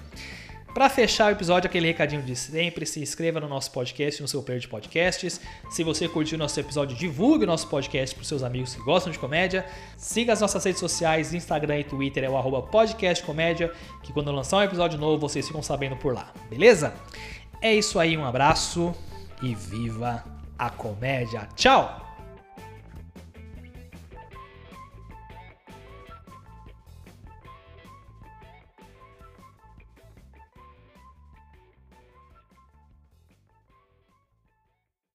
Para 0.74 0.90
fechar 0.90 1.28
o 1.28 1.30
episódio, 1.30 1.68
aquele 1.68 1.86
recadinho 1.86 2.24
de 2.24 2.36
sempre, 2.36 2.84
se 2.84 3.00
inscreva 3.00 3.40
no 3.40 3.48
nosso 3.48 3.70
podcast, 3.72 4.20
no 4.20 4.28
seu 4.28 4.42
player 4.42 4.60
de 4.60 4.68
podcasts. 4.68 5.40
Se 5.70 5.84
você 5.84 6.10
curtiu 6.10 6.36
o 6.36 6.40
nosso 6.40 6.60
episódio, 6.60 6.98
divulgue 6.98 7.44
o 7.44 7.48
nosso 7.48 7.68
podcast 7.68 8.16
para 8.16 8.24
seus 8.24 8.42
amigos 8.42 8.74
que 8.74 8.82
gostam 8.82 9.12
de 9.12 9.20
comédia. 9.20 9.64
Siga 9.96 10.34
as 10.34 10.42
nossas 10.42 10.64
redes 10.64 10.80
sociais, 10.80 11.32
Instagram 11.32 11.82
e 11.82 11.84
Twitter 11.84 12.24
é 12.24 12.30
o 12.30 12.36
arroba 12.36 12.64
podcastcomédia, 12.64 13.72
que 14.02 14.12
quando 14.12 14.32
lançar 14.32 14.58
um 14.58 14.64
episódio 14.64 14.98
novo, 14.98 15.20
vocês 15.20 15.46
ficam 15.46 15.62
sabendo 15.62 15.96
por 15.96 16.12
lá, 16.12 16.34
beleza? 16.50 16.96
É 17.62 17.72
isso 17.72 18.00
aí, 18.00 18.18
um 18.18 18.26
abraço 18.26 18.96
e 19.44 19.54
viva 19.54 20.33
a 20.58 20.70
comédia. 20.70 21.48
Tchau! 21.56 22.13